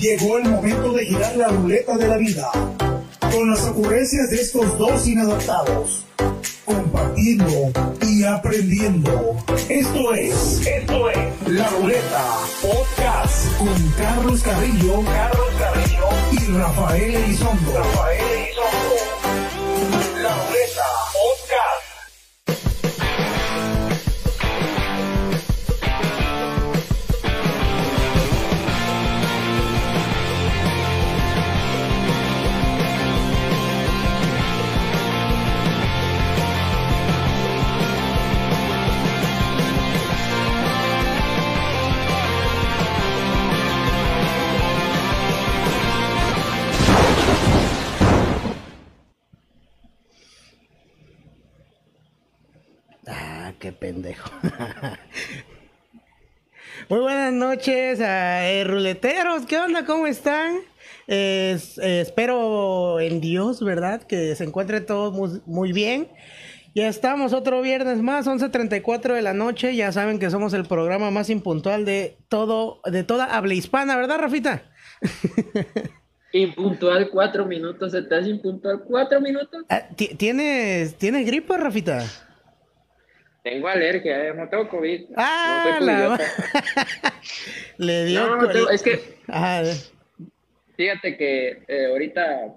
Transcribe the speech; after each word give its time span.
Llegó 0.00 0.38
el 0.38 0.48
momento 0.48 0.92
de 0.94 1.04
girar 1.04 1.36
la 1.36 1.48
ruleta 1.48 1.94
de 1.98 2.08
la 2.08 2.16
vida 2.16 2.50
con 3.30 3.50
las 3.50 3.66
ocurrencias 3.66 4.30
de 4.30 4.40
estos 4.40 4.78
dos 4.78 5.06
inadaptados, 5.06 6.06
compartiendo 6.64 7.70
y 8.08 8.24
aprendiendo. 8.24 9.36
Esto 9.68 10.14
es, 10.14 10.66
esto 10.66 11.10
es 11.10 11.48
La 11.48 11.68
Ruleta 11.68 12.38
Podcast 12.62 13.58
con 13.58 13.92
Carlos 13.98 14.40
Carrillo, 14.42 15.02
Carlos 15.04 15.48
Carrillo 15.58 16.08
y 16.32 16.56
Rafael 16.56 17.14
Elizondo. 17.16 17.72
Rafael 17.74 18.19
Muy 56.90 56.98
buenas 57.00 57.32
noches, 57.32 58.00
eh, 58.02 58.64
ruleteros. 58.66 59.46
¿Qué 59.46 59.56
onda? 59.58 59.86
¿Cómo 59.86 60.06
están? 60.06 60.56
Eh, 61.06 61.52
es- 61.54 61.78
eh, 61.78 62.00
espero 62.00 63.00
en 63.00 63.20
Dios, 63.20 63.62
¿verdad? 63.64 64.02
Que 64.02 64.34
se 64.34 64.44
encuentre 64.44 64.80
todo 64.80 65.12
muy, 65.12 65.40
muy 65.46 65.72
bien. 65.72 66.08
Ya 66.74 66.88
estamos 66.88 67.32
otro 67.32 67.62
viernes 67.62 67.98
más, 68.02 68.26
11.34 68.26 69.14
de 69.14 69.22
la 69.22 69.34
noche. 69.34 69.74
Ya 69.74 69.92
saben 69.92 70.18
que 70.18 70.30
somos 70.30 70.52
el 70.52 70.64
programa 70.66 71.10
más 71.10 71.30
impuntual 71.30 71.84
de 71.84 72.16
todo, 72.28 72.80
de 72.84 73.02
toda 73.04 73.24
habla 73.24 73.54
hispana, 73.54 73.96
¿verdad, 73.96 74.18
Rafita? 74.18 74.62
Impuntual 76.32 77.08
cuatro 77.10 77.44
minutos, 77.44 77.90
¿se 77.90 78.02
te 78.02 78.14
hace 78.14 78.28
impuntual 78.30 78.82
cuatro 78.86 79.20
minutos? 79.20 79.64
Ah, 79.68 79.82
ti- 79.96 80.14
¿Tienes, 80.16 80.94
¿Tienes 80.94 81.26
gripa, 81.26 81.56
Rafita? 81.56 82.04
Tengo 83.42 83.68
alergia, 83.68 84.26
eh, 84.28 84.34
no 84.34 84.48
tengo 84.48 84.68
COVID. 84.68 85.06
Ah, 85.16 85.78
no 85.80 85.86
la. 85.86 86.18
Le 87.78 88.04
dio... 88.04 88.26
No, 88.26 88.36
no 88.36 88.48
tengo- 88.48 88.70
es 88.70 88.82
que 88.82 89.00
Ajá, 89.28 89.62
fíjate 90.76 91.16
que 91.16 91.62
eh, 91.68 91.86
ahorita, 91.86 92.54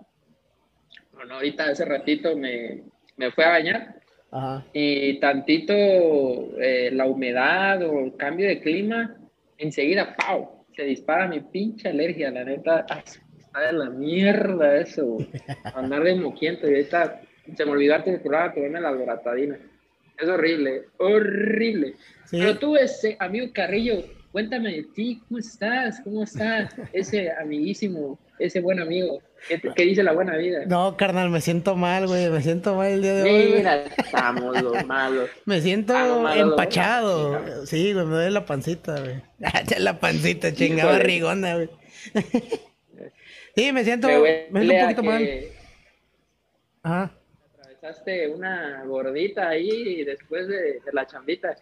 bueno, 1.14 1.36
ahorita 1.36 1.66
hace 1.70 1.86
ratito 1.86 2.36
me, 2.36 2.84
me 3.18 3.32
fui 3.32 3.44
a 3.44 3.50
bañar 3.50 3.96
ajá. 4.32 4.66
y 4.74 5.20
tantito 5.20 5.74
eh, 5.74 6.90
la 6.92 7.06
humedad 7.06 7.82
o 7.84 8.00
el 8.00 8.16
cambio 8.18 8.48
de 8.48 8.60
clima, 8.60 9.16
enseguida, 9.58 10.16
¡pau! 10.16 10.66
Se 10.76 10.84
dispara 10.84 11.28
mi 11.28 11.40
pinche 11.40 11.90
alergia, 11.90 12.32
la 12.32 12.44
neta. 12.44 12.86
ah, 12.90 13.04
Está 13.06 13.60
de 13.68 13.74
la 13.74 13.90
mierda 13.92 14.78
eso, 14.78 15.18
andar 15.76 16.04
de 16.04 16.16
moquiento 16.16 16.66
y 16.68 16.72
ahorita 16.74 17.22
se 17.56 17.66
me 17.66 17.72
olvidó 17.72 17.96
antes 17.96 18.14
del 18.14 18.22
programa 18.22 18.54
tomarme 18.54 18.82
la 18.82 18.92
loratadina. 18.92 19.60
Es 20.18 20.28
horrible, 20.28 20.84
horrible. 20.98 21.96
Sí. 22.26 22.38
Pero 22.40 22.58
tú, 22.58 22.76
ese 22.78 23.18
amigo 23.20 23.48
Carrillo, 23.54 24.04
cuéntame 24.32 24.72
de 24.72 24.84
ti, 24.84 25.22
¿cómo 25.28 25.40
estás? 25.40 26.00
¿Cómo 26.04 26.24
estás? 26.24 26.74
Ese 26.94 27.32
amiguísimo, 27.32 28.20
ese 28.40 28.60
buen 28.62 28.80
amigo. 28.80 29.22
¿Qué, 29.48 29.58
te- 29.58 29.74
qué 29.76 29.84
dice 29.84 30.04
la 30.04 30.14
buena 30.14 30.38
vida? 30.38 30.66
No, 30.68 30.96
carnal, 30.96 31.30
me 31.30 31.42
siento 31.42 31.76
mal, 31.76 32.08
güey. 32.08 32.30
Me 32.30 32.42
siento 32.42 32.76
mal 32.76 32.92
el 32.92 33.02
día 33.02 33.14
de 33.16 33.24
hoy. 33.24 33.54
Mira, 33.58 33.84
estamos 33.98 34.62
los 34.62 34.86
malos. 34.86 35.30
Me 35.46 35.60
siento 35.60 35.94
malo, 36.22 36.52
empachado. 36.52 37.66
Sí, 37.66 37.92
güey, 37.94 38.06
me 38.06 38.14
duele 38.14 38.32
la 38.32 38.46
pancita, 38.46 39.00
güey. 39.02 39.22
Ah, 39.44 39.62
la 39.80 40.00
pancita, 40.00 40.54
chingada 40.54 40.94
barrigona, 40.94 41.56
güey. 41.56 41.70
Sí, 43.56 43.72
me 43.72 43.84
siento, 43.84 44.08
Me 44.08 44.48
me 44.50 44.62
siento 44.66 44.74
un 44.76 44.82
poquito 44.82 45.04
mal. 45.04 45.20
que 45.24 45.52
Ajá. 46.82 47.12
Atravesaste 47.84 48.30
una 48.30 48.84
gordita 48.86 49.50
ahí 49.50 50.04
después 50.04 50.48
de, 50.48 50.80
de 50.80 50.92
la 50.94 51.06
chambita. 51.06 51.56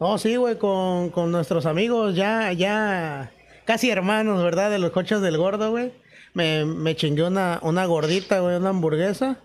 No, 0.00 0.18
sí, 0.18 0.36
güey, 0.36 0.56
con, 0.58 1.10
con 1.10 1.30
nuestros 1.30 1.66
amigos 1.66 2.14
ya, 2.14 2.52
ya, 2.52 3.30
casi 3.64 3.90
hermanos, 3.90 4.42
¿verdad? 4.42 4.70
De 4.70 4.78
los 4.78 4.90
coches 4.90 5.20
del 5.20 5.38
gordo, 5.38 5.70
güey. 5.70 5.92
Me, 6.34 6.64
me 6.64 6.94
chingué 6.96 7.24
una, 7.24 7.60
una 7.62 7.86
gordita, 7.86 8.40
güey, 8.40 8.56
una 8.56 8.70
hamburguesa. 8.70 9.38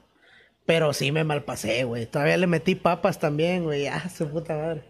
Pero 0.65 0.93
sí 0.93 1.11
me 1.11 1.23
malpasé, 1.23 1.83
güey. 1.85 2.05
Todavía 2.05 2.37
le 2.37 2.47
metí 2.47 2.75
papas 2.75 3.19
también, 3.19 3.63
güey. 3.63 3.87
Ah, 3.87 4.09
su 4.09 4.29
puta 4.29 4.55
madre. 4.55 4.83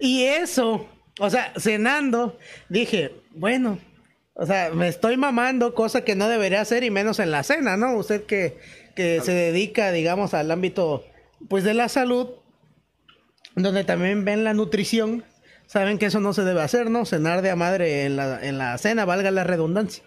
Y 0.00 0.24
eso, 0.24 0.86
o 1.18 1.30
sea, 1.30 1.52
cenando, 1.58 2.38
dije, 2.68 3.12
bueno, 3.30 3.78
o 4.34 4.46
sea, 4.46 4.70
me 4.72 4.86
estoy 4.86 5.16
mamando, 5.16 5.74
cosa 5.74 6.04
que 6.04 6.14
no 6.14 6.28
debería 6.28 6.60
hacer 6.60 6.84
y 6.84 6.90
menos 6.90 7.18
en 7.18 7.32
la 7.32 7.42
cena, 7.42 7.76
¿no? 7.76 7.96
Usted 7.96 8.24
que, 8.26 8.58
que 8.98 9.20
se 9.20 9.30
dedica, 9.30 9.92
digamos, 9.92 10.34
al 10.34 10.50
ámbito, 10.50 11.04
pues, 11.48 11.62
de 11.62 11.72
la 11.72 11.88
salud, 11.88 12.30
donde 13.54 13.84
también 13.84 14.24
ven 14.24 14.42
la 14.42 14.54
nutrición, 14.54 15.22
saben 15.66 15.98
que 15.98 16.06
eso 16.06 16.18
no 16.18 16.32
se 16.32 16.42
debe 16.42 16.62
hacer, 16.62 16.90
¿no? 16.90 17.06
Cenar 17.06 17.40
de 17.40 17.50
a 17.50 17.54
madre 17.54 18.06
en 18.06 18.16
la, 18.16 18.44
en 18.44 18.58
la 18.58 18.76
cena, 18.76 19.04
valga 19.04 19.30
la 19.30 19.44
redundancia. 19.44 20.02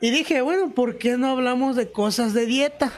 Y 0.00 0.10
dije, 0.10 0.40
bueno, 0.40 0.74
¿por 0.74 0.98
qué 0.98 1.16
no 1.16 1.30
hablamos 1.30 1.76
de 1.76 1.92
cosas 1.92 2.34
de 2.34 2.46
dieta? 2.46 2.92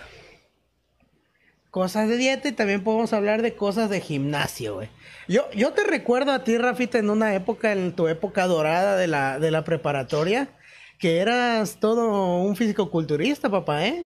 Cosas 1.71 2.09
de 2.09 2.16
dieta 2.16 2.49
y 2.49 2.53
también 2.53 2.83
podemos 2.84 3.12
hablar 3.12 3.43
de 3.43 3.55
cosas 3.55 3.91
de 3.91 4.01
gimnasio, 4.01 4.77
güey. 4.77 4.89
Yo, 5.28 5.51
yo 5.51 5.75
te 5.75 5.84
recuerdo 5.84 6.33
a 6.33 6.43
ti, 6.43 6.56
Rafita, 6.56 6.97
en 6.97 7.11
una 7.11 7.34
época, 7.34 7.72
en 7.72 7.95
tu 7.95 8.09
época 8.09 8.47
dorada 8.47 8.97
de 8.97 9.09
la, 9.09 9.39
de 9.39 9.51
la 9.51 9.62
preparatoria, 9.62 10.49
que 10.99 11.19
eras 11.19 11.78
todo 11.78 12.43
un 12.43 12.56
fisicoculturista, 12.56 13.50
papá, 13.50 13.87
¿eh? 13.87 14.03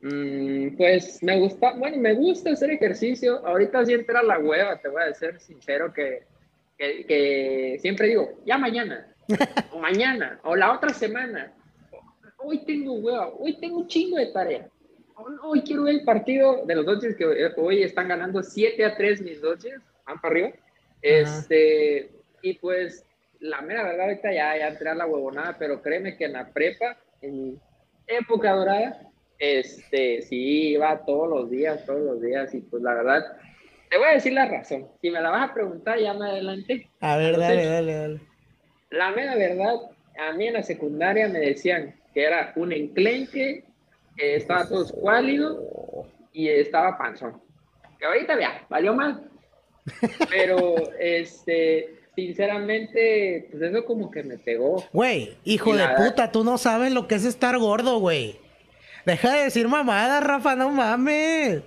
Mm, 0.00 0.76
pues 0.76 1.22
me 1.22 1.38
gusta, 1.38 1.74
bueno, 1.74 1.96
me 1.98 2.14
gusta 2.14 2.50
hacer 2.50 2.70
ejercicio. 2.70 3.44
Ahorita 3.46 3.84
sí 3.84 3.94
entra 3.94 4.22
la 4.22 4.38
hueva, 4.38 4.80
te 4.80 4.88
voy 4.88 5.02
a 5.02 5.14
ser 5.14 5.40
sincero 5.40 5.92
que, 5.92 6.24
que, 6.76 7.06
que 7.06 7.78
siempre 7.80 8.08
digo, 8.08 8.40
ya 8.44 8.58
mañana, 8.58 9.06
o 9.70 9.78
mañana, 9.78 10.40
o 10.42 10.56
la 10.56 10.72
otra 10.72 10.92
semana. 10.92 11.52
Hoy 12.38 12.64
tengo 12.64 12.94
hueva, 12.94 13.28
hoy 13.38 13.58
tengo 13.60 13.78
un 13.78 13.86
chingo 13.86 14.16
de 14.16 14.26
tarea. 14.32 14.68
Hoy 15.44 15.62
quiero 15.62 15.84
ver 15.84 15.94
el 15.94 16.04
partido 16.04 16.66
de 16.66 16.74
los 16.74 16.84
Dodgers 16.84 17.16
que 17.16 17.52
hoy 17.56 17.82
están 17.82 18.08
ganando 18.08 18.42
7 18.42 18.84
a 18.84 18.96
3 18.96 19.22
mis 19.22 19.40
Dodgers, 19.40 19.82
van 20.04 20.20
para 20.20 20.34
arriba. 20.34 20.50
Este, 21.00 22.10
y 22.42 22.54
pues 22.54 23.04
la 23.42 23.60
mera 23.60 23.82
verdad 23.82 24.06
ahorita 24.06 24.32
ya, 24.32 24.56
ya 24.56 24.68
entré 24.68 24.88
a 24.88 24.94
la 24.94 25.06
huevonada, 25.06 25.56
pero 25.58 25.82
créeme 25.82 26.16
que 26.16 26.26
en 26.26 26.34
la 26.34 26.48
prepa, 26.48 26.96
en 27.20 27.42
mi 27.42 27.58
época 28.06 28.52
dorada, 28.52 29.00
este, 29.38 30.22
sí, 30.22 30.68
iba 30.70 31.04
todos 31.04 31.28
los 31.28 31.50
días, 31.50 31.84
todos 31.84 32.00
los 32.00 32.22
días, 32.22 32.54
y 32.54 32.60
pues 32.60 32.82
la 32.82 32.94
verdad, 32.94 33.36
te 33.90 33.98
voy 33.98 34.06
a 34.06 34.14
decir 34.14 34.32
la 34.32 34.46
razón. 34.46 34.86
Si 35.00 35.10
me 35.10 35.20
la 35.20 35.30
vas 35.30 35.50
a 35.50 35.54
preguntar, 35.54 35.98
ya 35.98 36.14
me 36.14 36.30
adelanté. 36.30 36.88
A 37.00 37.16
ver, 37.16 37.34
Entonces, 37.34 37.56
dale, 37.56 37.66
dale, 37.66 37.94
dale. 37.94 38.20
La 38.90 39.10
mera 39.10 39.34
verdad, 39.34 39.74
a 40.18 40.32
mí 40.34 40.46
en 40.46 40.54
la 40.54 40.62
secundaria 40.62 41.28
me 41.28 41.40
decían 41.40 41.96
que 42.14 42.22
era 42.22 42.52
un 42.54 42.72
enclenque, 42.72 43.64
que 44.16 44.36
estaba 44.36 44.68
todo 44.68 44.84
escuálido 44.84 46.06
y 46.32 46.48
estaba 46.48 46.96
panzón. 46.96 47.42
Que 47.98 48.06
ahorita 48.06 48.38
ya, 48.38 48.66
valió 48.68 48.94
mal. 48.94 49.28
Pero, 50.30 50.76
este, 51.00 52.01
sinceramente, 52.14 53.48
pues 53.50 53.62
eso 53.62 53.84
como 53.84 54.10
que 54.10 54.22
me 54.22 54.38
pegó. 54.38 54.84
Güey, 54.92 55.36
hijo 55.44 55.74
de 55.76 55.86
puta, 55.96 56.30
tú 56.32 56.44
no 56.44 56.58
sabes 56.58 56.92
lo 56.92 57.06
que 57.08 57.14
es 57.16 57.24
estar 57.24 57.58
gordo, 57.58 57.98
güey. 57.98 58.38
Deja 59.06 59.32
de 59.32 59.44
decir 59.44 59.66
mamada, 59.68 60.20
Rafa, 60.20 60.54
no 60.54 60.70
mames. 60.70 61.62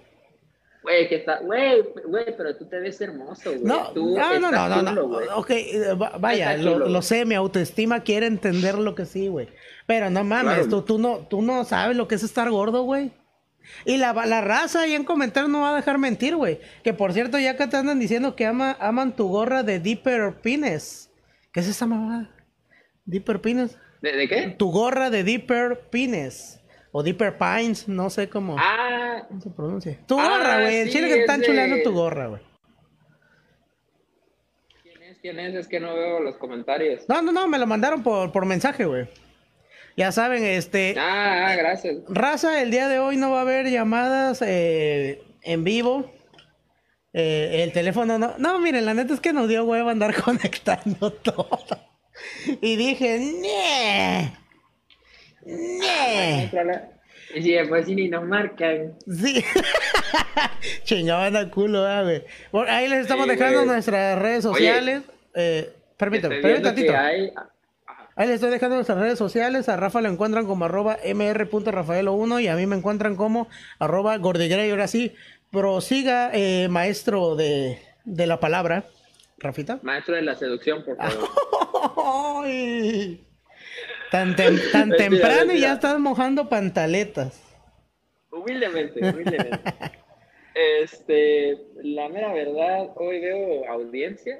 Güey, 0.83 1.09
que 1.09 1.15
está, 1.15 1.39
güey, 1.39 1.81
güey, 2.07 2.25
pero 2.37 2.55
tú 2.55 2.65
te 2.65 2.79
ves 2.79 3.01
hermoso, 3.01 3.49
güey. 3.51 3.63
No, 3.63 3.91
Tú 3.91 4.15
no, 4.15 4.39
no, 4.39 4.51
no, 4.51 4.69
no, 4.69 4.81
no. 4.83 4.89
chulo, 4.91 5.07
güey. 5.07 5.27
Ok, 5.35 5.49
eh, 5.49 5.93
va- 5.99 6.17
vaya, 6.19 6.51
Está 6.53 6.63
lo, 6.63 6.73
chulo. 6.73 6.89
lo 6.89 7.01
sé, 7.01 7.25
mi 7.25 7.33
autoestima 7.33 8.01
quiere 8.03 8.27
entender 8.27 8.77
lo 8.77 8.93
que 8.93 9.05
sí, 9.05 9.27
güey. 9.27 9.47
Pero 9.87 10.11
no 10.11 10.23
mames, 10.23 10.53
Claro. 10.53 10.69
tú, 10.69 10.81
tú 10.83 10.99
no, 10.99 11.17
tú 11.27 11.41
no 11.41 11.63
sabes 11.65 11.97
lo 11.97 12.07
que 12.07 12.15
es 12.15 12.23
estar 12.23 12.49
gordo, 12.51 12.83
güey. 12.83 13.11
Y 13.85 13.97
la, 13.97 14.13
la 14.13 14.41
raza 14.41 14.81
ahí 14.81 14.93
en 14.93 15.03
comentarios 15.03 15.49
no 15.51 15.61
va 15.61 15.71
a 15.71 15.75
dejar 15.75 15.97
mentir, 15.97 16.35
güey. 16.35 16.59
Que 16.83 16.93
por 16.93 17.13
cierto, 17.13 17.37
ya 17.39 17.55
que 17.57 17.67
te 17.67 17.77
andan 17.77 17.99
diciendo 17.99 18.35
que 18.35 18.45
ama, 18.45 18.75
aman 18.79 19.15
tu 19.15 19.27
gorra 19.27 19.63
de 19.63 19.79
Deeper 19.79 20.35
Pines. 20.41 21.11
¿Qué 21.51 21.59
es 21.61 21.67
esa 21.67 21.85
mamada? 21.85 22.29
Deeper 23.05 23.41
Pines. 23.41 23.77
¿De, 24.01 24.11
de 24.15 24.27
qué? 24.27 24.55
Tu 24.57 24.71
gorra 24.71 25.09
de 25.09 25.23
Deeper 25.23 25.81
Pines. 25.89 26.61
O 26.91 27.03
Deeper 27.03 27.37
Pines, 27.37 27.87
no 27.89 28.09
sé 28.09 28.29
cómo, 28.29 28.55
Ah, 28.57 29.23
cómo 29.27 29.41
se 29.41 29.49
pronuncia. 29.49 29.99
Tu 30.07 30.17
Ah, 30.19 30.29
gorra, 30.29 30.61
güey. 30.61 30.75
El 30.77 30.87
sí, 30.87 30.93
chile 30.93 31.07
que 31.07 31.13
te 31.13 31.19
es 31.19 31.25
están 31.25 31.39
de- 31.41 31.45
chuleando 31.45 31.75
tu 31.83 31.91
gorra, 31.91 32.27
güey. 32.27 32.41
¿quién 34.83 35.03
es? 35.03 35.17
quién 35.19 35.39
es? 35.39 35.55
Es 35.55 35.67
que 35.67 35.79
no 35.79 35.93
veo 35.93 36.19
los 36.21 36.37
comentarios. 36.37 37.03
No, 37.09 37.21
no, 37.21 37.31
no, 37.31 37.47
me 37.47 37.57
lo 37.57 37.67
mandaron 37.67 38.01
por, 38.03 38.31
por 38.31 38.45
mensaje, 38.45 38.85
güey. 38.85 39.07
Ya 39.97 40.11
saben, 40.11 40.43
este. 40.43 40.95
Ah, 40.97 41.47
ah, 41.49 41.55
gracias. 41.55 41.95
Raza, 42.09 42.61
el 42.61 42.69
día 42.71 42.87
de 42.89 42.99
hoy 42.99 43.15
no 43.17 43.31
va 43.31 43.39
a 43.39 43.41
haber 43.41 43.67
llamadas 43.69 44.41
eh, 44.45 45.21
en 45.43 45.63
vivo. 45.63 46.11
Eh, 47.13 47.63
el 47.63 47.71
teléfono 47.71 48.17
no. 48.19 48.33
No, 48.37 48.59
miren, 48.59 48.85
la 48.85 48.93
neta 48.93 49.13
es 49.13 49.21
que 49.21 49.31
nos 49.31 49.47
dio 49.47 49.63
huevo 49.63 49.89
andar 49.89 50.13
conectando 50.23 51.13
todo. 51.13 51.79
Y 52.61 52.75
dije, 52.75 53.19
¡Nee! 53.19 54.33
¡Nee! 55.45 56.51
Y 57.33 57.41
si 57.41 57.51
después 57.53 57.87
ni 57.87 58.07
nos 58.09 58.23
marcan. 58.25 58.93
Sí. 59.07 59.43
Chingaban 60.83 61.35
a 61.35 61.49
culo, 61.49 61.85
ah, 61.85 62.03
güey. 62.03 62.23
Bueno, 62.51 62.71
ahí 62.71 62.87
les 62.87 63.01
estamos 63.01 63.25
Sí, 63.25 63.31
dejando 63.31 63.59
güey. 63.59 63.67
nuestras 63.67 64.19
redes 64.19 64.43
sociales. 64.43 65.01
Eh, 65.33 65.73
permítame, 65.97 66.37
permítame 66.41 67.31
Ahí 68.15 68.27
les 68.27 68.35
estoy 68.35 68.49
dejando 68.49 68.75
nuestras 68.75 68.97
redes 68.99 69.17
sociales. 69.19 69.67
A 69.67 69.75
Rafa 69.75 70.01
lo 70.01 70.09
encuentran 70.09 70.45
como 70.45 70.65
arroba 70.65 70.97
mr.rafaelo1 71.03 72.43
y 72.43 72.47
a 72.47 72.55
mí 72.55 72.65
me 72.65 72.75
encuentran 72.77 73.15
como 73.15 73.47
arroba 73.79 74.17
gordigrey. 74.17 74.71
Ahora 74.71 74.87
sí, 74.87 75.13
prosiga, 75.51 76.31
eh, 76.33 76.67
maestro 76.69 77.35
de, 77.35 77.79
de 78.05 78.27
la 78.27 78.39
palabra. 78.39 78.85
Rafita. 79.37 79.79
Maestro 79.83 80.15
de 80.15 80.21
la 80.21 80.35
seducción, 80.35 80.83
por 80.85 80.95
favor. 80.97 81.29
Ay. 82.45 83.21
Tan, 84.11 84.35
tem- 84.35 84.71
tan 84.71 84.89
Mentira, 84.89 85.09
temprano 85.09 85.53
y 85.53 85.59
ya 85.59 85.73
estás 85.73 85.99
mojando 85.99 86.47
pantaletas. 86.47 87.41
Humildemente, 88.31 88.99
humildemente. 88.99 89.59
Este, 90.83 91.57
la 91.83 92.07
mera 92.07 92.31
verdad, 92.31 92.87
hoy 92.95 93.19
veo 93.19 93.69
audiencia. 93.69 94.39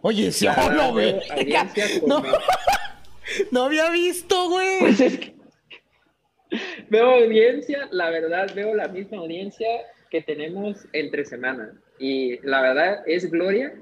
Oye, 0.00 0.32
sí, 0.32 0.46
no, 0.46 0.70
veo 0.70 0.92
güey. 0.92 1.20
audiencia 1.30 1.84
No, 2.06 2.22
no 3.50 3.64
había 3.64 3.90
visto, 3.90 4.48
güey. 4.48 4.78
Pues 4.80 5.00
es 5.00 5.18
que 5.18 5.34
veo 6.88 7.10
audiencia, 7.10 7.88
la 7.90 8.10
verdad 8.10 8.48
veo 8.54 8.74
la 8.74 8.88
misma 8.88 9.18
audiencia 9.18 9.66
que 10.10 10.22
tenemos 10.22 10.86
entre 10.92 11.24
semana. 11.24 11.72
Y 11.98 12.38
la 12.46 12.60
verdad 12.62 13.02
es 13.06 13.30
gloria 13.30 13.74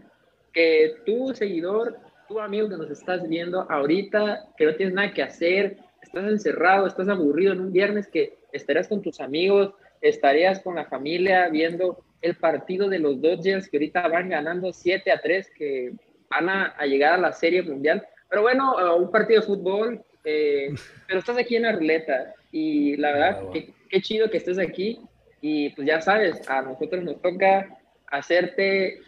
que 0.53 0.95
tu 1.07 1.35
seguidor, 1.35 1.99
tu 2.29 2.41
amigo 2.41 2.69
que 2.69 2.77
nos 2.77 2.91
estás 2.91 3.29
viendo 3.29 3.71
ahorita, 3.71 4.49
que 4.57 4.67
no 4.67 4.75
tienes 4.77 4.95
nada 4.95 5.13
que 5.13 5.23
hacer, 5.23 5.79
estás 6.03 6.25
encerrado, 6.25 6.87
estás 6.87 7.09
aburrido 7.09 7.53
en 7.53 7.61
un 7.61 7.73
viernes 7.73 8.07
que 8.07 8.39
estarías 8.53 8.89
con 8.89 9.03
tus 9.03 9.21
amigos, 9.21 9.73
estarías 10.01 10.61
con 10.61 10.77
la 10.77 10.85
familia 10.87 11.49
viendo 11.49 12.05
el 12.21 12.37
partido 12.37 12.89
de 12.89 12.99
los 12.99 13.21
Dodgers 13.21 13.69
que 13.69 13.77
ahorita 13.77 14.09
van 14.09 14.29
ganando 14.29 14.73
7 14.73 15.11
a 15.11 15.21
3, 15.21 15.51
que 15.57 15.93
van 16.31 16.49
a 16.49 16.87
llegar 16.87 17.15
a 17.15 17.19
la 17.19 17.33
Serie 17.33 17.63
Mundial. 17.63 18.07
Pero 18.33 18.41
bueno, 18.41 18.77
uh, 18.77 18.97
un 18.97 19.11
partido 19.11 19.43
de 19.43 19.47
fútbol, 19.47 20.03
eh, 20.25 20.73
pero 21.07 21.21
estás 21.21 21.37
aquí 21.37 21.57
en 21.57 21.65
la 21.65 21.73
ruleta 21.73 22.33
y 22.51 22.97
la 22.97 23.13
verdad, 23.13 23.43
qué, 23.53 23.75
qué 23.91 24.01
chido 24.01 24.31
que 24.31 24.39
estés 24.39 24.59
aquí 24.59 24.99
y 25.43 25.69
pues 25.71 25.87
ya 25.87 26.01
sabes, 26.01 26.49
a 26.49 26.63
nosotros 26.63 27.05
nos 27.05 27.21
toca 27.21 27.69
hacerte 28.07 29.01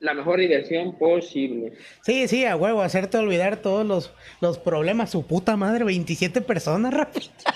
la 0.00 0.12
mejor 0.12 0.40
diversión 0.40 0.98
posible. 0.98 1.72
Sí, 2.02 2.28
sí, 2.28 2.44
a 2.44 2.54
huevo, 2.54 2.82
hacerte 2.82 3.16
olvidar 3.16 3.56
todos 3.62 3.86
los, 3.86 4.12
los 4.42 4.58
problemas. 4.58 5.10
Su 5.10 5.26
puta 5.26 5.56
madre, 5.56 5.84
27 5.84 6.42
personas, 6.42 6.92
Rafita. 6.92 7.54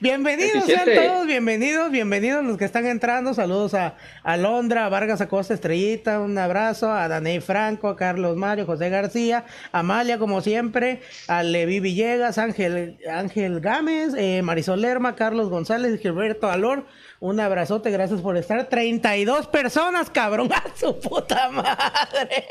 Bienvenidos 0.00 0.66
27. 0.66 0.94
sean 0.94 1.06
todos, 1.06 1.26
bienvenidos, 1.26 1.90
bienvenidos 1.92 2.44
los 2.44 2.56
que 2.56 2.64
están 2.64 2.86
entrando. 2.86 3.34
Saludos 3.34 3.74
a 3.74 3.96
Alondra, 4.24 4.86
a 4.86 4.88
Vargas 4.88 5.20
Acosta 5.20 5.54
Estrellita, 5.54 6.18
un 6.18 6.36
abrazo, 6.38 6.90
a 6.90 7.06
Daney 7.06 7.40
Franco, 7.40 7.88
a 7.88 7.96
Carlos 7.96 8.36
Mario, 8.36 8.66
José 8.66 8.90
García, 8.90 9.44
a 9.72 9.80
Amalia, 9.80 10.18
como 10.18 10.40
siempre, 10.40 11.02
a 11.28 11.42
Levi 11.42 11.78
Villegas, 11.78 12.38
Ángel, 12.38 12.98
Ángel 13.08 13.60
Gámez, 13.60 14.14
eh, 14.16 14.42
Marisol 14.42 14.80
Lerma, 14.80 15.14
Carlos 15.14 15.48
González, 15.48 16.00
Gilberto 16.00 16.50
Alor. 16.50 16.86
Un 17.20 17.38
abrazote, 17.38 17.90
gracias 17.90 18.20
por 18.20 18.36
estar. 18.36 18.68
32 18.68 19.46
personas, 19.46 20.10
cabrón, 20.10 20.50
a 20.52 20.64
su 20.74 20.98
puta 20.98 21.48
madre. 21.50 22.44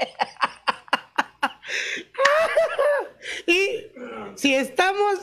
Y 3.46 3.92
si 4.36 4.56
estamos. 4.56 5.20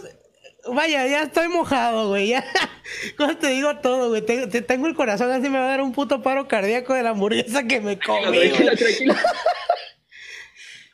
Vaya, 0.73 1.07
ya 1.07 1.23
estoy 1.23 1.49
mojado, 1.49 2.09
güey. 2.09 2.29
Ya. 2.29 2.45
¿Cómo 3.19 3.37
te 3.37 3.49
digo 3.49 3.77
todo, 3.79 4.09
güey? 4.11 4.23
Te- 4.23 4.47
te- 4.47 4.63
tengo 4.63 4.87
el 4.87 4.95
corazón 4.95 5.31
así, 5.31 5.49
me 5.49 5.59
va 5.59 5.67
a 5.67 5.69
dar 5.71 5.81
un 5.83 5.93
puto 5.93 6.23
paro 6.23 6.49
cardíaco 6.49 6.95
de 6.95 7.03
la 7.03 7.11
hamburguesa 7.11 7.65
que 7.67 7.81
me 7.81 7.99
comí. 7.99 8.23
Tranquila, 8.23 8.65
güey. 8.65 8.77
tranquila. 8.77 9.17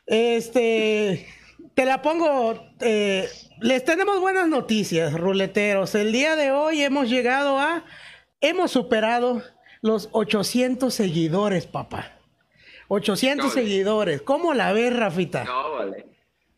Este. 0.05 1.27
Te 1.75 1.85
la 1.85 2.01
pongo. 2.01 2.67
eh, 2.81 3.27
les 3.61 3.83
tenemos 3.85 4.19
buenas 4.19 4.47
noticias, 4.47 5.13
ruleteros. 5.13 5.95
El 5.95 6.11
día 6.11 6.35
de 6.35 6.51
hoy 6.51 6.83
hemos 6.83 7.09
llegado 7.09 7.57
a. 7.59 7.85
Hemos 8.41 8.71
superado 8.71 9.41
los 9.81 10.09
800 10.11 10.93
seguidores, 10.93 11.65
papá. 11.65 12.19
800 12.89 13.47
No, 13.47 13.51
seguidores. 13.51 14.21
¿Cómo 14.21 14.53
la 14.53 14.73
ves, 14.73 14.93
Rafita? 14.95 15.45
No, 15.45 15.71
vale. 15.71 16.05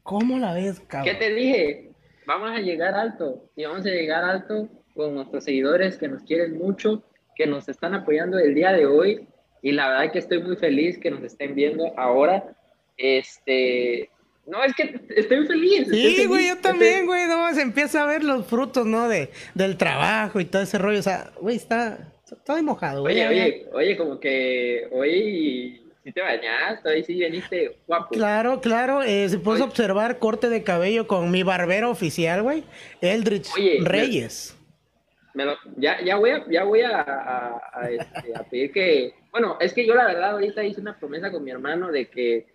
¿Cómo 0.02 0.40
la 0.40 0.54
ves, 0.54 0.80
cabrón? 0.88 1.14
¿Qué 1.14 1.20
te 1.20 1.34
dije? 1.34 1.92
Vamos 2.28 2.52
a 2.52 2.60
llegar 2.60 2.94
alto 2.96 3.50
y 3.56 3.66
vamos 3.66 3.86
a 3.86 3.90
llegar 3.90 4.24
alto 4.24 4.68
con 4.96 5.14
nuestros 5.16 5.44
seguidores 5.44 5.98
que 5.98 6.08
nos 6.08 6.24
quieren 6.24 6.58
mucho, 6.58 7.04
que 7.36 7.46
nos 7.48 7.68
están 7.70 7.94
apoyando 7.94 8.40
el 8.40 8.56
día 8.56 8.72
de 8.72 8.86
hoy 8.86 9.28
y 9.62 9.72
la 9.74 9.90
verdad 9.90 10.12
que 10.12 10.20
estoy 10.20 10.42
muy 10.42 10.56
feliz 10.56 10.98
que 10.98 11.12
nos 11.12 11.22
estén 11.24 11.54
viendo 11.56 11.92
ahora. 11.98 12.56
Este, 12.98 14.10
no 14.48 14.64
es 14.64 14.74
que 14.76 15.00
estoy 15.16 15.46
feliz. 15.48 15.82
estoy 15.82 15.98
Sí, 16.02 16.16
feliz, 16.16 16.28
güey, 16.28 16.48
yo 16.48 16.54
estoy- 16.54 16.72
también, 16.72 17.06
güey. 17.06 17.28
No 17.28 17.54
se 17.54 17.62
empieza 17.62 18.04
a 18.04 18.06
ver 18.06 18.24
los 18.24 18.46
frutos, 18.46 18.86
¿no? 18.86 19.10
De, 19.10 19.30
del 19.54 19.78
trabajo 19.78 20.40
y 20.40 20.46
todo 20.46 20.62
ese 20.62 20.78
rollo. 20.78 21.00
O 21.00 21.04
sea, 21.04 21.32
güey, 21.40 21.56
está. 21.58 22.12
Estoy 22.32 22.62
mojado, 22.64 23.02
güey. 23.02 23.16
Oye, 23.22 23.28
oye, 23.28 23.66
oye, 23.74 23.98
como 23.98 24.20
que 24.20 24.88
hoy 24.92 25.82
si 26.06 26.12
te 26.12 26.22
bañaste, 26.22 26.88
hoy 26.88 27.04
sí 27.04 27.20
veniste 27.20 27.80
guapo. 27.88 28.10
Claro, 28.12 28.62
claro. 28.62 29.02
Eh, 29.02 29.28
se 29.28 29.38
Oye. 29.44 29.64
observar 29.64 30.20
corte 30.20 30.50
de 30.50 30.64
cabello 30.64 31.08
con 31.08 31.32
mi 31.32 31.42
barbero 31.42 31.90
oficial, 31.90 32.44
güey. 32.44 32.64
Eldritch 33.02 33.50
Oye, 33.56 33.80
Reyes. 33.82 34.56
Me 35.34 35.46
lo- 35.46 35.58
ya, 35.78 36.00
ya 36.06 36.16
voy, 36.18 36.30
a, 36.30 36.46
ya 36.48 36.64
voy 36.64 36.82
a, 36.82 37.02
a- 37.02 37.62
a, 37.74 37.90
este, 37.90 38.36
a 38.36 38.44
pedir 38.44 38.72
que, 38.72 39.16
bueno, 39.32 39.58
es 39.60 39.74
que 39.74 39.86
yo 39.86 39.96
la 39.96 40.06
verdad 40.06 40.32
ahorita 40.34 40.64
hice 40.64 40.80
una 40.80 40.98
promesa 40.98 41.32
con 41.32 41.44
mi 41.44 41.50
hermano 41.50 41.92
de 41.92 42.08
que, 42.08 42.46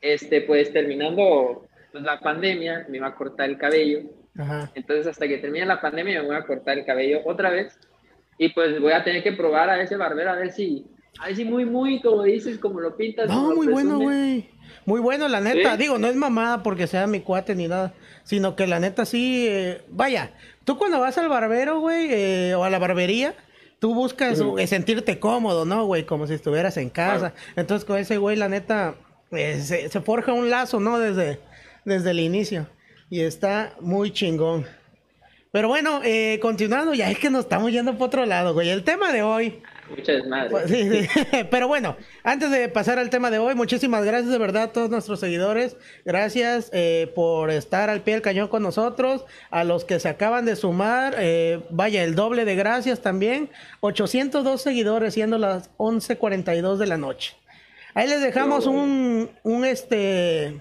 este, 0.00 0.40
pues 0.42 0.72
terminando 0.72 1.66
pues, 1.90 2.04
la 2.04 2.20
pandemia, 2.20 2.86
me 2.88 2.98
iba 2.98 3.08
a 3.08 3.14
cortar 3.16 3.50
el 3.50 3.58
cabello. 3.58 4.02
Ajá. 4.38 4.70
Entonces 4.76 5.08
hasta 5.08 5.26
que 5.26 5.38
termine 5.38 5.66
la 5.66 5.80
pandemia 5.80 6.22
me 6.22 6.28
voy 6.28 6.36
a 6.36 6.44
cortar 6.46 6.78
el 6.78 6.86
cabello 6.86 7.20
otra 7.24 7.50
vez 7.50 7.76
y 8.38 8.48
pues 8.50 8.80
voy 8.80 8.92
a 8.92 9.04
tener 9.04 9.22
que 9.24 9.32
probar 9.32 9.68
a 9.68 9.82
ese 9.82 9.96
barbero 9.96 10.30
a 10.30 10.36
ver 10.36 10.52
si, 10.52 10.86
a 11.18 11.26
ver 11.26 11.36
si 11.36 11.44
muy, 11.44 11.64
muy, 11.64 12.00
como 12.00 12.22
dices, 12.22 12.58
como 12.58 12.80
lo 12.80 12.96
pintas. 12.96 13.28
No, 13.28 13.54
muy 13.54 13.66
bueno, 13.68 13.98
güey. 13.98 14.50
Muy 14.86 15.00
bueno, 15.00 15.28
la 15.28 15.40
neta. 15.40 15.72
¿Sí? 15.72 15.82
Digo, 15.82 15.98
no 15.98 16.08
es 16.08 16.16
mamada 16.16 16.62
porque 16.62 16.86
sea 16.86 17.06
mi 17.06 17.20
cuate 17.20 17.54
ni 17.54 17.68
nada. 17.68 17.94
Sino 18.24 18.56
que 18.56 18.66
la 18.66 18.80
neta 18.80 19.04
sí. 19.04 19.46
eh, 19.48 19.82
vaya, 19.88 20.32
tú 20.64 20.78
cuando 20.78 21.00
vas 21.00 21.18
al 21.18 21.28
barbero, 21.28 21.80
güey, 21.80 22.08
eh, 22.10 22.54
o 22.54 22.64
a 22.64 22.70
la 22.70 22.78
barbería, 22.78 23.34
tú 23.78 23.94
buscas 23.94 24.42
eh, 24.58 24.66
sentirte 24.66 25.18
cómodo, 25.18 25.64
¿no, 25.64 25.84
güey? 25.86 26.04
Como 26.06 26.26
si 26.26 26.34
estuvieras 26.34 26.76
en 26.76 26.90
casa. 26.90 27.32
Claro. 27.32 27.52
Entonces 27.56 27.84
con 27.84 27.98
ese 27.98 28.16
güey, 28.18 28.36
la 28.36 28.48
neta, 28.48 28.94
eh, 29.30 29.60
se, 29.60 29.88
se 29.88 30.00
forja 30.00 30.32
un 30.32 30.50
lazo, 30.50 30.80
¿no? 30.80 30.98
Desde, 30.98 31.40
desde 31.84 32.10
el 32.10 32.20
inicio. 32.20 32.66
Y 33.10 33.20
está 33.20 33.74
muy 33.80 34.10
chingón. 34.10 34.66
Pero 35.52 35.68
bueno, 35.68 36.00
eh, 36.02 36.38
continuando, 36.40 36.94
ya 36.94 37.10
es 37.10 37.18
que 37.18 37.28
nos 37.28 37.42
estamos 37.44 37.70
yendo 37.70 37.98
por 37.98 38.08
otro 38.08 38.24
lado, 38.24 38.54
güey. 38.54 38.70
El 38.70 38.84
tema 38.84 39.12
de 39.12 39.22
hoy. 39.22 39.60
Mucha 39.96 40.12
desmadre. 40.12 40.50
Pues, 40.50 40.70
sí, 40.70 40.90
sí. 40.90 41.08
Pero 41.50 41.68
bueno, 41.68 41.96
antes 42.22 42.50
de 42.50 42.68
pasar 42.68 42.98
al 42.98 43.10
tema 43.10 43.30
de 43.30 43.38
hoy, 43.38 43.54
muchísimas 43.54 44.04
gracias 44.04 44.30
de 44.30 44.38
verdad 44.38 44.64
a 44.64 44.72
todos 44.72 44.90
nuestros 44.90 45.20
seguidores. 45.20 45.76
Gracias 46.04 46.70
eh, 46.72 47.12
por 47.14 47.50
estar 47.50 47.90
al 47.90 48.00
pie 48.00 48.14
del 48.14 48.22
cañón 48.22 48.48
con 48.48 48.62
nosotros. 48.62 49.24
A 49.50 49.64
los 49.64 49.84
que 49.84 50.00
se 50.00 50.08
acaban 50.08 50.44
de 50.44 50.56
sumar, 50.56 51.14
eh, 51.18 51.60
vaya, 51.70 52.02
el 52.04 52.14
doble 52.14 52.44
de 52.44 52.54
gracias 52.54 53.00
también. 53.00 53.50
802 53.80 54.60
seguidores, 54.60 55.14
siendo 55.14 55.38
las 55.38 55.70
11.42 55.76 56.76
de 56.76 56.86
la 56.86 56.96
noche. 56.96 57.36
Ahí 57.94 58.08
les 58.08 58.22
dejamos 58.22 58.66
un, 58.66 59.30
un 59.42 59.64
este, 59.64 60.60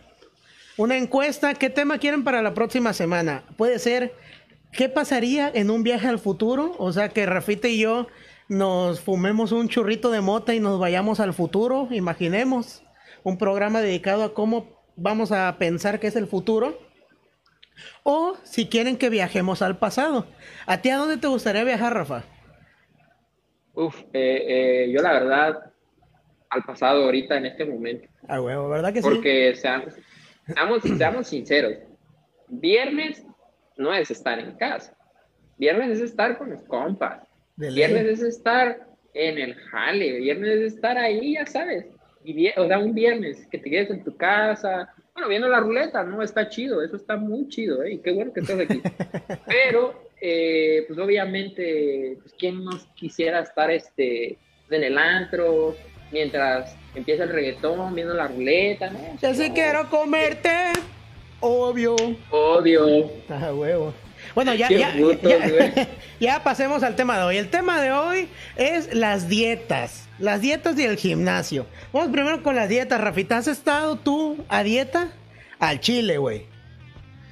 una 0.78 0.98
encuesta. 0.98 1.54
¿Qué 1.54 1.70
tema 1.70 1.98
quieren 1.98 2.24
para 2.24 2.42
la 2.42 2.54
próxima 2.54 2.92
semana? 2.92 3.44
Puede 3.56 3.80
ser, 3.80 4.14
¿qué 4.74 4.90
pasaría 4.90 5.50
en 5.54 5.70
un 5.70 5.84
viaje 5.84 6.08
al 6.08 6.20
futuro? 6.20 6.76
O 6.78 6.92
sea, 6.92 7.10
que 7.10 7.26
Rafita 7.26 7.70
y 7.70 7.80
yo 7.80 8.08
nos 8.52 9.00
fumemos 9.00 9.54
un 9.54 9.70
churrito 9.70 10.12
de 10.12 10.20
mota 10.20 10.54
y 10.54 10.60
nos 10.60 10.78
vayamos 10.78 11.22
al 11.22 11.34
futuro. 11.34 11.88
Imaginemos 11.90 12.84
un 13.24 13.38
programa 13.38 13.80
dedicado 13.80 14.26
a 14.26 14.34
cómo 14.34 14.84
vamos 14.98 15.32
a 15.32 15.58
pensar 15.58 16.02
que 16.02 16.08
es 16.08 16.18
el 16.18 16.28
futuro. 16.28 16.78
O 18.04 18.36
si 18.44 18.68
quieren 18.68 18.98
que 18.98 19.10
viajemos 19.10 19.62
al 19.62 19.80
pasado. 19.80 20.28
¿A 20.66 20.82
ti 20.82 20.90
a 20.90 20.98
dónde 20.98 21.16
te 21.16 21.28
gustaría 21.28 21.64
viajar, 21.64 21.94
Rafa? 21.94 22.26
Uf, 23.74 23.98
eh, 24.12 24.84
eh, 24.84 24.92
yo 24.92 25.02
la 25.02 25.14
verdad, 25.14 25.72
al 26.50 26.64
pasado 26.64 27.06
ahorita 27.06 27.38
en 27.38 27.46
este 27.46 27.64
momento. 27.64 28.10
Ah, 28.28 28.42
huevo, 28.42 28.68
¿verdad 28.68 28.92
que 28.92 29.00
Porque 29.00 29.56
sí? 29.56 29.62
Porque 29.64 29.96
seamos, 30.46 30.84
seamos 30.98 31.28
sinceros, 31.28 31.78
viernes 32.50 33.26
no 33.78 33.94
es 33.94 34.12
estar 34.12 34.40
en 34.40 34.58
casa. 34.58 34.94
Viernes 35.58 35.92
es 35.92 36.02
estar 36.02 36.38
con 36.38 36.50
los 36.50 36.62
compas. 36.64 37.31
Viernes 37.70 38.06
es 38.06 38.22
estar 38.22 38.88
en 39.14 39.38
el 39.38 39.56
jale. 39.56 40.20
Viernes 40.20 40.50
es 40.50 40.74
estar 40.74 40.98
ahí, 40.98 41.34
ya 41.34 41.46
sabes. 41.46 41.86
Y, 42.24 42.50
o 42.50 42.68
sea, 42.68 42.80
un 42.80 42.94
viernes 42.94 43.48
que 43.52 43.58
te 43.58 43.70
quedes 43.70 43.90
en 43.90 44.04
tu 44.04 44.16
casa. 44.16 44.94
Bueno, 45.14 45.30
viendo 45.30 45.48
la 45.48 45.60
ruleta, 45.60 46.04
¿no? 46.04 46.22
Está 46.22 46.50
chido, 46.50 46.84
eso 46.84 46.96
está 46.96 47.18
muy 47.18 47.48
chido, 47.50 47.84
¿eh? 47.84 47.94
Y 47.94 47.98
qué 48.00 48.12
bueno 48.12 48.32
que 48.34 48.42
estás 48.42 48.60
aquí. 48.60 48.82
Pero, 49.48 50.10
eh, 50.22 50.86
pues 50.88 51.00
obviamente, 51.00 52.18
pues, 52.22 52.34
¿quién 52.38 52.64
nos 52.64 52.86
quisiera 52.96 53.42
estar 53.42 53.72
este, 53.72 54.38
en 54.70 54.84
el 54.84 54.98
antro, 54.98 55.76
mientras 56.12 56.76
empieza 56.96 57.24
el 57.24 57.30
reggaetón, 57.30 57.94
viendo 57.96 58.14
la 58.14 58.28
ruleta, 58.28 58.90
¿no? 58.90 59.00
Ya 59.20 59.34
sí 59.34 59.52
quiero 59.52 59.90
comerte, 59.90 60.72
obvio. 61.40 61.96
Obvio. 62.30 63.12
Ah, 63.30 63.54
huevo. 63.54 63.94
Bueno, 64.36 64.54
ya, 64.56 64.70
ya, 64.70 64.94
ya, 66.20 66.44
pasemos 66.44 66.84
al 66.84 66.96
tema 66.96 67.18
de 67.18 67.24
hoy. 67.24 67.38
El 67.38 67.50
tema 67.50 67.82
de 67.82 67.92
hoy 67.92 68.28
es 68.56 68.94
las 68.94 69.28
dietas. 69.28 70.08
Las 70.20 70.42
dietas 70.42 70.78
y 70.80 70.84
el 70.84 70.98
gimnasio. 70.98 71.66
Vamos 71.92 72.10
primero 72.12 72.44
con 72.44 72.56
las 72.56 72.70
dietas, 72.70 73.02
Rafita. 73.02 73.38
¿Has 73.38 73.48
estado 73.48 73.98
tú 73.98 74.38
a 74.48 74.64
dieta? 74.64 75.12
Al 75.60 75.80
chile, 75.80 76.18
güey. 76.18 76.46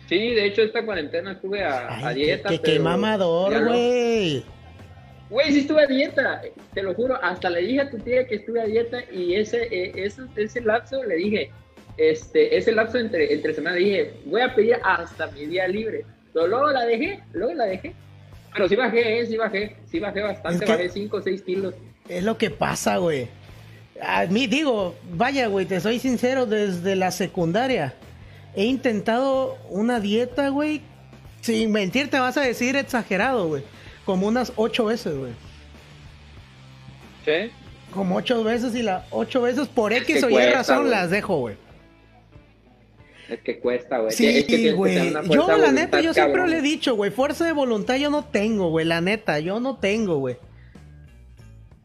Sí, 0.07 0.17
de 0.33 0.47
hecho 0.47 0.63
esta 0.63 0.83
cuarentena 0.83 1.33
estuve 1.33 1.63
a, 1.63 2.11
dieta. 2.13 2.49
Que, 2.49 2.59
qué 2.59 2.79
mamador, 2.79 3.65
güey. 3.65 4.43
Güey, 5.29 5.51
sí 5.51 5.59
estuve 5.59 5.83
a 5.83 5.87
dieta, 5.87 6.41
te 6.73 6.81
lo 6.81 6.95
juro. 6.95 7.15
Hasta 7.21 7.51
le 7.51 7.61
dije 7.61 7.81
a 7.81 7.89
tu 7.91 7.99
tía 7.99 8.25
que 8.25 8.35
estuve 8.35 8.61
a 8.61 8.65
dieta 8.65 8.97
y 9.11 9.35
ese, 9.35 9.63
eh, 9.71 9.91
ese, 9.95 10.23
ese 10.35 10.61
lapso 10.61 11.03
le 11.03 11.15
dije, 11.15 11.51
este, 11.97 12.57
ese 12.57 12.71
lapso 12.71 12.97
entre, 12.97 13.31
entre 13.31 13.53
semana 13.53 13.75
le 13.75 13.83
dije, 13.83 14.13
voy 14.25 14.41
a 14.41 14.55
pedir 14.55 14.77
hasta 14.83 15.27
mi 15.27 15.45
día 15.45 15.67
libre. 15.67 16.05
Luego 16.33 16.71
la 16.71 16.85
dejé, 16.85 17.19
luego 17.33 17.53
la 17.53 17.65
dejé. 17.65 17.93
Pero 18.53 18.67
sí 18.67 18.75
bajé, 18.75 19.21
eh, 19.21 19.25
sí 19.25 19.37
bajé, 19.37 19.75
sí 19.89 19.99
bajé 19.99 20.21
bastante, 20.21 20.65
bajé 20.65 20.89
5 20.89 21.17
o 21.17 21.21
6 21.21 21.41
kilos. 21.43 21.75
Es 22.07 22.23
lo 22.23 22.37
que 22.37 22.49
pasa, 22.49 22.97
güey. 22.97 23.27
A 24.01 24.25
mí 24.25 24.47
digo, 24.47 24.95
vaya, 25.11 25.47
güey, 25.47 25.65
te 25.65 25.79
soy 25.79 25.99
sincero, 25.99 26.45
desde 26.45 26.95
la 26.95 27.11
secundaria 27.11 27.93
he 28.55 28.65
intentado 28.65 29.57
una 29.69 29.99
dieta, 29.99 30.49
güey. 30.49 30.81
Sin 31.41 31.71
mentir, 31.71 32.09
te 32.09 32.19
vas 32.19 32.35
a 32.37 32.41
decir 32.41 32.75
exagerado, 32.75 33.47
güey. 33.47 33.63
Como 34.05 34.27
unas 34.27 34.51
ocho 34.55 34.85
veces, 34.85 35.15
güey. 35.15 35.31
¿Sí? 37.23 37.51
Como 37.93 38.17
ocho 38.17 38.43
veces 38.43 38.75
y 38.75 38.83
las 38.83 39.05
ocho 39.11 39.41
veces 39.41 39.67
por 39.67 39.93
X 39.93 40.23
o 40.23 40.29
Y 40.29 40.45
razón 40.49 40.89
las 40.89 41.09
dejo, 41.09 41.37
güey. 41.37 41.55
Es 43.29 43.41
que 43.41 43.59
cuesta, 43.59 43.99
güey. 43.99 44.11
Sí, 44.11 44.71
güey. 44.71 45.13
Yo, 45.29 45.57
la 45.57 45.71
neta, 45.71 46.01
yo 46.01 46.13
siempre 46.13 46.47
le 46.47 46.57
he 46.57 46.61
dicho, 46.61 46.95
güey, 46.95 47.11
fuerza 47.11 47.45
de 47.45 47.51
voluntad 47.51 47.95
yo 47.97 48.09
no 48.09 48.25
tengo, 48.25 48.69
güey. 48.69 48.85
La 48.85 49.01
neta, 49.01 49.39
yo 49.39 49.59
no 49.59 49.77
tengo, 49.77 50.17
güey. 50.17 50.37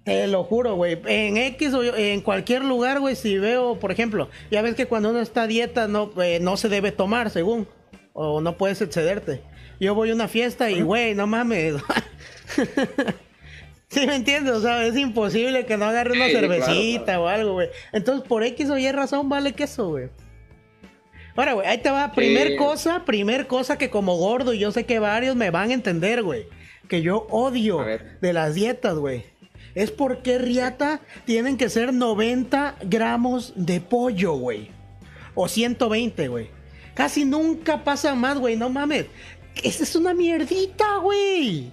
Te 0.04 0.26
lo 0.26 0.44
juro, 0.44 0.74
güey. 0.74 1.00
En 1.06 1.36
X 1.36 1.74
o 1.74 1.82
en 1.82 2.20
cualquier 2.22 2.64
lugar, 2.64 3.00
güey, 3.00 3.16
si 3.16 3.38
veo, 3.38 3.78
por 3.78 3.92
ejemplo, 3.92 4.28
ya 4.50 4.62
ves 4.62 4.74
que 4.74 4.86
cuando 4.86 5.10
uno 5.10 5.20
está 5.20 5.42
a 5.42 5.46
dieta 5.46 5.88
no, 5.88 6.10
eh, 6.22 6.38
no 6.40 6.56
se 6.56 6.68
debe 6.68 6.92
tomar, 6.92 7.30
según. 7.30 7.66
O 8.12 8.40
no 8.40 8.56
puedes 8.56 8.80
excederte. 8.80 9.42
Yo 9.80 9.94
voy 9.94 10.10
a 10.10 10.14
una 10.14 10.28
fiesta 10.28 10.70
y, 10.70 10.82
güey, 10.82 11.14
no 11.14 11.26
mames. 11.26 11.74
¿Sí 13.88 14.06
me 14.06 14.16
entiendes? 14.16 14.54
O 14.54 14.60
sea, 14.60 14.86
es 14.86 14.96
imposible 14.96 15.66
que 15.66 15.76
no 15.76 15.84
agarre 15.84 16.12
una 16.12 16.28
cervecita 16.28 17.20
o 17.20 17.28
algo, 17.28 17.54
güey. 17.54 17.68
Entonces, 17.92 18.26
por 18.26 18.44
X 18.44 18.70
o 18.70 18.78
Y 18.78 18.90
razón, 18.92 19.28
vale 19.28 19.52
queso, 19.52 19.88
güey. 19.88 20.08
Ahora, 21.36 21.54
güey, 21.54 21.66
ahí 21.66 21.78
te 21.78 21.90
va. 21.90 22.12
Primer 22.12 22.56
cosa, 22.56 23.04
primer 23.04 23.46
cosa 23.46 23.76
que 23.76 23.90
como 23.90 24.16
gordo, 24.16 24.54
y 24.54 24.58
yo 24.58 24.70
sé 24.72 24.86
que 24.86 24.98
varios 24.98 25.36
me 25.36 25.50
van 25.50 25.70
a 25.70 25.74
entender, 25.74 26.22
güey. 26.22 26.46
Que 26.88 27.02
yo 27.02 27.26
odio 27.30 27.84
de 28.20 28.32
las 28.32 28.54
dietas, 28.54 28.96
güey. 28.96 29.24
Es 29.74 29.90
porque 29.90 30.38
riata 30.38 31.00
tienen 31.24 31.56
que 31.56 31.68
ser 31.68 31.92
90 31.92 32.76
gramos 32.82 33.52
de 33.56 33.80
pollo, 33.80 34.34
güey. 34.34 34.70
O 35.34 35.48
120, 35.48 36.28
güey. 36.28 36.48
Casi 36.94 37.24
nunca 37.24 37.82
pasa 37.82 38.14
más, 38.14 38.38
güey. 38.38 38.56
No 38.56 38.70
mames. 38.70 39.06
Esa 39.62 39.82
es 39.82 39.96
una 39.96 40.14
mierdita, 40.14 40.98
güey. 40.98 41.72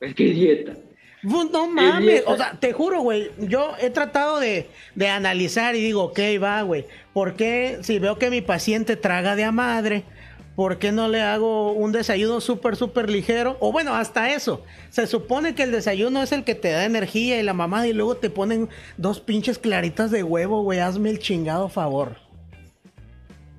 ¿Es 0.00 0.14
que 0.14 0.24
dieta? 0.24 0.76
No 1.24 1.66
mames, 1.68 2.22
o 2.26 2.36
sea, 2.36 2.52
te 2.60 2.74
juro, 2.74 3.00
güey, 3.00 3.30
yo 3.38 3.72
he 3.80 3.88
tratado 3.88 4.40
de, 4.40 4.68
de 4.94 5.08
analizar 5.08 5.74
y 5.74 5.80
digo, 5.80 6.04
ok, 6.04 6.20
va, 6.42 6.60
güey, 6.60 6.84
¿por 7.14 7.34
qué 7.34 7.78
si 7.80 7.98
veo 7.98 8.18
que 8.18 8.28
mi 8.28 8.42
paciente 8.42 8.96
traga 8.96 9.34
de 9.34 9.44
a 9.44 9.50
madre, 9.50 10.04
¿por 10.54 10.78
qué 10.78 10.92
no 10.92 11.08
le 11.08 11.22
hago 11.22 11.72
un 11.72 11.92
desayuno 11.92 12.42
súper, 12.42 12.76
súper 12.76 13.08
ligero? 13.08 13.56
O 13.60 13.72
bueno, 13.72 13.94
hasta 13.94 14.34
eso. 14.34 14.64
Se 14.90 15.06
supone 15.06 15.54
que 15.54 15.62
el 15.62 15.72
desayuno 15.72 16.22
es 16.22 16.32
el 16.32 16.44
que 16.44 16.54
te 16.54 16.70
da 16.70 16.84
energía 16.84 17.40
y 17.40 17.42
la 17.42 17.54
mamá 17.54 17.86
y 17.86 17.94
luego 17.94 18.16
te 18.16 18.28
ponen 18.28 18.68
dos 18.98 19.20
pinches 19.20 19.58
claritas 19.58 20.10
de 20.10 20.22
huevo, 20.22 20.62
güey, 20.62 20.80
hazme 20.80 21.08
el 21.08 21.20
chingado 21.20 21.70
favor. 21.70 22.16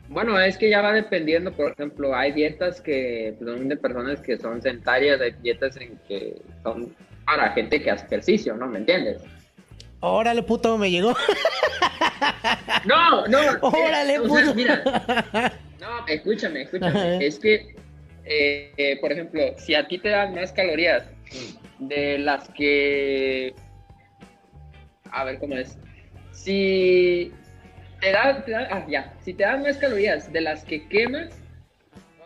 Bueno, 0.08 0.40
es 0.40 0.58
que 0.58 0.70
ya 0.70 0.82
va 0.82 0.94
dependiendo, 0.94 1.52
por 1.52 1.72
ejemplo, 1.72 2.16
hay 2.16 2.32
dietas 2.32 2.80
que 2.80 3.36
pues, 3.40 3.50
son 3.50 3.68
de 3.68 3.76
personas 3.76 4.22
que 4.22 4.38
son 4.38 4.62
sedentarias, 4.62 5.20
hay 5.20 5.32
dietas 5.42 5.76
en 5.78 6.00
que 6.08 6.42
son 6.64 6.96
para 7.26 7.52
gente 7.52 7.82
que 7.82 7.92
hace 7.92 8.06
ejercicio, 8.06 8.56
¿no? 8.56 8.68
¿Me 8.68 8.80
entiendes? 8.80 9.22
Órale, 10.00 10.44
puto, 10.44 10.78
me 10.78 10.92
llegó. 10.92 11.16
No, 12.86 13.28
no. 13.28 13.40
Órale, 13.62 14.20
puto. 14.22 14.54
mira, 14.54 14.84
no, 15.82 16.08
escúchame, 16.08 16.62
escúchame. 16.62 17.26
Es 17.26 17.40
que, 17.40 17.76
eh, 18.26 18.72
eh, 18.78 18.98
por 19.02 19.12
ejemplo, 19.12 19.42
si 19.58 19.74
a 19.74 19.88
ti 19.88 19.98
te 19.98 20.10
dan 20.10 20.36
más 20.36 20.52
calorías 20.52 21.04
de 21.80 22.20
las 22.20 22.48
que. 22.50 23.56
A 25.12 25.24
ver 25.24 25.40
cómo 25.40 25.56
es. 25.56 25.78
Si 26.32 27.32
te 28.02 28.12
dan, 28.12 28.44
ah, 28.72 28.86
ya, 28.88 29.14
si 29.24 29.34
te 29.34 29.44
dan 29.44 29.64
más 29.64 29.78
calorías 29.78 30.32
de 30.32 30.42
las 30.42 30.64
que 30.64 30.88
quemas, 30.88 31.30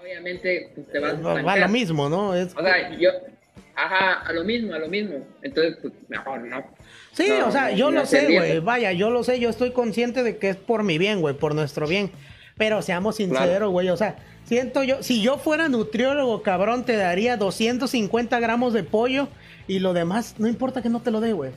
obviamente 0.01 0.71
pues, 0.75 0.87
te 0.91 0.99
vas 0.99 1.13
a. 1.13 1.41
Va 1.41 1.55
lo 1.55 1.69
mismo, 1.69 2.09
¿no? 2.09 2.35
Es... 2.35 2.55
O 2.55 2.61
sea, 2.61 2.89
yo, 2.97 3.11
Ajá, 3.81 4.23
a 4.25 4.33
lo 4.33 4.43
mismo, 4.43 4.73
a 4.73 4.79
lo 4.79 4.89
mismo. 4.89 5.25
Entonces, 5.41 5.77
pues 5.81 5.93
mejor 6.09 6.41
no. 6.41 6.65
Sí, 7.13 7.31
o 7.31 7.49
sea, 7.49 7.71
yo 7.71 7.91
lo 7.91 8.05
sé, 8.05 8.25
güey. 8.25 8.59
Vaya, 8.59 8.91
yo 8.91 9.09
lo 9.09 9.23
sé, 9.23 9.39
yo 9.39 9.49
estoy 9.49 9.71
consciente 9.71 10.21
de 10.21 10.37
que 10.37 10.49
es 10.49 10.57
por 10.57 10.83
mi 10.83 10.97
bien, 10.97 11.21
güey, 11.21 11.33
por 11.35 11.55
nuestro 11.55 11.87
bien. 11.87 12.11
Pero 12.57 12.81
seamos 12.81 13.15
sinceros, 13.15 13.71
güey, 13.71 13.89
o 13.89 13.95
sea, 13.95 14.17
siento 14.43 14.83
yo, 14.83 15.01
si 15.01 15.21
yo 15.21 15.37
fuera 15.37 15.69
nutriólogo, 15.69 16.43
cabrón, 16.43 16.83
te 16.83 16.97
daría 16.97 17.37
250 17.37 18.37
gramos 18.41 18.73
de 18.73 18.83
pollo 18.83 19.29
y 19.65 19.79
lo 19.79 19.93
demás, 19.93 20.35
no 20.39 20.49
importa 20.49 20.81
que 20.81 20.89
no 20.89 20.99
te 21.01 21.11
lo 21.11 21.21
dé, 21.21 21.31
güey. 21.31 21.51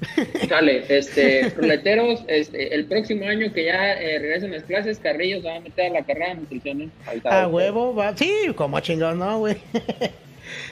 Dale, 0.48 0.84
este, 0.88 1.48
ruleteros, 1.50 2.24
este, 2.26 2.74
el 2.74 2.86
próximo 2.86 3.24
año 3.24 3.52
que 3.52 3.66
ya 3.66 3.92
eh, 3.92 4.18
regresen 4.18 4.50
las 4.50 4.64
clases, 4.64 4.98
Carrillo 4.98 5.40
se 5.40 5.48
va 5.48 5.56
a 5.56 5.60
meter 5.60 5.92
a 5.92 6.00
la 6.00 6.04
carrera 6.04 6.30
de 6.30 6.34
nutrición. 6.40 6.82
¿eh? 6.82 6.90
A 7.24 7.46
huevo, 7.46 7.94
va. 7.94 8.16
Sí, 8.16 8.32
como 8.56 8.80
chingón, 8.80 9.20
no, 9.20 9.38
güey. 9.38 9.58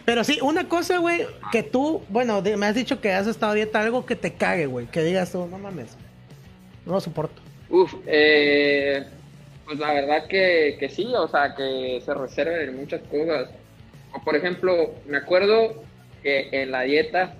Pero 0.05 0.25
sí, 0.25 0.39
una 0.43 0.69
cosa, 0.69 0.99
güey, 0.99 1.27
que 1.53 1.63
tú, 1.63 2.03
bueno, 2.09 2.43
me 2.43 2.67
has 2.67 2.75
dicho 2.75 3.01
que 3.01 3.13
has 3.13 3.27
estado 3.27 3.55
dieta, 3.55 3.81
algo 3.81 4.07
que 4.07 4.17
te 4.17 4.33
cague, 4.35 4.67
güey, 4.67 4.87
que 4.87 5.03
digas 5.03 5.33
tú, 5.33 5.47
no 5.47 5.59
mames, 5.59 5.97
no 6.87 6.95
lo 6.95 7.01
soporto. 7.01 7.41
Uf, 7.69 7.95
eh, 8.07 9.05
pues 9.65 9.79
la 9.79 9.93
verdad 9.93 10.27
que, 10.27 10.77
que 10.81 10.89
sí, 10.89 11.07
o 11.15 11.29
sea, 11.29 11.55
que 11.55 12.03
se 12.05 12.15
reserven 12.15 12.77
muchas 12.77 13.01
cosas. 13.03 13.51
O 14.13 14.21
por 14.23 14.35
ejemplo, 14.35 14.95
me 15.07 15.19
acuerdo 15.19 15.83
que 16.23 16.49
en 16.51 16.73
la 16.73 16.83
dieta 16.83 17.35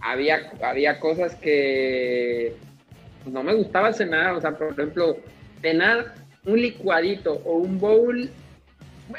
había, 0.00 0.52
había 0.62 1.00
cosas 1.00 1.34
que 1.34 2.54
no 3.26 3.42
me 3.42 3.54
gustaba 3.54 3.92
cenar, 3.92 4.34
o 4.34 4.40
sea, 4.40 4.52
por 4.52 4.72
ejemplo, 4.72 5.16
cenar 5.60 6.14
un 6.44 6.60
licuadito 6.60 7.40
o 7.44 7.54
un 7.54 7.80
bowl, 7.80 8.30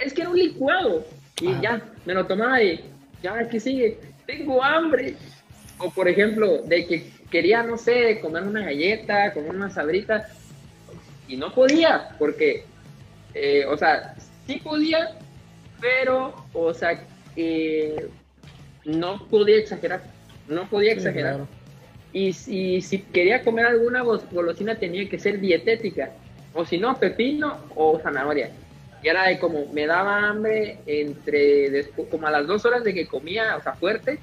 es 0.03 0.13
que 0.13 0.21
era 0.21 0.29
un 0.29 0.37
licuado, 0.37 1.05
y 1.41 1.61
ya, 1.61 1.81
me 2.05 2.13
lo 2.13 2.25
tomaba 2.25 2.61
y 2.61 2.83
ya, 3.21 3.47
¿qué 3.49 3.59
sigue? 3.59 3.99
Tengo 4.25 4.63
hambre. 4.63 5.15
O 5.77 5.89
por 5.91 6.07
ejemplo, 6.07 6.59
de 6.63 6.85
que 6.85 7.11
quería, 7.29 7.63
no 7.63 7.77
sé, 7.77 8.19
comer 8.21 8.43
una 8.43 8.63
galleta, 8.63 9.33
comer 9.33 9.51
una 9.51 9.69
sabrita, 9.69 10.27
y 11.27 11.37
no 11.37 11.53
podía, 11.53 12.09
porque, 12.17 12.63
eh, 13.33 13.65
o 13.65 13.77
sea, 13.77 14.15
sí 14.47 14.61
podía, 14.63 15.11
pero, 15.81 16.33
o 16.53 16.73
sea, 16.73 17.03
eh, 17.35 18.07
no 18.85 19.27
podía 19.27 19.57
exagerar, 19.57 20.03
no 20.47 20.69
podía 20.69 20.93
exagerar. 20.93 21.41
Y 22.13 22.31
si, 22.31 22.81
si 22.81 22.99
quería 22.99 23.43
comer 23.43 23.65
alguna 23.65 24.01
golosina 24.03 24.75
tenía 24.75 25.09
que 25.09 25.19
ser 25.19 25.39
dietética, 25.39 26.11
o 26.53 26.63
si 26.63 26.77
no, 26.77 26.97
pepino 26.97 27.57
o 27.75 27.99
zanahoria. 27.99 28.51
Y 29.03 29.07
era 29.07 29.27
de 29.27 29.39
como, 29.39 29.65
me 29.71 29.85
daba 29.85 30.29
hambre 30.29 30.79
entre, 30.85 31.85
como 32.09 32.27
a 32.27 32.31
las 32.31 32.47
dos 32.47 32.65
horas 32.65 32.83
de 32.83 32.93
que 32.93 33.07
comía, 33.07 33.55
o 33.57 33.61
sea, 33.61 33.73
fuerte, 33.73 34.19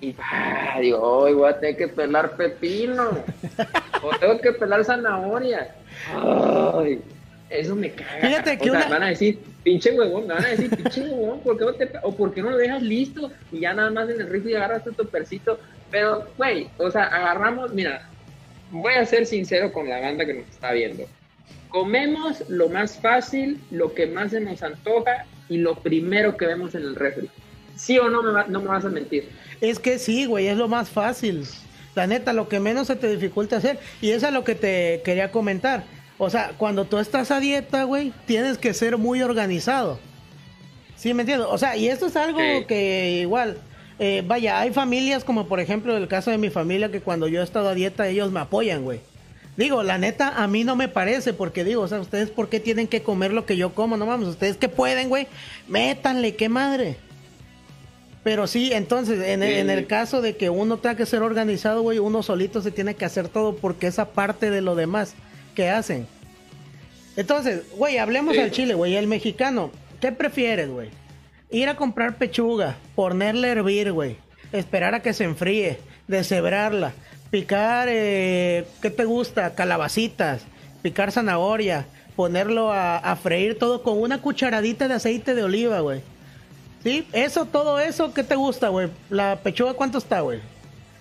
Y 0.00 0.14
ah, 0.20 0.78
digo, 0.80 1.00
hoy 1.00 1.32
voy 1.32 1.48
a 1.50 1.58
tener 1.58 1.76
que 1.76 1.88
pelar 1.88 2.36
pepino. 2.36 3.10
o 4.02 4.10
tengo 4.18 4.38
que 4.40 4.52
pelar 4.52 4.84
zanahoria. 4.84 5.74
Ay, 6.14 7.00
eso 7.50 7.74
me 7.74 7.90
caga. 7.90 8.20
Fíjate 8.20 8.58
que 8.58 8.70
o 8.70 8.72
sea, 8.74 8.86
una- 8.86 8.88
van 8.90 9.02
a 9.04 9.08
decir, 9.08 9.38
pinche 9.62 9.90
huevón, 9.92 10.26
me 10.26 10.34
van 10.34 10.44
a 10.44 10.48
decir, 10.48 10.70
pinche 10.70 11.00
huevón, 11.00 11.40
¿por 11.40 11.58
qué 11.58 11.64
no 11.64 11.72
te, 11.72 11.90
o 12.02 12.14
por 12.14 12.32
qué 12.32 12.42
no 12.42 12.50
lo 12.50 12.56
dejas 12.58 12.82
listo? 12.82 13.30
Y 13.50 13.60
ya 13.60 13.72
nada 13.74 13.90
más 13.90 14.08
en 14.10 14.20
el 14.20 14.28
rifle 14.28 14.56
agarras 14.56 14.84
tu 14.84 14.92
topercito. 14.92 15.58
Pero, 15.90 16.28
güey, 16.36 16.68
o 16.76 16.90
sea, 16.90 17.04
agarramos, 17.04 17.72
mira, 17.72 18.06
voy 18.70 18.92
a 18.94 19.06
ser 19.06 19.24
sincero 19.26 19.72
con 19.72 19.88
la 19.88 19.98
banda 20.00 20.26
que 20.26 20.34
nos 20.34 20.48
está 20.48 20.72
viendo. 20.72 21.04
Comemos 21.68 22.42
lo 22.48 22.68
más 22.68 22.98
fácil, 23.00 23.60
lo 23.70 23.94
que 23.94 24.06
más 24.06 24.30
se 24.30 24.40
nos 24.40 24.62
antoja 24.62 25.26
y 25.48 25.58
lo 25.58 25.76
primero 25.76 26.36
que 26.36 26.46
vemos 26.46 26.74
en 26.74 26.82
el 26.82 26.94
refri. 26.96 27.28
¿Sí 27.76 27.98
o 27.98 28.08
no 28.08 28.22
me, 28.22 28.32
va- 28.32 28.46
no 28.48 28.60
me 28.60 28.68
vas 28.68 28.84
a 28.84 28.88
mentir? 28.88 29.28
Es 29.60 29.78
que 29.78 29.98
sí, 29.98 30.26
güey, 30.26 30.48
es 30.48 30.56
lo 30.56 30.68
más 30.68 30.88
fácil. 30.90 31.44
La 31.94 32.06
neta, 32.06 32.32
lo 32.32 32.48
que 32.48 32.60
menos 32.60 32.86
se 32.86 32.96
te 32.96 33.08
dificulta 33.10 33.56
hacer. 33.56 33.78
Y 34.00 34.10
eso 34.10 34.26
es 34.28 34.32
lo 34.32 34.44
que 34.44 34.54
te 34.54 35.02
quería 35.04 35.30
comentar. 35.30 35.84
O 36.16 36.30
sea, 36.30 36.52
cuando 36.58 36.84
tú 36.84 36.98
estás 36.98 37.30
a 37.30 37.38
dieta, 37.40 37.84
güey, 37.84 38.12
tienes 38.26 38.58
que 38.58 38.74
ser 38.74 38.96
muy 38.98 39.22
organizado. 39.22 39.98
¿Sí 40.96 41.14
me 41.14 41.22
entiendes? 41.22 41.46
O 41.50 41.58
sea, 41.58 41.76
y 41.76 41.88
esto 41.88 42.06
es 42.06 42.16
algo 42.16 42.38
Sí. 42.40 42.64
que 42.66 43.18
igual, 43.22 43.58
eh, 44.00 44.22
vaya, 44.26 44.58
hay 44.60 44.72
familias 44.72 45.22
como 45.22 45.46
por 45.46 45.60
ejemplo 45.60 45.96
el 45.96 46.08
caso 46.08 46.30
de 46.32 46.38
mi 46.38 46.50
familia 46.50 46.90
que 46.90 47.00
cuando 47.00 47.28
yo 47.28 47.40
he 47.40 47.44
estado 47.44 47.68
a 47.68 47.74
dieta 47.74 48.08
ellos 48.08 48.32
me 48.32 48.40
apoyan, 48.40 48.82
güey. 48.82 49.00
Digo, 49.58 49.82
la 49.82 49.98
neta, 49.98 50.42
a 50.42 50.46
mí 50.46 50.64
no 50.64 50.74
me 50.76 50.88
parece, 50.88 51.34
porque 51.34 51.64
digo, 51.64 51.82
o 51.82 51.88
sea, 51.88 52.00
ustedes 52.00 52.30
por 52.30 52.48
qué 52.48 52.60
tienen 52.60 52.86
que 52.88 53.02
comer 53.02 53.32
lo 53.34 53.44
que 53.44 53.56
yo 53.58 53.74
como, 53.74 53.96
no 53.98 54.06
mames, 54.06 54.28
ustedes 54.28 54.56
que 54.56 54.68
pueden, 54.70 55.10
güey, 55.10 55.26
métanle, 55.66 56.34
qué 56.36 56.48
madre. 56.48 56.96
Pero 58.22 58.46
sí, 58.46 58.72
entonces, 58.72 59.20
en, 59.26 59.42
el- 59.42 59.54
Sí. 59.54 59.58
en 59.60 59.68
el 59.70 59.86
caso 59.86 60.22
de 60.22 60.36
que 60.36 60.48
uno 60.48 60.76
tenga 60.78 60.96
que 60.96 61.06
ser 61.06 61.22
organizado, 61.22 61.82
güey, 61.82 61.98
uno 61.98 62.22
solito 62.22 62.62
se 62.62 62.70
tiene 62.70 62.94
que 62.94 63.04
hacer 63.04 63.28
todo 63.28 63.56
porque 63.56 63.88
esa 63.88 64.10
parte 64.10 64.50
de 64.50 64.60
lo 64.62 64.74
demás 64.76 65.14
que 65.54 65.68
hacen. 65.70 66.06
Entonces, 67.16 67.62
güey, 67.76 67.98
hablemos 67.98 68.34
Sí. 68.36 68.40
al 68.40 68.50
chile, 68.50 68.74
güey, 68.74 68.96
el 68.96 69.06
mexicano, 69.08 69.72
¿qué 70.00 70.12
prefieres, 70.12 70.68
güey? 70.68 70.90
Ir 71.50 71.68
a 71.68 71.76
comprar 71.76 72.16
pechuga, 72.16 72.76
ponerle 72.94 73.48
a 73.48 73.52
hervir, 73.52 73.92
güey, 73.92 74.16
esperar 74.52 74.94
a 74.94 75.00
que 75.02 75.12
se 75.14 75.24
enfríe, 75.24 75.78
deshebrarla, 76.06 76.92
picar, 77.30 77.88
eh, 77.90 78.66
¿qué 78.82 78.90
te 78.90 79.04
gusta? 79.04 79.54
Calabacitas, 79.54 80.42
picar 80.82 81.12
zanahoria, 81.12 81.86
ponerlo 82.16 82.72
a, 82.72 82.96
a 82.98 83.16
freír 83.16 83.58
todo 83.58 83.82
con 83.82 84.00
una 84.00 84.20
cucharadita 84.20 84.88
de 84.88 84.94
aceite 84.94 85.34
de 85.34 85.42
oliva, 85.44 85.80
güey. 85.80 86.00
¿Sí? 86.82 87.06
Eso, 87.12 87.44
todo 87.46 87.80
eso, 87.80 88.14
¿qué 88.14 88.22
te 88.22 88.36
gusta, 88.36 88.68
güey? 88.68 88.88
La 89.10 89.40
pechuga, 89.42 89.74
¿cuánto 89.74 89.98
está, 89.98 90.20
güey? 90.20 90.40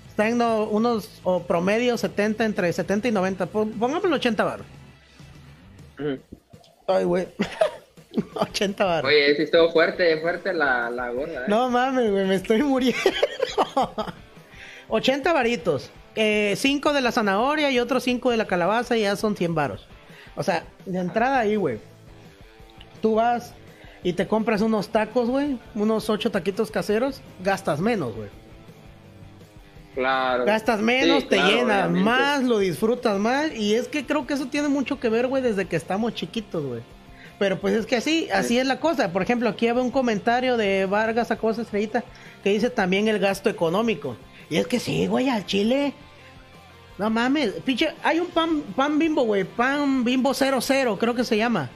Está 0.10 0.28
en 0.28 0.40
no- 0.40 0.64
unos 0.64 1.22
o 1.24 1.44
promedio 1.44 1.96
70, 1.98 2.44
entre 2.46 2.74
70 2.74 3.08
y 3.08 3.12
90. 3.12 3.46
Pon- 3.46 3.72
Pongámosle 3.72 4.16
80 4.16 4.44
baros. 4.44 4.66
Ujú. 6.00 6.18
Ay, 6.88 7.04
güey. 7.04 7.28
80 8.34 8.84
baros. 8.84 9.08
Oye, 9.10 9.36
sí 9.36 9.44
estuvo 9.44 9.72
fuerte, 9.72 10.20
fuerte 10.22 10.52
la, 10.54 10.90
la 10.90 11.12
gorda. 11.12 11.42
¿eh? 11.42 11.46
No 11.48 11.70
mames, 11.70 12.10
güey, 12.12 12.26
me 12.26 12.36
estoy 12.36 12.64
muriendo. 12.64 12.98
80 14.90 15.34
varitos. 15.34 15.92
5 16.56 16.94
de 16.94 17.02
la 17.02 17.12
zanahoria 17.12 17.70
y 17.72 17.80
otros 17.80 18.04
5 18.04 18.32
de 18.32 18.38
la 18.38 18.46
calabaza 18.46 18.98
y 18.98 19.02
ya 19.02 19.16
son 19.16 19.36
100 19.36 19.56
varos. 19.56 19.88
O 20.36 20.44
sea, 20.44 20.66
de 20.86 21.00
entrada 21.00 21.40
ahí, 21.40 21.56
güey. 21.56 21.80
Tú 23.02 23.16
vas 23.16 23.54
y 24.04 24.14
te 24.14 24.28
compras 24.28 24.62
unos 24.62 24.90
tacos, 24.90 25.30
güey. 25.30 25.58
Unos 25.76 26.10
8 26.10 26.32
taquitos 26.32 26.72
caseros. 26.72 27.22
Gastas 27.44 27.80
menos, 27.80 28.16
güey. 28.16 28.30
Claro. 29.96 30.46
Gastas 30.46 30.80
menos, 30.80 31.24
Sí, 31.24 31.30
te 31.30 31.36
claro, 31.38 31.52
llenas 31.52 31.86
obviamente. 31.90 32.04
más, 32.10 32.44
lo 32.44 32.60
disfrutas 32.60 33.18
más. 33.20 33.52
Y 33.56 33.74
es 33.74 33.88
que 33.88 34.06
creo 34.06 34.28
que 34.28 34.36
eso 34.36 34.46
tiene 34.46 34.68
mucho 34.68 35.00
que 35.00 35.10
ver, 35.10 35.28
güey, 35.28 35.42
desde 35.42 35.66
que 35.66 35.76
estamos 35.76 36.14
chiquitos, 36.14 36.64
güey. 36.64 36.82
Pero 37.40 37.60
pues 37.60 37.74
es 37.76 37.86
que 37.86 37.96
así, 37.96 38.28
así 38.32 38.58
es 38.60 38.66
la 38.68 38.80
cosa. 38.80 39.12
Por 39.12 39.22
ejemplo, 39.22 39.50
aquí 39.50 39.68
había 39.68 39.82
un 39.82 39.92
comentario 39.92 40.58
de 40.58 40.86
Vargas 40.86 41.32
Acosta 41.32 41.62
Estrellita 41.64 42.04
que 42.44 42.52
dice 42.52 42.70
también 42.70 43.08
el 43.08 43.20
gasto 43.20 43.50
económico. 43.50 44.16
Y 44.50 44.58
es 44.58 44.68
que 44.68 44.80
sí, 44.80 45.08
güey, 45.08 45.30
al 45.30 45.46
chile. 45.46 45.94
No 46.98 47.10
mames, 47.12 47.52
pinche, 47.64 47.94
hay 48.04 48.20
un 48.20 48.28
pan, 48.28 48.62
pan 48.76 48.98
bimbo, 48.98 49.24
güey, 49.24 49.44
pan 49.44 50.04
bimbo 50.04 50.34
00, 50.34 50.98
creo 50.98 51.14
que 51.14 51.24
se 51.24 51.38
llama. 51.38 51.70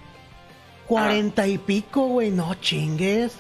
Cuarenta 0.88 1.47
y 1.47 1.57
pico, 1.57 2.07
güey, 2.07 2.31
no 2.31 2.55
chingues. 2.55 3.38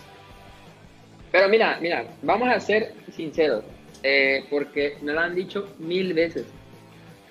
Pero 1.31 1.49
mira, 1.49 1.79
mira, 1.81 2.05
vamos 2.21 2.49
a 2.49 2.59
ser 2.59 2.93
sinceros, 3.15 3.63
eh, 4.03 4.45
porque 4.49 4.97
me 5.01 5.11
lo 5.13 5.21
han 5.21 5.33
dicho 5.33 5.73
mil 5.79 6.13
veces. 6.13 6.45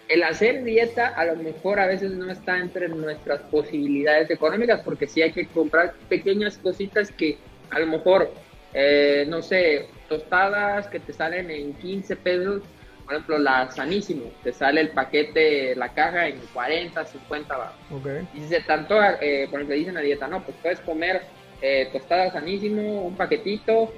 El 0.08 0.24
hacer 0.24 0.64
dieta 0.64 1.06
a 1.06 1.24
lo 1.26 1.36
mejor 1.36 1.78
a 1.78 1.86
veces 1.86 2.10
no 2.10 2.28
está 2.30 2.58
entre 2.58 2.88
nuestras 2.88 3.42
posibilidades 3.42 4.28
económicas, 4.30 4.80
porque 4.84 5.06
sí 5.06 5.22
hay 5.22 5.30
que 5.30 5.46
comprar 5.46 5.94
pequeñas 6.08 6.58
cositas 6.58 7.12
que 7.12 7.38
a 7.70 7.78
lo 7.78 7.86
mejor, 7.86 8.32
eh, 8.74 9.24
no 9.28 9.42
sé, 9.42 9.86
tostadas 10.08 10.88
que 10.88 10.98
te 10.98 11.12
salen 11.12 11.50
en 11.50 11.74
15 11.74 12.16
pesos, 12.16 12.62
por 13.10 13.16
ejemplo, 13.16 13.38
la 13.38 13.68
Sanísimo, 13.72 14.30
te 14.44 14.52
sale 14.52 14.80
el 14.82 14.90
paquete, 14.90 15.74
la 15.74 15.92
caja 15.92 16.28
en 16.28 16.38
40, 16.54 17.04
50 17.04 17.56
baros. 17.56 17.74
Ok. 17.90 18.06
Y 18.34 18.42
si 18.42 18.46
se 18.46 18.60
tanto, 18.60 19.02
eh, 19.02 19.48
por 19.50 19.58
ejemplo, 19.58 19.74
dicen 19.74 19.96
a 19.96 20.00
dieta, 20.00 20.28
no, 20.28 20.44
pues 20.44 20.56
puedes 20.62 20.78
comer 20.78 21.22
eh, 21.60 21.88
tostadas 21.92 22.34
sanísimo, 22.34 23.02
un 23.02 23.16
paquetito, 23.16 23.92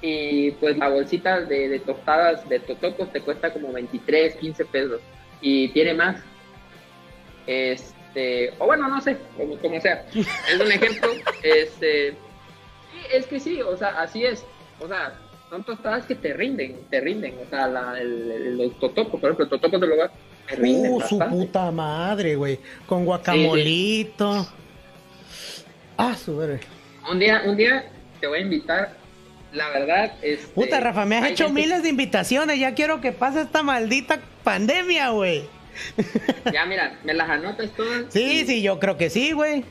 y 0.00 0.52
pues 0.52 0.78
la 0.78 0.88
bolsita 0.88 1.42
de, 1.42 1.68
de 1.68 1.78
tostadas 1.80 2.48
de 2.48 2.58
totocos 2.58 3.12
te 3.12 3.20
cuesta 3.20 3.52
como 3.52 3.70
23, 3.70 4.36
15 4.36 4.64
pesos, 4.64 5.00
y 5.42 5.68
tiene 5.68 5.92
más. 5.92 6.22
Este, 7.46 8.54
o 8.58 8.64
bueno, 8.64 8.88
no 8.88 8.98
sé, 9.02 9.18
como, 9.36 9.58
como 9.58 9.78
sea. 9.78 10.06
Es 10.14 10.58
un 10.58 10.72
ejemplo, 10.72 11.10
este, 11.42 12.12
sí, 12.12 12.98
es 13.12 13.26
que 13.26 13.40
sí, 13.40 13.60
o 13.60 13.76
sea, 13.76 14.00
así 14.00 14.24
es. 14.24 14.42
O 14.80 14.88
sea, 14.88 15.18
son 15.54 15.62
tostadas 15.64 16.04
que 16.06 16.16
te 16.16 16.32
rinden, 16.32 16.80
te 16.90 17.00
rinden. 17.00 17.34
O 17.46 17.48
sea, 17.48 17.68
la, 17.68 18.00
el, 18.00 18.28
el- 18.30 18.58
los 18.58 18.76
totocos, 18.80 19.20
por 19.20 19.30
ejemplo, 19.30 19.46
totocos 19.48 19.80
del 19.80 19.92
hogar, 19.92 20.10
te 20.48 20.56
rinden 20.56 20.92
Uh, 20.92 21.00
su 21.00 21.16
bastante. 21.18 21.36
puta 21.46 21.70
madre, 21.70 22.34
güey. 22.34 22.58
Con 22.86 23.04
guacamolito. 23.04 24.48
Ah, 25.96 26.16
su 26.16 26.36
verga. 26.36 26.58
Un 27.08 27.20
día, 27.20 27.42
un 27.46 27.56
día 27.56 27.84
te 28.20 28.26
voy 28.26 28.38
a 28.40 28.42
invitar. 28.42 28.96
La 29.52 29.68
verdad, 29.68 30.14
este, 30.22 30.48
Puta, 30.48 30.80
Rafa, 30.80 31.04
me 31.04 31.16
has 31.18 31.30
hecho 31.30 31.44
gente- 31.46 31.60
miles 31.62 31.82
de 31.84 31.88
invitaciones. 31.90 32.58
Ya 32.58 32.74
quiero 32.74 33.00
que 33.00 33.12
pase 33.12 33.42
esta 33.42 33.62
maldita 33.62 34.18
pandemia, 34.42 35.10
güey. 35.10 35.44
Ya, 36.52 36.66
mira, 36.66 36.98
me 37.04 37.14
las 37.14 37.30
anotas 37.30 37.70
todas. 37.76 38.06
Sí, 38.12 38.40
y 38.40 38.46
sí, 38.46 38.62
yo 38.62 38.80
creo 38.80 38.96
que 38.96 39.08
sí, 39.10 39.30
güey. 39.30 39.64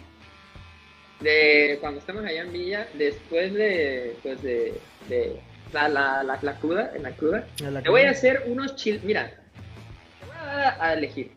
De 1.20 1.78
cuando 1.82 2.00
estemos 2.00 2.24
allá 2.24 2.42
en 2.44 2.54
Villa, 2.54 2.88
después 2.94 3.54
de, 3.54 4.16
pues 4.24 4.42
de, 4.42 4.74
de 5.10 5.40
la, 5.74 5.90
la, 5.90 6.24
la, 6.24 6.40
la 6.42 6.54
cruda, 6.60 6.92
en 6.96 7.04
la 7.04 7.12
cruda, 7.12 7.46
En 7.60 7.74
la 7.74 7.82
te 7.82 7.90
voy 7.90 8.02
a 8.02 8.12
hacer 8.12 8.44
unos 8.48 8.76
chil, 8.76 9.02
mira, 9.04 9.30
te 10.20 10.26
voy 10.26 10.36
a 10.38 10.56
dar 10.56 10.78
a, 10.80 10.94
elegir. 10.94 11.32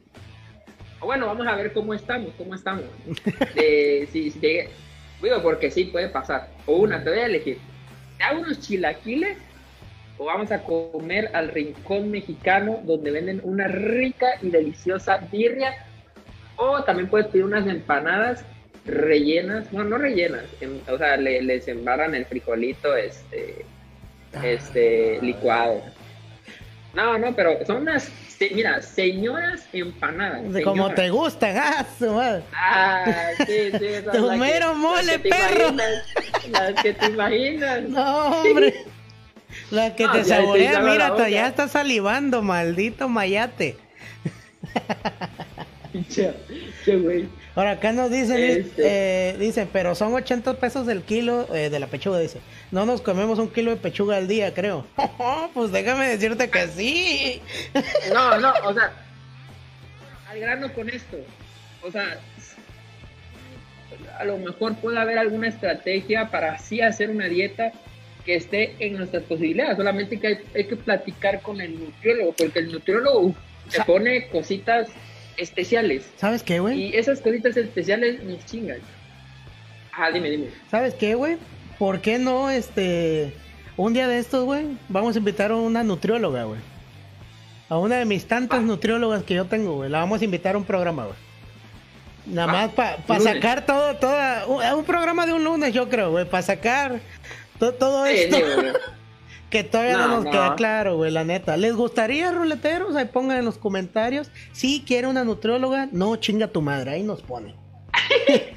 Bueno, 1.01 1.27
vamos 1.27 1.47
a 1.47 1.55
ver 1.55 1.73
cómo 1.73 1.95
estamos, 1.95 2.33
cómo 2.37 2.55
estamos. 2.55 2.85
De, 3.55 4.09
si, 4.13 4.31
si 4.31 4.39
te- 4.39 4.69
digo, 5.23 5.43
porque 5.43 5.71
sí 5.71 5.85
puede 5.85 6.09
pasar. 6.09 6.49
O 6.67 6.77
una, 6.77 7.03
te 7.03 7.11
voy 7.11 7.19
a 7.21 7.27
elegir. 7.27 7.59
¿Te 8.19 8.25
hago 8.25 8.41
unos 8.41 8.61
chilaquiles? 8.61 9.39
O 10.19 10.25
vamos 10.25 10.51
a 10.51 10.63
comer 10.63 11.31
al 11.35 11.49
rincón 11.49 12.11
mexicano 12.11 12.81
donde 12.85 13.11
venden 13.11 13.41
una 13.45 13.69
rica 13.69 14.27
y 14.43 14.49
deliciosa 14.51 15.19
birria. 15.31 15.75
O 16.57 16.83
también 16.85 17.09
puedes 17.09 17.27
pedir 17.29 17.45
unas 17.45 17.67
empanadas 17.67 18.43
rellenas, 18.87 19.71
bueno, 19.73 19.91
no 19.91 19.99
rellenas, 19.99 20.45
em- 20.61 20.81
o 20.89 20.97
sea, 20.97 21.17
le- 21.17 21.43
les 21.43 21.67
embarran 21.69 22.15
el 22.15 22.25
frijolito 22.25 22.97
este, 22.97 23.67
este 24.43 25.19
licuado. 25.23 25.83
No, 26.95 27.19
no, 27.19 27.35
pero 27.35 27.65
son 27.67 27.83
unas, 27.83 28.11
mira, 28.53 28.81
señoras 28.81 29.65
empanadas. 29.73 30.43
Como 30.65 30.91
te 30.95 31.11
gustan, 31.11 31.57
ah, 31.63 31.85
su 31.99 32.11
madre. 32.11 32.43
Ah, 32.55 33.05
sí, 33.47 33.71
sí, 33.73 33.79
Tu 34.13 34.19
las 34.21 34.31
que- 34.31 34.37
mero 34.39 34.69
las 34.69 34.77
mole, 34.77 35.19
te 35.19 35.29
perro. 35.29 35.73
Las 36.51 36.83
que 36.83 36.95
te 36.95 37.07
imaginas. 37.07 37.83
No, 37.89 38.27
hombre. 38.41 38.75
La 39.71 39.95
que 39.95 40.05
No, 40.05 40.13
te 40.13 40.25
saborea, 40.25 40.81
mira, 40.81 41.29
ya 41.29 41.47
está 41.49 41.69
salivando, 41.69 42.43
maldito 42.43 43.09
mayate. 43.09 43.77
Güey. 46.87 47.29
Ahora 47.55 47.73
acá 47.73 47.93
nos 47.93 48.11
dicen, 48.11 48.37
Este. 48.39 49.31
eh, 49.31 49.37
dice, 49.39 49.67
pero 49.73 49.95
son 49.95 50.13
80 50.15 50.55
pesos 50.55 50.87
el 50.89 51.03
kilo 51.03 51.47
eh, 51.55 51.71
de 51.71 51.79
la 51.81 51.87
pechuga, 51.87 52.19
dice. 52.19 52.41
No 52.71 52.85
nos 52.87 53.01
comemos 53.01 53.39
un 53.39 53.49
kilo 53.49 53.71
de 53.71 53.77
pechuga 53.77 54.17
al 54.17 54.29
día, 54.29 54.53
creo. 54.55 54.87
pues 55.55 55.73
déjame 55.73 56.09
decirte 56.09 56.51
que 56.51 56.67
sí. 56.69 57.41
No, 58.13 58.39
no, 58.41 58.53
o 58.65 58.75
sea, 58.75 58.93
al 60.31 60.41
grano 60.41 60.73
con 60.73 60.89
esto. 60.91 61.17
O 61.83 61.91
sea, 61.91 62.19
a 64.19 64.25
lo 64.25 64.39
mejor 64.39 64.77
puede 64.77 64.99
haber 64.99 65.19
alguna 65.19 65.49
estrategia 65.49 66.31
para 66.31 66.53
así 66.55 66.81
hacer 66.81 67.11
una 67.11 67.27
dieta 67.29 67.73
que 68.25 68.35
esté 68.35 68.75
en 68.81 68.97
nuestras 68.97 69.23
posibilidades, 69.23 69.77
solamente 69.77 70.19
que 70.19 70.27
hay, 70.27 70.39
hay 70.55 70.65
que 70.65 70.75
platicar 70.77 71.41
con 71.43 71.61
el 71.61 71.79
nutriólogo, 71.79 72.33
porque 72.33 72.59
el 72.59 72.73
nutriólogo 72.73 73.35
Sa- 73.69 73.85
pone 73.85 74.27
cositas 74.29 74.89
especiales 75.37 76.09
¿Sabes 76.17 76.43
qué, 76.43 76.59
güey? 76.61 76.81
y 76.85 76.97
esas 76.97 77.21
cositas 77.21 77.57
especiales 77.57 78.23
nos 78.23 78.45
chingan. 78.47 78.79
Ah, 79.93 80.11
dime, 80.11 80.31
dime. 80.31 80.49
¿Sabes 80.71 80.95
qué, 80.95 81.15
güey? 81.15 81.37
¿Por 81.79 82.01
qué 82.01 82.19
no, 82.19 82.51
este, 82.51 83.33
un 83.77 83.93
día 83.95 84.09
de 84.09 84.19
estos, 84.19 84.45
güey, 84.45 84.67
vamos 84.89 85.15
a 85.17 85.19
invitar 85.19 85.51
a 85.51 85.57
una 85.57 85.83
nutrióloga, 85.83 86.45
güey? 86.45 86.61
A 87.69 87.79
una 87.79 87.97
de 87.97 88.05
mis 88.05 88.27
tantas 88.27 88.63
nutriólogas 88.63 89.23
que 89.25 89.35
yo 89.35 89.47
tengo, 89.47 89.75
güey. 89.77 89.91
La 89.91 89.99
vamos 89.99 90.21
a 90.21 90.25
invitar 90.25 90.55
a 90.55 90.59
un 90.59 90.65
programa, 90.65 91.05
güey. 91.05 91.17
Nada 92.27 92.49
Ah, 92.49 92.53
más 92.67 92.71
para 92.73 93.19
lunes. 93.19 93.35
sacar 93.35 93.67
todo, 93.67 93.97
toda, 93.97 94.47
un, 94.47 94.63
un 94.81 94.85
programa 94.85 95.27
de 95.27 95.33
un 95.33 95.45
lunes, 95.45 95.73
yo 95.73 95.89
creo, 95.89 96.11
güey, 96.11 96.25
para 96.29 96.43
sacar 96.43 97.01
to- 97.59 97.73
todo 97.75 98.05
Sí, 98.07 98.13
esto 98.15 98.37
digo, 98.37 98.49
güey. 98.57 98.73
que 99.51 99.63
todavía 99.65 99.97
no, 99.97 100.09
No, 100.09 100.15
nos 100.17 100.25
no. 100.25 100.31
queda 100.31 100.55
claro, 100.57 100.97
güey, 100.97 101.11
la 101.11 101.25
neta. 101.25 101.57
¿Les 101.57 101.75
gustaría, 101.75 102.33
ruleteros? 102.33 102.97
Ahí 102.97 103.05
pongan 103.07 103.39
en 103.39 103.45
los 103.45 103.59
comentarios. 103.59 104.31
Si 104.53 104.83
quiere 104.87 105.07
una 105.07 105.25
nutrióloga, 105.25 105.89
no 105.93 106.17
chinga 106.17 106.49
tu 106.49 106.61
madre, 106.63 106.91
ahí 106.93 107.03
nos 107.03 107.23
pone. 107.23 107.55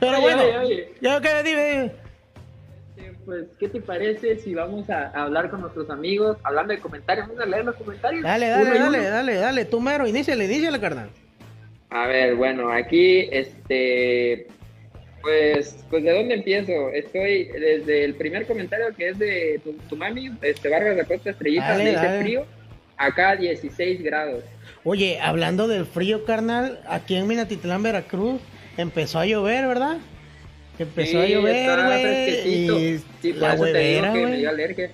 Pero 0.00 0.12
Oye, 0.12 0.20
bueno, 0.20 0.42
yo 1.00 1.20
que 1.20 1.42
dime, 1.42 1.64
dime. 1.70 1.92
Eh, 2.96 3.12
Pues, 3.24 3.44
¿qué 3.58 3.68
te 3.68 3.80
parece 3.80 4.36
si 4.38 4.54
vamos 4.54 4.88
a, 4.90 5.08
a 5.08 5.22
hablar 5.24 5.50
con 5.50 5.60
nuestros 5.60 5.88
amigos, 5.90 6.36
hablando 6.42 6.72
de 6.74 6.80
comentarios? 6.80 7.28
Vamos 7.28 7.42
a 7.42 7.46
leer 7.46 7.64
los 7.64 7.76
comentarios. 7.76 8.22
Dale, 8.22 8.48
dale, 8.48 8.78
dale, 8.78 8.98
uno. 8.98 9.10
dale, 9.10 9.34
dale, 9.36 9.64
tú 9.64 9.80
mero, 9.80 10.06
iníciale, 10.06 10.44
iníciale, 10.46 10.80
carnal. 10.80 11.10
A 11.90 12.06
ver, 12.08 12.34
bueno, 12.34 12.70
aquí, 12.72 13.28
este, 13.30 14.48
pues, 15.24 15.84
pues, 15.88 16.04
¿de 16.04 16.12
dónde 16.12 16.34
empiezo? 16.34 16.90
Estoy 16.90 17.44
desde 17.46 18.04
el 18.04 18.14
primer 18.14 18.46
comentario 18.46 18.94
que 18.94 19.08
es 19.08 19.18
de 19.18 19.58
tu, 19.64 19.72
tu 19.88 19.96
mami, 19.96 20.30
este, 20.42 20.68
Vargas 20.68 20.96
de 20.96 21.04
Costa 21.06 21.30
Estrellita, 21.30 21.68
Dale, 21.70 21.84
me 21.84 21.90
dice 21.92 22.20
frío, 22.20 22.46
acá 22.98 23.34
16 23.34 24.02
grados. 24.02 24.44
Oye, 24.84 25.18
hablando 25.20 25.66
del 25.66 25.86
frío, 25.86 26.26
carnal, 26.26 26.80
aquí 26.86 27.16
en 27.16 27.26
Minatitlán, 27.26 27.82
Veracruz, 27.82 28.38
empezó 28.76 29.18
a 29.18 29.24
llover, 29.26 29.66
¿verdad? 29.66 29.96
Empezó 30.78 31.20
a 31.20 31.26
llover, 31.26 31.80
güey. 32.66 32.98
Sí, 33.22 33.32
la 33.32 33.54
huevera, 33.54 34.12
que 34.12 34.18
me 34.18 34.26
güey. 34.26 34.38
dio 34.40 34.50
alergia. 34.50 34.90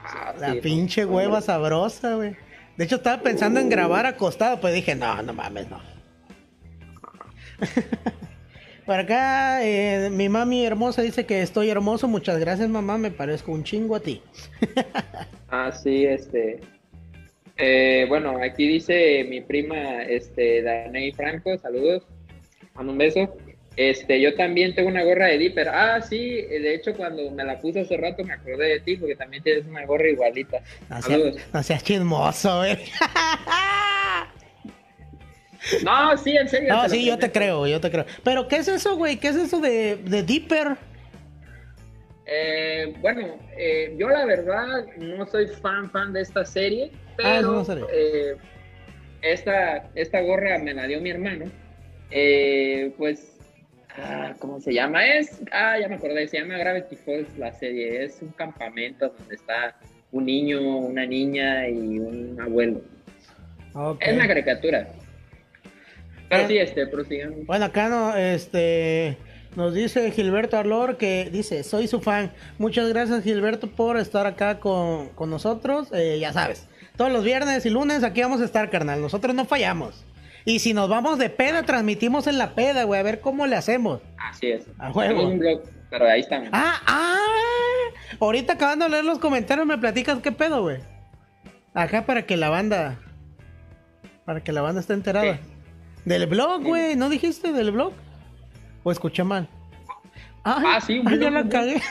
Ah, 0.00 0.32
La 0.38 0.52
sí, 0.52 0.60
pinche 0.60 1.02
no, 1.02 1.08
hueva 1.08 1.28
hombre. 1.38 1.46
sabrosa, 1.46 2.14
güey. 2.14 2.36
De 2.76 2.84
hecho, 2.84 2.96
estaba 2.96 3.20
pensando 3.20 3.58
en 3.58 3.68
grabar 3.68 4.06
acostado, 4.06 4.60
pues 4.60 4.74
dije, 4.74 4.94
no, 4.94 5.20
no 5.22 5.32
mames, 5.32 5.66
no. 5.68 5.80
Por 8.86 9.00
acá, 9.00 9.64
eh, 9.64 10.10
mi 10.10 10.28
mami 10.28 10.64
hermosa 10.64 11.02
dice 11.02 11.26
que 11.26 11.42
estoy 11.42 11.70
hermoso. 11.70 12.06
Muchas 12.06 12.38
gracias, 12.38 12.68
mamá. 12.68 12.96
Me 12.98 13.10
parezco 13.10 13.50
un 13.52 13.64
chingo 13.64 13.96
a 13.96 14.00
ti. 14.00 14.22
Ah, 15.48 15.70
sí, 15.70 16.04
este. 16.04 16.58
eh, 17.56 18.04
bueno, 18.08 18.36
aquí 18.42 18.66
dice 18.66 19.24
mi 19.28 19.40
prima, 19.40 20.02
este, 20.02 20.60
Daney 20.60 21.12
Franco, 21.12 21.56
saludos, 21.58 22.02
mando 22.74 22.90
un 22.92 22.98
beso. 22.98 23.36
Este, 23.76 24.20
yo 24.20 24.34
también 24.34 24.74
tengo 24.74 24.88
una 24.88 25.04
gorra 25.04 25.26
de 25.26 25.38
Dipper. 25.38 25.68
Ah, 25.68 26.00
sí, 26.02 26.40
eh, 26.50 26.58
de 26.60 26.74
hecho, 26.74 26.94
cuando 26.94 27.30
me 27.30 27.44
la 27.44 27.58
puse 27.60 27.80
hace 27.80 27.96
rato 27.96 28.24
me 28.24 28.32
acordé 28.32 28.68
de 28.70 28.80
ti, 28.80 28.96
porque 28.96 29.14
también 29.14 29.42
tienes 29.44 29.66
una 29.66 29.86
gorra 29.86 30.08
igualita. 30.08 30.58
No 30.90 31.00
Saludos. 31.00 31.34
seas, 31.36 31.48
no 31.54 31.62
seas 31.62 31.84
chismoso, 31.84 32.56
güey. 32.58 32.76
No, 35.84 36.16
sí, 36.16 36.36
en 36.36 36.48
serio. 36.48 36.72
No, 36.74 36.88
sí, 36.88 37.04
yo 37.04 37.18
te 37.18 37.30
creo, 37.32 37.66
yo 37.66 37.80
te 37.80 37.90
creo. 37.90 38.04
Pero, 38.24 38.46
¿qué 38.48 38.56
es 38.56 38.68
eso, 38.68 38.96
güey? 38.96 39.16
¿Qué 39.18 39.28
es 39.28 39.36
eso 39.36 39.60
de, 39.60 39.96
de 39.96 40.22
Dipper? 40.22 40.76
Eh, 42.26 42.94
bueno, 43.00 43.38
eh, 43.56 43.94
yo 43.98 44.08
la 44.08 44.24
verdad 44.24 44.84
no 44.98 45.26
soy 45.26 45.46
fan 45.46 45.90
fan 45.90 46.12
de 46.12 46.22
esta 46.22 46.44
serie, 46.44 46.90
Ah, 47.22 47.36
es 47.36 47.42
pero 47.42 47.52
una 47.52 47.64
serie. 47.64 47.84
eh, 47.92 48.36
esta, 49.22 49.88
esta 49.94 50.20
gorra 50.22 50.58
me 50.58 50.74
la 50.74 50.86
dio 50.86 51.00
mi 51.00 51.10
hermano. 51.10 51.44
Eh, 52.10 52.92
pues, 52.98 53.36
ah, 53.96 54.34
¿cómo 54.40 54.60
se 54.60 54.72
llama? 54.74 55.06
Es, 55.06 55.40
ah, 55.52 55.78
ya 55.80 55.88
me 55.88 55.94
acordé, 55.96 56.26
se 56.28 56.38
llama 56.38 56.58
Gravity 56.58 56.96
Falls 56.96 57.38
la 57.38 57.52
serie. 57.52 58.04
Es 58.04 58.18
un 58.20 58.30
campamento 58.30 59.08
donde 59.16 59.34
está 59.36 59.76
un 60.12 60.26
niño, 60.26 60.60
una 60.78 61.06
niña 61.06 61.68
y 61.68 61.98
un 62.00 62.38
abuelo. 62.40 62.80
Ok. 63.74 64.02
Es 64.02 64.14
una 64.14 64.26
caricatura. 64.26 64.88
Pero 66.28 66.42
Ah. 66.44 66.48
sí, 66.48 66.58
este, 66.58 66.86
prosigamos. 66.86 67.46
Bueno, 67.46 67.64
acá 67.66 67.88
no, 67.88 68.16
este, 68.16 69.16
nos 69.54 69.74
dice 69.74 70.10
Gilberto 70.10 70.56
Arlor 70.56 70.96
que 70.96 71.28
dice, 71.32 71.62
soy 71.62 71.86
su 71.86 72.00
fan. 72.00 72.32
Muchas 72.58 72.88
gracias 72.88 73.22
Gilberto 73.24 73.68
por 73.68 73.96
estar 73.96 74.26
acá 74.26 74.58
con, 74.60 75.08
con 75.10 75.30
nosotros. 75.30 75.88
Eh, 75.92 76.18
ya 76.20 76.32
sabes, 76.32 76.68
todos 76.96 77.12
los 77.12 77.24
viernes 77.24 77.64
y 77.66 77.70
lunes 77.70 78.02
aquí 78.02 78.22
vamos 78.22 78.40
a 78.40 78.44
estar, 78.44 78.70
carnal. 78.70 79.00
Nosotros 79.00 79.34
no 79.34 79.44
fallamos. 79.44 80.04
Y 80.44 80.60
si 80.60 80.74
nos 80.74 80.88
vamos 80.88 81.18
de 81.18 81.28
peda, 81.28 81.64
transmitimos 81.64 82.26
en 82.28 82.38
la 82.38 82.54
peda, 82.54 82.84
güey, 82.84 83.00
a 83.00 83.02
ver 83.02 83.20
cómo 83.20 83.46
le 83.46 83.56
hacemos. 83.56 84.00
Así 84.16 84.48
es. 84.52 84.64
A 84.78 84.90
un 84.92 85.38
blog, 85.40 85.62
pero 85.90 86.06
ahí 86.08 86.20
estamos. 86.20 86.48
Ah, 86.52 86.80
ah. 86.86 87.16
Ahorita 88.20 88.52
acabando 88.52 88.84
de 88.84 88.92
leer 88.92 89.04
los 89.04 89.18
comentarios 89.18 89.66
me 89.66 89.76
platicas 89.76 90.20
qué 90.20 90.30
pedo, 90.30 90.62
güey. 90.62 90.78
Acá 91.74 92.06
para 92.06 92.22
que 92.26 92.36
la 92.36 92.48
banda, 92.48 92.96
para 94.24 94.40
que 94.42 94.52
la 94.52 94.60
banda 94.62 94.80
esté 94.80 94.92
enterada. 94.92 95.40
Del 96.06 96.26
blog, 96.26 96.62
güey, 96.62 96.94
¿no 96.94 97.10
dijiste 97.10 97.52
del 97.52 97.72
blog? 97.72 97.92
¿O 98.84 98.92
escuché 98.92 99.24
mal? 99.24 99.48
Ay, 100.44 100.64
Ah, 100.64 100.80
sí, 100.80 101.02
ay, 101.04 101.18
ya 101.18 101.30
la 101.30 101.48
cagué. 101.48 101.82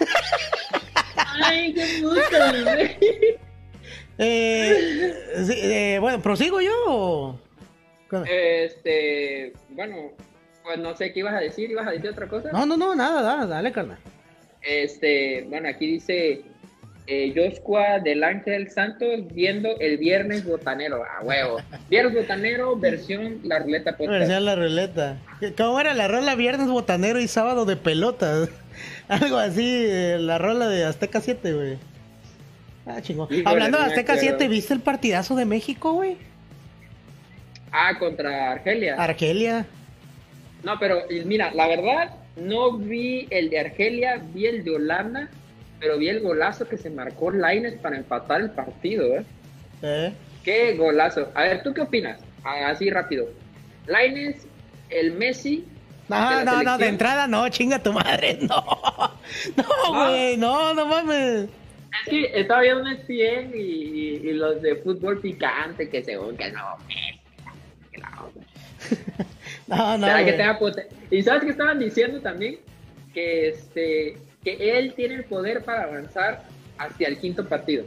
Ay, 1.43 1.73
qué 1.73 2.01
güey. 2.01 2.97
Eh, 4.17 5.13
eh, 5.37 5.97
bueno, 5.99 6.21
¿prosigo 6.21 6.61
yo 6.61 6.71
o...? 6.87 7.39
Este, 8.25 9.51
bueno, 9.71 10.11
pues 10.63 10.79
no 10.79 10.95
sé 10.95 11.11
qué 11.11 11.19
ibas 11.19 11.33
a 11.33 11.39
decir, 11.39 11.69
ibas 11.69 11.85
a 11.85 11.91
decir 11.91 12.09
otra 12.11 12.29
cosa. 12.29 12.49
No, 12.53 12.65
no, 12.65 12.77
no, 12.77 12.95
nada, 12.95 13.21
nada, 13.21 13.45
dale, 13.45 13.73
carnal. 13.73 13.97
Este, 14.61 15.45
bueno, 15.49 15.67
aquí 15.67 15.85
dice 15.87 16.43
eh, 17.07 17.33
Joshua 17.35 17.99
del 17.99 18.23
Ángel 18.23 18.69
Santos 18.71 19.21
viendo 19.33 19.77
el 19.79 19.97
Viernes 19.97 20.45
Botanero, 20.45 21.03
a 21.03 21.23
huevo. 21.23 21.57
Viernes 21.89 22.15
Botanero, 22.15 22.75
versión 22.75 23.39
La 23.43 23.59
Ruleta 23.59 23.91
Podcast. 23.91 24.19
Versión 24.19 24.45
la 24.45 24.55
ruleta. 24.55 25.17
¿Cómo 25.57 25.79
era 25.79 25.93
la 25.93 26.07
rola 26.07 26.35
viernes 26.35 26.67
botanero 26.67 27.19
y 27.19 27.27
sábado 27.27 27.65
de 27.65 27.75
pelotas? 27.75 28.49
Algo 29.07 29.37
así, 29.37 29.85
eh, 29.87 30.17
la 30.19 30.37
rola 30.37 30.67
de 30.67 30.85
Azteca 30.85 31.21
7, 31.21 31.53
güey. 31.53 31.77
Ah, 32.85 33.01
chingón. 33.01 33.27
Hablando 33.45 33.77
de 33.77 33.85
Azteca 33.85 34.13
acuerdo. 34.13 34.37
7, 34.37 34.47
¿viste 34.47 34.73
el 34.73 34.81
partidazo 34.81 35.35
de 35.35 35.45
México, 35.45 35.93
güey? 35.93 36.17
Ah, 37.71 37.97
contra 37.99 38.51
Argelia. 38.51 38.95
Argelia. 38.95 39.65
No, 40.63 40.79
pero 40.79 41.03
mira, 41.25 41.51
la 41.53 41.67
verdad, 41.67 42.15
no 42.35 42.77
vi 42.77 43.27
el 43.29 43.49
de 43.49 43.59
Argelia, 43.59 44.21
vi 44.33 44.47
el 44.47 44.63
de 44.63 44.71
Holanda, 44.71 45.29
pero 45.85 45.99
vi 45.99 46.09
el 46.09 46.19
golazo 46.21 46.67
que 46.67 46.77
se 46.79 46.89
marcó 46.89 47.29
Laines 47.29 47.75
para 47.75 47.95
empatar 47.95 48.41
el 48.41 48.49
partido, 48.49 49.05
¿eh? 49.17 49.23
¿Eh? 49.83 50.13
Qué 50.43 50.73
golazo. 50.75 51.31
A 51.35 51.43
ver, 51.43 51.61
¿tú 51.61 51.75
qué 51.75 51.81
opinas? 51.81 52.19
Así 52.43 52.89
rápido. 52.89 53.27
Laines, 53.85 54.47
el 54.89 55.11
Messi. 55.11 55.63
No, 56.09 56.43
no, 56.43 56.63
no, 56.63 56.77
de 56.79 56.87
entrada 56.87 57.27
no, 57.27 57.47
chinga 57.49 57.77
tu 57.83 57.93
madre, 57.93 58.39
no. 58.41 58.65
No, 59.57 59.93
güey, 59.93 60.37
no, 60.37 60.73
no 60.73 60.87
mames. 60.87 61.49
Es 62.03 62.09
que 62.09 62.31
estaba 62.33 62.61
viendo 62.61 62.81
un 62.81 62.87
ESPN 62.87 63.51
y, 63.53 63.59
y- 63.59 64.29
y 64.29 64.33
los 64.33 64.59
de 64.63 64.77
fútbol 64.77 65.19
picante 65.21 65.87
que 65.87 66.03
según 66.03 66.35
que 66.35 66.51
no, 66.51 66.63
Messi, 66.87 67.19
que. 67.91 68.01
No, 69.67 69.97
no. 69.99 70.07
¿Será 70.07 70.17
que 70.19 70.23
güey. 70.31 70.37
tenga 70.37 70.59
poten- 70.59 70.87
Y 71.11 71.21
sabes 71.21 71.43
que 71.43 71.51
estaban 71.51 71.77
diciendo 71.77 72.19
también 72.21 72.57
que 73.13 73.49
este 73.49 74.17
que 74.45 74.77
él 74.77 74.93
tiene 74.95 75.15
el 75.15 75.25
poder 75.25 75.63
para 75.65 75.83
avanzar 75.83 76.43
hacia 76.77 77.07
el 77.09 77.17
quinto 77.17 77.45
partido. 77.49 77.83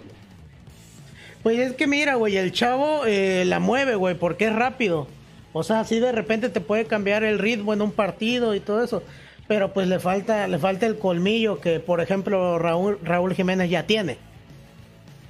Pues 1.42 1.58
es 1.60 1.72
que 1.72 1.86
mira, 1.86 2.16
güey, 2.16 2.36
el 2.36 2.52
chavo 2.52 3.06
eh, 3.06 3.44
la 3.46 3.60
mueve, 3.60 3.94
güey, 3.94 4.16
porque 4.16 4.46
es 4.48 4.52
rápido. 4.54 5.06
O 5.52 5.62
sea, 5.62 5.80
así 5.80 6.00
de 6.00 6.12
repente 6.12 6.48
te 6.48 6.60
puede 6.60 6.84
cambiar 6.84 7.22
el 7.24 7.38
ritmo 7.38 7.72
en 7.72 7.80
un 7.80 7.92
partido 7.92 8.54
y 8.54 8.60
todo 8.60 8.82
eso. 8.82 9.02
Pero 9.46 9.72
pues 9.72 9.86
le 9.88 9.98
falta, 10.00 10.46
le 10.48 10.58
falta 10.58 10.84
el 10.86 10.98
colmillo 10.98 11.60
que, 11.60 11.80
por 11.80 12.00
ejemplo, 12.00 12.58
Raúl, 12.58 12.98
Raúl 13.02 13.34
Jiménez 13.34 13.70
ya 13.70 13.84
tiene. 13.84 14.18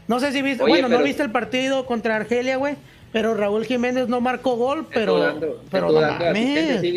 No 0.09 0.19
sé 0.19 0.33
si 0.33 0.41
viste, 0.43 0.65
Oye, 0.65 0.73
bueno, 0.73 0.89
no 0.89 1.05
viste 1.05 1.23
el 1.23 1.31
partido 1.31 1.85
contra 1.87 2.17
Argelia, 2.17 2.57
güey. 2.57 2.75
Pero 3.13 3.35
Raúl 3.35 3.65
Jiménez 3.65 4.09
no 4.09 4.21
marcó 4.21 4.57
gol, 4.57 4.87
pero, 4.93 5.19
dando- 5.19 5.63
pero 5.71 5.93
no 5.93 6.01
mames. 6.01 6.37
sí, 6.37 6.55
sí 6.57 6.79
sí. 6.83 6.91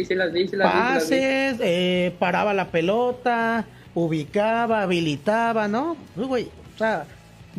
Pases, 0.72 1.58
eh, 1.62 2.14
paraba 2.20 2.54
la 2.54 2.68
pelota, 2.68 3.66
ubicaba, 3.94 4.84
habilitaba, 4.84 5.68
¿no? 5.68 5.98
Uy, 6.16 6.26
güey, 6.26 6.48
o 6.76 6.78
sea, 6.78 7.06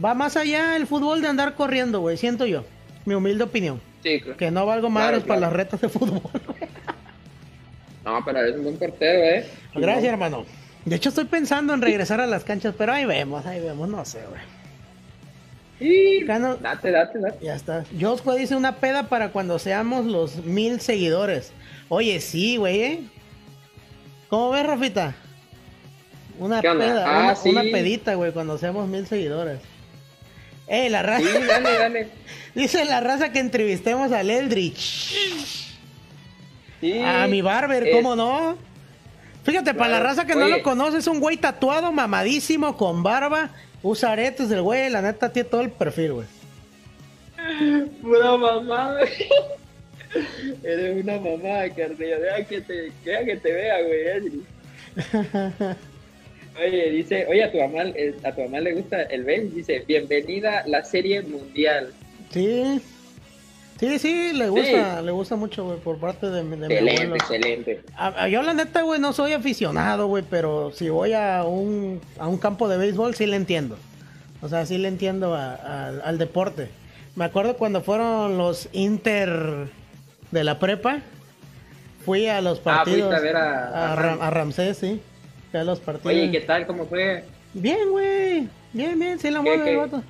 va 0.02 0.14
más 0.14 0.36
allá 0.36 0.76
el 0.76 0.86
fútbol 0.86 1.20
de 1.22 1.28
andar 1.28 1.54
corriendo, 1.54 2.00
güey, 2.00 2.16
siento 2.16 2.46
yo. 2.46 2.64
Mi 3.04 3.14
humilde 3.14 3.44
opinión. 3.44 3.80
Sí, 4.02 4.20
claro. 4.20 4.36
Que 4.36 4.50
no 4.50 4.66
valgo 4.66 4.88
Claro, 4.88 5.06
madres 5.06 5.24
para 5.24 5.40
las 5.40 5.52
retas 5.52 5.80
de 5.80 5.88
fútbol. 5.88 6.22
No, 8.04 8.18
pero 8.24 8.44
es 8.44 8.56
un 8.56 8.64
buen 8.64 8.76
portero, 8.78 9.22
¿eh? 9.36 9.46
Gracias, 9.76 10.06
hermano. 10.12 10.44
De 10.84 10.96
hecho, 10.96 11.10
estoy 11.10 11.24
pensando 11.26 11.72
en 11.72 11.80
regresar 11.80 12.20
a 12.20 12.26
las 12.26 12.42
canchas, 12.42 12.74
pero 12.76 12.92
ahí 12.92 13.04
vemos, 13.04 13.46
ahí 13.46 13.60
vemos, 13.60 13.88
no 13.88 14.04
sé, 14.04 14.18
güey. 14.28 14.40
Sí, 15.78 16.24
Acá 16.24 16.40
no- 16.40 16.56
date, 16.56 16.90
date, 16.90 17.18
date. 17.20 17.38
Ya 17.44 17.54
está. 17.54 17.84
Joshua 18.00 18.34
dice 18.34 18.56
una 18.56 18.76
peda 18.76 19.04
para 19.08 19.30
cuando 19.30 19.58
seamos 19.60 20.04
los 20.04 20.44
mil 20.44 20.80
seguidores. 20.80 21.52
Oye, 21.88 22.20
sí, 22.20 22.56
güey, 22.56 22.80
¿eh? 22.82 23.00
¿Cómo 24.28 24.50
ves, 24.50 24.66
Rafita? 24.66 25.14
Una 26.38 26.60
peda, 26.62 27.04
Ah, 27.06 27.24
una, 27.24 27.36
sí. 27.36 27.48
una 27.50 27.62
pedita, 27.62 28.14
güey, 28.14 28.32
cuando 28.32 28.58
seamos 28.58 28.88
mil 28.88 29.06
seguidores. 29.06 29.60
Eh, 30.66 30.88
la 30.90 31.02
raza. 31.02 31.26
Sí, 31.26 31.44
dale, 31.46 31.72
dale. 31.78 32.08
Dice 32.54 32.84
la 32.84 33.00
raza 33.00 33.32
que 33.32 33.38
entrevistemos 33.40 34.12
al 34.12 34.30
Eldritch. 34.30 35.14
Sí. 36.80 36.98
A 37.00 37.26
mi 37.28 37.42
barber, 37.42 37.86
Es- 37.86 37.94
¿cómo 37.96 38.16
no? 38.16 38.56
Fíjate, 39.44 39.74
para 39.74 39.90
la 39.90 39.96
Claro. 39.98 40.04
raza 40.14 40.26
que 40.26 40.34
no 40.36 40.46
lo 40.48 40.62
conoce, 40.62 40.98
es 40.98 41.06
un 41.08 41.18
güey 41.20 41.36
tatuado, 41.36 41.90
mamadísimo, 41.92 42.76
con 42.76 43.02
barba. 43.02 43.50
Usa 43.82 44.12
aretes 44.12 44.48
del 44.48 44.62
güey, 44.62 44.88
la 44.90 45.02
neta 45.02 45.32
tiene 45.32 45.48
todo 45.48 45.60
el 45.62 45.70
perfil, 45.70 46.12
güey. 46.12 46.26
Pura 48.00 48.36
mamá. 48.36 48.96
Eres 50.62 51.02
una 51.02 51.14
mamá, 51.18 51.68
carnilla. 51.76 52.18
Deja 52.20 52.44
que 52.44 52.60
te, 52.60 52.92
deja 53.04 53.24
que 53.24 53.36
te 53.36 53.52
vea, 53.52 53.74
güey. 53.82 54.42
Oye, 56.58 56.90
dice, 56.90 57.26
oye, 57.28 57.44
a 57.44 57.50
tu 57.50 57.58
mamá, 57.58 57.82
eh, 57.94 58.14
a 58.24 58.32
tu 58.32 58.42
mamá 58.42 58.60
le 58.60 58.74
gusta 58.74 59.02
el 59.02 59.24
Ben, 59.24 59.54
dice, 59.54 59.84
bienvenida 59.86 60.62
la 60.66 60.84
serie 60.84 61.22
mundial. 61.22 61.92
Sí. 62.30 62.80
Sí, 63.80 63.98
sí, 63.98 64.32
le 64.34 64.48
gusta, 64.48 65.02
le 65.02 65.10
gusta 65.10 65.34
mucho, 65.34 65.64
güey, 65.64 65.78
por 65.78 65.98
parte 65.98 66.30
de, 66.30 66.44
mi- 66.44 66.56
de 66.56 66.68
mi 66.68 66.74
Excelente, 66.74 67.02
abuelo. 67.02 67.16
excelente. 67.16 67.80
A- 67.96 68.24
a- 68.24 68.28
yo 68.28 68.42
la 68.42 68.54
neta, 68.54 68.82
güey, 68.82 69.00
no 69.00 69.12
soy 69.12 69.32
aficionado, 69.32 70.06
güey, 70.06 70.22
pero 70.28 70.70
si 70.72 70.88
voy 70.88 71.14
a 71.14 71.42
un, 71.44 72.00
a 72.18 72.28
un 72.28 72.38
campo 72.38 72.68
de 72.68 72.76
béisbol, 72.76 73.14
sí 73.16 73.26
le 73.26 73.34
entiendo. 73.36 73.76
O 74.40 74.48
sea, 74.48 74.66
sí 74.66 74.78
le 74.78 74.86
entiendo 74.88 75.34
a- 75.34 75.54
a- 75.54 75.88
al 76.04 76.18
deporte. 76.18 76.68
Me 77.16 77.24
acuerdo 77.24 77.56
cuando 77.56 77.80
fueron 77.82 78.38
los 78.38 78.68
Inter 78.72 79.68
de 80.30 80.44
la 80.44 80.60
prepa, 80.60 80.98
fui 82.04 82.28
a 82.28 82.40
los 82.40 82.58
Ah, 82.60 82.62
partidos. 82.62 83.12
a 83.12 83.18
ver 83.20 83.36
a- 83.36 83.92
a 83.92 83.96
Ram- 83.96 84.02
Ram. 84.18 84.22
a 84.22 84.30
Ramsés, 84.30 84.76
sí. 84.78 85.00
Fui 85.52 85.60
a 85.60 85.64
los 85.64 85.80
partidos. 85.80 86.14
Oye, 86.14 86.30
¿qué 86.30 86.40
tal? 86.40 86.66
¿Cómo 86.66 86.86
fue? 86.86 87.24
Bien, 87.52 87.90
güey. 87.90 88.48
Bien, 88.72 88.98
bien, 88.98 89.18
sí 89.18 89.30
la 89.30 89.42
¿Qué, 89.42 89.56
mueve 89.56 89.70
el 89.70 89.76
vato. 89.76 90.02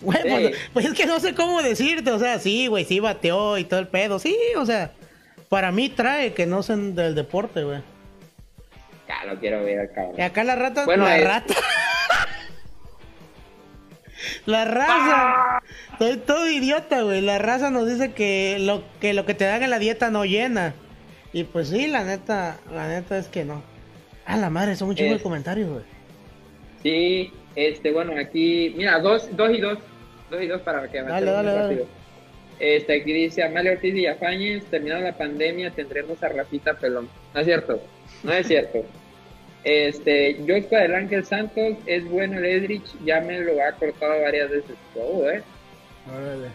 Güey, 0.00 0.22
pues, 0.22 0.56
pues 0.72 0.86
es 0.86 0.92
que 0.94 1.06
no 1.06 1.20
sé 1.20 1.34
cómo 1.34 1.60
decirte, 1.60 2.10
o 2.12 2.18
sea, 2.18 2.38
sí, 2.38 2.68
güey, 2.68 2.84
sí 2.84 3.00
bateó 3.00 3.58
y 3.58 3.64
todo 3.64 3.80
el 3.80 3.88
pedo, 3.88 4.18
sí, 4.18 4.34
o 4.56 4.64
sea, 4.64 4.92
para 5.50 5.72
mí 5.72 5.90
trae 5.90 6.32
que 6.32 6.46
no 6.46 6.62
sean 6.62 6.94
del 6.94 7.14
deporte, 7.14 7.64
güey. 7.64 7.82
Ya 9.08 9.24
lo 9.26 9.38
quiero 9.40 9.62
ver, 9.64 9.90
cabrón. 9.92 10.14
Y 10.16 10.22
acá 10.22 10.44
la 10.44 10.54
rata, 10.54 10.84
Bueno, 10.84 11.04
la 11.04 11.18
eh. 11.18 11.24
rata. 11.24 11.54
la 14.46 14.64
raza. 14.64 15.62
Estoy 15.92 16.16
todo 16.18 16.48
idiota, 16.48 17.02
güey. 17.02 17.20
La 17.20 17.38
raza 17.38 17.70
nos 17.70 17.88
dice 17.88 18.12
que 18.12 18.58
lo 18.60 18.84
que 19.00 19.12
lo 19.12 19.26
que 19.26 19.34
te 19.34 19.44
dan 19.44 19.64
en 19.64 19.70
la 19.70 19.80
dieta 19.80 20.10
no 20.10 20.24
llena. 20.24 20.74
Y 21.32 21.44
pues 21.44 21.68
sí, 21.68 21.88
la 21.88 22.04
neta, 22.04 22.58
la 22.72 22.88
neta 22.88 23.18
es 23.18 23.26
que 23.26 23.44
no. 23.44 23.62
Ah, 24.32 24.36
la 24.36 24.50
madre, 24.50 24.76
son 24.76 24.88
un 24.90 24.94
chingo 24.94 25.10
de 25.10 25.16
Es- 25.16 25.22
comentarios, 25.22 25.68
güey. 25.70 25.82
Sí, 26.82 27.32
este, 27.56 27.92
bueno, 27.92 28.12
aquí, 28.18 28.74
mira, 28.76 28.98
dos, 29.00 29.28
dos 29.36 29.50
y 29.50 29.60
dos, 29.60 29.78
dos 30.30 30.42
y 30.42 30.46
dos 30.46 30.60
para 30.62 30.88
que 30.90 31.02
Dale, 31.02 31.08
avancemos 31.30 31.34
dale, 31.34 31.52
dale. 31.52 31.62
rápido. 31.68 31.86
Este, 32.58 33.00
aquí 33.00 33.12
dice 33.12 33.42
Amalia 33.42 33.72
Ortiz 33.72 33.94
Villafañez, 33.94 34.64
terminada 34.66 35.00
la 35.00 35.16
pandemia 35.16 35.70
tendremos 35.70 36.22
a 36.22 36.28
Rafita 36.28 36.74
Pelón. 36.74 37.08
No 37.34 37.40
es 37.40 37.46
cierto, 37.46 37.80
no 38.22 38.32
es 38.32 38.46
cierto. 38.46 38.84
Este, 39.62 40.36
Joshua 40.48 40.78
del 40.78 40.94
Ángel 40.94 41.22
Santos, 41.26 41.76
es 41.84 42.08
bueno 42.08 42.38
el 42.38 42.46
Edrich, 42.46 42.82
ya 43.04 43.20
me 43.20 43.40
lo 43.40 43.52
ha 43.62 43.72
cortado 43.72 44.22
varias 44.22 44.48
veces. 44.50 44.74
Todo, 44.94 45.30
eh. 45.30 45.42
Órale. 46.08 46.48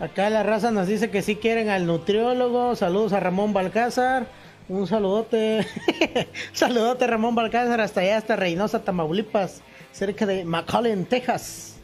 Acá 0.00 0.30
la 0.30 0.42
raza 0.42 0.70
nos 0.70 0.86
dice 0.88 1.10
que 1.10 1.20
sí 1.20 1.36
quieren 1.36 1.68
al 1.68 1.84
nutriólogo. 1.86 2.76
Saludos 2.76 3.12
a 3.12 3.20
Ramón 3.20 3.52
Balcázar. 3.52 4.24
Un 4.68 4.86
saludote. 4.86 5.66
saludote 6.52 7.06
Ramón 7.06 7.34
Balcázar 7.34 7.80
hasta 7.80 8.00
allá, 8.00 8.16
hasta 8.16 8.36
Reynosa, 8.36 8.82
Tamaulipas, 8.82 9.62
cerca 9.92 10.24
de 10.26 10.44
McAllen, 10.44 11.04
Texas. 11.04 11.76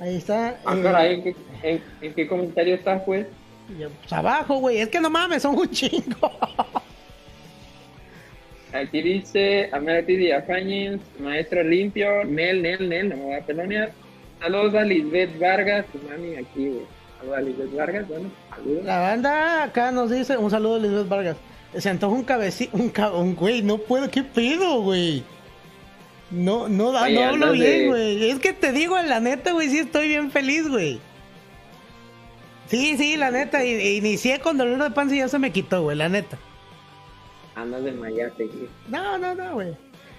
Ahí 0.00 0.16
está. 0.16 0.56
Ah, 0.64 0.74
eh, 0.76 0.82
caray, 0.82 1.14
¿en 1.14 1.22
qué, 1.22 1.36
en- 1.62 1.82
en 2.00 2.14
qué 2.14 2.26
comentario 2.26 2.74
estás, 2.74 3.02
pues? 3.04 3.26
pues, 3.76 4.12
abajo, 4.12 4.56
güey. 4.58 4.78
Es 4.78 4.88
que 4.88 5.00
no 5.00 5.10
mames, 5.10 5.42
son 5.42 5.56
un 5.56 5.70
chingo. 5.70 6.30
Aquí 8.72 9.02
dice 9.02 9.68
Ortiz 9.72 10.16
Villafañez, 10.18 10.98
maestro 11.20 11.62
limpio, 11.62 12.24
Nel, 12.24 12.62
Nel, 12.62 12.88
Nel, 12.88 13.10
no 13.10 13.16
me 13.16 13.22
voy 13.24 13.34
a 13.34 13.40
pelonear. 13.44 13.92
Saludos 14.40 14.74
a 14.74 14.82
Lisbeth 14.82 15.38
Vargas, 15.38 15.84
tu 15.92 15.98
mami 16.08 16.36
aquí, 16.36 16.68
güey. 16.68 16.86
Saludos 17.18 17.36
a 17.38 17.40
Lisbeth 17.42 17.74
Vargas, 17.76 18.08
bueno, 18.08 18.30
saludos. 18.48 18.84
La 18.84 18.98
banda 19.00 19.62
acá 19.64 19.92
nos 19.92 20.10
dice, 20.10 20.38
un 20.38 20.50
saludo 20.50 20.76
a 20.76 20.78
Lisbeth 20.78 21.06
Vargas. 21.08 21.36
Se 21.78 21.88
antoja 21.88 22.14
un 22.14 22.24
cabecito, 22.24 22.76
un, 22.76 22.90
ca- 22.90 23.12
un 23.12 23.34
güey, 23.34 23.62
no 23.62 23.78
puedo, 23.78 24.10
¿qué 24.10 24.22
pedo, 24.22 24.82
güey? 24.82 25.24
No, 26.30 26.68
no, 26.68 26.92
da, 26.92 27.08
no 27.08 27.20
hablo 27.24 27.52
bien, 27.52 27.88
güey. 27.88 28.30
Es 28.30 28.38
que 28.38 28.52
te 28.52 28.72
digo, 28.72 29.00
la 29.00 29.20
neta, 29.20 29.52
güey, 29.52 29.68
sí 29.70 29.78
estoy 29.78 30.08
bien 30.08 30.30
feliz, 30.30 30.68
güey. 30.68 31.00
Sí, 32.68 32.96
sí, 32.96 33.16
la 33.16 33.30
neta, 33.30 33.64
inicié 33.64 34.40
con 34.40 34.56
dolor 34.56 34.82
de 34.82 34.90
panza 34.90 35.14
y 35.14 35.18
ya 35.18 35.28
se 35.28 35.38
me 35.38 35.50
quitó, 35.52 35.82
güey, 35.82 35.96
la 35.96 36.08
neta. 36.08 36.38
Andas 37.54 37.84
de 37.84 37.92
mayate, 37.92 38.46
güey. 38.46 38.68
No, 38.88 39.18
no, 39.18 39.34
no, 39.34 39.54
güey. 39.54 39.74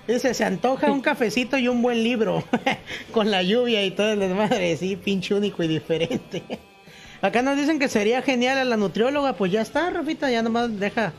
Dice, 0.08 0.34
se 0.34 0.44
antoja 0.44 0.92
un 0.92 1.02
cafecito 1.02 1.58
y 1.58 1.68
un 1.68 1.82
buen 1.82 2.04
libro. 2.04 2.44
Con 3.12 3.32
la 3.32 3.42
lluvia 3.42 3.84
y 3.86 3.92
todo 3.92 4.12
el 4.12 4.20
desmadre. 4.20 4.76
Sí, 4.78 4.96
pinche 4.98 5.34
único 5.34 5.63
y 5.63 5.68
diferente. 5.68 6.44
Acá 7.22 7.42
nos 7.42 7.56
dicen 7.58 7.80
que 7.80 7.88
sería 7.88 8.22
genial 8.22 8.58
a 8.58 8.66
la 8.66 8.76
nutrióloga. 8.78 9.34
Pues 9.34 9.52
ya 9.52 9.62
está, 9.62 9.89
Rafita. 9.89 10.30
Ya 10.30 10.44
nomás 10.44 10.78
deja. 10.78 11.13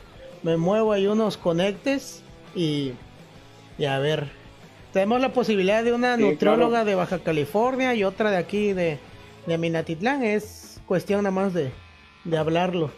Me 0.45 0.57
muevo 0.57 0.91
ahí 0.93 1.07
unos 1.07 1.37
conectes. 1.37 2.21
Y, 2.53 2.91
y 3.79 3.85
a 3.85 3.97
ver. 3.97 4.27
Tenemos 4.93 5.19
la 5.19 5.33
posibilidad 5.33 5.83
de 5.83 5.91
una 5.91 6.17
Sí, 6.17 6.21
nutrióloga 6.21 6.69
claro. 6.69 6.85
de 6.85 6.95
Baja 6.95 7.19
California 7.19 7.95
y 7.95 8.03
otra 8.03 8.29
de 8.29 8.37
aquí 8.37 8.71
de, 8.73 8.99
de 9.47 9.57
Minatitlán. 9.57 10.23
Es 10.23 10.79
cuestión 10.85 11.23
nada 11.23 11.31
más 11.31 11.51
de, 11.55 11.71
de 12.25 12.37
hablarlo. 12.37 12.91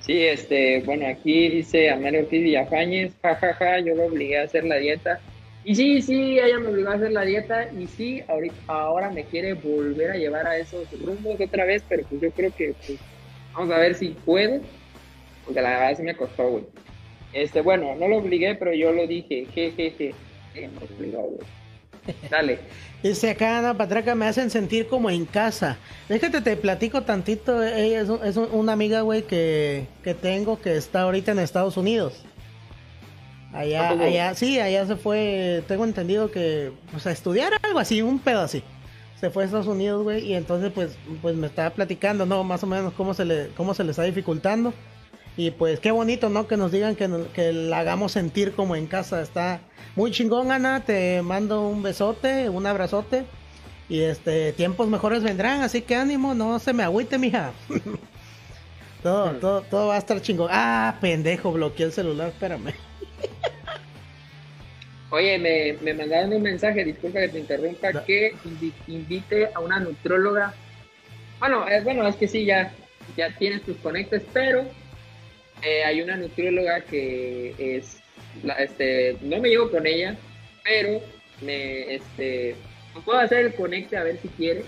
Sí, 0.00 0.22
este, 0.24 0.80
bueno, 0.86 1.06
aquí 1.06 1.50
dice 1.50 1.90
Amalia 1.90 2.20
Ortiz 2.20 2.42
Villafañez, 2.42 3.12
jajaja, 3.20 3.80
yo 3.80 3.94
lo 3.94 4.06
obligué 4.06 4.38
a 4.40 4.44
hacer 4.44 4.64
la 4.64 4.76
dieta. 4.76 5.20
Y 5.64 5.74
sí, 5.74 6.00
sí, 6.00 6.38
ella 6.38 6.58
me 6.58 6.68
obligó 6.68 6.88
a 6.88 6.94
hacer 6.94 7.12
la 7.12 7.22
dieta 7.26 7.70
y 7.78 7.86
sí, 7.86 8.22
ahorita, 8.26 8.56
ahora 8.68 9.10
me 9.10 9.24
quiere 9.26 9.52
volver 9.52 10.12
a 10.12 10.16
llevar 10.16 10.46
a 10.46 10.56
esos 10.56 10.88
rumbos 10.98 11.38
otra 11.38 11.66
vez, 11.66 11.84
pero 11.86 12.04
pues 12.08 12.22
yo 12.22 12.30
creo 12.32 12.50
que 12.56 12.74
pues, 12.86 12.98
vamos 13.58 13.74
a 13.74 13.78
ver 13.78 13.94
si 13.94 14.10
puedo, 14.10 14.60
porque 15.44 15.60
la 15.60 15.70
verdad 15.70 15.96
sí 15.96 16.02
me 16.02 16.14
costó, 16.16 16.48
güey. 16.48 16.64
Este, 17.32 17.60
bueno, 17.60 17.94
no 17.96 18.08
lo 18.08 18.18
obligué, 18.18 18.54
pero 18.54 18.72
yo 18.72 18.92
lo 18.92 19.06
dije, 19.06 19.46
jejeje, 19.52 20.14
me 20.54 20.68
obligó, 20.96 21.22
güey. 21.22 21.40
Dale. 22.30 22.58
Dice 23.02 23.30
acá 23.30 23.58
Ana 23.58 23.76
Patraca, 23.76 24.14
me 24.14 24.26
hacen 24.26 24.50
sentir 24.50 24.86
como 24.88 25.10
en 25.10 25.24
casa. 25.24 25.76
Déjate, 26.08 26.40
te 26.40 26.56
platico 26.56 27.02
tantito. 27.02 27.62
Ella 27.62 28.00
es, 28.00 28.08
es 28.24 28.36
un- 28.36 28.48
una 28.52 28.72
amiga, 28.72 29.02
güey, 29.02 29.22
que, 29.22 29.86
que 30.02 30.14
tengo 30.14 30.60
que 30.60 30.76
está 30.76 31.02
ahorita 31.02 31.32
en 31.32 31.38
Estados 31.40 31.76
Unidos. 31.76 32.24
Allá, 33.52 33.90
allá, 33.90 34.34
sí, 34.34 34.58
allá 34.60 34.86
se 34.86 34.96
fue, 34.96 35.62
tengo 35.68 35.84
entendido 35.84 36.30
que, 36.30 36.70
pues 36.90 37.06
a 37.06 37.12
estudiar 37.12 37.52
algo 37.62 37.78
así, 37.78 38.02
un 38.02 38.18
pedo 38.18 38.40
así. 38.40 38.62
Se 39.20 39.30
fue 39.30 39.42
a 39.42 39.46
Estados 39.46 39.66
Unidos, 39.66 40.04
güey, 40.04 40.24
y 40.24 40.34
entonces, 40.34 40.70
pues, 40.72 40.96
pues 41.20 41.34
me 41.34 41.48
estaba 41.48 41.70
platicando, 41.70 42.24
¿no? 42.24 42.44
Más 42.44 42.62
o 42.62 42.66
menos 42.66 42.92
cómo 42.94 43.14
se 43.14 43.24
le, 43.24 43.48
cómo 43.56 43.74
se 43.74 43.82
le 43.82 43.90
está 43.90 44.04
dificultando. 44.04 44.72
Y 45.36 45.52
pues 45.52 45.78
qué 45.78 45.92
bonito, 45.92 46.28
¿no? 46.28 46.48
Que 46.48 46.56
nos 46.56 46.72
digan 46.72 46.96
que, 46.96 47.08
que 47.32 47.52
la 47.52 47.78
hagamos 47.78 48.12
sentir 48.12 48.54
como 48.54 48.74
en 48.74 48.86
casa. 48.86 49.22
Está 49.22 49.60
muy 49.94 50.10
chingón, 50.10 50.50
Ana. 50.50 50.84
Te 50.84 51.22
mando 51.22 51.62
un 51.62 51.82
besote, 51.82 52.48
un 52.48 52.66
abrazote. 52.66 53.24
Y 53.88 54.00
este, 54.00 54.52
tiempos 54.52 54.88
mejores 54.88 55.22
vendrán, 55.22 55.62
así 55.62 55.80
que 55.82 55.94
ánimo, 55.96 56.34
no 56.34 56.58
se 56.58 56.72
me 56.72 56.82
agüite, 56.82 57.18
mija. 57.18 57.52
todo, 59.02 59.30
todo, 59.36 59.62
todo 59.62 59.86
va 59.88 59.94
a 59.94 59.98
estar 59.98 60.20
chingón. 60.20 60.48
Ah, 60.50 60.96
pendejo, 61.00 61.52
bloqueé 61.52 61.86
el 61.86 61.92
celular, 61.92 62.28
espérame. 62.28 62.74
Oye, 65.10 65.38
me, 65.38 65.72
me 65.82 65.94
mandaron 65.94 66.34
un 66.34 66.42
mensaje, 66.42 66.84
disculpa 66.84 67.20
que 67.20 67.28
te 67.28 67.38
interrumpa, 67.38 68.04
que 68.04 68.34
invi- 68.44 68.72
invite 68.88 69.48
a 69.54 69.60
una 69.60 69.80
nutróloga. 69.80 70.54
Bueno, 71.40 71.66
eh, 71.68 71.80
bueno, 71.82 72.06
es 72.06 72.16
que 72.16 72.28
sí, 72.28 72.44
ya, 72.44 72.72
ya 73.16 73.34
tienes 73.38 73.62
tus 73.62 73.76
conectes, 73.78 74.22
pero 74.32 74.66
eh, 75.62 75.84
hay 75.84 76.02
una 76.02 76.16
nutrióloga 76.16 76.82
que 76.82 77.54
es, 77.58 78.00
la- 78.42 78.54
este, 78.54 79.16
no 79.22 79.38
me 79.40 79.48
llevo 79.48 79.70
con 79.70 79.86
ella, 79.86 80.14
pero 80.62 81.00
me, 81.40 81.94
este, 81.94 82.56
me 82.94 83.00
puedo 83.00 83.18
hacer 83.18 83.46
el 83.46 83.54
conecte 83.54 83.96
a 83.96 84.02
ver 84.04 84.18
si 84.18 84.28
quiere. 84.28 84.64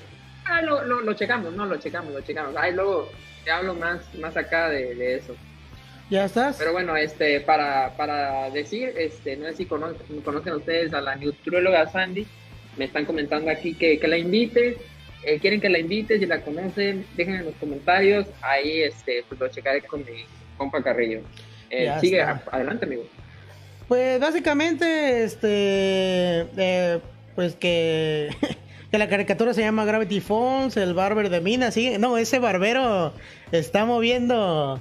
Ah, 0.46 0.62
lo, 0.62 0.83
lo, 0.85 1.00
lo 1.03 1.12
checamos, 1.14 1.53
no, 1.53 1.66
lo 1.66 1.76
checamos, 1.79 2.14
lo 2.14 2.22
checamos. 2.22 2.57
Ahí 2.57 2.72
luego 2.72 3.12
te 3.44 3.50
hablo 3.50 3.74
más, 3.74 4.14
más 4.14 4.37
acá 4.38 4.70
de, 4.70 4.94
de 4.94 5.16
eso. 5.16 5.37
¿Ya 6.11 6.25
estás? 6.25 6.57
Pero 6.59 6.73
bueno, 6.73 6.96
este, 6.96 7.40
para, 7.40 7.96
para 7.96 8.51
decir, 8.51 8.92
este, 8.99 9.37
no 9.37 9.46
sé 9.49 9.57
si 9.57 9.66
conocen, 9.66 10.20
conocen 10.23 10.55
ustedes 10.55 10.92
a 10.92 11.01
la 11.01 11.14
nutrióloga 11.16 11.88
Sandy, 11.88 12.27
me 12.77 12.87
están 12.87 13.05
comentando 13.05 13.51
aquí 13.51 13.75
que, 13.75 13.99
que 13.99 14.09
la 14.09 14.18
invite, 14.18 14.77
eh, 15.23 15.38
quieren 15.38 15.61
que 15.61 15.68
la 15.68 15.79
invite, 15.79 16.18
si 16.18 16.27
la 16.27 16.40
conocen, 16.40 17.07
dejen 17.16 17.37
en 17.37 17.44
los 17.46 17.55
comentarios, 17.57 18.27
ahí 18.42 18.81
este, 18.83 19.25
pues 19.29 19.40
lo 19.40 19.49
checaré 19.49 19.83
con 19.83 20.01
mi 20.01 20.25
compa 20.57 20.83
Carrillo. 20.83 21.20
Eh, 21.70 21.92
sigue, 22.01 22.20
a- 22.20 22.42
adelante 22.51 22.87
amigo. 22.87 23.05
Pues 23.87 24.18
básicamente, 24.20 25.23
este, 25.25 26.46
eh, 26.57 26.99
pues 27.37 27.55
que, 27.55 28.31
que 28.90 28.99
la 28.99 29.09
caricatura 29.09 29.55
se 29.55 29.61
llama 29.62 29.85
Gravity 29.85 30.20
Falls, 30.20 30.77
el 30.77 30.94
barber 30.94 31.29
de 31.31 31.40
Mina, 31.40 31.70
sí, 31.70 31.96
no, 31.99 32.16
ese 32.18 32.38
barbero 32.40 33.12
está 33.53 33.85
moviendo, 33.85 34.81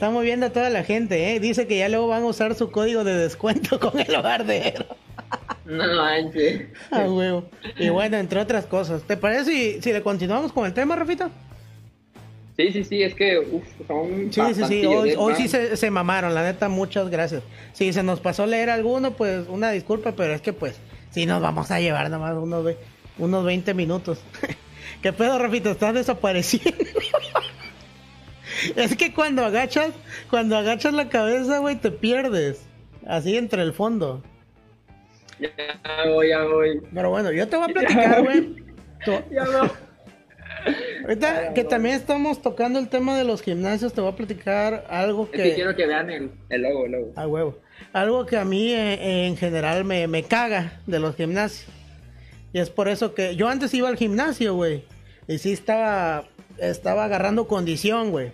está 0.00 0.08
moviendo 0.08 0.46
a 0.46 0.50
toda 0.50 0.70
la 0.70 0.82
gente, 0.82 1.34
¿eh? 1.34 1.40
dice 1.40 1.66
que 1.66 1.76
ya 1.76 1.90
luego 1.90 2.08
van 2.08 2.22
a 2.22 2.26
usar 2.26 2.54
su 2.54 2.70
código 2.70 3.04
de 3.04 3.14
descuento 3.16 3.78
con 3.80 4.00
el 4.00 4.22
barbero. 4.22 4.86
No 5.66 5.86
manches. 5.94 6.68
Ah, 6.90 7.04
huevo. 7.06 7.44
Y 7.78 7.90
bueno, 7.90 8.16
entre 8.16 8.40
otras 8.40 8.64
cosas. 8.64 9.02
¿Te 9.02 9.18
parece 9.18 9.44
si, 9.44 9.82
si 9.82 9.92
le 9.92 10.00
continuamos 10.02 10.54
con 10.54 10.64
el 10.64 10.72
tema, 10.72 10.96
Rafita? 10.96 11.28
Sí, 12.56 12.72
sí, 12.72 12.82
sí, 12.82 13.02
es 13.02 13.14
que 13.14 13.40
uf, 13.40 13.62
son 13.86 14.32
Sí, 14.32 14.40
sí, 14.54 14.64
sí. 14.66 14.86
Hoy, 14.86 15.14
hoy 15.18 15.34
sí 15.34 15.48
se, 15.48 15.76
se 15.76 15.90
mamaron, 15.90 16.34
la 16.34 16.44
neta, 16.44 16.70
muchas 16.70 17.10
gracias. 17.10 17.42
Si 17.74 17.92
se 17.92 18.02
nos 18.02 18.20
pasó 18.20 18.46
leer 18.46 18.70
alguno, 18.70 19.10
pues 19.10 19.48
una 19.48 19.70
disculpa, 19.70 20.12
pero 20.12 20.32
es 20.32 20.40
que 20.40 20.54
pues 20.54 20.76
sí 21.10 21.26
nos 21.26 21.42
vamos 21.42 21.70
a 21.70 21.78
llevar 21.78 22.04
nada 22.04 22.18
más 22.18 22.42
unos, 22.42 22.74
unos 23.18 23.44
20 23.44 23.74
minutos. 23.74 24.18
¿Qué 25.02 25.12
pedo, 25.12 25.38
Rafita? 25.38 25.70
Estás 25.72 25.92
desapareciendo. 25.92 26.84
es 28.76 28.96
que 28.96 29.12
cuando 29.12 29.44
agachas, 29.44 29.92
cuando 30.28 30.56
agachas 30.56 30.92
la 30.92 31.08
cabeza, 31.08 31.58
güey, 31.58 31.76
te 31.76 31.90
pierdes. 31.90 32.62
Así 33.06 33.36
entre 33.36 33.62
el 33.62 33.72
fondo. 33.72 34.22
Ya 35.38 36.10
voy, 36.10 36.28
ya 36.28 36.44
voy. 36.44 36.82
Pero 36.92 37.10
bueno, 37.10 37.32
yo 37.32 37.48
te 37.48 37.56
voy 37.56 37.70
a 37.70 37.72
platicar, 37.74 38.22
güey. 38.22 38.56
Ya 39.30 39.44
no. 39.44 39.90
Ahorita 41.04 41.54
que 41.54 41.64
también 41.64 41.94
estamos 41.94 42.42
tocando 42.42 42.78
el 42.78 42.90
tema 42.90 43.16
de 43.16 43.24
los 43.24 43.40
gimnasios, 43.40 43.94
te 43.94 44.02
voy 44.02 44.12
a 44.12 44.16
platicar 44.16 44.84
algo 44.90 45.26
Es 45.32 45.40
que 45.42 45.54
quiero 45.54 45.74
que 45.74 45.86
vean 45.86 46.10
el, 46.10 46.30
el 46.50 46.62
logo, 46.62 46.84
el 46.84 46.92
logo. 46.92 47.12
A 47.16 47.26
huevo. 47.26 47.58
Algo 47.94 48.26
que 48.26 48.36
a 48.36 48.44
mí 48.44 48.74
eh, 48.74 49.26
en 49.26 49.38
general 49.38 49.86
me, 49.86 50.06
me 50.06 50.22
caga 50.24 50.80
de 50.86 50.98
los 50.98 51.16
gimnasios. 51.16 51.72
Y 52.52 52.58
es 52.58 52.68
por 52.68 52.88
eso 52.88 53.14
que 53.14 53.36
yo 53.36 53.48
antes 53.48 53.72
iba 53.72 53.88
al 53.88 53.96
gimnasio, 53.96 54.54
güey. 54.54 54.84
Y 55.26 55.38
sí 55.38 55.52
estaba, 55.52 56.24
estaba 56.58 57.06
agarrando 57.06 57.48
condición, 57.48 58.10
güey. 58.10 58.32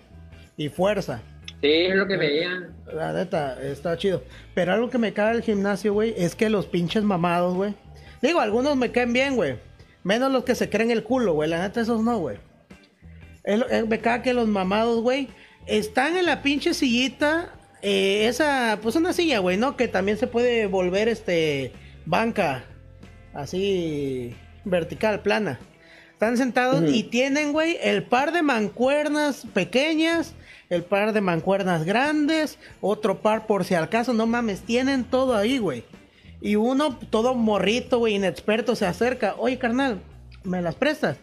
Y 0.57 0.69
fuerza. 0.69 1.21
Sí, 1.61 1.71
es 1.71 1.95
lo 1.95 2.07
que 2.07 2.17
veían. 2.17 2.75
La 2.93 3.13
neta, 3.13 3.61
está 3.61 3.97
chido. 3.97 4.23
Pero 4.53 4.73
algo 4.73 4.89
que 4.89 4.97
me 4.97 5.13
caga 5.13 5.33
del 5.33 5.41
gimnasio, 5.43 5.93
güey, 5.93 6.13
es 6.17 6.35
que 6.35 6.49
los 6.49 6.65
pinches 6.67 7.03
mamados, 7.03 7.55
güey. 7.55 7.73
Digo, 8.21 8.39
algunos 8.39 8.75
me 8.75 8.91
caen 8.91 9.13
bien, 9.13 9.35
güey. 9.35 9.57
Menos 10.03 10.31
los 10.31 10.43
que 10.43 10.55
se 10.55 10.69
creen 10.69 10.91
el 10.91 11.03
culo, 11.03 11.33
güey. 11.33 11.49
La 11.49 11.61
neta, 11.61 11.81
esos 11.81 12.01
no, 12.03 12.17
güey. 12.19 12.37
Eh, 13.43 13.85
me 13.87 13.99
caga 13.99 14.23
que 14.23 14.33
los 14.33 14.47
mamados, 14.47 15.01
güey, 15.01 15.29
están 15.65 16.17
en 16.17 16.25
la 16.25 16.41
pinche 16.41 16.73
sillita. 16.73 17.53
eh, 17.81 18.27
esa, 18.27 18.79
pues 18.81 18.95
una 18.95 19.13
silla, 19.13 19.39
güey, 19.39 19.57
¿no? 19.57 19.77
Que 19.77 19.87
también 19.87 20.17
se 20.17 20.27
puede 20.27 20.65
volver, 20.67 21.07
este, 21.07 21.71
banca. 22.05 22.65
Así, 23.33 24.35
vertical, 24.65 25.21
plana. 25.21 25.59
Están 26.11 26.37
sentados 26.37 26.83
y 26.91 27.03
tienen, 27.03 27.51
güey, 27.53 27.77
el 27.83 28.03
par 28.03 28.31
de 28.31 28.41
mancuernas 28.41 29.45
pequeñas, 29.53 30.33
el 30.69 30.83
par 30.83 31.13
de 31.13 31.21
mancuernas 31.21 31.85
grandes, 31.85 32.57
otro 32.81 33.21
par 33.21 33.47
por 33.47 33.63
si 33.63 33.73
al 33.75 33.89
caso, 33.89 34.13
no 34.13 34.27
mames, 34.27 34.61
tienen 34.61 35.03
todo 35.05 35.35
ahí, 35.35 35.57
güey. 35.57 35.85
Y 36.41 36.55
uno, 36.55 36.97
todo 37.09 37.33
morrito, 37.33 37.99
güey, 37.99 38.15
inexperto, 38.15 38.75
se 38.75 38.85
acerca. 38.85 39.35
Oye, 39.37 39.57
carnal, 39.57 40.01
¿me 40.43 40.61
las 40.61 40.75
prestas? 40.75 41.17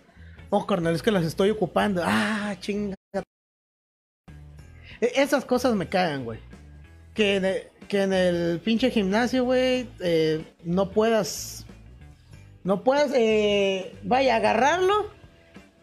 Oh, 0.50 0.66
carnal, 0.66 0.94
es 0.94 1.02
que 1.02 1.11
las 1.11 1.24
estoy 1.24 1.50
ocupando. 1.50 2.02
Ah, 2.04 2.54
chinga. 2.61 2.94
E- 5.00 5.12
Esas 5.16 5.44
cosas 5.44 5.74
me 5.74 5.88
cagan, 5.88 6.24
güey. 6.24 6.38
Que, 7.14 7.37
en 7.37 7.44
el- 7.44 7.62
que 7.88 8.02
en 8.02 8.12
el 8.12 8.61
pinche 8.61 8.90
gimnasio, 8.90 9.44
güey, 9.44 9.88
eh, 10.00 10.44
no 10.64 10.90
puedas. 10.90 11.66
No 12.64 12.83
puedas, 12.83 13.12
eh, 13.14 13.94
vaya, 14.02 14.37
agarrarlo. 14.37 15.11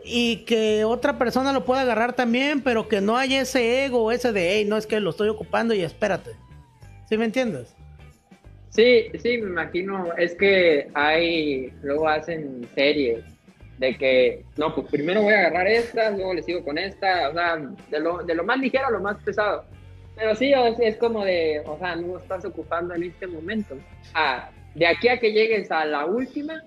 Y 0.03 0.37
que 0.45 0.83
otra 0.83 1.17
persona 1.17 1.53
lo 1.53 1.65
pueda 1.65 1.81
agarrar 1.81 2.13
también, 2.13 2.61
pero 2.61 2.87
que 2.87 3.01
no 3.01 3.17
haya 3.17 3.41
ese 3.41 3.85
ego, 3.85 4.11
ese 4.11 4.31
de, 4.31 4.53
hey, 4.53 4.65
no 4.65 4.77
es 4.77 4.87
que 4.87 4.99
lo 4.99 5.11
estoy 5.11 5.29
ocupando 5.29 5.73
y 5.73 5.81
espérate. 5.81 6.31
¿Sí 7.07 7.17
me 7.17 7.25
entiendes? 7.25 7.75
Sí, 8.69 9.07
sí, 9.21 9.37
me 9.37 9.49
imagino. 9.49 10.13
Es 10.17 10.33
que 10.35 10.87
hay, 10.93 11.71
luego 11.83 12.07
hacen 12.07 12.67
series 12.73 13.23
de 13.77 13.97
que, 13.97 14.45
no, 14.57 14.73
pues 14.73 14.87
primero 14.89 15.23
voy 15.23 15.33
a 15.33 15.39
agarrar 15.39 15.67
esta, 15.67 16.11
luego 16.11 16.35
le 16.35 16.43
sigo 16.43 16.63
con 16.63 16.77
esta, 16.77 17.29
o 17.29 17.33
sea, 17.33 17.57
de 17.89 17.99
lo, 17.99 18.23
de 18.23 18.35
lo 18.35 18.43
más 18.43 18.59
ligero 18.59 18.87
a 18.87 18.91
lo 18.91 18.99
más 18.99 19.17
pesado. 19.23 19.65
Pero 20.15 20.35
sí, 20.35 20.49
sea, 20.49 20.67
es 20.81 20.97
como 20.97 21.25
de, 21.25 21.61
o 21.65 21.77
sea, 21.79 21.95
no 21.95 22.17
estás 22.17 22.45
ocupando 22.45 22.93
en 22.93 23.03
este 23.03 23.27
momento. 23.27 23.75
Ah, 24.13 24.51
de 24.75 24.85
aquí 24.85 25.07
a 25.09 25.19
que 25.19 25.33
llegues 25.33 25.71
a 25.71 25.83
la 25.85 26.05
última, 26.05 26.63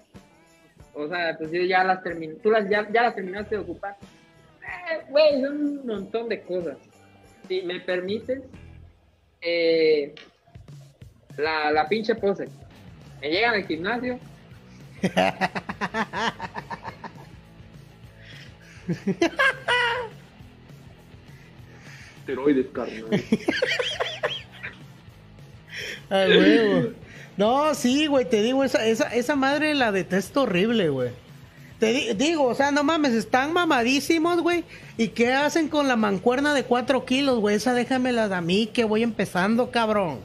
o 0.94 1.08
sea, 1.08 1.36
pues 1.36 1.50
sí, 1.50 1.66
ya 1.68 1.84
las 1.84 2.02
termin 2.02 2.38
tú 2.40 2.50
las, 2.50 2.68
ya, 2.68 2.88
ya 2.92 3.02
las 3.02 3.14
terminaste 3.14 3.56
de 3.56 3.60
ocupar. 3.62 3.96
Eh, 4.62 5.02
Güey, 5.08 5.40
son 5.42 5.56
un 5.56 5.86
montón 5.86 6.28
de 6.28 6.42
cosas. 6.42 6.76
Si 7.48 7.62
me 7.62 7.80
permites, 7.80 8.40
eh, 9.40 10.14
la, 11.36 11.70
la 11.70 11.88
pinche 11.88 12.14
pose. 12.14 12.48
Me 13.20 13.30
llegan 13.30 13.54
al 13.54 13.66
gimnasio. 13.66 14.18
Esteroides, 22.20 22.66
carnal. 22.72 23.04
Ay, 26.10 26.30
huevo. 26.38 26.92
No, 27.36 27.74
sí, 27.74 28.06
güey, 28.06 28.28
te 28.28 28.42
digo, 28.42 28.62
esa, 28.64 28.86
esa, 28.86 29.08
esa 29.14 29.34
madre 29.36 29.74
la 29.74 29.90
detesto 29.92 30.42
horrible, 30.42 30.88
güey. 30.88 31.10
Te 31.80 31.92
di- 31.92 32.12
digo, 32.14 32.44
o 32.44 32.54
sea, 32.54 32.70
no 32.70 32.84
mames, 32.84 33.12
están 33.12 33.52
mamadísimos, 33.52 34.40
güey. 34.40 34.64
¿Y 34.96 35.08
qué 35.08 35.32
hacen 35.32 35.68
con 35.68 35.88
la 35.88 35.96
mancuerna 35.96 36.54
de 36.54 36.62
4 36.64 37.04
kilos, 37.04 37.40
güey? 37.40 37.56
Esa 37.56 37.74
déjamela 37.74 38.24
a 38.24 38.40
mí, 38.40 38.68
que 38.72 38.84
voy 38.84 39.02
empezando, 39.02 39.70
cabrón. 39.72 40.18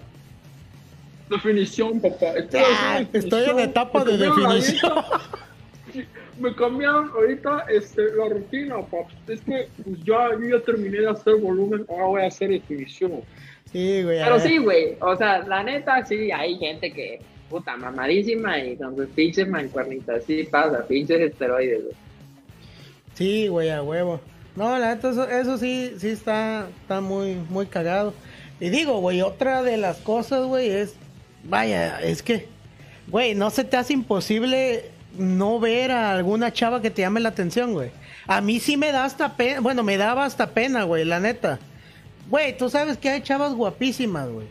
Definición, 1.29 1.99
papá. 1.99 2.27
Estoy, 2.37 2.61
Ah, 2.63 2.99
estoy 3.01 3.19
en 3.21 3.29
definición. 3.29 3.59
etapa 3.59 4.03
Me 4.05 4.11
de 4.11 4.17
definición. 4.17 4.93
Me 6.39 6.55
cambiaron 6.55 7.09
ahorita 7.09 7.65
este, 7.69 8.01
la 8.15 8.29
rutina, 8.29 8.75
papá. 8.77 9.09
Es 9.27 9.41
que 9.41 9.67
pues, 9.83 9.97
ya, 10.05 10.29
yo 10.39 10.57
ya 10.57 10.63
terminé 10.63 10.99
de 10.99 11.09
hacer 11.09 11.35
volumen, 11.35 11.85
ahora 11.89 12.05
voy 12.05 12.21
a 12.21 12.27
hacer 12.27 12.49
definición. 12.49 13.11
Sí, 13.71 14.03
güey. 14.03 14.19
a 14.19 14.25
Pero 14.25 14.39
sí, 14.39 14.57
güey. 14.57 14.97
O 15.01 15.15
sea, 15.15 15.39
la 15.39 15.63
neta, 15.63 16.05
sí, 16.05 16.31
hay 16.31 16.57
gente 16.57 16.91
que, 16.91 17.19
puta, 17.49 17.75
mamadísima 17.77 18.59
y 18.59 18.75
con 18.77 18.95
sus 18.95 19.07
pinches 19.09 19.47
mancuernitas. 19.47 20.23
Sí 20.25 20.43
pasa, 20.43 20.85
pinches 20.87 21.19
esteroides, 21.21 21.83
güey. 21.83 21.95
Sí, 23.13 23.47
güey, 23.47 23.69
a 23.69 23.83
huevo. 23.83 24.21
No, 24.55 24.77
la 24.77 24.95
neta, 24.95 25.09
eso, 25.09 25.29
eso 25.29 25.57
sí, 25.57 25.93
sí 25.97 26.09
está, 26.09 26.67
está 26.81 27.01
muy, 27.01 27.35
muy 27.49 27.67
cagado. 27.67 28.13
Y 28.59 28.69
digo, 28.69 28.99
güey, 28.99 29.21
otra 29.21 29.61
de 29.61 29.77
las 29.77 29.97
cosas, 29.97 30.45
güey, 30.45 30.69
es, 30.69 30.95
vaya, 31.43 32.01
es 32.01 32.23
que, 32.23 32.47
güey, 33.07 33.35
no 33.35 33.49
se 33.49 33.63
te 33.63 33.77
hace 33.77 33.93
imposible 33.93 34.85
no 35.17 35.59
ver 35.59 35.91
a 35.91 36.11
alguna 36.11 36.51
chava 36.51 36.81
que 36.81 36.91
te 36.91 37.01
llame 37.01 37.19
la 37.19 37.29
atención, 37.29 37.73
güey. 37.73 37.91
A 38.27 38.41
mí 38.41 38.59
sí 38.59 38.77
me 38.77 38.91
da 38.91 39.05
hasta 39.05 39.35
pena, 39.35 39.59
bueno, 39.61 39.83
me 39.83 39.97
daba 39.97 40.25
hasta 40.25 40.51
pena, 40.51 40.83
güey, 40.83 41.05
la 41.05 41.19
neta. 41.19 41.59
Güey, 42.29 42.57
tú 42.57 42.69
sabes 42.69 42.97
que 42.97 43.09
hay 43.09 43.21
chavas 43.21 43.53
guapísimas, 43.53 44.29
güey. 44.29 44.47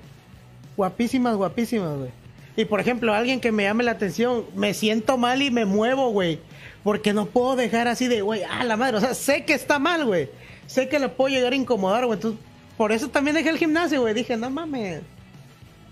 Guapísimas, 0.76 1.36
guapísimas, 1.36 1.96
güey. 1.96 2.10
Y 2.56 2.64
por 2.64 2.80
ejemplo, 2.80 3.14
alguien 3.14 3.40
que 3.40 3.52
me 3.52 3.62
llame 3.62 3.84
la 3.84 3.92
atención, 3.92 4.44
me 4.56 4.74
siento 4.74 5.16
mal 5.16 5.42
y 5.42 5.50
me 5.50 5.64
muevo, 5.64 6.10
güey. 6.10 6.40
Porque 6.82 7.12
no 7.12 7.26
puedo 7.26 7.54
dejar 7.54 7.86
así 7.86 8.08
de, 8.08 8.22
güey, 8.22 8.42
ah, 8.42 8.64
la 8.64 8.76
madre. 8.76 8.96
O 8.96 9.00
sea, 9.00 9.14
sé 9.14 9.44
que 9.44 9.54
está 9.54 9.78
mal, 9.78 10.04
güey. 10.04 10.28
Sé 10.66 10.88
que 10.88 10.98
le 10.98 11.08
puedo 11.08 11.32
llegar 11.32 11.52
a 11.52 11.56
incomodar, 11.56 12.04
güey. 12.04 12.16
Entonces, 12.16 12.40
por 12.76 12.90
eso 12.90 13.08
también 13.08 13.36
dejé 13.36 13.50
el 13.50 13.58
gimnasio, 13.58 14.00
güey. 14.00 14.12
Dije, 14.12 14.36
no 14.36 14.50
mames. 14.50 15.02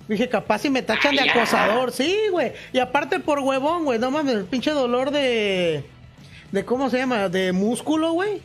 Dije, 0.08 0.28
capaz 0.28 0.60
si 0.60 0.70
me 0.70 0.82
tachan 0.82 1.14
de 1.14 1.24
ya. 1.24 1.32
acosador. 1.32 1.92
Sí, 1.92 2.16
güey. 2.32 2.52
Y 2.72 2.80
aparte 2.80 3.20
por 3.20 3.38
huevón, 3.38 3.84
güey. 3.84 4.00
No 4.00 4.10
mames, 4.10 4.34
el 4.34 4.44
pinche 4.44 4.72
dolor 4.72 5.12
de. 5.12 5.84
de 6.50 6.64
¿Cómo 6.64 6.90
se 6.90 6.98
llama? 6.98 7.28
De 7.28 7.52
músculo, 7.52 8.12
güey. 8.12 8.40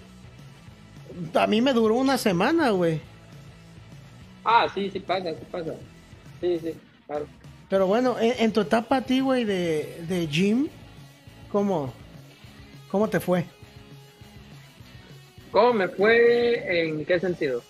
A 1.34 1.48
mí 1.48 1.60
me 1.62 1.74
duró 1.74 1.96
una 1.96 2.20
semana, 2.20 2.70
güey. 2.70 3.02
Ah, 4.44 4.68
sí, 4.74 4.90
sí 4.92 5.00
pasa, 5.00 5.30
sí 5.32 5.46
pasa. 5.52 5.74
Sí, 6.40 6.60
sí, 6.62 6.74
claro. 7.06 7.28
Pero 7.70 7.88
bueno, 7.88 8.18
en, 8.20 8.34
en 8.38 8.52
tu 8.52 8.62
etapa 8.62 8.98
a 8.98 9.02
ti, 9.02 9.20
güey, 9.20 9.46
de, 9.46 10.04
de 10.08 10.28
gym, 10.28 10.68
¿cómo, 11.52 11.94
¿cómo 12.90 13.08
te 13.08 13.20
fue? 13.20 13.46
¿Cómo 15.52 15.74
me 15.74 15.88
fue? 15.88 16.90
¿En 16.90 17.06
qué 17.06 17.20
sentido? 17.20 17.62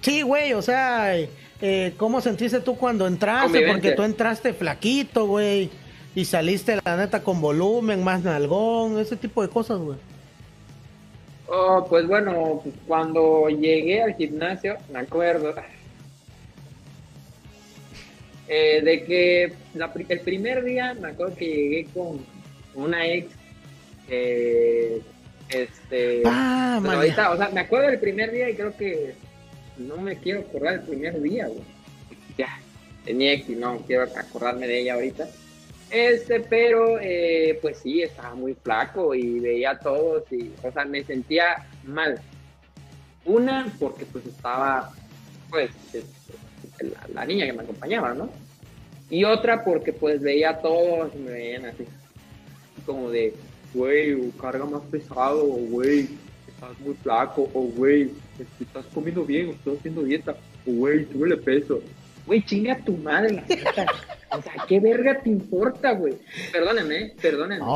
Sí, 0.00 0.22
güey, 0.22 0.52
o 0.54 0.62
sea, 0.62 1.14
eh, 1.16 1.94
¿cómo 1.96 2.20
sentiste 2.20 2.60
tú 2.60 2.76
cuando 2.76 3.06
entraste? 3.06 3.66
Porque 3.66 3.92
tú 3.92 4.02
entraste 4.02 4.54
flaquito, 4.54 5.26
güey, 5.26 5.70
y 6.14 6.24
saliste, 6.24 6.78
la 6.84 6.96
neta, 6.96 7.22
con 7.22 7.40
volumen, 7.40 8.02
más 8.02 8.22
nalgón, 8.22 8.98
ese 8.98 9.16
tipo 9.16 9.42
de 9.42 9.48
cosas, 9.48 9.78
güey. 9.78 9.98
Oh, 11.48 11.84
pues 11.88 12.06
bueno, 12.06 12.62
cuando 12.86 13.48
llegué 13.48 14.02
al 14.02 14.14
gimnasio, 14.14 14.76
me 14.92 15.00
acuerdo 15.00 15.52
eh, 18.50 18.82
de 18.82 19.04
que 19.04 19.44
el 20.08 20.20
primer 20.20 20.64
día 20.64 20.94
me 20.94 21.08
acuerdo 21.08 21.36
que 21.36 21.46
llegué 21.46 21.86
con 21.94 22.26
una 22.74 23.06
ex 23.06 23.32
este 25.48 26.22
ah, 26.26 26.80
ahorita, 26.84 27.30
o 27.30 27.36
sea, 27.36 27.48
me 27.50 27.60
acuerdo 27.60 27.88
del 27.88 28.00
primer 28.00 28.30
día 28.32 28.50
y 28.50 28.54
creo 28.54 28.76
que 28.76 29.14
no 29.78 29.96
me 29.96 30.16
quiero 30.16 30.40
acordar 30.40 30.80
del 30.80 30.88
primer 30.88 31.20
día, 31.22 31.46
güey. 31.46 31.62
Ya, 32.36 32.60
tenía 33.04 33.32
ex 33.32 33.48
y 33.48 33.56
no 33.56 33.78
quiero 33.86 34.04
acordarme 34.04 34.66
de 34.66 34.80
ella 34.80 34.94
ahorita. 34.94 35.28
Este, 35.90 36.40
pero 36.40 36.98
eh, 37.00 37.58
pues 37.60 37.78
sí, 37.78 38.02
estaba 38.02 38.34
muy 38.34 38.54
flaco 38.54 39.14
y 39.14 39.40
veía 39.40 39.72
a 39.72 39.78
todos 39.78 40.24
y, 40.30 40.52
o 40.62 40.70
sea, 40.70 40.84
me 40.84 41.02
sentía 41.02 41.66
mal. 41.84 42.20
Una, 43.24 43.72
porque 43.78 44.06
pues 44.06 44.24
estaba, 44.26 44.92
pues, 45.50 45.70
este, 45.92 46.04
la, 47.12 47.24
niña 47.24 47.46
que 47.46 47.52
me 47.52 47.62
acompañaba, 47.62 48.14
¿no? 48.14 48.30
Y 49.10 49.24
otra, 49.24 49.64
porque 49.64 49.92
pues 49.92 50.20
veía 50.20 50.50
a 50.50 50.58
todos 50.58 51.12
y 51.14 51.18
me 51.18 51.32
veían 51.32 51.66
así, 51.66 51.84
como 52.86 53.10
de, 53.10 53.34
güey, 53.74 54.30
carga 54.40 54.64
más 54.64 54.82
pesado, 54.82 55.44
güey, 55.44 56.08
estás 56.46 56.78
muy 56.80 56.94
flaco, 56.94 57.50
o 57.52 57.62
güey, 57.62 58.10
estás 58.60 58.86
comiendo 58.94 59.24
bien, 59.24 59.48
o 59.48 59.50
estás 59.52 59.78
haciendo 59.78 60.02
dieta, 60.02 60.36
o 60.66 60.72
güey, 60.72 61.06
sube 61.12 61.36
peso. 61.36 61.80
Güey, 62.26 62.44
chinga 62.44 62.78
tu 62.84 62.96
madre 62.98 63.32
la 63.32 63.42
neta. 63.42 63.86
O 64.30 64.40
sea, 64.40 64.52
¿qué 64.68 64.78
verga 64.78 65.20
te 65.20 65.30
importa, 65.30 65.92
güey? 65.92 66.14
Perdónenme, 66.52 67.14
perdónenme. 67.20 67.66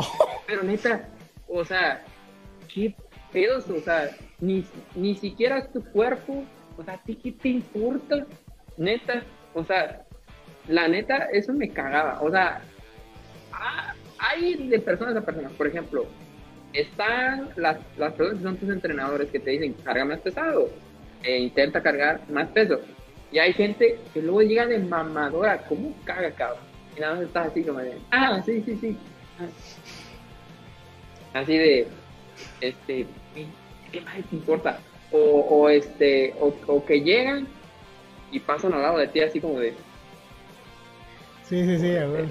Pero 0.47 0.62
neta, 0.62 1.09
o 1.49 1.64
sea, 1.64 2.05
¿qué 2.72 2.95
pedos? 3.32 3.68
O 3.68 3.80
sea, 3.80 4.16
ni, 4.41 4.64
ni 4.95 5.16
siquiera 5.16 5.59
es 5.59 5.72
tu 5.72 5.82
cuerpo. 5.82 6.45
O 6.76 6.85
sea, 6.85 6.95
¿a 6.95 7.03
ti 7.03 7.16
qué 7.16 7.32
te 7.32 7.49
importa? 7.49 8.26
Neta, 8.77 9.22
o 9.55 9.64
sea, 9.64 10.05
la 10.68 10.89
neta, 10.89 11.29
eso 11.33 11.53
me 11.53 11.68
cagaba. 11.68 12.20
O 12.20 12.31
sea, 12.31 12.62
ah, 13.53 13.95
hay 14.18 14.68
de 14.68 14.79
personas 14.79 15.16
a 15.16 15.20
personas. 15.20 15.53
Por 15.53 15.66
ejemplo, 15.66 16.07
están 16.72 17.51
las, 17.57 17.79
las 17.97 18.12
personas 18.14 18.39
que 18.39 18.45
son 18.45 18.57
tus 18.57 18.70
entrenadores 18.70 19.31
que 19.31 19.41
te 19.41 19.51
dicen, 19.51 19.75
carga 19.85 20.05
más 20.05 20.18
pesado, 20.20 20.70
e 21.22 21.39
intenta 21.39 21.83
cargar 21.83 22.20
más 22.31 22.49
peso. 22.49 22.81
Y 23.33 23.39
hay 23.39 23.53
gente 23.53 23.99
que 24.12 24.22
luego 24.22 24.43
llega 24.43 24.66
de 24.66 24.79
mamadora, 24.79 25.59
¿cómo 25.68 25.95
caga, 26.05 26.31
cabrón? 26.33 26.62
Y 26.97 27.01
nada 27.01 27.14
más 27.14 27.25
estás 27.25 27.49
así 27.49 27.62
como 27.62 27.81
de, 27.81 27.99
ah, 28.11 28.41
sí, 28.45 28.62
sí, 28.64 28.77
sí. 28.81 28.97
Así 31.33 31.59
de, 31.59 31.89
este, 32.61 33.07
¿qué 33.91 34.01
más 34.01 34.14
te 34.31 34.37
importa? 34.37 34.79
O 35.11 35.68
este, 35.68 36.35
o, 36.41 36.85
que 36.85 37.01
llegan 37.01 37.47
y 38.35 38.41
pasan 38.41 38.74
al 38.74 38.82
lado 38.82 38.99
de 38.99 39.09
ti 39.09 39.20
así 39.20 39.41
como 39.41 39.61
de... 39.61 39.72
Sí, 41.45 41.64
sí, 41.64 41.78
sí, 41.78 41.97
a 41.97 42.07
ver. 42.07 42.26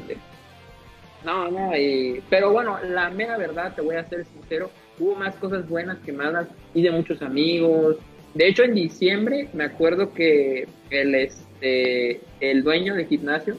No, 1.23 1.49
no, 1.49 1.77
y, 1.77 2.21
pero 2.29 2.51
bueno, 2.51 2.77
la 2.83 3.09
mera 3.09 3.37
verdad, 3.37 3.73
te 3.73 3.81
voy 3.81 3.95
a 3.95 4.03
ser 4.03 4.25
sincero, 4.25 4.69
hubo 4.99 5.15
más 5.15 5.35
cosas 5.35 5.67
buenas 5.69 5.97
que 5.99 6.11
malas, 6.11 6.47
de 6.73 6.91
muchos 6.91 7.21
amigos, 7.21 7.97
de 8.33 8.47
hecho, 8.47 8.63
en 8.63 8.73
diciembre 8.73 9.47
me 9.53 9.65
acuerdo 9.65 10.13
que 10.13 10.67
el, 10.89 11.15
este, 11.15 12.21
el 12.39 12.63
dueño 12.63 12.95
del 12.95 13.07
gimnasio, 13.07 13.57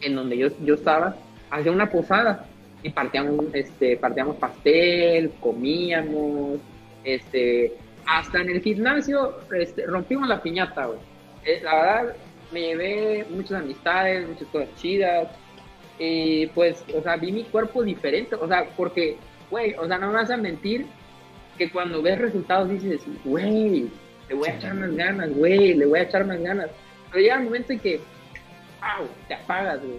en 0.00 0.16
donde 0.16 0.38
yo, 0.38 0.48
yo 0.64 0.74
estaba, 0.74 1.16
hacía 1.50 1.70
una 1.70 1.90
posada 1.90 2.46
y 2.82 2.90
partíamos, 2.90 3.46
este, 3.52 3.96
partíamos 3.98 4.36
pastel, 4.36 5.32
comíamos, 5.40 6.60
este, 7.04 7.74
hasta 8.06 8.40
en 8.40 8.50
el 8.50 8.62
gimnasio 8.62 9.34
este, 9.54 9.86
rompimos 9.86 10.28
la 10.28 10.42
piñata, 10.42 10.86
güey. 10.86 10.98
Eh, 11.44 11.60
la 11.62 11.74
verdad, 11.74 12.16
me 12.52 12.60
llevé 12.60 13.26
muchas 13.30 13.62
amistades, 13.62 14.28
muchas 14.28 14.48
cosas 14.48 14.68
chidas. 14.76 15.28
Y 15.98 16.46
pues, 16.48 16.84
o 16.94 17.02
sea, 17.02 17.16
vi 17.16 17.32
mi 17.32 17.44
cuerpo 17.44 17.82
diferente, 17.82 18.34
o 18.34 18.48
sea, 18.48 18.66
porque, 18.76 19.16
güey, 19.50 19.74
o 19.74 19.86
sea, 19.86 19.98
no 19.98 20.08
me 20.08 20.14
vas 20.14 20.30
a 20.30 20.36
mentir, 20.36 20.86
que 21.56 21.70
cuando 21.70 22.02
ves 22.02 22.18
resultados 22.18 22.68
dices, 22.68 23.02
güey, 23.24 23.88
le 24.28 24.34
voy 24.34 24.48
a 24.48 24.54
echar 24.54 24.74
más 24.74 24.94
ganas, 24.94 25.30
güey, 25.30 25.74
le 25.74 25.86
voy 25.86 26.00
a 26.00 26.02
echar 26.02 26.26
más 26.26 26.40
ganas. 26.40 26.70
Pero 27.10 27.22
llega 27.22 27.36
el 27.36 27.44
momento 27.44 27.72
en 27.72 27.78
que, 27.78 28.00
¡wow! 28.80 29.06
Te 29.28 29.34
apagas, 29.34 29.80
güey. 29.80 29.98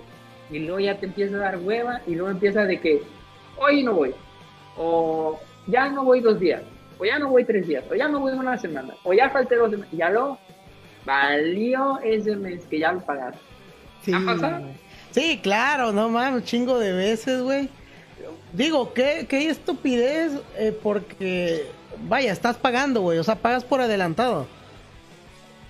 Y 0.51 0.59
luego 0.59 0.79
ya 0.79 0.97
te 0.97 1.05
empieza 1.05 1.35
a 1.37 1.39
dar 1.39 1.57
hueva 1.57 2.01
y 2.05 2.15
luego 2.15 2.29
empieza 2.29 2.65
de 2.65 2.79
que, 2.79 3.01
hoy 3.57 3.83
no 3.83 3.93
voy. 3.93 4.13
O 4.77 5.39
ya 5.67 5.89
no 5.89 6.03
voy 6.03 6.19
dos 6.19 6.39
días. 6.39 6.61
O 6.99 7.05
ya 7.05 7.19
no 7.19 7.29
voy 7.29 7.45
tres 7.45 7.67
días. 7.67 7.83
O 7.89 7.95
ya 7.95 8.07
no 8.07 8.19
voy 8.19 8.33
una 8.33 8.57
semana. 8.57 8.93
O 9.03 9.13
ya 9.13 9.29
falté 9.29 9.55
dos 9.55 9.71
semanas. 9.71 9.91
Ya 9.93 10.09
lo 10.09 10.37
valió 11.05 11.99
ese 12.03 12.35
mes 12.35 12.63
que 12.69 12.79
ya 12.79 12.91
lo 12.91 12.99
pagaste. 13.01 13.39
Sí. 14.03 14.11
¿Ha 14.13 14.25
pasado? 14.25 14.65
Sí, 15.11 15.39
claro, 15.41 15.91
no 15.91 16.09
mames, 16.09 16.43
chingo 16.43 16.77
de 16.77 16.91
veces, 16.91 17.41
güey. 17.41 17.69
Digo, 18.53 18.93
qué, 18.93 19.25
qué 19.29 19.49
estupidez, 19.49 20.33
eh, 20.57 20.77
porque, 20.83 21.67
vaya, 22.07 22.31
estás 22.31 22.57
pagando, 22.57 23.01
güey, 23.01 23.19
o 23.19 23.23
sea, 23.23 23.35
pagas 23.35 23.63
por 23.63 23.81
adelantado. 23.81 24.47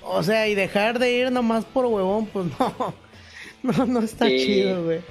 O 0.02 0.24
sea, 0.24 0.48
y 0.48 0.56
dejar 0.56 1.00
de 1.00 1.12
ir 1.12 1.32
nomás 1.32 1.66
por 1.66 1.86
huevón, 1.86 2.28
pues 2.28 2.48
no, 2.60 2.94
no, 3.64 3.86
no 3.86 4.00
está 4.00 4.28
chido, 4.28 4.84
güey. 4.86 5.02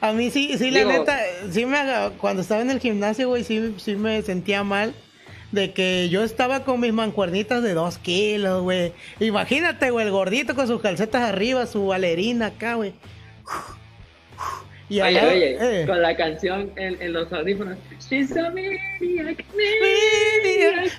A 0.00 0.12
mí 0.12 0.30
sí, 0.30 0.56
sí, 0.58 0.70
la 0.70 0.84
neta, 0.84 1.18
sí 1.50 1.66
me, 1.66 1.78
cuando 2.18 2.42
estaba 2.42 2.62
en 2.62 2.70
el 2.70 2.80
gimnasio, 2.80 3.28
güey, 3.28 3.44
sí, 3.44 3.74
sí 3.78 3.94
me 3.94 4.22
sentía 4.22 4.64
mal 4.64 4.94
de 5.52 5.72
que 5.72 6.08
yo 6.08 6.22
estaba 6.22 6.64
con 6.64 6.80
mis 6.80 6.92
mancuernitas 6.92 7.62
de 7.62 7.74
dos 7.74 7.98
kilos, 7.98 8.62
güey. 8.62 8.92
Imagínate, 9.20 9.90
güey, 9.90 10.06
el 10.06 10.12
gordito 10.12 10.54
con 10.54 10.66
sus 10.66 10.80
calcetas 10.80 11.22
arriba, 11.22 11.66
su 11.66 11.86
valerina 11.86 12.46
acá, 12.46 12.74
güey. 12.74 12.94
Y 14.88 15.00
oye, 15.00 15.20
oye, 15.20 15.82
eh. 15.82 15.86
con 15.86 16.00
la 16.00 16.16
canción 16.16 16.70
en, 16.76 17.00
en 17.02 17.12
los 17.12 17.32
audífonos. 17.32 17.76
She's 18.08 18.36
a 18.36 18.50
maniac, 18.50 19.44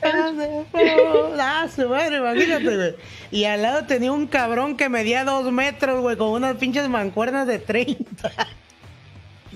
Ah, 0.03 1.67
madre, 1.87 2.17
imagínate, 2.17 2.75
güey. 2.75 2.95
Y 3.31 3.45
al 3.45 3.61
lado 3.61 3.85
tenía 3.85 4.11
un 4.11 4.27
cabrón 4.27 4.75
que 4.75 4.89
medía 4.89 5.23
dos 5.23 5.49
metros, 5.53 6.01
güey, 6.01 6.17
con 6.17 6.29
unas 6.29 6.57
pinches 6.57 6.89
mancuernas 6.89 7.47
de 7.47 7.59
30. 7.59 8.31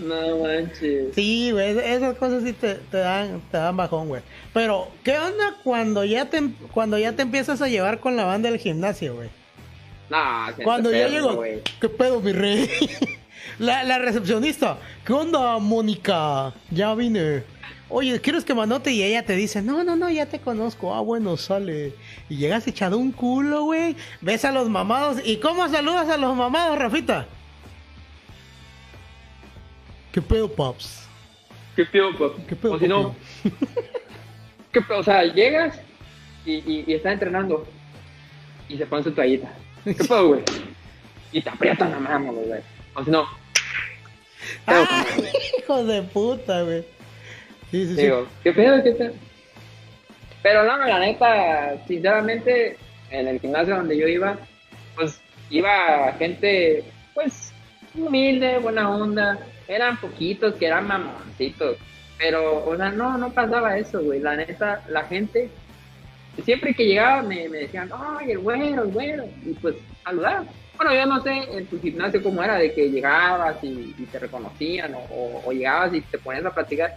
No 0.01 0.39
manches. 0.39 1.13
Sí, 1.13 1.51
güey, 1.51 1.77
esas 1.77 2.17
cosas 2.17 2.43
sí 2.43 2.53
te, 2.53 2.75
te, 2.75 2.97
dan, 2.97 3.41
te 3.51 3.57
dan 3.57 3.77
bajón, 3.77 4.07
güey. 4.07 4.21
Pero, 4.53 4.87
¿qué 5.03 5.17
onda 5.17 5.55
cuando 5.63 6.03
ya 6.03 6.29
te 6.29 6.41
cuando 6.73 6.97
ya 6.97 7.13
te 7.13 7.21
empiezas 7.21 7.61
a 7.61 7.67
llevar 7.67 7.99
con 7.99 8.15
la 8.17 8.25
banda 8.25 8.49
del 8.49 8.59
gimnasio, 8.59 9.15
güey? 9.15 9.29
Nah, 10.09 10.51
cuando 10.63 10.91
ya 10.91 11.07
llego, 11.07 11.41
¿qué 11.79 11.87
pedo, 11.87 12.19
mi 12.19 12.33
rey? 12.33 12.69
La, 13.59 13.83
la 13.83 13.97
recepcionista, 13.99 14.77
¿qué 15.05 15.13
onda, 15.13 15.57
Mónica? 15.57 16.53
Ya 16.69 16.93
vine. 16.95 17.43
Oye, 17.89 18.19
¿quieres 18.21 18.45
que 18.45 18.53
manote? 18.53 18.91
Y 18.91 19.03
ella 19.03 19.25
te 19.25 19.35
dice, 19.35 19.61
no, 19.61 19.83
no, 19.83 19.95
no, 19.95 20.09
ya 20.09 20.25
te 20.25 20.39
conozco. 20.39 20.95
Ah, 20.95 21.01
bueno, 21.01 21.37
sale. 21.37 21.93
Y 22.29 22.37
llegas 22.37 22.65
echado 22.67 22.97
un 22.97 23.11
culo, 23.11 23.63
güey. 23.63 23.95
Ves 24.21 24.45
a 24.45 24.51
los 24.51 24.69
mamados. 24.69 25.17
¿Y 25.25 25.37
cómo 25.37 25.67
saludas 25.69 26.07
a 26.07 26.17
los 26.17 26.35
mamados, 26.35 26.77
Rafita? 26.79 27.27
¿Qué 30.11 30.21
pedo, 30.21 30.51
Pops? 30.51 31.07
¿Qué 31.75 31.85
pedo, 31.85 32.17
Pops? 32.17 32.43
¿Qué 32.47 32.55
pedo, 32.55 32.73
o 32.73 32.79
si 32.79 32.87
no, 32.87 33.15
¿qué 34.71 34.81
O 34.93 35.03
sea, 35.03 35.23
llegas 35.23 35.79
y, 36.45 36.83
y, 36.85 36.93
estás 36.93 37.13
entrenando 37.13 37.65
y 38.67 38.77
se 38.77 38.85
pone 38.85 39.03
su 39.03 39.11
toallita. 39.11 39.53
¿Qué 39.83 39.93
pedo, 39.93 40.27
güey? 40.29 40.43
Y 41.31 41.41
te 41.41 41.49
aprietan 41.49 41.91
la 41.91 41.99
mano, 41.99 42.33
güey. 42.33 42.61
O 42.93 43.03
si 43.03 43.11
no, 43.11 43.25
Ah, 44.67 45.05
hijo 45.57 45.83
de 45.85 46.01
puta, 46.03 46.63
güey. 46.63 46.83
Sí, 47.69 47.87
sí, 47.87 47.95
Digo, 47.95 48.27
qué 48.43 48.51
pedo, 48.51 48.83
qué 48.83 48.91
pedo. 48.91 49.13
Pero 50.43 50.63
no, 50.63 50.77
la 50.77 50.99
neta, 50.99 51.75
sinceramente, 51.87 52.77
en 53.11 53.27
el 53.27 53.39
gimnasio 53.39 53.75
donde 53.75 53.97
yo 53.97 54.07
iba, 54.07 54.37
pues 54.95 55.21
iba 55.49 56.13
gente, 56.17 56.83
pues, 57.13 57.53
humilde, 57.93 58.57
buena 58.57 58.89
onda. 58.89 59.39
Eran 59.71 59.97
poquitos 59.97 60.55
que 60.55 60.67
eran 60.67 60.87
mamoncitos. 60.87 61.77
Pero, 62.17 62.65
o 62.65 62.75
sea, 62.75 62.91
no, 62.91 63.17
no 63.17 63.31
pasaba 63.31 63.77
eso, 63.77 64.01
güey. 64.01 64.19
La 64.19 64.35
neta, 64.35 64.83
la 64.89 65.03
gente, 65.03 65.49
siempre 66.43 66.73
que 66.73 66.85
llegaba 66.85 67.23
me, 67.23 67.49
me 67.49 67.59
decían, 67.59 67.89
ay, 67.93 68.31
el 68.31 68.39
güero, 68.39 68.83
el 68.83 68.91
güero. 68.91 69.25
Y 69.45 69.53
pues, 69.53 69.75
saludaba 70.03 70.45
bueno, 70.81 70.95
yo 70.95 71.05
no 71.05 71.21
sé 71.21 71.57
en 71.57 71.67
tu 71.67 71.79
gimnasio 71.79 72.23
cómo 72.23 72.41
era, 72.41 72.55
de 72.55 72.73
que 72.73 72.89
llegabas 72.89 73.57
y, 73.61 73.93
te 74.11 74.17
reconocían 74.17 74.95
o, 74.95 75.51
llegabas 75.51 75.93
y 75.93 76.01
te 76.01 76.17
ponías 76.17 76.43
a 76.43 76.53
platicar. 76.55 76.95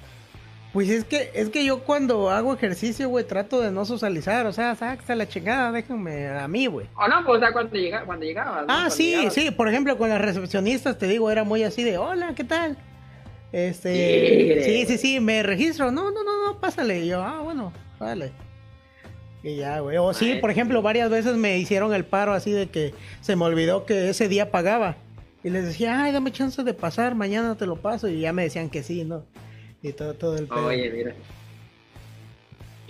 Pues 0.75 0.91
es 0.91 1.05
que, 1.05 1.31
es 1.35 1.51
que 1.51 1.65
yo 1.65 1.85
cuando 1.85 2.31
hago 2.31 2.53
ejercicio, 2.53 3.09
güey, 3.09 3.25
trato 3.25 3.61
de 3.61 3.71
no 3.71 3.85
socializar, 3.85 4.45
o 4.45 4.53
sea, 4.53 4.75
sácate 4.75 5.15
la 5.15 5.29
chingada, 5.29 5.71
déjame 5.71 6.27
a 6.27 6.49
mí, 6.49 6.67
güey. 6.67 6.89
O 6.97 7.07
no, 7.07 7.25
pues 7.25 7.37
o 7.37 7.41
sea, 7.41 7.53
cuando, 7.53 7.77
llega, 7.77 8.05
cuando 8.05 8.27
llegabas. 8.27 8.67
¿no? 8.67 8.73
Ah, 8.73 8.77
Cuando 8.79 8.91
sí, 8.97 9.11
llegabas. 9.11 9.35
sí, 9.35 9.51
por 9.53 9.69
ejemplo, 9.69 9.97
con 9.97 10.09
las 10.09 10.21
recepcionistas, 10.21 10.99
te 10.99 11.07
digo, 11.07 11.31
era 11.31 11.45
muy 11.45 11.63
así 11.63 11.85
de, 11.85 11.97
hola, 11.97 12.35
¿qué 12.35 12.43
tal? 12.43 12.77
Este, 13.53 14.65
sí, 14.65 14.85
sí, 14.87 14.99
sí, 14.99 15.21
me 15.21 15.45
registro, 15.45 15.93
no, 15.93 16.11
no, 16.11 16.25
no, 16.25 16.45
no, 16.45 16.59
pásale, 16.61 17.05
y 17.05 17.07
yo, 17.07 17.23
ah, 17.23 17.41
bueno, 17.41 17.73
vale. 18.01 18.33
Y 19.45 19.55
ya, 19.55 19.79
güey, 19.79 19.97
o 19.97 20.13
sí, 20.13 20.39
por 20.41 20.51
ejemplo, 20.51 20.83
varias 20.83 21.09
veces 21.09 21.37
me 21.37 21.57
hicieron 21.57 21.95
el 21.95 22.05
paro 22.05 22.33
así 22.33 22.51
de 22.51 22.69
que 22.69 22.95
se 23.21 23.37
me 23.37 23.45
olvidó 23.45 23.87
que 23.87 24.09
ese 24.09 24.27
día 24.27 24.51
pagaba. 24.51 24.97
Y 25.45 25.51
les 25.51 25.67
decía, 25.67 26.03
ay, 26.03 26.11
dame 26.11 26.33
chance 26.33 26.65
de 26.65 26.75
pasar, 26.75 27.15
mañana 27.15 27.55
te 27.55 27.65
lo 27.67 27.77
paso, 27.77 28.09
y 28.09 28.19
ya 28.19 28.33
me 28.33 28.43
decían 28.43 28.71
que 28.71 28.83
sí, 28.83 29.05
¿no? 29.05 29.25
Y 29.85 29.93
todo, 29.93 30.15
todo 30.15 30.37
el 30.39 30.47
pedo. 30.49 30.67
Oye, 30.67 30.91
mira. 30.91 31.15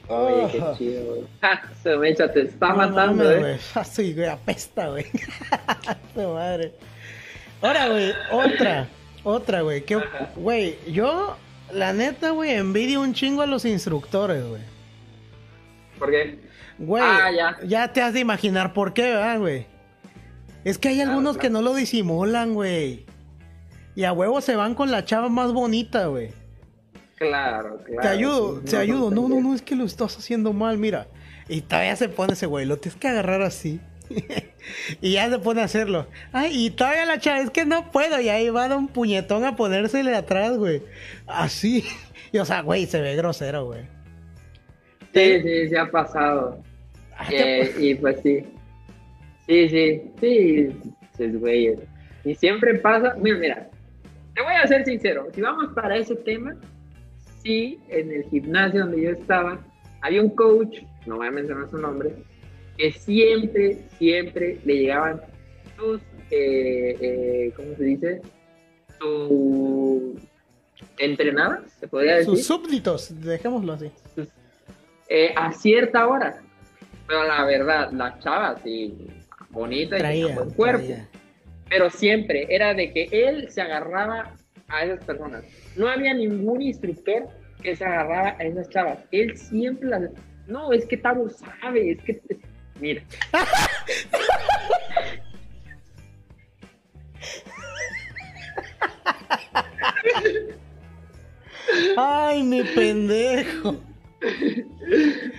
Oye, 0.08 0.48
qué 0.52 0.60
Ah. 0.62 0.74
chido, 0.78 1.04
güey. 1.04 1.24
Ja, 1.40 1.62
Se 1.82 1.96
mecha, 1.96 2.32
te 2.32 2.42
está 2.42 2.68
No 2.68 2.76
matando, 2.76 3.30
eh. 3.30 3.38
güey. 3.40 3.56
Ah, 3.74 3.84
Sí, 3.84 4.14
güey, 4.14 4.28
apesta, 4.28 4.88
güey. 4.88 5.04
Su 6.14 6.20
madre. 6.32 6.72
Ahora, 7.60 7.88
güey, 7.88 8.12
otra. 8.30 8.88
Otra, 9.24 9.60
güey. 9.62 9.82
¿Qué- 9.84 9.96
Ajá. 9.96 10.30
Güey, 10.36 10.78
yo, 10.92 11.36
la 11.72 11.92
neta, 11.92 12.30
güey, 12.30 12.50
envidio 12.52 13.00
un 13.00 13.12
chingo 13.14 13.42
a 13.42 13.46
los 13.46 13.64
instructores, 13.64 14.46
güey. 14.46 14.62
¿Por 15.98 16.10
qué? 16.10 16.38
Güey, 16.78 17.02
Ah, 17.04 17.30
ya. 17.34 17.56
ya 17.66 17.92
te 17.92 18.02
has 18.02 18.12
de 18.14 18.20
imaginar 18.20 18.72
por 18.72 18.92
qué, 18.94 19.02
¿verdad, 19.02 19.38
güey? 19.38 19.66
Es 20.64 20.78
que 20.78 20.88
hay 20.90 21.00
algunos 21.00 21.38
que 21.38 21.50
no 21.50 21.60
lo 21.62 21.74
disimulan, 21.74 22.54
güey. 22.54 23.04
Y 23.96 24.04
a 24.04 24.12
huevo 24.12 24.40
se 24.40 24.56
van 24.56 24.74
con 24.74 24.90
la 24.90 25.04
chava 25.04 25.28
más 25.28 25.52
bonita, 25.52 26.06
güey. 26.06 26.30
Claro, 27.16 27.78
claro. 27.84 28.00
Te 28.02 28.08
ayudo, 28.08 28.60
sí, 28.64 28.70
te 28.70 28.76
ayudo. 28.76 29.10
No, 29.10 29.28
no, 29.28 29.40
no, 29.40 29.54
es 29.54 29.62
que 29.62 29.76
lo 29.76 29.84
estás 29.84 30.16
haciendo 30.18 30.52
mal, 30.52 30.78
mira. 30.78 31.06
Y 31.48 31.60
todavía 31.60 31.94
se 31.96 32.08
pone 32.08 32.32
ese 32.32 32.46
güey, 32.46 32.66
lo 32.66 32.78
tienes 32.78 32.98
que 33.00 33.08
agarrar 33.08 33.42
así. 33.42 33.80
y 35.00 35.12
ya 35.12 35.30
se 35.30 35.38
pone 35.38 35.60
a 35.60 35.64
hacerlo. 35.64 36.06
Ay, 36.32 36.66
y 36.66 36.70
todavía 36.70 37.04
la 37.06 37.18
chava, 37.18 37.40
es 37.40 37.50
que 37.50 37.64
no 37.64 37.90
puedo. 37.92 38.20
Y 38.20 38.28
ahí 38.28 38.48
va 38.50 38.64
a 38.64 38.68
dar 38.68 38.78
un 38.78 38.88
puñetón 38.88 39.44
a 39.44 39.56
ponérsele 39.56 40.14
atrás, 40.14 40.56
güey. 40.58 40.82
Así. 41.26 41.84
Y 42.32 42.38
o 42.38 42.44
sea, 42.44 42.62
güey, 42.62 42.86
se 42.86 43.00
ve 43.00 43.14
grosero, 43.14 43.66
güey. 43.66 43.82
Sí, 45.14 45.40
sí, 45.40 45.68
sí 45.68 45.76
ha 45.76 45.88
pasado. 45.88 46.60
Ah, 47.16 47.26
te- 47.28 47.60
Eh, 47.62 47.72
y 47.78 47.94
pues 47.94 48.16
sí. 48.24 48.44
Sí, 49.46 49.68
sí, 49.68 50.02
sí. 50.20 50.76
Sí, 51.16 51.26
güey. 51.28 51.76
Y 52.24 52.34
siempre 52.34 52.74
pasa. 52.80 53.14
Mira, 53.20 53.38
mira. 53.38 53.70
Te 54.34 54.42
voy 54.42 54.52
a 54.54 54.66
ser 54.66 54.84
sincero. 54.84 55.28
Si 55.32 55.40
vamos 55.42 55.72
para 55.76 55.96
ese 55.96 56.16
tema, 56.16 56.56
sí, 57.44 57.78
en 57.88 58.10
el 58.10 58.24
gimnasio 58.24 58.80
donde 58.80 59.02
yo 59.02 59.10
estaba, 59.10 59.58
había 60.00 60.22
un 60.22 60.30
coach, 60.30 60.78
no 61.06 61.16
voy 61.16 61.28
a 61.28 61.30
mencionar 61.30 61.70
su 61.70 61.78
nombre, 61.78 62.14
que 62.76 62.90
siempre, 62.92 63.78
siempre 63.98 64.58
le 64.64 64.74
llegaban 64.78 65.20
sus, 65.76 66.00
eh, 66.30 66.96
eh, 67.00 67.52
¿cómo 67.56 67.76
se 67.76 67.84
dice? 67.84 68.20
Sus 68.98 70.14
entrenadas, 70.98 71.70
se 71.78 71.88
podría 71.88 72.16
decir 72.16 72.36
Sus 72.36 72.46
súbditos, 72.46 73.20
dejémoslo 73.22 73.74
así. 73.74 73.90
eh, 75.08 75.32
a 75.36 75.52
cierta 75.52 76.06
hora. 76.06 76.40
Pero 77.06 77.24
la 77.24 77.44
verdad, 77.44 77.92
la 77.92 78.18
chava 78.20 78.58
sí, 78.64 78.94
bonita 79.50 79.96
y 79.96 80.00
Traía. 80.00 80.34
buen 80.34 80.50
cuerpo. 80.50 80.86
traía. 80.86 81.08
Pero 81.68 81.90
siempre 81.90 82.46
era 82.48 82.72
de 82.74 82.92
que 82.92 83.08
él 83.12 83.50
se 83.50 83.60
agarraba 83.60 84.34
a 84.68 84.84
esas 84.84 85.04
personas. 85.04 85.44
No 85.76 85.88
había 85.88 86.14
ningún 86.14 86.62
instructor 86.62 87.28
que 87.62 87.76
se 87.76 87.84
agarraba 87.84 88.36
a 88.38 88.44
esas 88.44 88.68
chavas. 88.68 88.98
Él 89.10 89.36
siempre 89.36 89.88
las... 89.88 90.10
No, 90.46 90.72
es 90.72 90.86
que 90.86 90.96
Tavo 90.96 91.28
sabe, 91.28 91.92
es 91.92 92.02
que... 92.02 92.20
Mira. 92.80 93.02
Ay, 101.96 102.42
mi 102.42 102.62
pendejo. 102.62 103.76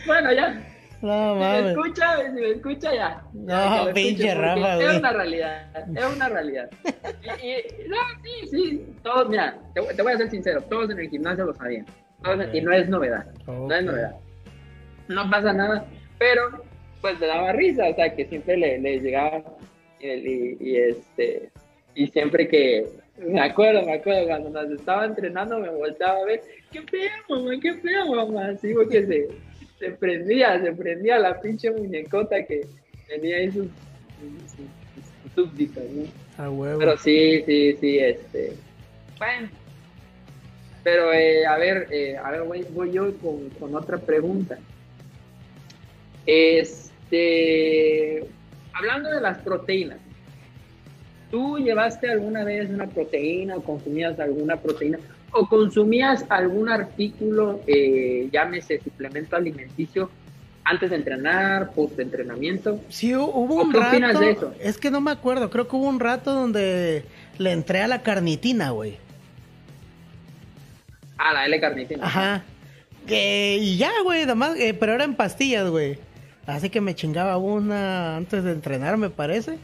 Bueno, 0.05 0.33
ya. 0.33 0.74
No 1.01 1.33
Si 1.33 1.39
me 1.39 1.39
mames. 1.39 1.65
escucha, 1.71 2.17
si 2.25 2.29
me 2.31 2.49
escucha 2.51 2.93
ya. 2.95 3.23
No, 3.33 3.85
Ya, 3.87 3.93
pinche 3.93 4.33
Rafa. 4.35 4.77
Es 4.81 4.97
una 4.99 5.11
realidad, 5.13 5.89
es 5.97 6.15
una 6.15 6.29
realidad. 6.29 6.69
Y, 7.43 7.47
y- 7.49 7.87
no, 7.87 7.97
sí, 8.23 8.47
sí, 8.49 8.85
todos, 9.03 9.29
mira, 9.29 9.57
te, 9.73 9.81
te 9.81 10.01
voy 10.01 10.13
a 10.13 10.17
ser 10.17 10.29
sincero, 10.29 10.61
todos 10.69 10.89
en 10.91 10.99
el 10.99 11.09
gimnasio 11.09 11.45
lo 11.45 11.53
sabían. 11.53 11.85
Todos- 12.23 12.45
Ok. 12.47 12.53
Y 12.53 12.61
no 12.61 12.71
es 12.71 12.87
novedad, 12.89 13.25
no 13.47 13.73
es 13.75 13.83
novedad. 13.83 14.15
No 15.07 15.29
pasa 15.29 15.53
nada, 15.53 15.85
pero 16.17 16.63
pues 17.01 17.19
le 17.19 17.27
daba 17.27 17.51
risa, 17.51 17.87
o 17.89 17.95
sea, 17.95 18.15
que 18.15 18.25
siempre 18.25 18.57
le, 18.57 18.79
le 18.79 18.99
llegaba 18.99 19.43
y, 19.99 20.07
y- 20.09 20.57
y, 20.59 20.77
este, 20.77 21.49
y 21.93 22.07
siempre 22.07 22.47
que, 22.47 22.87
me 23.17 23.41
acuerdo, 23.41 23.83
me 23.83 23.93
acuerdo, 23.93 24.27
cuando 24.27 24.49
nos 24.49 24.71
estaba 24.71 25.05
entrenando 25.05 25.59
me 25.59 25.69
volteaba 25.69 26.19
a 26.19 26.25
ver, 26.25 26.41
qué 26.71 26.81
feo, 26.83 27.09
mamá, 27.29 27.51
qué 27.61 27.73
feo, 27.75 28.05
mamá, 28.15 28.47
así 28.47 28.73
porque 28.73 29.05
se, 29.05 29.27
se 29.79 29.91
prendía, 29.91 30.61
se 30.61 30.71
prendía 30.71 31.19
la 31.19 31.39
pinche 31.39 31.71
muñecota 31.71 32.43
que 32.45 32.65
tenía 33.07 33.37
ahí 33.37 33.51
sus, 33.51 33.67
sus, 34.47 35.23
sus 35.23 35.31
súbditos, 35.33 35.83
¿no? 35.91 36.43
A 36.43 36.49
huevo. 36.49 36.79
Pero 36.79 36.97
sí, 36.97 37.43
sí, 37.45 37.77
sí, 37.79 37.99
este. 37.99 38.53
Bueno. 39.17 39.49
Pero, 40.83 41.13
eh, 41.13 41.45
a 41.45 41.57
ver, 41.57 41.87
eh, 41.91 42.15
a 42.17 42.31
ver, 42.31 42.43
voy, 42.43 42.65
voy 42.71 42.91
yo 42.91 43.17
con, 43.17 43.49
con 43.51 43.75
otra 43.75 43.97
pregunta. 43.97 44.57
Este. 46.25 48.25
Hablando 48.73 49.09
de 49.09 49.21
las 49.21 49.39
proteínas. 49.39 49.99
¿Tú 51.31 51.57
llevaste 51.57 52.09
alguna 52.09 52.43
vez 52.43 52.69
una 52.69 52.87
proteína 52.87 53.57
o 53.57 53.63
consumías 53.63 54.19
alguna 54.19 54.57
proteína? 54.57 54.99
¿O 55.31 55.47
consumías 55.47 56.25
algún 56.29 56.69
artículo, 56.69 57.59
eh, 57.67 58.29
llámese 58.31 58.79
suplemento 58.81 59.35
alimenticio, 59.35 60.09
antes 60.63 60.89
de 60.89 60.95
entrenar, 60.95 61.71
post 61.73 61.99
entrenamiento? 61.99 62.79
Sí, 62.89 63.11
hu- 63.11 63.29
hubo 63.33 63.59
¿O 63.59 63.63
un 63.65 63.71
qué 63.71 63.77
opinas 63.79 64.13
rato. 64.13 64.25
de 64.25 64.31
eso? 64.31 64.53
Es 64.59 64.77
que 64.77 64.89
no 64.91 65.01
me 65.01 65.11
acuerdo. 65.11 65.49
Creo 65.49 65.67
que 65.67 65.75
hubo 65.75 65.87
un 65.87 65.99
rato 65.99 66.33
donde 66.33 67.03
le 67.37 67.51
entré 67.51 67.81
a 67.81 67.87
la 67.87 68.01
carnitina, 68.01 68.69
güey. 68.71 68.97
Ah, 71.17 71.33
la 71.33 71.45
L 71.45 71.59
carnitina. 71.59 72.05
Ajá. 72.05 72.43
Que- 73.07 73.57
y 73.61 73.77
ya, 73.77 73.91
güey, 74.03 74.21
nada 74.21 74.35
más, 74.35 74.57
eh, 74.59 74.73
pero 74.73 74.93
era 74.93 75.03
en 75.03 75.15
pastillas, 75.15 75.69
güey. 75.69 75.97
Así 76.47 76.69
que 76.69 76.81
me 76.81 76.95
chingaba 76.95 77.37
una 77.37 78.15
antes 78.17 78.43
de 78.43 78.51
entrenar, 78.51 78.97
me 78.97 79.09
parece. 79.09 79.57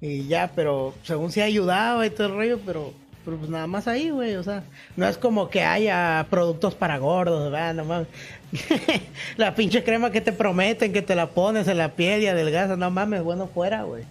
Y 0.00 0.26
ya, 0.28 0.50
pero 0.54 0.94
según 1.02 1.32
si 1.32 1.40
ayudaba 1.40 2.06
y 2.06 2.10
todo 2.10 2.28
el 2.28 2.34
rollo, 2.34 2.60
pero, 2.64 2.92
pero 3.28 3.40
pues 3.40 3.50
nada 3.50 3.66
más 3.66 3.86
ahí, 3.86 4.08
güey. 4.08 4.36
O 4.36 4.42
sea, 4.42 4.62
no 4.96 5.06
es 5.06 5.18
como 5.18 5.50
que 5.50 5.62
haya 5.62 6.26
productos 6.30 6.74
para 6.74 6.96
gordos, 6.96 7.52
¿verdad? 7.52 7.74
No 7.74 7.84
mames. 7.84 8.08
la 9.36 9.54
pinche 9.54 9.84
crema 9.84 10.10
que 10.10 10.22
te 10.22 10.32
prometen 10.32 10.94
que 10.94 11.02
te 11.02 11.14
la 11.14 11.28
pones 11.28 11.68
en 11.68 11.76
la 11.76 11.94
piel 11.94 12.22
y 12.22 12.26
adelgazas, 12.26 12.78
no 12.78 12.90
mames, 12.90 13.22
bueno, 13.22 13.46
fuera, 13.46 13.82
güey. 13.82 14.04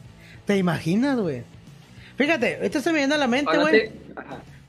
¿Te 0.45 0.55
imaginas, 0.57 1.18
güey? 1.18 1.41
Fíjate, 2.15 2.59
esto 2.63 2.80
se 2.80 2.91
me 2.91 2.99
viene 2.99 3.15
a 3.15 3.18
la 3.18 3.26
mente, 3.26 3.57
güey. 3.57 3.89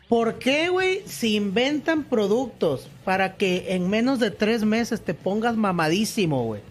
¿Por 0.09 0.39
qué, 0.39 0.71
güey, 0.71 1.03
si 1.05 1.37
inventan 1.37 2.05
productos 2.05 2.89
para 3.05 3.35
que 3.35 3.75
en 3.75 3.91
menos 3.91 4.19
de 4.19 4.31
tres 4.31 4.65
meses 4.65 5.03
te 5.03 5.13
pongas 5.13 5.57
mamadísimo, 5.57 6.45
güey? 6.45 6.63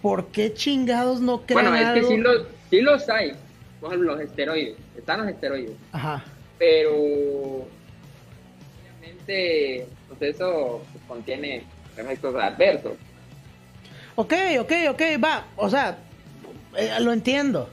¿Por 0.00 0.28
qué 0.28 0.54
chingados 0.54 1.20
no 1.20 1.40
crean 1.40 1.64
Bueno, 1.64 1.76
es 1.76 2.00
que 2.00 2.06
sí 2.06 2.16
los, 2.16 2.42
sí 2.70 2.80
los 2.80 3.08
hay. 3.08 3.32
Por 3.80 3.88
ejemplo, 3.88 4.14
los 4.14 4.20
esteroides. 4.20 4.76
Están 4.96 5.22
los 5.22 5.28
esteroides. 5.30 5.72
Ajá. 5.90 6.22
Pero 6.60 6.94
obviamente 9.00 9.86
pues 10.08 10.22
eso 10.34 10.82
pues, 10.92 11.04
contiene 11.08 11.64
efectos 11.96 12.34
adversos. 12.36 12.92
Ok, 14.16 14.34
ok, 14.60 14.72
ok, 14.90 15.02
va. 15.22 15.46
O 15.56 15.70
sea, 15.70 15.98
eh, 16.76 16.90
lo 17.00 17.12
entiendo. 17.12 17.68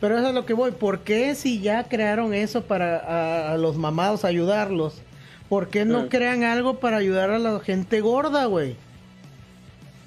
Pero 0.00 0.16
eso 0.18 0.28
es 0.28 0.34
lo 0.34 0.46
que 0.46 0.54
voy. 0.54 0.70
¿Por 0.70 1.00
qué 1.00 1.34
si 1.34 1.60
ya 1.60 1.84
crearon 1.84 2.32
eso 2.32 2.62
para 2.64 2.96
a, 2.98 3.52
a 3.52 3.58
los 3.58 3.76
mamados 3.76 4.24
ayudarlos? 4.24 5.02
¿Por 5.50 5.68
qué 5.68 5.84
no 5.84 6.04
Mm. 6.04 6.08
crean 6.08 6.42
algo 6.44 6.78
para 6.80 6.96
ayudar 6.96 7.30
a 7.30 7.38
la 7.38 7.60
gente 7.60 8.00
gorda, 8.00 8.46
güey? 8.46 8.76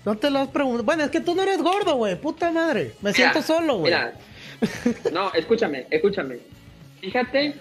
No 0.06 0.18
te 0.18 0.32
lo 0.32 0.40
has 0.40 0.48
preguntado. 0.48 0.84
Bueno, 0.84 1.04
es 1.04 1.12
que 1.12 1.22
tú 1.22 1.36
no 1.36 1.44
eres 1.44 1.62
gordo, 1.62 1.96
güey. 1.96 2.16
Puta 2.20 2.52
madre. 2.52 2.94
Me 3.02 3.14
siento 3.14 3.42
solo, 3.44 3.78
güey. 3.78 3.94
Mira, 3.94 4.14
no, 5.14 5.32
escúchame, 5.34 5.86
escúchame. 5.92 6.40
Fíjate 7.02 7.54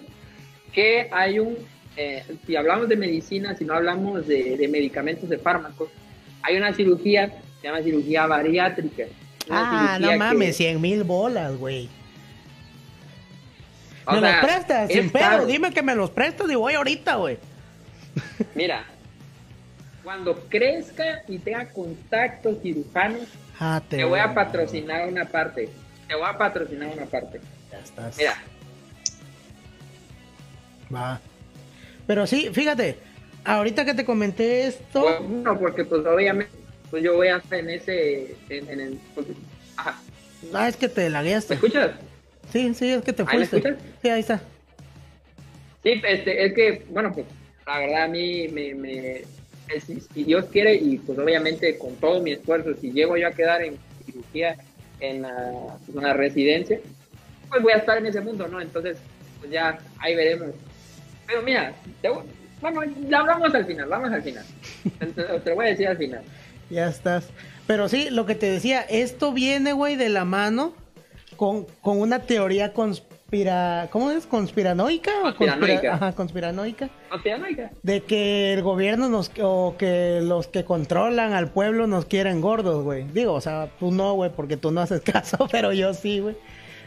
que 0.72 1.08
hay 1.12 1.38
un, 1.38 1.56
eh, 1.96 2.24
si 2.46 2.56
hablamos 2.56 2.88
de 2.88 2.96
medicina, 2.96 3.54
si 3.56 3.64
no 3.64 3.74
hablamos 3.74 4.26
de, 4.26 4.56
de 4.56 4.68
medicamentos, 4.68 5.28
de 5.28 5.38
fármacos, 5.38 5.88
hay 6.42 6.56
una 6.56 6.72
cirugía, 6.72 7.32
se 7.60 7.68
llama 7.68 7.82
cirugía 7.82 8.26
bariátrica. 8.26 9.04
Ah, 9.50 9.96
cirugía 9.96 10.06
no 10.06 10.12
que- 10.12 10.18
mames, 10.18 10.56
100 10.56 10.80
mil 10.80 11.04
bolas, 11.04 11.56
güey. 11.56 11.88
¿Me 14.10 14.20
sea, 14.20 14.32
los 14.32 14.44
prestas? 14.44 14.90
es 14.90 14.96
Sin 14.96 15.10
pedo, 15.10 15.46
dime 15.46 15.72
que 15.72 15.82
me 15.82 15.94
los 15.94 16.10
prestas 16.10 16.50
y 16.50 16.54
voy 16.54 16.74
ahorita, 16.74 17.16
güey. 17.16 17.38
Mira, 18.54 18.84
cuando 20.02 20.34
crezca 20.48 21.22
y 21.28 21.38
tenga 21.38 21.68
contactos 21.70 22.58
cirujanos, 22.62 23.28
Ah, 23.60 23.80
te 23.88 24.02
voy 24.02 24.18
a 24.18 24.34
patrocinar 24.34 25.06
una 25.08 25.24
parte. 25.26 25.68
Te 26.08 26.14
voy 26.16 26.26
a 26.26 26.36
patrocinar 26.36 26.88
una 26.96 27.06
parte. 27.06 27.40
Ya 27.70 27.78
estás. 27.78 28.16
Mira, 28.18 28.34
Va. 30.94 31.20
Pero 32.06 32.26
sí, 32.26 32.50
fíjate, 32.52 32.96
ahorita 33.44 33.84
que 33.84 33.94
te 33.94 34.04
comenté 34.04 34.66
esto, 34.66 35.20
bueno, 35.22 35.58
porque 35.58 35.84
pues 35.84 36.04
obviamente 36.06 36.52
pues 36.90 37.02
yo 37.02 37.14
voy 37.16 37.28
a 37.28 37.38
estar 37.38 37.58
en 37.58 37.70
ese, 37.70 38.34
en, 38.50 38.68
en 38.68 38.80
el, 38.80 38.98
pues, 39.14 39.26
ajá. 39.76 39.98
ah, 40.52 40.68
es 40.68 40.76
que 40.76 40.88
te 40.88 41.04
¿Me 41.04 41.10
lagueaste. 41.10 41.54
escuchas? 41.54 41.92
Sí, 42.52 42.74
sí, 42.74 42.90
es 42.90 43.02
que 43.02 43.12
te 43.14 43.22
¿Ahí 43.22 43.38
me 43.38 43.46
fuiste. 43.46 43.56
escuchas? 43.68 43.78
Sí, 44.02 44.08
ahí 44.10 44.20
está. 44.20 44.40
Sí, 45.82 46.00
este, 46.06 46.44
es 46.44 46.52
que, 46.52 46.84
bueno, 46.90 47.12
pues 47.14 47.24
la 47.66 47.78
verdad 47.78 48.02
a 48.04 48.08
mí 48.08 48.48
me, 48.48 48.74
me 48.74 49.16
es- 49.18 49.84
si, 49.86 50.00
si 50.00 50.24
Dios 50.24 50.44
quiere 50.52 50.74
y 50.74 50.98
pues 50.98 51.18
obviamente 51.18 51.78
con 51.78 51.96
todo 51.96 52.20
mi 52.20 52.32
esfuerzo, 52.32 52.74
si 52.78 52.92
llego 52.92 53.16
yo 53.16 53.26
a 53.28 53.32
quedar 53.32 53.62
en 53.62 53.78
cirugía 54.04 54.56
en 55.00 55.22
la, 55.22 55.78
pues, 55.86 55.96
en 55.96 56.02
la 56.02 56.12
residencia, 56.12 56.78
pues 57.48 57.62
voy 57.62 57.72
a 57.72 57.76
estar 57.78 57.96
en 57.96 58.06
ese 58.06 58.20
mundo, 58.20 58.46
¿no? 58.48 58.60
Entonces, 58.60 58.98
pues 59.40 59.50
ya 59.50 59.78
ahí 59.98 60.14
veremos. 60.14 60.50
Pero 61.26 61.42
mira, 61.42 61.72
te 62.00 62.08
voy- 62.08 62.22
bueno, 62.60 62.80
hablamos 63.16 63.54
al 63.54 63.64
final, 63.66 63.88
vamos 63.88 64.12
al 64.12 64.22
final. 64.22 64.44
Te, 64.98 65.06
te- 65.06 65.22
te 65.40 65.50
lo 65.50 65.56
voy 65.56 65.66
a 65.66 65.68
decir 65.70 65.88
al 65.88 65.96
final. 65.96 66.22
Ya 66.70 66.88
estás. 66.88 67.28
Pero 67.66 67.88
sí, 67.88 68.08
lo 68.10 68.24
que 68.26 68.34
te 68.34 68.46
decía, 68.50 68.80
esto 68.82 69.32
viene, 69.32 69.72
güey, 69.72 69.96
de 69.96 70.08
la 70.08 70.24
mano 70.24 70.74
con, 71.36 71.66
con 71.80 72.00
una 72.00 72.20
teoría 72.20 72.72
conspira... 72.72 73.88
¿Cómo 73.90 74.10
es? 74.10 74.26
¿Conspiranoica? 74.26 75.10
conspira- 75.22 75.34
Conspiranoica. 75.36 75.94
Ajá, 75.94 76.12
conspiranoica. 76.12 76.90
Hija. 77.50 77.70
De 77.82 78.02
que 78.02 78.52
el 78.52 78.62
gobierno 78.62 79.08
nos... 79.08 79.30
o 79.40 79.74
que 79.78 80.20
los 80.22 80.46
que 80.48 80.64
controlan 80.64 81.32
al 81.32 81.50
pueblo 81.50 81.86
nos 81.86 82.04
quieren 82.04 82.40
gordos, 82.40 82.84
güey. 82.84 83.04
Digo, 83.12 83.32
o 83.32 83.40
sea, 83.40 83.68
tú 83.80 83.90
no, 83.90 84.14
güey, 84.14 84.30
porque 84.30 84.56
tú 84.56 84.70
no 84.70 84.80
haces 84.82 85.00
caso, 85.04 85.48
pero 85.50 85.72
yo 85.72 85.94
sí, 85.94 86.20
güey. 86.20 86.36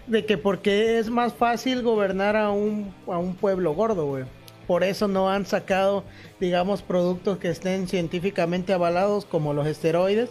De 0.08 0.26
que 0.26 0.38
porque 0.38 1.00
es 1.00 1.10
más 1.10 1.34
fácil 1.34 1.82
gobernar 1.82 2.36
a 2.36 2.52
un, 2.52 2.94
a 3.08 3.18
un 3.18 3.36
pueblo 3.36 3.74
gordo, 3.74 4.06
güey. 4.06 4.26
Por 4.68 4.84
eso 4.84 5.08
no 5.08 5.30
han 5.30 5.46
sacado, 5.46 6.04
digamos, 6.40 6.82
productos 6.82 7.38
que 7.38 7.50
estén 7.50 7.88
científicamente 7.88 8.74
avalados 8.74 9.26
como 9.26 9.54
los 9.54 9.68
esteroides, 9.68 10.30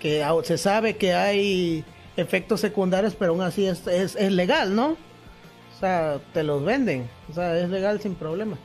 que 0.00 0.24
se 0.44 0.58
sabe 0.58 0.96
que 0.96 1.14
hay 1.14 1.84
efectos 2.16 2.60
secundarios, 2.60 3.14
pero 3.14 3.32
aún 3.32 3.42
así 3.42 3.66
es, 3.66 3.86
es, 3.86 4.16
es 4.16 4.32
legal, 4.32 4.74
¿no? 4.74 4.96
O 5.76 5.78
sea, 5.78 6.20
te 6.32 6.42
los 6.42 6.64
venden. 6.64 7.08
O 7.30 7.34
sea, 7.34 7.58
es 7.58 7.68
legal 7.68 8.00
sin 8.00 8.14
problema. 8.14 8.56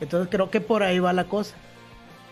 Entonces 0.00 0.28
creo 0.30 0.50
que 0.50 0.60
por 0.60 0.82
ahí 0.82 0.98
va 0.98 1.12
la 1.12 1.24
cosa. 1.24 1.56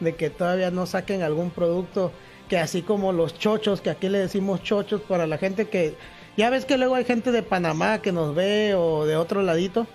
De 0.01 0.15
que 0.15 0.31
todavía 0.31 0.71
no 0.71 0.87
saquen 0.87 1.23
algún 1.23 1.51
producto 1.51 2.13
que 2.49 2.59
así 2.59 2.83
como 2.83 3.13
los 3.13 3.39
chochos, 3.39 3.81
que 3.81 3.91
aquí 3.91 4.09
le 4.09 4.19
decimos 4.19 4.63
chochos 4.63 5.01
para 5.03 5.27
la 5.27 5.39
gente 5.39 5.69
que... 5.69 5.97
Ya 6.39 6.51
ves 6.51 6.65
que 6.65 6.79
luego 6.79 6.95
hay 6.95 7.05
gente 7.05 7.33
de 7.33 7.43
Panamá 7.43 8.01
que 8.01 8.13
nos 8.13 8.33
ve 8.35 8.75
o 8.75 9.05
de 9.05 9.17
otro 9.17 9.43
ladito. 9.43 9.87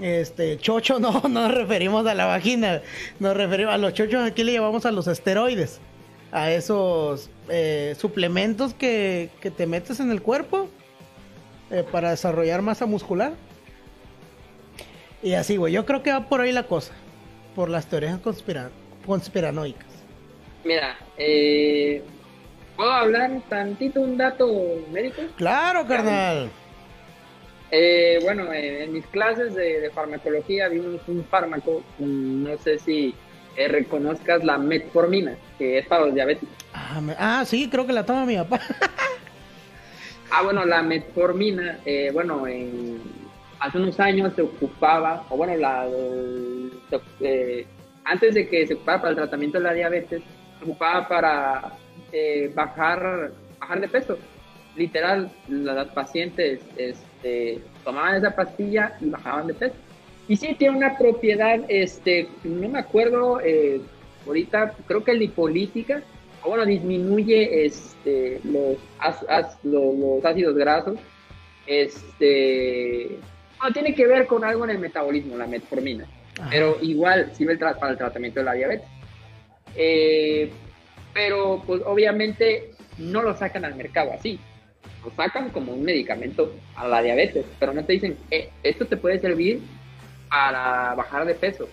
Este, 0.00 0.56
chocho 0.56 0.98
no, 1.00 1.20
no 1.22 1.28
nos 1.28 1.52
referimos 1.54 2.06
a 2.06 2.14
la 2.14 2.24
vagina. 2.26 2.80
Nos 3.18 3.36
referimos 3.36 3.74
a 3.74 3.78
los 3.78 3.92
chochos, 3.92 4.24
aquí 4.24 4.44
le 4.44 4.52
llamamos 4.52 4.86
a 4.86 4.92
los 4.92 5.08
esteroides. 5.08 5.80
A 6.30 6.50
esos 6.52 7.28
eh, 7.50 7.94
suplementos 7.98 8.72
que, 8.74 9.28
que 9.40 9.50
te 9.50 9.66
metes 9.66 10.00
en 10.00 10.10
el 10.10 10.22
cuerpo 10.22 10.68
eh, 11.70 11.84
para 11.90 12.10
desarrollar 12.10 12.62
masa 12.62 12.86
muscular. 12.86 13.32
Y 15.22 15.34
así, 15.34 15.56
güey. 15.56 15.72
Yo 15.72 15.84
creo 15.84 16.02
que 16.02 16.12
va 16.12 16.28
por 16.28 16.40
ahí 16.40 16.52
la 16.52 16.62
cosa. 16.62 16.92
Por 17.54 17.68
las 17.68 17.86
teorías 17.86 18.18
conspira- 18.20 18.70
conspiranoicas. 19.04 19.86
Mira, 20.64 20.96
eh, 21.18 22.02
¿puedo 22.76 22.90
hablar 22.90 23.30
tantito 23.48 24.00
un 24.00 24.16
dato 24.16 24.46
médico? 24.90 25.22
Claro, 25.36 25.86
carnal. 25.86 26.50
Eh, 27.70 28.18
bueno, 28.22 28.52
eh, 28.52 28.84
en 28.84 28.92
mis 28.92 29.06
clases 29.06 29.54
de, 29.54 29.80
de 29.80 29.90
farmacología 29.90 30.68
vimos 30.68 31.00
un 31.06 31.24
fármaco, 31.24 31.82
mm, 31.98 32.42
no 32.44 32.58
sé 32.58 32.78
si 32.78 33.14
eh, 33.56 33.68
reconozcas 33.68 34.44
la 34.44 34.58
metformina, 34.58 35.36
que 35.58 35.78
es 35.78 35.86
para 35.86 36.04
los 36.06 36.14
diabéticos. 36.14 36.54
Ah, 36.74 37.00
me- 37.00 37.16
ah, 37.18 37.44
sí, 37.46 37.68
creo 37.70 37.86
que 37.86 37.92
la 37.94 38.04
toma 38.04 38.24
mi 38.26 38.36
papá. 38.36 38.60
Ah, 40.34 40.40
bueno, 40.42 40.64
la 40.64 40.82
metformina, 40.82 41.80
eh, 41.84 42.10
bueno, 42.10 42.46
en- 42.46 43.02
hace 43.60 43.76
unos 43.76 44.00
años 44.00 44.32
se 44.34 44.40
ocupaba, 44.40 45.26
o 45.28 45.36
bueno, 45.36 45.54
la, 45.56 45.86
eh, 47.20 47.66
antes 48.04 48.32
de 48.34 48.48
que 48.48 48.66
se 48.66 48.72
ocupara 48.72 48.98
para 48.98 49.10
el 49.10 49.16
tratamiento 49.16 49.58
de 49.58 49.64
la 49.64 49.74
diabetes, 49.74 50.22
se 50.58 50.64
ocupaba 50.64 51.06
para 51.06 51.72
eh, 52.12 52.50
bajar, 52.54 53.32
bajar 53.58 53.80
de 53.80 53.88
peso. 53.88 54.18
Literal, 54.76 55.30
la- 55.48 55.74
las 55.74 55.88
pacientes 55.88 56.60
este, 56.76 57.58
tomaban 57.84 58.16
esa 58.16 58.34
pastilla 58.34 58.96
y 59.00 59.06
bajaban 59.10 59.46
de 59.46 59.54
peso. 59.54 59.74
Y 60.28 60.36
sí 60.36 60.54
tiene 60.58 60.76
una 60.76 60.96
propiedad, 60.96 61.60
este, 61.68 62.28
no 62.44 62.68
me 62.68 62.78
acuerdo, 62.78 63.40
eh, 63.40 63.80
ahorita 64.26 64.74
creo 64.86 65.02
que 65.04 65.14
lipolítica, 65.14 66.02
o 66.42 66.50
bueno, 66.50 66.64
disminuye 66.64 67.64
este, 67.66 68.40
los, 68.44 68.76
az- 68.98 69.26
az- 69.28 69.58
lo- 69.64 69.92
los 69.92 70.24
ácidos 70.24 70.54
grasos. 70.54 70.98
Este, 71.66 73.18
tiene 73.72 73.94
que 73.94 74.06
ver 74.06 74.26
con 74.26 74.44
algo 74.44 74.64
en 74.64 74.70
el 74.70 74.78
metabolismo, 74.78 75.36
la 75.36 75.46
metformina, 75.46 76.04
Ajá. 76.38 76.48
pero 76.50 76.76
igual 76.82 77.30
sirve 77.34 77.56
para 77.56 77.90
el 77.90 77.96
tratamiento 77.98 78.40
de 78.40 78.44
la 78.44 78.52
diabetes. 78.54 78.88
Eh, 79.76 80.50
pero 81.12 81.62
pues 81.66 81.82
obviamente 81.84 82.70
no 82.98 83.22
lo 83.22 83.36
sacan 83.36 83.64
al 83.64 83.74
mercado 83.74 84.12
así, 84.12 84.38
lo 85.04 85.10
sacan 85.14 85.50
como 85.50 85.72
un 85.72 85.82
medicamento 85.82 86.54
a 86.76 86.86
la 86.88 87.02
diabetes, 87.02 87.44
pero 87.58 87.72
no 87.72 87.84
te 87.84 87.94
dicen, 87.94 88.16
"Eh, 88.30 88.50
esto 88.62 88.86
te 88.86 88.96
puede 88.96 89.18
servir 89.20 89.60
para 90.28 90.94
bajar 90.94 91.24
de 91.26 91.34
peso. 91.34 91.68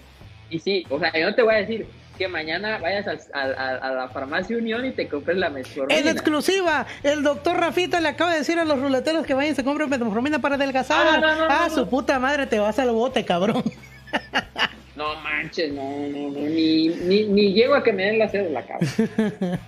Y 0.50 0.60
sí, 0.60 0.86
o 0.90 1.00
sea, 1.00 1.14
yo 1.18 1.30
no 1.30 1.36
te 1.36 1.44
voy 1.44 1.54
a 1.54 1.58
decir 1.58 1.88
que 2.18 2.28
mañana 2.28 2.78
vayas 2.80 3.08
al- 3.34 3.56
a, 3.56 3.92
la 3.92 4.10
farmacia 4.10 4.58
Unión 4.58 4.84
y 4.86 4.92
te 4.92 5.08
compres 5.08 5.38
la 5.38 5.50
metformina. 5.50 5.98
En 5.98 6.08
exclusiva, 6.10 6.86
el 7.04 7.24
doctor 7.24 7.56
Rafita 7.58 8.02
le 8.02 8.10
acaba 8.10 8.32
de 8.34 8.40
decir 8.40 8.60
a 8.60 8.66
los 8.66 8.78
ruleteros 8.80 9.26
que 9.26 9.34
vayan 9.34 9.54
y 9.54 9.56
se 9.56 9.64
compren 9.64 9.90
metformina 9.90 10.40
para 10.40 10.56
adelgazar. 10.56 11.08
Ah, 11.08 11.18
no, 11.22 11.36
no, 11.36 11.46
ah, 11.48 11.70
su 11.70 11.88
puta 11.90 12.20
madre, 12.20 12.46
te 12.48 12.60
vas 12.60 12.78
al 12.80 12.92
bote, 12.92 13.24
cabrón. 13.24 13.64
No 15.00 15.16
manches, 15.22 15.72
no, 15.72 15.82
no, 16.10 16.30
no, 16.30 16.40
ni, 16.42 16.90
ni, 16.90 17.24
ni 17.24 17.54
llego 17.54 17.74
a 17.74 17.82
que 17.84 17.94
me 17.94 18.04
den 18.04 18.20
la 18.20 18.28
cédula, 18.28 18.66
cabrón. 18.66 18.90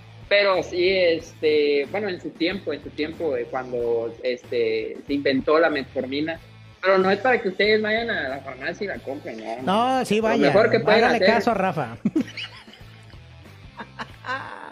Pero 0.28 0.62
sí, 0.62 0.90
este, 0.90 1.86
bueno, 1.90 2.10
en 2.10 2.20
su 2.20 2.28
tiempo, 2.30 2.70
en 2.74 2.82
su 2.82 2.90
tiempo, 2.90 3.34
eh, 3.36 3.46
cuando 3.50 4.14
este, 4.22 4.96
se 5.06 5.12
inventó 5.14 5.58
la 5.58 5.70
metformina, 5.70 6.38
pero 6.82 6.98
no 6.98 7.10
es 7.10 7.18
para 7.20 7.40
que 7.40 7.48
ustedes 7.48 7.80
vayan 7.80 8.10
a 8.10 8.28
la 8.28 8.38
farmacia 8.40 8.84
y 8.84 8.88
la 8.88 8.98
compren, 8.98 9.38
¿no? 9.42 9.62
No, 9.98 10.04
sí, 10.04 10.16
Lo 10.16 10.22
vaya. 10.24 10.46
mejor 10.48 10.70
que 10.70 10.80
pueden 10.80 11.04
hacer- 11.04 11.24
caso 11.26 11.50
a 11.52 11.54
Rafa. 11.54 11.96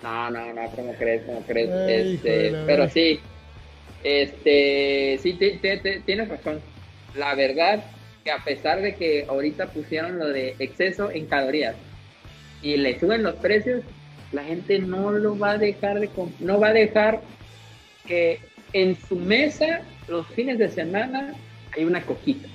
No, 0.03 0.31
no, 0.31 0.53
no, 0.55 0.63
¿cómo 0.75 0.95
crees? 0.95 1.23
¿Cómo 1.25 1.41
crees? 1.43 1.71
Ay, 1.71 2.15
Este, 2.15 2.53
pero 2.67 2.89
sí, 2.89 3.21
este, 4.03 5.19
sí, 5.23 5.35
te- 5.35 5.59
te- 5.59 5.77
te- 5.79 6.01
tienes 6.01 6.29
razón. 6.29 6.61
La 7.15 7.35
verdad 7.35 7.83
que 8.31 8.33
a 8.33 8.45
pesar 8.45 8.81
de 8.81 8.95
que 8.95 9.25
ahorita 9.29 9.67
pusieron 9.69 10.19
lo 10.19 10.29
de 10.29 10.55
exceso 10.59 11.11
en 11.11 11.27
calorías 11.27 11.75
y 12.63 12.77
le 12.77 12.99
suben 13.01 13.23
los 13.23 13.35
precios, 13.37 13.83
la 14.33 14.45
gente 14.45 14.79
no 14.79 15.11
lo 15.11 15.39
va 15.39 15.53
a 15.53 15.59
dejar 15.59 15.99
de 15.99 16.09
no 16.39 16.61
va 16.61 16.69
a 16.69 16.73
dejar 16.73 17.21
que 18.07 18.39
en 18.73 18.97
su 19.09 19.17
mesa 19.17 19.81
los 20.09 20.27
fines 20.29 20.59
de 20.59 20.69
semana 20.69 21.35
hay 21.77 21.85
una 21.85 22.03
coquita. 22.03 22.47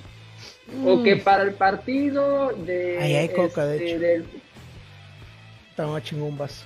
O 0.86 1.04
que 1.04 1.18
para 1.18 1.44
el 1.44 1.54
partido 1.54 2.50
de 2.66 2.98
Ahí 3.00 3.16
hay 3.16 3.30
coca, 3.30 3.66
de 3.66 3.76
este, 3.76 3.90
hecho. 3.92 4.00
del- 4.00 4.26
chingón 6.04 6.38
vaso. 6.38 6.66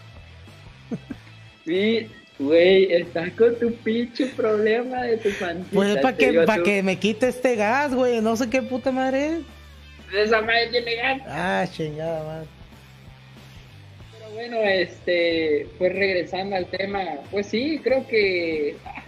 Sí, 1.66 2.08
güey, 2.40 2.92
estás 2.92 3.32
con 3.34 3.54
tu 3.60 3.74
pinche 3.74 4.28
problema 4.28 5.04
de 5.04 5.18
tu 5.18 5.30
pancita. 5.32 5.70
Pues 5.74 5.90
es 5.90 6.02
para 6.02 6.18
que, 6.18 6.34
pa' 6.46 6.64
que 6.64 6.82
me 6.82 6.98
quite 6.98 7.28
este 7.28 7.56
gas, 7.56 7.94
güey. 7.94 8.22
No 8.22 8.36
sé 8.36 8.50
qué 8.50 8.62
puta 8.62 8.92
madre 8.92 9.28
es. 9.28 9.42
Esa 10.14 10.42
madre 10.42 10.70
tiene 10.72 10.96
gas. 10.96 11.22
Ah, 11.28 11.66
chingada 11.70 12.24
madre. 12.24 12.48
Pero 14.18 14.32
bueno, 14.34 14.58
este, 14.62 15.68
pues 15.78 15.94
regresando 15.94 16.56
al 16.56 16.66
tema, 16.68 17.04
pues 17.30 17.48
sí, 17.48 17.80
creo 17.84 18.08
que 18.08 18.78
ah, 18.86 19.04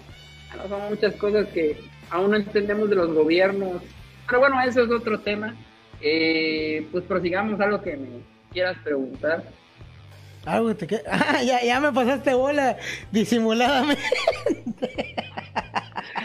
no 0.57 0.67
son 0.67 0.89
muchas 0.89 1.15
cosas 1.15 1.47
que 1.47 1.77
aún 2.09 2.31
no 2.31 2.37
entendemos 2.37 2.89
de 2.89 2.97
los 2.97 3.13
gobiernos. 3.13 3.81
Pero 4.27 4.39
bueno, 4.41 4.61
eso 4.61 4.83
es 4.83 4.91
otro 4.91 5.19
tema. 5.21 5.55
Eh, 6.01 6.85
pues 6.91 7.05
prosigamos 7.05 7.59
a 7.61 7.67
lo 7.67 7.81
que 7.81 7.95
me 7.95 8.07
quieras 8.51 8.77
preguntar. 8.83 9.43
Te 10.77 10.87
queda. 10.87 11.01
Ah, 11.11 11.43
ya, 11.43 11.63
ya 11.63 11.79
me 11.79 11.91
pasaste 11.91 12.33
bola 12.33 12.77
disimuladamente. 13.11 14.01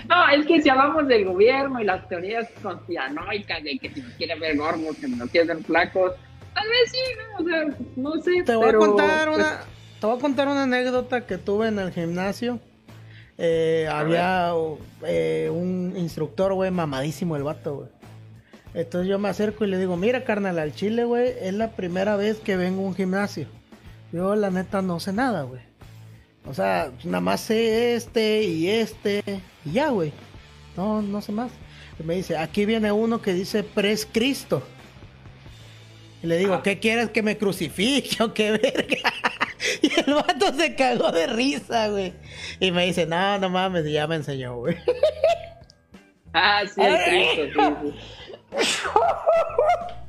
No, 0.08 0.28
es 0.28 0.46
que 0.46 0.62
si 0.62 0.68
hablamos 0.68 1.08
del 1.08 1.24
gobierno 1.24 1.80
y 1.80 1.84
las 1.84 2.08
teorías 2.08 2.48
conspiranoicas 2.62 3.62
de 3.64 3.76
que 3.76 3.90
si 3.90 4.00
nos 4.00 4.12
quieren 4.12 4.38
ver 4.38 4.56
gordos, 4.56 4.96
que 4.96 5.08
nos 5.08 5.28
quieren 5.30 5.48
ver 5.48 5.64
flacos, 5.64 6.12
tal 6.54 6.68
vez 6.68 6.92
sí, 6.92 6.98
¿no? 7.18 7.44
O 7.44 7.48
sea, 7.48 7.78
no 7.96 8.22
sé. 8.22 8.42
Te 8.44 8.54
voy 8.54 8.66
pero, 8.66 8.84
a 8.84 8.86
contar 8.86 9.28
pues, 9.28 9.38
una, 9.38 9.60
te 10.00 10.06
voy 10.06 10.16
a 10.16 10.20
contar 10.20 10.48
una 10.48 10.62
anécdota 10.62 11.26
que 11.26 11.38
tuve 11.38 11.68
en 11.68 11.80
el 11.80 11.92
gimnasio. 11.92 12.60
Eh, 13.36 13.88
había 13.90 14.52
eh, 15.04 15.50
un 15.52 15.94
instructor, 15.96 16.54
güey, 16.54 16.70
mamadísimo 16.70 17.36
el 17.36 17.42
vato, 17.42 17.74
güey. 17.74 17.88
Entonces 18.74 19.08
yo 19.08 19.18
me 19.18 19.28
acerco 19.28 19.64
y 19.64 19.68
le 19.68 19.78
digo, 19.78 19.96
mira, 19.96 20.24
carnal, 20.24 20.58
al 20.58 20.74
chile, 20.74 21.04
güey, 21.04 21.34
es 21.40 21.54
la 21.54 21.70
primera 21.72 22.16
vez 22.16 22.38
que 22.38 22.56
vengo 22.56 22.82
a 22.82 22.86
un 22.86 22.94
gimnasio. 22.94 23.48
Yo, 24.12 24.34
la 24.36 24.50
neta, 24.50 24.82
no 24.82 25.00
sé 25.00 25.12
nada, 25.12 25.42
güey. 25.42 25.60
O 26.46 26.54
sea, 26.54 26.90
nada 27.04 27.20
más 27.20 27.40
sé 27.40 27.96
este 27.96 28.42
y 28.44 28.68
este 28.68 29.22
y 29.64 29.72
ya, 29.72 29.88
güey. 29.88 30.12
No, 30.76 31.02
no 31.02 31.20
sé 31.20 31.32
más. 31.32 31.50
Y 31.98 32.02
me 32.04 32.14
dice, 32.14 32.36
aquí 32.38 32.66
viene 32.66 32.92
uno 32.92 33.20
que 33.20 33.32
dice 33.32 33.62
Pres 33.64 34.06
Cristo. 34.10 34.62
Y 36.22 36.26
le 36.28 36.38
digo, 36.38 36.54
Ah. 36.54 36.62
¿qué 36.62 36.78
quieres 36.78 37.10
que 37.10 37.22
me 37.22 37.36
crucifique 37.36 38.22
o 38.22 38.32
qué 38.32 38.52
verga? 38.52 39.12
y 39.82 40.00
el 40.00 40.14
vato 40.14 40.54
se 40.54 40.74
cagó 40.76 41.10
de 41.12 41.26
risa, 41.26 41.88
güey. 41.88 42.12
Y 42.60 42.70
me 42.70 42.86
dice, 42.86 43.06
no, 43.06 43.38
no 43.38 43.50
mames, 43.50 43.86
y 43.86 43.92
ya 43.92 44.06
me 44.06 44.16
enseñó, 44.16 44.56
güey. 44.56 44.76
Ah, 46.32 46.62
sí, 46.66 46.80
el 46.80 46.96
Cristo, 47.04 47.76
sí, 47.82 47.92
sí. 48.62 48.76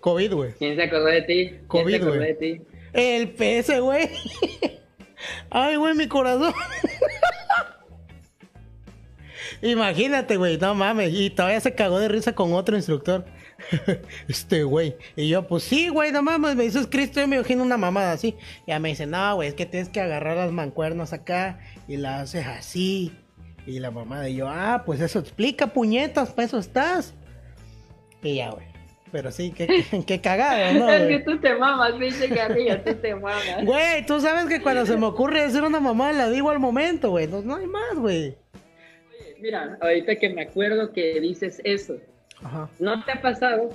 COVID, 0.00 0.34
güey. 0.34 0.52
¿Quién 0.58 0.76
se 0.76 0.82
acordó 0.82 1.06
de 1.06 1.22
ti? 1.22 1.48
¿Quién 1.48 1.66
COVID, 1.66 2.04
güey. 2.04 2.62
El 2.92 3.30
PS, 3.30 3.80
güey. 3.80 4.08
Ay, 5.50 5.76
güey, 5.76 5.94
mi 5.94 6.08
corazón. 6.08 6.52
Imagínate, 9.62 10.36
güey, 10.36 10.58
no 10.58 10.74
mames. 10.74 11.12
Y 11.12 11.30
todavía 11.30 11.60
se 11.60 11.74
cagó 11.74 11.98
de 11.98 12.08
risa 12.08 12.34
con 12.34 12.54
otro 12.54 12.76
instructor. 12.76 13.24
este, 14.28 14.64
güey. 14.64 14.96
Y 15.16 15.28
yo, 15.28 15.46
pues 15.46 15.64
sí, 15.64 15.88
güey, 15.88 16.12
no 16.12 16.22
mames. 16.22 16.56
Me 16.56 16.64
dices 16.64 16.86
Cristo, 16.90 17.20
yo 17.20 17.28
me 17.28 17.36
imagino 17.36 17.62
una 17.62 17.76
mamada 17.76 18.12
así. 18.12 18.36
Y 18.66 18.70
ya 18.70 18.78
me 18.78 18.88
dice, 18.88 19.06
no, 19.06 19.34
güey, 19.34 19.48
es 19.48 19.54
que 19.54 19.66
tienes 19.66 19.88
que 19.90 20.00
agarrar 20.00 20.36
las 20.36 20.52
mancuernas 20.52 21.12
acá 21.12 21.60
y 21.86 21.96
las 21.96 22.22
haces 22.22 22.46
así. 22.46 23.12
Y 23.66 23.78
la 23.78 23.90
mamada, 23.90 24.28
y 24.28 24.36
yo, 24.36 24.48
ah, 24.48 24.82
pues 24.86 25.00
eso 25.00 25.18
explica, 25.18 25.68
puñetas, 25.68 26.30
para 26.30 26.46
eso 26.46 26.58
estás. 26.58 27.14
Y 28.22 28.36
ya, 28.36 28.50
güey. 28.50 28.69
Pero 29.12 29.30
sí, 29.32 29.52
qué, 29.52 29.66
qué 30.06 30.20
cagado, 30.20 30.78
¿no? 30.78 30.90
es 30.90 31.08
que 31.08 31.18
tú 31.24 31.38
te 31.40 31.54
mamas, 31.56 31.92
pinche 31.94 32.28
carrilla, 32.28 32.82
tú 32.82 32.94
te 32.94 33.14
mamas. 33.14 33.64
Güey, 33.64 34.06
tú 34.06 34.20
sabes 34.20 34.46
que 34.46 34.62
cuando 34.62 34.86
se 34.86 34.96
me 34.96 35.06
ocurre 35.06 35.42
decir 35.42 35.62
una 35.62 35.80
mamá 35.80 36.12
la 36.12 36.30
digo 36.30 36.50
al 36.50 36.60
momento, 36.60 37.10
güey. 37.10 37.26
No, 37.26 37.42
no 37.42 37.56
hay 37.56 37.66
más, 37.66 37.94
güey. 37.96 38.36
Mira, 39.40 39.78
ahorita 39.80 40.16
que 40.16 40.28
me 40.28 40.42
acuerdo 40.42 40.92
que 40.92 41.18
dices 41.18 41.60
eso, 41.64 41.96
Ajá. 42.42 42.68
¿no 42.78 43.02
te 43.04 43.12
ha 43.12 43.22
pasado 43.22 43.70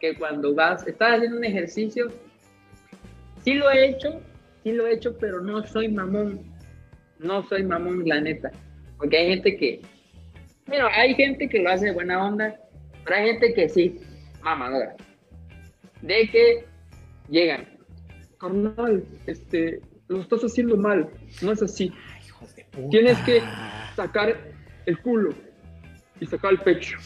que 0.00 0.14
cuando 0.14 0.54
vas, 0.54 0.86
estás 0.86 1.16
haciendo 1.16 1.36
un 1.36 1.44
ejercicio, 1.44 2.08
sí 3.44 3.54
lo 3.54 3.70
he 3.70 3.90
hecho, 3.90 4.20
sí 4.62 4.72
lo 4.72 4.86
he 4.86 4.94
hecho, 4.94 5.16
pero 5.18 5.40
no 5.42 5.64
soy 5.66 5.88
mamón, 5.88 6.40
no 7.18 7.46
soy 7.48 7.62
mamón, 7.62 8.08
la 8.08 8.20
neta, 8.20 8.50
porque 8.96 9.18
hay 9.18 9.28
gente 9.28 9.56
que, 9.56 9.80
bueno, 10.66 10.88
hay 10.90 11.14
gente 11.14 11.48
que 11.48 11.58
lo 11.58 11.70
hace 11.70 11.86
de 11.86 11.92
buena 11.92 12.24
onda, 12.24 12.58
pero 13.04 13.16
hay 13.16 13.26
gente 13.26 13.52
que 13.52 13.68
sí, 13.68 14.00
mamadora, 14.42 14.96
de 16.02 16.28
que 16.30 16.64
llegan, 17.28 17.68
carnal, 18.38 19.04
este, 19.26 19.80
lo 20.08 20.20
estás 20.20 20.42
haciendo 20.42 20.76
mal, 20.76 21.08
no 21.42 21.52
es 21.52 21.62
así, 21.62 21.92
Hijos 22.26 22.54
de 22.54 22.64
puta. 22.64 22.88
Tienes 22.90 23.18
que 23.18 23.42
sacar 23.94 24.36
el 24.86 24.98
culo 24.98 25.30
y 26.20 26.26
sacar 26.26 26.52
el 26.52 26.58
pecho. 26.58 26.96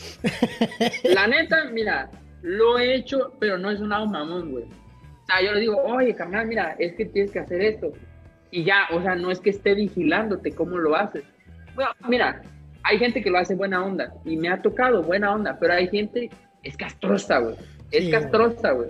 La 1.05 1.27
neta, 1.27 1.71
mira, 1.73 2.11
lo 2.43 2.79
he 2.79 2.95
hecho, 2.95 3.33
pero 3.41 3.59
no 3.59 3.71
es 3.71 3.81
un 3.81 3.89
lado 3.89 4.07
mamón, 4.07 4.51
güey. 4.51 4.65
O 4.65 5.27
sea, 5.27 5.43
yo 5.43 5.53
le 5.53 5.61
digo, 5.61 5.83
oye, 5.83 6.15
carnal, 6.15 6.47
mira, 6.47 6.77
es 6.79 6.95
que 6.95 7.07
tienes 7.07 7.31
que 7.31 7.39
hacer 7.39 7.63
esto. 7.63 7.93
Y 8.51 8.65
ya, 8.65 8.87
o 8.93 9.01
sea, 9.01 9.15
no 9.15 9.31
es 9.31 9.41
que 9.41 9.51
esté 9.51 9.75
vigilándote 9.75 10.53
cómo 10.53 10.77
lo 10.77 10.95
haces. 10.95 11.25
Bueno, 11.75 11.91
mira, 12.07 12.43
hay 12.83 12.99
gente 12.99 13.23
que 13.23 13.31
lo 13.31 13.39
hace 13.39 13.55
buena 13.55 13.83
onda 13.83 14.13
y 14.25 14.37
me 14.37 14.49
ha 14.49 14.61
tocado 14.61 15.03
buena 15.03 15.35
onda, 15.35 15.57
pero 15.59 15.73
hay 15.73 15.89
gente, 15.89 16.31
es 16.65 16.77
castrosa, 16.77 17.39
güey. 17.39 17.57
Es 17.91 18.05
Sí, 18.05 18.11
castrosa, 18.11 18.73
güey. 18.73 18.89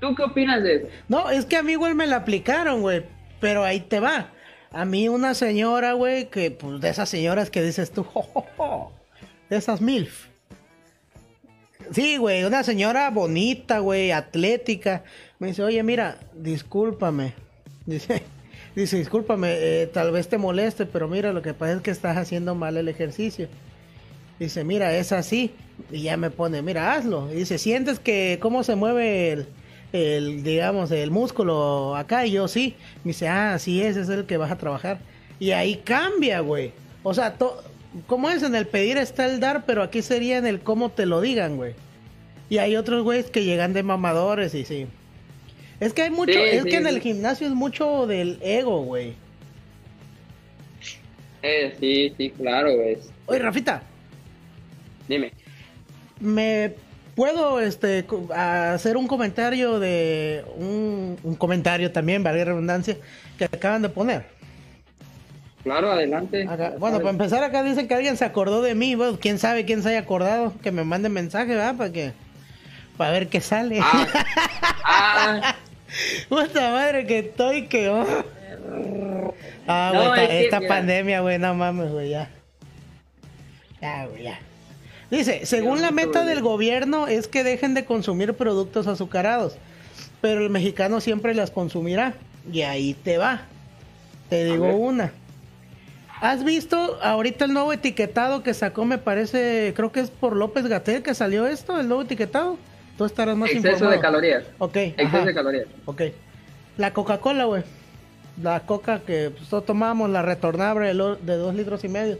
¿Tú 0.00 0.14
qué 0.14 0.22
opinas 0.24 0.62
de 0.62 0.76
eso? 0.76 0.86
No, 1.08 1.30
es 1.30 1.44
que 1.46 1.56
a 1.56 1.62
mí, 1.62 1.72
igual 1.72 1.94
me 1.94 2.06
la 2.06 2.16
aplicaron, 2.16 2.80
güey. 2.80 3.04
Pero 3.40 3.64
ahí 3.64 3.80
te 3.80 4.00
va. 4.00 4.30
A 4.70 4.84
mí 4.84 5.08
una 5.08 5.34
señora, 5.34 5.92
güey, 5.92 6.28
que 6.28 6.50
pues 6.50 6.80
de 6.80 6.88
esas 6.88 7.08
señoras 7.08 7.50
que 7.50 7.62
dices 7.62 7.92
tú, 7.92 8.02
"Jo, 8.12 8.22
jo, 8.22 8.44
jo", 8.56 8.92
de 9.48 9.56
esas 9.56 9.80
MILF. 9.80 10.26
Sí, 11.92 12.16
güey, 12.16 12.44
una 12.44 12.62
señora 12.64 13.10
bonita, 13.10 13.78
güey, 13.78 14.10
atlética. 14.10 15.04
Me 15.38 15.48
dice, 15.48 15.62
oye, 15.62 15.82
mira, 15.82 16.18
discúlpame. 16.34 17.34
Dice, 17.86 18.22
dice, 18.74 18.96
discúlpame, 18.96 19.52
eh, 19.58 19.86
tal 19.86 20.10
vez 20.10 20.28
te 20.28 20.38
moleste, 20.38 20.86
pero 20.86 21.06
mira, 21.06 21.34
lo 21.34 21.42
que 21.42 21.52
pasa 21.52 21.74
es 21.74 21.82
que 21.82 21.90
estás 21.90 22.16
haciendo 22.16 22.54
mal 22.54 22.78
el 22.78 22.88
ejercicio. 22.88 23.48
Dice, 24.38 24.64
mira, 24.64 24.94
es 24.96 25.12
así. 25.12 25.52
Y 25.90 26.02
ya 26.02 26.16
me 26.16 26.30
pone, 26.30 26.62
mira, 26.62 26.92
hazlo. 26.94 27.32
Y 27.32 27.36
dice, 27.36 27.58
¿sientes 27.58 27.98
que 27.98 28.38
cómo 28.40 28.62
se 28.64 28.74
mueve 28.76 29.32
el, 29.32 29.46
el, 29.92 30.42
digamos, 30.42 30.90
el 30.90 31.10
músculo 31.10 31.94
acá? 31.96 32.26
Y 32.26 32.32
yo 32.32 32.48
sí. 32.48 32.74
Me 33.04 33.10
dice, 33.10 33.28
ah, 33.28 33.54
así 33.54 33.82
es, 33.82 33.96
es 33.96 34.08
el 34.08 34.26
que 34.26 34.36
vas 34.36 34.50
a 34.50 34.58
trabajar. 34.58 34.98
Y 35.38 35.50
ahí 35.52 35.76
cambia, 35.84 36.40
güey. 36.40 36.72
O 37.02 37.14
sea, 37.14 37.36
¿cómo 38.06 38.30
es? 38.30 38.42
En 38.42 38.54
el 38.54 38.66
pedir 38.66 38.96
está 38.98 39.26
el 39.26 39.40
dar, 39.40 39.64
pero 39.66 39.82
aquí 39.82 40.02
sería 40.02 40.38
en 40.38 40.46
el 40.46 40.60
cómo 40.60 40.90
te 40.90 41.06
lo 41.06 41.20
digan, 41.20 41.56
güey. 41.56 41.74
Y 42.48 42.58
hay 42.58 42.76
otros 42.76 43.02
güeyes 43.02 43.30
que 43.30 43.44
llegan 43.44 43.72
de 43.72 43.82
mamadores 43.82 44.54
y 44.54 44.64
sí. 44.64 44.86
Es 45.80 45.92
que 45.92 46.02
hay 46.02 46.10
mucho, 46.10 46.32
Sí, 46.32 46.38
es 46.38 46.62
sí, 46.62 46.68
que 46.68 46.76
en 46.76 46.86
el 46.86 46.96
sí. 46.96 47.00
gimnasio 47.00 47.46
es 47.46 47.52
mucho 47.52 48.06
del 48.06 48.38
ego, 48.42 48.82
güey. 48.82 49.14
Eh, 51.42 51.74
sí, 51.78 52.12
sí, 52.16 52.30
claro, 52.30 52.68
es. 52.70 53.10
Oye, 53.26 53.38
Rafita, 53.38 53.82
Dime. 55.08 55.32
¿Me 56.20 56.74
puedo 57.14 57.60
este 57.60 58.04
hacer 58.34 58.96
un 58.96 59.06
comentario 59.06 59.78
de 59.78 60.44
un, 60.56 61.18
un 61.22 61.34
comentario 61.36 61.92
también, 61.92 62.22
valga 62.22 62.38
la 62.40 62.44
redundancia, 62.46 62.96
que 63.38 63.44
acaban 63.44 63.82
de 63.82 63.88
poner? 63.88 64.24
Claro, 65.62 65.90
adelante. 65.90 66.46
Acá- 66.48 66.74
bueno, 66.78 66.98
para 66.98 67.10
empezar 67.10 67.42
acá 67.42 67.62
dicen 67.62 67.88
que 67.88 67.94
alguien 67.94 68.16
se 68.16 68.24
acordó 68.24 68.60
de 68.62 68.74
mí, 68.74 68.94
bueno, 68.94 69.18
quién 69.20 69.38
sabe 69.38 69.64
quién 69.64 69.82
se 69.82 69.90
haya 69.90 70.00
acordado, 70.00 70.52
que 70.62 70.70
me 70.70 70.84
mande 70.84 71.08
mensaje, 71.08 71.54
¿verdad? 71.54 71.76
Para 71.76 71.90
que 71.92 72.12
para 72.96 73.10
ver 73.10 73.28
qué 73.28 73.40
sale. 73.40 73.80
Ah, 73.82 74.06
ah, 74.84 75.56
Puta 76.28 76.70
madre 76.70 77.06
que 77.06 77.20
estoy 77.20 77.66
que 77.66 77.88
oh. 77.88 78.04
Ah, 79.66 79.90
No, 79.94 80.08
güey, 80.08 80.20
esta, 80.20 80.22
es 80.24 80.28
que, 80.28 80.44
esta 80.44 80.60
pandemia, 80.68 81.20
güey, 81.20 81.38
no 81.38 81.54
mames, 81.54 81.90
güey, 81.90 82.10
ya. 82.10 82.28
Ya, 83.80 84.06
güey, 84.06 84.24
ya. 84.24 84.38
Dice, 85.14 85.46
según 85.46 85.80
la 85.80 85.92
meta 85.92 86.24
del 86.24 86.42
gobierno 86.42 87.06
es 87.06 87.28
que 87.28 87.44
dejen 87.44 87.74
de 87.74 87.84
consumir 87.84 88.34
productos 88.34 88.88
azucarados, 88.88 89.56
pero 90.20 90.42
el 90.42 90.50
mexicano 90.50 91.00
siempre 91.00 91.34
las 91.34 91.50
consumirá. 91.50 92.14
Y 92.52 92.62
ahí 92.62 92.94
te 92.94 93.16
va. 93.16 93.42
Te 94.28 94.44
digo 94.44 94.74
una. 94.74 95.12
¿Has 96.20 96.42
visto 96.42 96.98
ahorita 97.02 97.44
el 97.44 97.52
nuevo 97.52 97.72
etiquetado 97.72 98.42
que 98.42 98.54
sacó, 98.54 98.84
me 98.84 98.98
parece, 98.98 99.72
creo 99.76 99.92
que 99.92 100.00
es 100.00 100.10
por 100.10 100.34
López 100.34 100.66
Gatel 100.66 101.02
que 101.02 101.14
salió 101.14 101.46
esto, 101.46 101.78
el 101.78 101.86
nuevo 101.86 102.02
etiquetado? 102.02 102.58
Tú 102.98 103.04
estarás 103.04 103.36
más 103.36 103.50
exceso 103.50 103.68
informado. 103.68 103.92
de 103.92 104.00
calorías. 104.00 104.44
Ok. 104.58 104.76
Exceso 104.76 105.16
ajá. 105.16 105.26
de 105.26 105.34
calorías. 105.34 105.66
Ok. 105.84 106.02
La 106.76 106.92
Coca-Cola, 106.92 107.44
güey. 107.44 107.62
La 108.42 108.60
coca 108.60 109.00
que 109.00 109.30
pues, 109.30 109.48
todos 109.48 109.64
tomamos, 109.64 110.10
la 110.10 110.22
retornable 110.22 110.88
de 110.88 111.36
dos 111.36 111.54
litros 111.54 111.84
y 111.84 111.88
medio. 111.88 112.18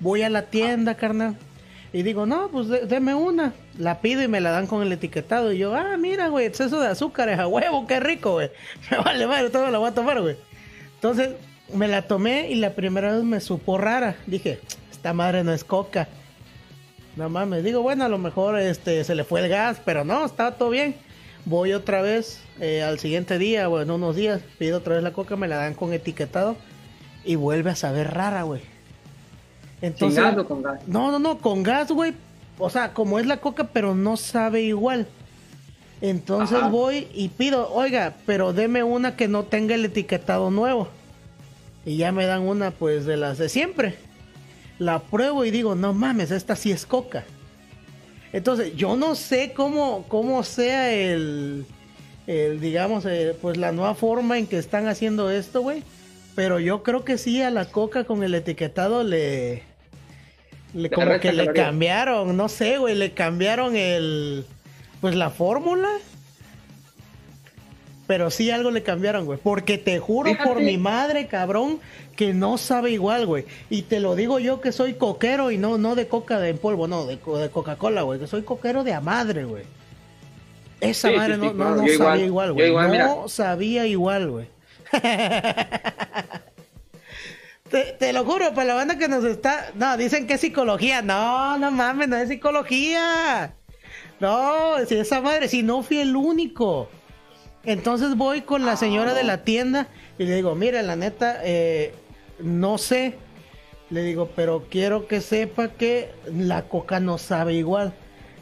Voy 0.00 0.22
a 0.22 0.28
la 0.28 0.42
tienda, 0.42 0.96
carnal. 0.96 1.36
Y 1.92 2.02
digo, 2.02 2.24
no, 2.26 2.48
pues 2.48 2.68
de- 2.68 2.86
deme 2.86 3.14
una. 3.14 3.52
La 3.78 4.00
pido 4.00 4.22
y 4.22 4.28
me 4.28 4.40
la 4.40 4.50
dan 4.50 4.66
con 4.66 4.82
el 4.82 4.92
etiquetado. 4.92 5.52
Y 5.52 5.58
yo, 5.58 5.74
ah, 5.74 5.96
mira, 5.98 6.28
güey, 6.28 6.46
exceso 6.46 6.80
de 6.80 6.88
azúcares 6.88 7.38
a 7.38 7.46
huevo, 7.46 7.86
qué 7.86 8.00
rico, 8.00 8.32
güey. 8.32 8.50
Me 8.90 8.98
vale 8.98 9.26
madre, 9.26 9.50
todo 9.50 9.70
la 9.70 9.78
voy 9.78 9.90
a 9.90 9.94
tomar, 9.94 10.20
güey. 10.20 10.36
Entonces, 10.94 11.30
me 11.74 11.88
la 11.88 12.02
tomé 12.02 12.50
y 12.50 12.54
la 12.56 12.70
primera 12.74 13.12
vez 13.14 13.24
me 13.24 13.40
supo 13.40 13.76
rara. 13.78 14.16
Dije, 14.26 14.60
esta 14.90 15.12
madre 15.12 15.42
no 15.44 15.52
es 15.52 15.64
coca. 15.64 16.08
No 17.16 17.28
mames, 17.28 17.62
digo, 17.64 17.82
bueno, 17.82 18.04
a 18.04 18.08
lo 18.08 18.16
mejor 18.18 18.58
este 18.58 19.04
se 19.04 19.14
le 19.14 19.24
fue 19.24 19.40
el 19.40 19.48
gas, 19.50 19.80
pero 19.84 20.04
no, 20.04 20.24
estaba 20.24 20.52
todo 20.52 20.70
bien. 20.70 20.94
Voy 21.44 21.72
otra 21.74 22.00
vez 22.00 22.40
eh, 22.60 22.82
al 22.82 22.98
siguiente 23.00 23.36
día 23.36 23.68
o 23.68 23.80
en 23.82 23.90
unos 23.90 24.16
días, 24.16 24.40
pido 24.58 24.78
otra 24.78 24.94
vez 24.94 25.02
la 25.02 25.12
coca, 25.12 25.36
me 25.36 25.48
la 25.48 25.56
dan 25.56 25.74
con 25.74 25.92
etiquetado 25.92 26.56
y 27.24 27.34
vuelve 27.34 27.70
a 27.70 27.74
saber 27.76 28.14
rara, 28.14 28.44
güey. 28.44 28.62
¿Sin 29.82 29.88
Entonces, 29.88 30.22
gas 30.22 30.38
o 30.38 30.46
con 30.46 30.62
gas? 30.62 30.80
no, 30.86 31.10
no, 31.10 31.18
no, 31.18 31.38
con 31.38 31.64
gas, 31.64 31.90
güey. 31.90 32.14
O 32.56 32.70
sea, 32.70 32.94
como 32.94 33.18
es 33.18 33.26
la 33.26 33.38
coca, 33.38 33.64
pero 33.72 33.96
no 33.96 34.16
sabe 34.16 34.62
igual. 34.62 35.08
Entonces 36.00 36.58
Ajá. 36.58 36.68
voy 36.68 37.08
y 37.12 37.28
pido, 37.30 37.68
oiga, 37.72 38.14
pero 38.24 38.52
deme 38.52 38.84
una 38.84 39.16
que 39.16 39.26
no 39.26 39.42
tenga 39.42 39.74
el 39.74 39.84
etiquetado 39.84 40.52
nuevo. 40.52 40.88
Y 41.84 41.96
ya 41.96 42.12
me 42.12 42.26
dan 42.26 42.42
una, 42.42 42.70
pues, 42.70 43.06
de 43.06 43.16
las 43.16 43.38
de 43.38 43.48
siempre. 43.48 43.96
La 44.78 45.00
pruebo 45.00 45.44
y 45.44 45.50
digo, 45.50 45.74
no 45.74 45.92
mames, 45.94 46.30
esta 46.30 46.54
sí 46.54 46.70
es 46.70 46.86
coca. 46.86 47.24
Entonces, 48.32 48.76
yo 48.76 48.94
no 48.94 49.16
sé 49.16 49.52
cómo, 49.52 50.04
cómo 50.06 50.44
sea 50.44 50.92
el, 50.92 51.66
el 52.28 52.60
digamos, 52.60 53.04
eh, 53.04 53.36
pues 53.42 53.56
la 53.56 53.72
nueva 53.72 53.96
forma 53.96 54.38
en 54.38 54.46
que 54.46 54.58
están 54.58 54.86
haciendo 54.86 55.28
esto, 55.28 55.60
güey. 55.60 55.82
Pero 56.36 56.60
yo 56.60 56.84
creo 56.84 57.04
que 57.04 57.18
sí 57.18 57.42
a 57.42 57.50
la 57.50 57.64
coca 57.64 58.04
con 58.04 58.22
el 58.22 58.34
etiquetado 58.34 59.02
le... 59.02 59.71
le 60.74 60.90
como 60.90 61.18
que 61.20 61.32
le 61.32 61.52
cambiaron, 61.52 62.36
no 62.36 62.48
sé, 62.48 62.78
güey, 62.78 62.94
le 62.94 63.12
cambiaron 63.12 63.76
el... 63.76 64.44
Pues 65.00 65.14
la 65.16 65.30
fórmula. 65.30 65.88
Pero 68.06 68.30
sí 68.30 68.50
algo 68.50 68.70
le 68.70 68.82
cambiaron, 68.82 69.24
güey. 69.24 69.38
Porque 69.42 69.78
te 69.78 69.98
juro 69.98 70.32
por 70.44 70.60
mi 70.60 70.76
madre, 70.78 71.26
cabrón, 71.26 71.80
que 72.16 72.34
no 72.34 72.58
sabe 72.58 72.90
igual, 72.92 73.26
güey. 73.26 73.44
Y 73.70 73.82
te 73.82 74.00
lo 74.00 74.14
digo 74.16 74.38
yo 74.38 74.60
que 74.60 74.70
soy 74.72 74.94
coquero 74.94 75.50
y 75.50 75.58
no, 75.58 75.78
no 75.78 75.94
de 75.94 76.08
coca 76.08 76.38
de 76.38 76.50
en 76.50 76.58
polvo, 76.58 76.86
no, 76.88 77.06
de, 77.06 77.16
de 77.16 77.50
Coca-Cola, 77.50 78.02
güey. 78.02 78.20
Que 78.20 78.26
soy 78.26 78.42
coquero 78.42 78.84
de 78.84 78.92
a 78.94 79.00
madre, 79.00 79.44
güey. 79.44 79.64
Esa 80.80 81.10
Sí, 81.10 81.16
madre 81.16 81.36
sí, 81.36 81.40
no, 81.40 81.50
sí, 81.50 81.56
no, 81.56 81.56
claro. 81.56 81.76
no 81.76 81.86
Yo 81.86 81.92
igual, 81.94 82.08
sabía 82.10 82.26
igual, 82.26 82.52
güey. 82.52 82.72
No 82.72 82.88
mira. 82.88 83.14
sabía 83.28 83.86
igual, 83.86 84.30
güey. 84.30 84.46
Te, 87.72 88.12
lo 88.12 88.26
juro, 88.26 88.52
para 88.52 88.66
la 88.66 88.74
banda 88.74 88.98
que 88.98 89.08
nos 89.08 89.24
está. 89.24 89.72
No, 89.74 89.96
dicen 89.96 90.26
que 90.26 90.34
es 90.34 90.40
psicología. 90.42 91.00
No, 91.00 91.56
no 91.56 91.70
mames, 91.70 92.06
no 92.06 92.16
es 92.18 92.28
psicología. 92.28 93.54
No, 94.20 94.76
si 94.86 94.96
esa 94.96 95.22
madre, 95.22 95.48
si 95.48 95.62
no 95.62 95.82
fui 95.82 95.98
el 95.98 96.14
único. 96.14 96.90
Entonces 97.64 98.14
voy 98.14 98.42
con 98.42 98.66
la 98.66 98.76
señora 98.76 99.14
de 99.14 99.24
la 99.24 99.44
tienda 99.44 99.88
y 100.18 100.24
le 100.24 100.36
digo, 100.36 100.54
mire, 100.54 100.82
la 100.82 100.96
neta, 100.96 101.40
eh, 101.44 101.94
no 102.40 102.76
sé. 102.76 103.14
Le 103.88 104.02
digo, 104.02 104.30
pero 104.36 104.66
quiero 104.70 105.06
que 105.06 105.22
sepa 105.22 105.68
que 105.68 106.10
la 106.26 106.62
coca 106.68 107.00
no 107.00 107.16
sabe 107.16 107.54
igual. 107.54 107.94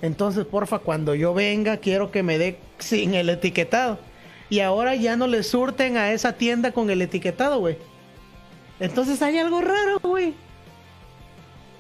Entonces, 0.03 0.45
porfa, 0.45 0.81
cuando 0.81 1.15
yo 1.15 1.35
venga, 1.35 1.77
quiero 1.77 2.11
que 2.11 2.25
me 2.25 2.37
dé 2.37 2.59
sin 2.79 3.15
el 3.15 3.29
etiquetado. 3.29 3.99
Y 4.49 4.61
ahora 4.61 4.97
ya 4.97 5.17
no 5.17 5.29
le 5.29 5.45
surten 5.45 5.97
a 5.97 6.11
esa 6.13 6.33
tienda 6.33 6.73
con 6.73 6.91
el 6.91 7.01
etiquetado, 7.01 7.61
güey. 7.61 7.79
Entonces 8.81 9.21
hay 9.23 9.39
algo 9.39 9.61
raro, 9.61 10.01
güey. 10.03 10.35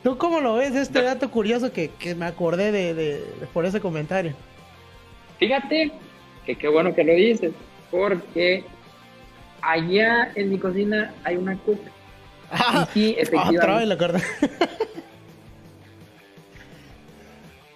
¿Tú 0.02 0.16
cómo 0.16 0.40
lo 0.40 0.54
ves 0.54 0.74
este 0.74 1.02
dato 1.02 1.30
curioso 1.30 1.72
que, 1.72 1.90
que 1.90 2.14
me 2.14 2.24
acordé 2.26 2.72
de, 2.72 2.94
de- 2.94 3.18
de- 3.20 3.46
por 3.52 3.66
ese 3.66 3.80
comentario? 3.80 4.32
Fíjate 5.38 5.92
que 6.46 6.56
qué 6.56 6.68
bueno 6.68 6.94
que 6.94 7.04
lo 7.04 7.12
dices, 7.14 7.52
porque 7.90 8.64
allá 9.62 10.30
en 10.34 10.50
mi 10.50 10.58
cocina 10.58 11.12
hay 11.24 11.36
una 11.36 11.56
coca. 11.58 11.90
Ah, 12.50 12.86
sí, 12.92 13.14
efectivamente. 13.18 13.58
otra 13.58 13.78
vez 13.78 13.88
la 13.88 13.94
acordé. 13.94 14.20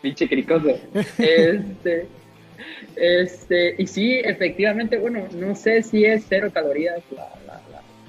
Pinche 0.02 0.28
cricoso. 0.28 0.68
Este, 1.18 2.06
este, 2.96 3.74
y 3.78 3.86
sí, 3.86 4.20
efectivamente, 4.22 4.98
bueno, 4.98 5.26
no 5.34 5.54
sé 5.54 5.82
si 5.82 6.04
es 6.04 6.24
cero 6.28 6.50
calorías. 6.52 7.00
La- 7.14 7.32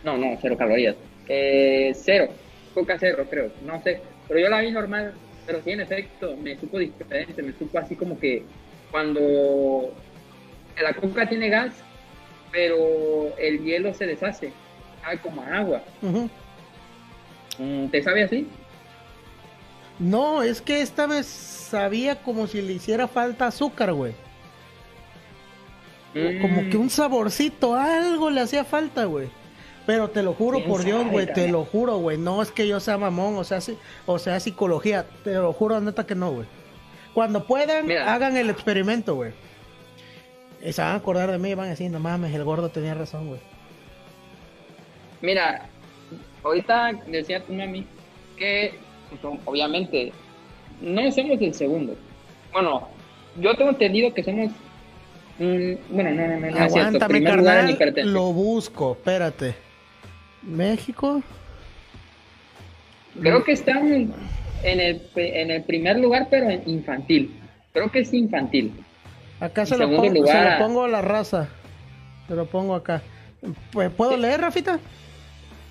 no, 0.05 0.17
no, 0.17 0.37
cero 0.41 0.55
calorías. 0.57 0.95
Eh, 1.27 1.91
cero, 1.95 2.29
coca 2.73 2.95
cero, 2.99 3.25
creo, 3.29 3.51
no 3.65 3.81
sé. 3.81 3.99
Pero 4.27 4.39
yo 4.39 4.49
la 4.49 4.61
vi 4.61 4.71
normal, 4.71 5.13
pero 5.45 5.61
sí, 5.63 5.71
en 5.71 5.81
efecto, 5.81 6.37
me 6.37 6.55
supo 6.57 6.77
diferente, 6.79 7.41
me 7.41 7.51
supo 7.53 7.77
así 7.79 7.95
como 7.95 8.17
que 8.19 8.43
cuando 8.91 9.93
la 10.81 10.93
coca 10.93 11.27
tiene 11.27 11.49
gas, 11.49 11.73
pero 12.51 13.35
el 13.37 13.63
hielo 13.63 13.93
se 13.93 14.05
deshace, 14.05 14.53
sabe 15.01 15.17
como 15.19 15.41
agua. 15.41 15.81
Mm, 17.57 17.87
¿Te 17.87 18.01
sabe 18.03 18.23
así? 18.23 18.47
No, 19.99 20.43
es 20.43 20.61
que 20.61 20.81
esta 20.81 21.07
vez 21.07 21.25
sabía 21.25 22.21
como 22.21 22.47
si 22.47 22.61
le 22.61 22.73
hiciera 22.73 23.07
falta 23.07 23.47
azúcar, 23.47 23.93
güey. 23.93 24.13
Como 26.41 26.61
Mm. 26.61 26.69
que 26.69 26.77
un 26.77 26.89
saborcito, 26.89 27.75
algo 27.75 28.29
le 28.29 28.41
hacía 28.41 28.63
falta, 28.63 29.03
güey. 29.05 29.27
Pero 29.85 30.09
te 30.09 30.23
lo 30.23 30.33
juro 30.33 30.57
¿Quién 30.57 30.69
por 30.69 30.83
Dios, 30.83 31.05
güey, 31.11 31.31
te 31.31 31.47
lo 31.47 31.63
juro, 31.65 31.97
güey. 31.97 32.17
No 32.17 32.41
es 32.41 32.51
que 32.51 32.67
yo 32.67 32.79
sea 32.79 32.97
mamón, 32.97 33.35
o 33.35 33.43
sea, 33.43 33.61
sí- 33.61 33.77
o 34.07 34.17
sea, 34.17 34.39
psicología. 34.39 35.05
Te 35.23 35.33
lo 35.33 35.53
juro, 35.53 35.79
neta 35.79 36.05
que 36.07 36.15
no, 36.15 36.31
güey. 36.31 36.47
Cuando 37.13 37.45
puedan, 37.45 37.85
Mira. 37.87 38.13
hagan 38.13 38.35
el 38.35 38.49
experimento, 38.49 39.15
güey. 39.15 39.31
Se 40.69 40.81
van 40.81 40.91
a 40.91 40.95
acordar 40.95 41.31
de 41.31 41.37
mí 41.37 41.49
y 41.49 41.53
van 41.53 41.67
a 41.67 41.69
decir, 41.69 41.91
no 41.91 41.99
mames, 41.99 42.33
el 42.33 42.43
gordo 42.43 42.69
tenía 42.69 42.95
razón, 42.95 43.27
güey. 43.27 43.39
Mira, 45.21 45.69
ahorita 46.43 46.91
decía 47.07 47.43
tu 47.43 47.53
mami 47.53 47.85
que, 48.37 48.73
pues, 49.21 49.37
obviamente, 49.45 50.11
no 50.81 51.11
somos 51.11 51.39
el 51.41 51.53
segundo. 51.53 51.95
Bueno, 52.51 52.87
yo 53.39 53.55
tengo 53.55 53.69
entendido 53.71 54.13
que 54.13 54.23
somos. 54.23 54.51
mm, 55.39 55.73
bueno, 55.89 56.11
no, 56.11 56.27
no, 56.27 56.39
no. 56.51 56.57
Aguántame, 56.57 57.23
carnal. 57.23 57.77
Lo 58.05 58.33
busco, 58.33 58.93
espérate. 58.93 59.55
México. 60.45 61.21
Creo 63.19 63.43
que 63.43 63.53
estamos 63.53 63.91
en 63.91 64.13
el, 64.79 65.01
en 65.15 65.51
el 65.51 65.63
primer 65.63 65.97
lugar, 65.99 66.27
pero 66.29 66.49
en 66.49 66.67
infantil. 66.67 67.33
Creo 67.73 67.91
que 67.91 67.99
es 67.99 68.13
infantil. 68.13 68.73
Acá 69.39 69.61
En 69.61 69.67
se 69.67 69.77
lo, 69.77 69.89
pongo, 69.89 70.03
se 70.03 70.09
lugar. 70.13 70.59
lo 70.59 70.65
pongo 70.65 70.83
a 70.83 70.87
la 70.87 71.01
raza. 71.01 71.49
Se 72.27 72.35
lo 72.35 72.45
pongo 72.45 72.75
acá. 72.75 73.01
Pues, 73.71 73.91
¿Puedo 73.91 74.17
leer, 74.17 74.41
Rafita? 74.41 74.79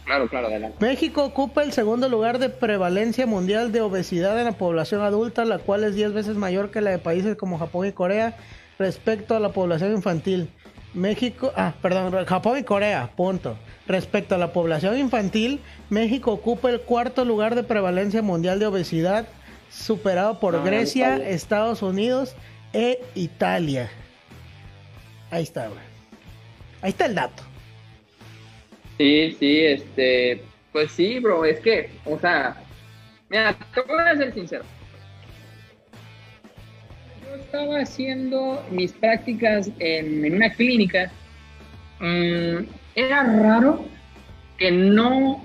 Claro, 0.04 0.28
claro, 0.28 0.48
adelante. 0.48 0.76
México 0.84 1.24
ocupa 1.24 1.62
el 1.62 1.72
segundo 1.72 2.08
lugar 2.10 2.38
de 2.38 2.50
prevalencia 2.50 3.26
mundial 3.26 3.72
de 3.72 3.80
obesidad 3.80 4.38
en 4.38 4.44
la 4.44 4.52
población 4.52 5.00
adulta, 5.00 5.44
la 5.46 5.58
cual 5.58 5.82
es 5.84 5.94
10 5.94 6.12
veces 6.12 6.36
mayor 6.36 6.70
que 6.70 6.82
la 6.82 6.90
de 6.90 6.98
países 6.98 7.36
como 7.36 7.58
Japón 7.58 7.86
y 7.86 7.92
Corea 7.92 8.36
respecto 8.78 9.34
a 9.34 9.40
la 9.40 9.50
población 9.50 9.92
infantil. 9.92 10.50
México, 10.94 11.52
ah, 11.56 11.74
perdón, 11.82 12.24
Japón 12.24 12.58
y 12.58 12.62
Corea, 12.62 13.10
punto. 13.16 13.56
Respecto 13.86 14.36
a 14.36 14.38
la 14.38 14.52
población 14.52 14.96
infantil, 14.96 15.60
México 15.90 16.32
ocupa 16.32 16.70
el 16.70 16.80
cuarto 16.80 17.24
lugar 17.24 17.54
de 17.54 17.64
prevalencia 17.64 18.22
mundial 18.22 18.58
de 18.58 18.66
obesidad, 18.66 19.26
superado 19.70 20.38
por 20.40 20.54
No, 20.54 20.60
no 20.60 20.64
Grecia. 20.66 21.16
Estados 21.16 21.82
Unidos 21.82 22.34
e 22.72 23.00
Italia. 23.14 23.90
Ahí 25.30 25.42
está, 25.42 25.66
güey. 25.68 25.80
Ahí 26.80 26.90
está 26.90 27.06
el 27.06 27.14
dato. 27.14 27.42
Sí, 28.98 29.36
sí, 29.38 29.60
este. 29.64 30.42
Pues 30.72 30.92
sí, 30.92 31.18
bro, 31.18 31.44
es 31.44 31.60
que, 31.60 31.90
o 32.04 32.18
sea, 32.18 32.56
mira, 33.28 33.56
te 33.74 33.80
voy 33.82 33.98
a 34.00 34.16
ser 34.16 34.34
sincero. 34.34 34.64
Yo 37.34 37.40
estaba 37.40 37.80
haciendo 37.80 38.64
mis 38.70 38.92
prácticas 38.92 39.68
en, 39.80 40.24
en 40.24 40.36
una 40.36 40.50
clínica. 40.50 41.10
mm, 41.98 42.58
era 42.94 43.24
raro 43.24 43.84
que 44.56 44.70
no, 44.70 45.44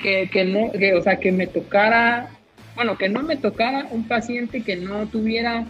que, 0.00 0.28
que 0.30 0.44
no, 0.44 0.70
que, 0.70 0.94
o 0.94 1.02
sea, 1.02 1.16
que 1.16 1.32
me 1.32 1.48
tocara, 1.48 2.30
bueno, 2.76 2.96
que 2.96 3.08
no 3.08 3.22
me 3.24 3.36
tocara 3.36 3.88
un 3.90 4.06
paciente 4.06 4.62
que 4.62 4.76
no 4.76 5.06
tuviera 5.08 5.64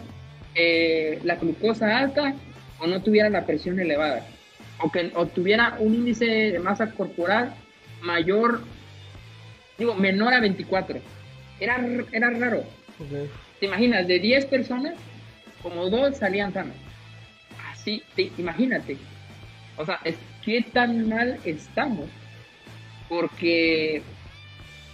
eh, 0.55 1.21
la 1.25 1.37
glucosa 1.37 1.97
alta 1.97 2.35
o 2.79 2.87
no 2.87 3.01
tuviera 3.03 3.31
la 3.31 3.47
presión 3.47 3.81
elevada 3.81 4.27
o 4.83 4.91
que 4.91 5.11
o 5.15 5.27
tuviera 5.27 5.77
un 5.79 5.95
índice 5.95 6.27
de 6.27 6.59
masa 6.59 6.91
corporal 6.91 7.55
mayor, 8.03 8.61
digo, 9.79 9.95
menor 9.95 10.35
a 10.35 10.41
24. 10.41 11.01
Era, 11.61 11.83
era 12.13 12.31
raro. 12.31 12.63
¿Te 13.59 13.67
imaginas? 13.67 14.07
De 14.07 14.19
10 14.19 14.47
personas, 14.47 14.95
como 15.63 15.89
dos 15.91 16.17
salían 16.17 16.53
sanos. 16.53 16.75
Así, 17.73 18.03
te- 18.17 18.31
imagínate. 18.39 18.97
O 19.77 19.85
sea, 19.87 19.99
es, 20.05 20.17
¿qué 20.45 20.63
tan 20.73 21.09
mal 21.09 21.39
estamos? 21.45 22.09
Porque 23.09 24.03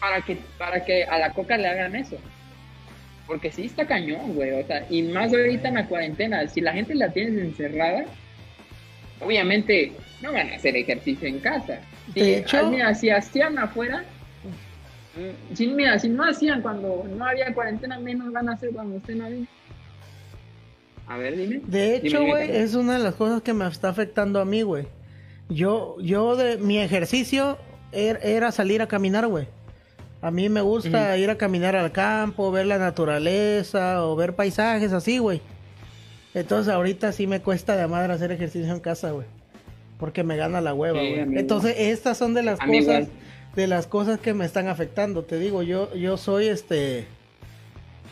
para 0.01 0.21
que, 0.23 0.39
para 0.59 0.85
que 0.85 1.05
a 1.05 1.19
la 1.19 1.33
coca 1.33 1.57
le 1.57 1.69
hagan 1.69 1.97
eso. 1.97 2.17
Porque 3.27 3.51
sí 3.51 3.64
está 3.67 3.87
cañón, 3.87 4.35
güey. 4.35 4.53
O 4.53 4.67
sea, 4.67 4.87
y 4.89 5.03
más 5.03 5.33
ahorita 5.33 5.69
en 5.69 5.75
la 5.75 5.87
cuarentena. 5.87 6.47
Si 6.49 6.61
la 6.61 6.73
gente 6.73 6.95
la 6.95 7.09
tienes 7.12 7.39
encerrada, 7.43 8.05
obviamente 9.21 9.93
no 10.23 10.33
van 10.33 10.51
a 10.51 10.57
hacer 10.57 10.77
ejercicio 10.77 11.27
en 11.29 11.41
casa. 11.41 11.81
Si, 12.14 12.21
De 12.21 12.39
hecho- 12.39 12.59
ah, 12.59 12.71
mira, 12.71 12.95
si 12.95 13.11
hacían 13.11 13.59
afuera, 13.59 14.05
mm, 15.17 15.57
si, 15.57 15.67
mira, 15.67 15.99
si 15.99 16.09
no 16.09 16.25
hacían 16.25 16.62
cuando 16.62 17.05
no 17.17 17.25
había 17.27 17.53
cuarentena, 17.53 17.99
menos 17.99 18.33
van 18.33 18.49
a 18.49 18.53
hacer 18.53 18.71
cuando 18.71 18.97
estén 18.99 19.21
ahí. 19.23 19.47
A 21.09 21.16
ver, 21.18 21.36
dime. 21.36 21.61
De 21.66 21.96
hecho, 21.96 22.18
güey, 22.24 22.50
es 22.57 22.74
una 22.74 22.94
de 22.98 23.04
las 23.04 23.14
cosas 23.14 23.42
que 23.42 23.52
me 23.52 23.66
está 23.68 23.88
afectando 23.90 24.40
a 24.40 24.44
mí, 24.44 24.62
güey. 24.62 24.86
Yo, 25.48 25.96
yo 26.00 26.34
de 26.36 26.59
mi 26.59 26.78
ejercicio 26.78 27.59
er- 27.92 28.18
era, 28.22 28.50
salir 28.50 28.82
a 28.82 28.88
caminar, 28.88 29.26
güey. 29.28 29.46
A 30.20 30.30
mí 30.32 30.48
me 30.48 30.61
gusta 30.62 31.16
ir 31.18 31.30
a 31.30 31.36
caminar 31.36 31.76
al 31.76 31.92
campo, 31.92 32.50
ver 32.50 32.66
la 32.66 32.78
naturaleza 32.78 34.04
o 34.04 34.16
ver 34.16 34.34
paisajes 34.34 34.92
así, 34.92 35.18
güey. 35.18 35.40
Entonces 36.34 36.72
ahorita 36.72 37.12
sí 37.12 37.26
me 37.26 37.40
cuesta 37.40 37.76
de 37.76 37.86
madre 37.86 38.12
hacer 38.12 38.32
ejercicio 38.32 38.72
en 38.72 38.80
casa, 38.80 39.11
güey. 39.12 39.26
Porque 39.98 40.24
me 40.24 40.36
gana 40.36 40.61
la 40.61 40.74
hueva, 40.74 40.98
güey. 40.98 41.38
Entonces 41.38 41.74
estas 41.78 42.18
son 42.18 42.34
de 42.34 42.42
las 42.42 42.61
A 42.61 42.66
cosas, 42.66 43.09
de 43.54 43.66
las 43.68 43.86
cosas 43.86 44.18
que 44.18 44.34
me 44.34 44.44
están 44.44 44.68
afectando. 44.68 45.22
Te 45.22 45.38
digo, 45.38 45.62
yo, 45.62 45.94
yo 45.94 46.16
soy 46.16 46.48
este, 46.48 47.07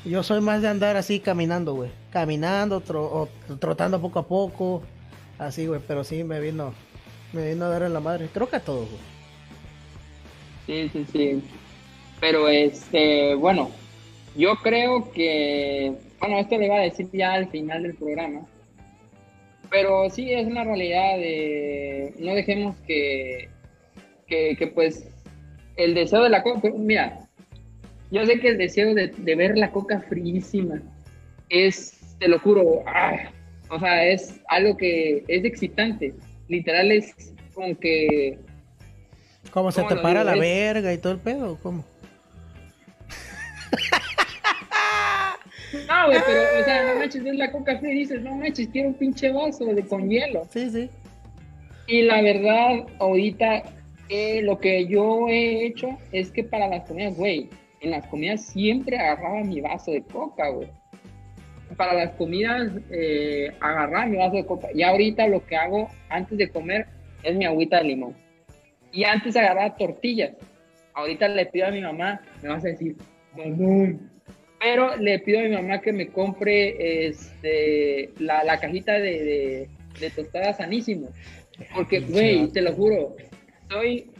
Yo 0.04 0.22
soy 0.22 0.40
más 0.42 0.60
de 0.60 0.68
andar 0.68 0.96
así 0.96 1.18
caminando, 1.18 1.74
güey. 1.74 1.90
Caminando, 2.10 2.82
o 2.88 3.28
trotando 3.58 4.00
poco 4.00 4.18
a 4.18 4.26
poco. 4.28 4.82
Así, 5.38 5.66
güey. 5.66 5.80
Pero 5.86 6.04
sí 6.04 6.24
me 6.24 6.40
vino, 6.40 6.74
me 7.32 7.48
vino 7.48 7.64
a 7.64 7.68
dar 7.68 7.82
en 7.82 7.94
la 7.94 8.00
madre. 8.00 8.28
Creo 8.32 8.48
que 8.48 8.56
a 8.56 8.60
todos, 8.60 8.88
güey. 8.88 9.00
Sí, 10.66 10.90
sí, 10.92 11.06
sí. 11.10 11.42
Pero 12.20 12.48
este, 12.48 13.34
bueno, 13.34 13.70
yo 14.36 14.56
creo 14.56 15.10
que, 15.12 15.94
bueno, 16.20 16.38
esto 16.38 16.58
le 16.58 16.66
iba 16.66 16.76
a 16.76 16.80
decir 16.80 17.08
ya 17.12 17.32
al 17.32 17.48
final 17.48 17.82
del 17.82 17.94
programa. 17.94 18.46
Pero 19.70 20.08
sí 20.10 20.32
es 20.32 20.46
una 20.46 20.64
realidad 20.64 21.16
de, 21.16 22.14
no 22.18 22.34
dejemos 22.34 22.76
que, 22.86 23.48
que, 24.26 24.56
que 24.56 24.66
pues 24.68 25.08
el 25.76 25.94
deseo 25.94 26.22
de 26.22 26.28
la 26.28 26.44
mira, 26.76 27.23
yo 28.14 28.24
sé 28.24 28.38
que 28.38 28.48
el 28.48 28.58
deseo 28.58 28.94
de, 28.94 29.34
ver 29.34 29.58
la 29.58 29.72
coca 29.72 30.00
fríísima 30.08 30.80
es, 31.48 31.98
te 32.20 32.28
lo 32.28 32.38
juro, 32.38 32.84
ah, 32.86 33.28
o 33.68 33.78
sea, 33.80 34.06
es 34.06 34.40
algo 34.48 34.76
que 34.76 35.24
es 35.26 35.44
excitante. 35.44 36.14
Literal 36.46 36.92
es 36.92 37.34
como 37.52 37.76
que... 37.76 38.38
¿Cómo 39.50 39.72
se 39.72 39.82
te 39.82 39.96
para 39.96 40.22
la 40.22 40.36
verga 40.36 40.92
y 40.92 40.98
todo 40.98 41.12
el 41.12 41.18
pedo? 41.18 41.58
¿Cómo? 41.60 41.84
No, 45.88 46.06
güey, 46.06 46.20
pero, 46.24 46.60
o 46.60 46.64
sea, 46.64 46.92
no 46.94 47.00
manches, 47.00 47.24
ves 47.24 47.34
la 47.34 47.50
coca 47.50 47.78
fría 47.80 47.94
y 47.94 47.98
dices, 47.98 48.22
no 48.22 48.36
manches, 48.36 48.68
quiero 48.68 48.90
un 48.90 48.94
pinche 48.94 49.32
vaso 49.32 49.64
de 49.64 49.84
con 49.84 50.08
hielo. 50.08 50.46
Sí, 50.52 50.70
sí. 50.70 50.88
Y 51.88 52.02
la 52.02 52.22
verdad, 52.22 52.86
ahorita, 53.00 53.64
eh, 54.08 54.40
lo 54.42 54.60
que 54.60 54.86
yo 54.86 55.28
he 55.28 55.66
hecho 55.66 55.98
es 56.12 56.30
que 56.30 56.44
para 56.44 56.68
las 56.68 56.84
comidas, 56.86 57.16
güey, 57.16 57.48
en 57.84 57.90
las 57.90 58.06
comidas 58.06 58.46
siempre 58.46 58.98
agarraba 58.98 59.42
mi 59.42 59.60
vaso 59.60 59.92
de 59.92 60.02
coca, 60.02 60.48
güey. 60.48 60.68
Para 61.76 61.92
las 61.94 62.12
comidas 62.12 62.72
eh, 62.90 63.52
agarraba 63.60 64.06
mi 64.06 64.16
vaso 64.16 64.36
de 64.36 64.46
coca. 64.46 64.68
Y 64.74 64.82
ahorita 64.82 65.28
lo 65.28 65.44
que 65.44 65.56
hago 65.56 65.88
antes 66.08 66.38
de 66.38 66.48
comer 66.48 66.86
es 67.22 67.36
mi 67.36 67.44
agüita 67.44 67.78
de 67.78 67.84
limón. 67.84 68.14
Y 68.92 69.04
antes 69.04 69.36
agarraba 69.36 69.76
tortillas. 69.76 70.32
Ahorita 70.94 71.28
le 71.28 71.46
pido 71.46 71.66
a 71.66 71.70
mi 71.70 71.80
mamá, 71.80 72.20
me 72.42 72.48
vas 72.48 72.64
a 72.64 72.68
decir, 72.68 72.96
mamón. 73.36 74.10
Pero 74.60 74.96
le 74.96 75.18
pido 75.18 75.40
a 75.40 75.42
mi 75.42 75.50
mamá 75.50 75.80
que 75.80 75.92
me 75.92 76.08
compre 76.08 77.06
este, 77.08 78.10
la, 78.18 78.44
la 78.44 78.58
cajita 78.60 78.94
de, 78.94 79.68
de, 80.00 80.10
tostadas 80.10 80.56
sanísimo. 80.56 81.10
Porque, 81.74 82.00
güey, 82.00 82.48
te 82.48 82.62
lo 82.62 82.72
juro, 82.72 83.16
soy 83.68 84.10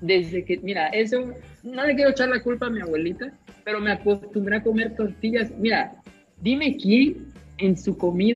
desde 0.00 0.44
que, 0.44 0.58
mira, 0.58 0.88
eso 0.88 1.32
no 1.64 1.84
le 1.84 1.94
quiero 1.94 2.10
echar 2.10 2.28
la 2.28 2.42
culpa 2.42 2.66
a 2.66 2.70
mi 2.70 2.80
abuelita, 2.80 3.32
pero 3.64 3.80
me 3.80 3.90
acostumbré 3.90 4.56
a 4.58 4.62
comer 4.62 4.94
tortillas. 4.94 5.50
Mira, 5.58 5.96
dime 6.40 6.76
quién 6.76 7.32
en 7.58 7.76
su 7.76 7.96
comida 7.96 8.34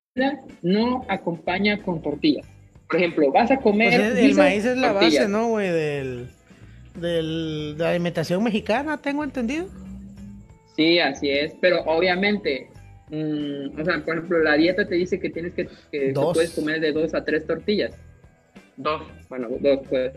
no 0.62 1.04
acompaña 1.08 1.80
con 1.82 2.02
tortillas. 2.02 2.46
Por 2.88 2.96
ejemplo, 2.96 3.30
vas 3.30 3.50
a 3.50 3.58
comer. 3.58 3.88
Pues 3.90 4.18
el 4.18 4.34
maíz 4.34 4.64
es 4.64 4.78
la 4.78 4.92
base, 4.92 5.28
¿no, 5.28 5.48
güey? 5.48 5.68
Del, 5.68 6.28
del, 6.94 7.74
de 7.76 7.84
la 7.84 7.90
alimentación 7.90 8.42
mexicana, 8.42 8.96
tengo 8.96 9.22
entendido. 9.22 9.68
Sí, 10.74 10.98
así 10.98 11.28
es, 11.28 11.54
pero 11.60 11.82
obviamente, 11.82 12.68
mm, 13.10 13.78
o 13.78 13.84
sea, 13.84 14.02
por 14.04 14.16
ejemplo, 14.16 14.38
la 14.42 14.54
dieta 14.54 14.86
te 14.86 14.94
dice 14.94 15.20
que 15.20 15.28
tienes 15.28 15.52
que, 15.52 15.68
que 15.92 16.14
puedes 16.14 16.52
comer 16.52 16.80
de 16.80 16.92
dos 16.92 17.14
a 17.14 17.24
tres 17.24 17.46
tortillas. 17.46 17.94
Dos, 18.76 19.02
bueno, 19.28 19.48
dos 19.60 19.80
pues. 19.88 20.12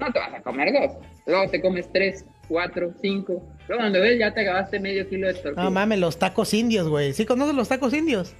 No 0.00 0.12
te 0.12 0.18
vas 0.18 0.34
a 0.34 0.40
comer 0.40 0.72
dos, 0.72 0.92
luego 1.26 1.50
te 1.50 1.60
comes 1.60 1.92
tres. 1.92 2.24
4, 2.48 2.94
5. 3.00 3.42
Luego 3.68 3.80
cuando 3.80 4.00
ves 4.00 4.18
ya 4.18 4.32
te 4.32 4.42
acabaste 4.42 4.80
medio 4.80 5.08
kilo 5.08 5.26
de 5.26 5.34
tortillas. 5.34 5.64
No 5.64 5.70
mames, 5.70 5.98
los 5.98 6.18
tacos 6.18 6.52
indios, 6.54 6.88
güey. 6.88 7.12
¿Sí 7.12 7.24
conoces 7.24 7.54
los 7.54 7.68
tacos 7.68 7.94
indios? 7.94 8.34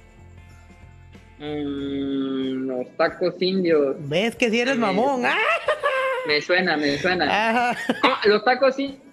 Mm, 1.39 2.67
los 2.67 2.89
tacos 2.97 3.41
indios. 3.41 3.95
¿Ves 3.99 4.35
que 4.35 4.49
si 4.49 4.59
eres 4.59 4.77
mamón? 4.77 5.25
¡Ah! 5.25 5.35
Me 6.27 6.41
suena, 6.41 6.75
me 6.75 6.97
suena. 6.97 7.77
Los 8.25 8.43
tacos 8.43 8.79
indios. 8.79 9.05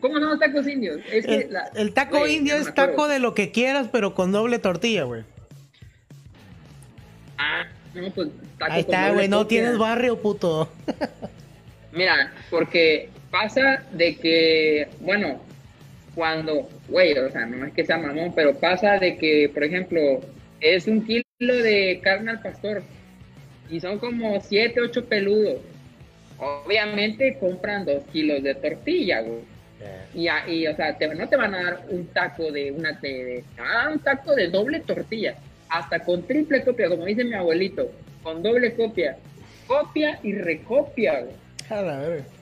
¿Cómo 0.00 0.14
son 0.18 0.30
los 0.30 0.38
tacos 0.38 0.66
indios? 0.66 0.98
Es 1.10 1.26
el, 1.26 1.48
que 1.48 1.56
el 1.74 1.92
taco 1.92 2.26
indio 2.26 2.56
es 2.56 2.72
taco 2.74 3.06
de 3.06 3.18
lo 3.18 3.34
que 3.34 3.52
quieras, 3.52 3.88
pero 3.92 4.14
con 4.14 4.32
doble 4.32 4.58
tortilla, 4.58 5.04
güey. 5.04 5.24
Ah, 7.36 7.64
no, 7.94 8.10
pues 8.10 8.30
taco 8.58 8.72
Ahí 8.72 8.80
está, 8.80 9.10
güey, 9.12 9.28
no 9.28 9.46
tienes 9.46 9.76
barrio, 9.76 10.20
puto. 10.20 10.70
Mira, 11.92 12.32
porque 12.50 13.10
pasa 13.32 13.82
de 13.92 14.14
que, 14.16 14.88
bueno, 15.00 15.40
cuando, 16.14 16.68
güey, 16.88 17.16
o 17.18 17.30
sea, 17.30 17.46
no 17.46 17.66
es 17.66 17.72
que 17.72 17.84
sea 17.84 17.96
mamón, 17.96 18.32
pero 18.34 18.54
pasa 18.54 18.98
de 18.98 19.16
que, 19.16 19.50
por 19.52 19.64
ejemplo, 19.64 20.20
es 20.60 20.86
un 20.86 21.04
kilo 21.04 21.56
de 21.56 22.00
carne 22.04 22.30
al 22.30 22.42
pastor 22.42 22.82
y 23.70 23.80
son 23.80 23.98
como 23.98 24.38
7, 24.38 24.80
8 24.80 25.06
peludos. 25.06 25.60
Obviamente 26.38 27.38
compran 27.40 27.86
2 27.86 28.04
kilos 28.12 28.42
de 28.42 28.54
tortilla, 28.54 29.22
güey. 29.22 29.40
Y, 30.14 30.28
y, 30.52 30.66
o 30.66 30.76
sea, 30.76 30.96
no 31.16 31.28
te 31.28 31.36
van 31.36 31.54
a 31.54 31.62
dar 31.62 31.82
un 31.88 32.06
taco 32.08 32.52
de 32.52 32.70
una, 32.70 32.92
de, 32.92 33.42
ah, 33.58 33.88
un 33.92 33.98
taco 33.98 34.34
de 34.34 34.48
doble 34.48 34.80
tortilla, 34.80 35.34
hasta 35.70 36.00
con 36.00 36.22
triple 36.24 36.62
copia, 36.62 36.88
como 36.88 37.06
dice 37.06 37.24
mi 37.24 37.34
abuelito, 37.34 37.90
con 38.22 38.42
doble 38.42 38.74
copia, 38.74 39.16
copia 39.66 40.20
y 40.22 40.34
recopia, 40.34 41.20
güey. 41.22 41.41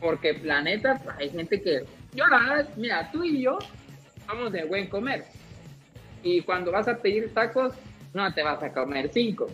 Porque 0.00 0.34
planeta, 0.34 1.00
hay 1.18 1.30
gente 1.30 1.60
que. 1.60 1.84
Yo 2.12 2.26
la 2.26 2.38
verdad, 2.38 2.68
mira, 2.76 3.10
tú 3.12 3.22
y 3.24 3.42
yo 3.42 3.58
somos 4.26 4.52
de 4.52 4.64
buen 4.64 4.88
comer. 4.88 5.24
Y 6.22 6.42
cuando 6.42 6.72
vas 6.72 6.88
a 6.88 6.96
pedir 6.96 7.32
tacos, 7.32 7.74
no 8.12 8.32
te 8.34 8.42
vas 8.42 8.62
a 8.62 8.72
comer 8.72 9.10
cinco. 9.12 9.48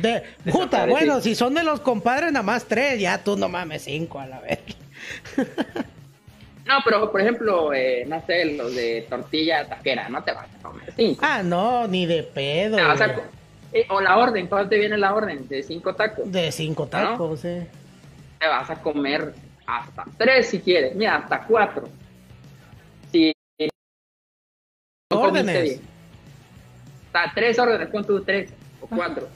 de, 0.00 0.22
puta, 0.50 0.86
bueno, 0.86 1.20
si 1.20 1.34
son 1.34 1.54
de 1.54 1.62
los 1.62 1.80
compadres, 1.80 2.32
nada 2.32 2.42
más 2.42 2.64
tres, 2.64 3.00
ya 3.00 3.22
tú 3.22 3.36
no 3.36 3.48
mames 3.48 3.82
cinco 3.82 4.18
a 4.20 4.26
la 4.26 4.40
vez. 4.40 4.58
No, 6.66 6.76
pero 6.84 7.12
por 7.12 7.20
ejemplo, 7.20 7.74
eh, 7.74 8.04
no 8.06 8.24
sé, 8.26 8.44
los 8.46 8.74
de 8.74 9.06
tortilla 9.08 9.68
taquera, 9.68 10.08
no 10.08 10.24
te 10.24 10.32
vas 10.32 10.48
a 10.48 10.62
comer 10.62 10.92
cinco. 10.96 11.20
Ah, 11.22 11.42
no, 11.42 11.86
ni 11.86 12.06
de 12.06 12.22
pedo. 12.22 12.78
Eh, 13.72 13.86
o 13.90 14.00
la 14.00 14.16
orden, 14.16 14.46
¿cuándo 14.46 14.70
te 14.70 14.78
viene 14.78 14.96
la 14.96 15.14
orden? 15.14 15.46
De 15.48 15.62
cinco 15.62 15.94
tacos. 15.94 16.30
De 16.30 16.50
cinco 16.52 16.86
tacos, 16.86 17.44
vas 18.48 18.70
a 18.70 18.80
comer 18.80 19.34
hasta 19.66 20.04
tres 20.18 20.48
si 20.48 20.60
quieres, 20.60 20.94
mira, 20.94 21.16
hasta 21.16 21.44
cuatro. 21.46 21.88
Si 23.10 23.32
órdenes. 25.10 25.80
Hasta 27.12 27.34
tres 27.34 27.58
órdenes, 27.58 27.88
con 27.88 28.04
tus 28.04 28.24
tres 28.24 28.52
o 28.80 28.86
cuatro. 28.86 29.28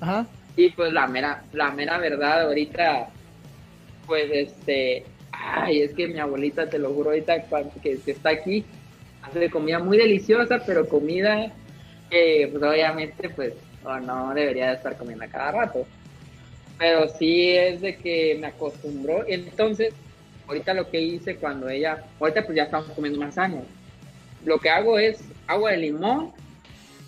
Ajá. 0.00 0.26
Y 0.56 0.70
pues 0.70 0.92
la 0.92 1.06
mera, 1.06 1.44
la 1.52 1.70
mera 1.70 1.98
verdad 1.98 2.42
ahorita, 2.42 3.08
pues 4.06 4.30
este, 4.32 5.04
ay, 5.32 5.82
es 5.82 5.94
que 5.94 6.08
mi 6.08 6.18
abuelita, 6.18 6.68
te 6.68 6.78
lo 6.78 6.92
juro 6.92 7.10
ahorita 7.10 7.44
que, 7.82 7.98
que 7.98 8.10
está 8.10 8.30
aquí, 8.30 8.64
hace 9.22 9.50
comida 9.50 9.78
muy 9.78 9.96
deliciosa, 9.96 10.62
pero 10.64 10.88
comida 10.88 11.52
que 12.10 12.48
pues 12.50 12.62
obviamente 12.62 13.28
pues 13.30 13.54
no 13.84 14.34
debería 14.34 14.68
de 14.68 14.74
estar 14.74 14.96
comiendo 14.96 15.24
a 15.24 15.28
cada 15.28 15.52
rato 15.52 15.86
pero 16.78 17.08
sí 17.08 17.50
es 17.50 17.80
de 17.80 17.96
que 17.96 18.36
me 18.40 18.46
acostumbró. 18.46 19.24
Entonces, 19.26 19.92
ahorita 20.46 20.74
lo 20.74 20.88
que 20.90 21.00
hice 21.00 21.36
cuando 21.36 21.68
ella, 21.68 22.04
ahorita 22.20 22.44
pues 22.44 22.56
ya 22.56 22.64
estamos 22.64 22.88
comiendo 22.90 23.18
más 23.18 23.34
sano. 23.34 23.64
Lo 24.44 24.58
que 24.58 24.70
hago 24.70 24.98
es 24.98 25.20
agua 25.46 25.72
de 25.72 25.78
limón 25.78 26.32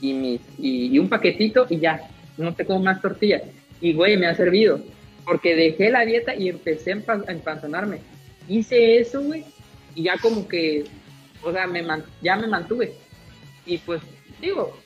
y, 0.00 0.12
mis, 0.12 0.40
y, 0.58 0.98
un 0.98 1.08
paquetito 1.08 1.66
y 1.70 1.78
ya, 1.78 2.08
no 2.36 2.54
te 2.54 2.66
como 2.66 2.80
más 2.80 3.00
tortillas. 3.00 3.42
Y 3.80 3.94
güey, 3.94 4.16
me 4.16 4.26
ha 4.26 4.34
servido, 4.34 4.80
porque 5.24 5.54
dejé 5.54 5.90
la 5.90 6.04
dieta 6.04 6.34
y 6.34 6.48
empecé 6.48 6.92
a 6.92 7.22
empanzonarme. 7.28 7.98
Hice 8.48 8.98
eso, 8.98 9.22
güey, 9.22 9.44
y 9.94 10.04
ya 10.04 10.18
como 10.18 10.48
que, 10.48 10.84
o 11.42 11.52
sea, 11.52 11.66
me 11.66 11.84
ya 12.20 12.36
me 12.36 12.48
mantuve. 12.48 12.92
Y 13.64 13.78
pues, 13.78 14.02
digo, 14.40 14.76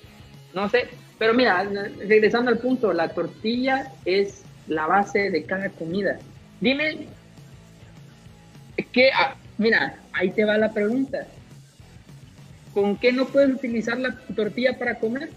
no 0.52 0.68
sé, 0.68 0.88
pero 1.18 1.32
mira, 1.32 1.64
regresando 2.06 2.50
al 2.50 2.58
punto, 2.58 2.92
la 2.92 3.08
tortilla 3.08 3.92
es 4.04 4.44
la 4.66 4.86
base 4.86 5.30
de 5.30 5.44
cada 5.44 5.68
comida. 5.70 6.18
Dime, 6.60 7.06
que, 8.92 9.10
ah, 9.12 9.34
mira, 9.58 9.98
ahí 10.12 10.30
te 10.30 10.44
va 10.44 10.56
la 10.58 10.72
pregunta. 10.72 11.26
¿Con 12.72 12.96
qué 12.96 13.12
no 13.12 13.26
puedes 13.26 13.54
utilizar 13.54 13.98
la 13.98 14.16
tortilla 14.34 14.78
para 14.78 14.98
comer? 14.98 15.30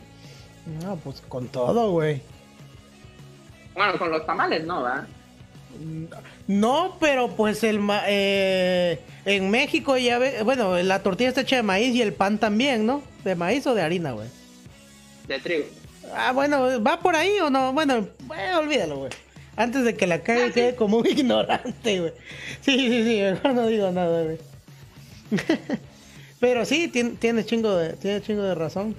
No, 0.81 0.95
pues 0.97 1.21
con 1.27 1.47
todo, 1.47 1.91
güey. 1.91 2.21
Bueno, 3.75 3.97
con 3.97 4.11
los 4.11 4.25
tamales 4.25 4.65
no, 4.65 4.83
¿verdad? 4.83 5.07
No, 6.47 6.97
pero 6.99 7.29
pues 7.29 7.63
el 7.63 7.79
eh, 8.07 8.99
en 9.25 9.51
México 9.51 9.97
ya 9.97 10.17
ve, 10.17 10.41
bueno, 10.43 10.81
la 10.81 11.03
tortilla 11.03 11.29
está 11.29 11.41
hecha 11.41 11.57
de 11.57 11.63
maíz 11.63 11.93
y 11.93 12.01
el 12.01 12.13
pan 12.13 12.39
también, 12.39 12.85
¿no? 12.85 13.03
¿De 13.23 13.35
maíz 13.35 13.67
o 13.67 13.75
de 13.75 13.83
harina, 13.83 14.13
güey? 14.13 14.29
De 15.27 15.39
trigo. 15.39 15.65
Ah, 16.15 16.31
bueno, 16.33 16.81
¿va 16.83 16.99
por 16.99 17.15
ahí 17.15 17.39
o 17.41 17.49
no? 17.49 17.73
Bueno, 17.73 18.07
olvídalo, 18.57 18.97
güey. 18.97 19.11
Antes 19.55 19.83
de 19.83 19.95
que 19.95 20.05
la 20.07 20.21
calle 20.21 20.51
quede 20.51 20.75
como 20.75 20.97
un 20.97 21.07
ignorante, 21.07 21.99
güey. 21.99 22.13
Sí, 22.61 22.77
sí, 22.77 23.03
sí, 23.03 23.21
mejor 23.21 23.53
no 23.53 23.67
digo 23.67 23.91
nada, 23.91 24.23
güey. 24.23 24.37
Pero 26.39 26.65
sí, 26.65 26.87
tiene, 26.87 27.11
tiene, 27.11 27.43
chingo, 27.45 27.75
de, 27.75 27.93
tiene 27.93 28.21
chingo 28.21 28.43
de 28.43 28.53
razón. 28.55 28.95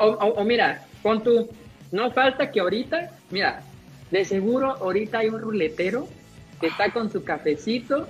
O, 0.00 0.04
o, 0.06 0.26
o 0.34 0.44
mira, 0.44 0.84
con 1.02 1.22
tu... 1.22 1.48
No 1.92 2.10
falta 2.10 2.50
que 2.50 2.60
ahorita, 2.60 3.10
mira, 3.30 3.62
de 4.10 4.24
seguro 4.24 4.72
ahorita 4.72 5.18
hay 5.18 5.28
un 5.28 5.40
ruletero 5.40 6.08
que 6.60 6.66
está 6.66 6.90
con 6.92 7.10
su 7.10 7.22
cafecito 7.24 8.08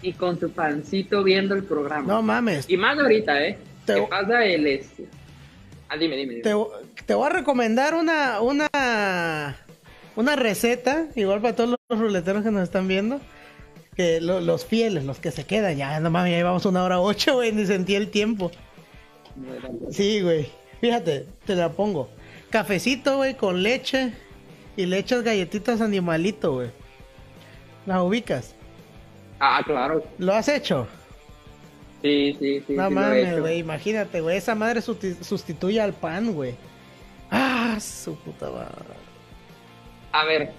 y 0.00 0.14
con 0.14 0.40
su 0.40 0.50
pancito 0.50 1.22
viendo 1.22 1.54
el 1.54 1.62
programa. 1.62 2.06
No 2.06 2.22
mames. 2.22 2.68
Y 2.68 2.76
más 2.76 2.98
ahorita, 2.98 3.44
¿eh? 3.46 3.58
Te- 3.84 3.94
¿Qué 3.94 4.02
pasa 4.02 4.44
el 4.44 4.66
este? 4.66 5.06
Ah, 5.88 5.96
dime, 5.96 6.16
dime, 6.16 6.34
dime. 6.36 6.42
Te, 6.42 6.54
te 7.12 7.16
voy 7.16 7.26
a 7.26 7.28
recomendar 7.30 7.94
una, 7.94 8.40
una, 8.40 8.70
una 10.16 10.34
receta, 10.34 11.08
igual 11.14 11.42
para 11.42 11.54
todos 11.54 11.76
los 11.90 11.98
ruleteros 12.00 12.42
que 12.42 12.50
nos 12.50 12.62
están 12.62 12.88
viendo. 12.88 13.20
Que 13.94 14.22
lo- 14.22 14.40
los 14.40 14.64
fieles, 14.64 15.04
los 15.04 15.18
que 15.18 15.30
se 15.30 15.44
quedan, 15.44 15.76
ya 15.76 16.00
no 16.00 16.08
mames, 16.08 16.30
ya 16.30 16.38
llevamos 16.38 16.64
una 16.64 16.82
hora 16.82 17.00
ocho, 17.00 17.34
güey, 17.34 17.52
ni 17.52 17.66
sentí 17.66 17.96
el 17.96 18.08
tiempo. 18.10 18.50
Sí, 19.90 20.22
güey. 20.22 20.48
Fíjate, 20.80 21.26
te 21.44 21.54
la 21.54 21.68
pongo. 21.72 22.08
Cafecito, 22.48 23.18
güey, 23.18 23.34
con 23.34 23.62
leche. 23.62 24.14
Y 24.78 24.86
le 24.86 24.96
echas 24.96 25.22
galletitas 25.22 25.82
animalito, 25.82 26.54
güey. 26.54 26.70
¿Las 27.84 28.00
ubicas? 28.00 28.54
Ah, 29.38 29.60
claro. 29.66 30.02
¿Lo 30.16 30.32
has 30.32 30.48
hecho? 30.48 30.86
Sí, 32.00 32.34
sí, 32.38 32.64
sí. 32.66 32.72
no 32.72 32.88
sí 32.88 32.94
mames, 32.94 33.38
güey. 33.38 33.58
Imagínate, 33.58 34.22
güey. 34.22 34.38
Esa 34.38 34.54
madre 34.54 34.80
susti- 34.80 35.22
sustituye 35.22 35.78
al 35.78 35.92
pan, 35.92 36.32
güey. 36.32 36.54
Ah, 37.34 37.78
su 37.80 38.14
puta 38.16 38.50
madre. 38.50 38.94
A 40.12 40.24
ver, 40.26 40.50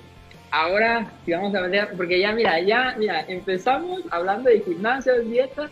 ahora 0.52 1.12
si 1.24 1.32
vamos 1.32 1.54
a 1.54 1.62
ver, 1.62 1.90
porque 1.96 2.20
ya 2.20 2.32
mira, 2.32 2.60
ya, 2.60 2.96
mira, 2.98 3.22
empezamos 3.28 4.02
hablando 4.10 4.50
de 4.50 4.60
gimnasio, 4.62 5.22
dieta 5.22 5.70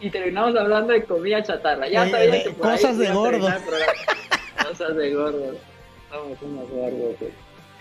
y 0.00 0.08
terminamos 0.08 0.56
hablando 0.56 0.94
de 0.94 1.04
comida 1.04 1.42
chatarra. 1.42 1.86
Ya 1.88 2.06
De- 2.06 2.10
sabía 2.10 2.30
de 2.32 2.42
que 2.44 2.50
por 2.50 2.66
ahí 2.68 2.76
cosas 2.78 2.96
de 2.98 3.04
iba 3.04 3.12
a 3.12 3.16
gordo. 3.16 3.48
cosas 4.68 4.96
de 4.96 5.14
gordo. 5.14 5.54
Somos 6.10 6.42
unos 6.42 6.70
gordos. 6.70 7.16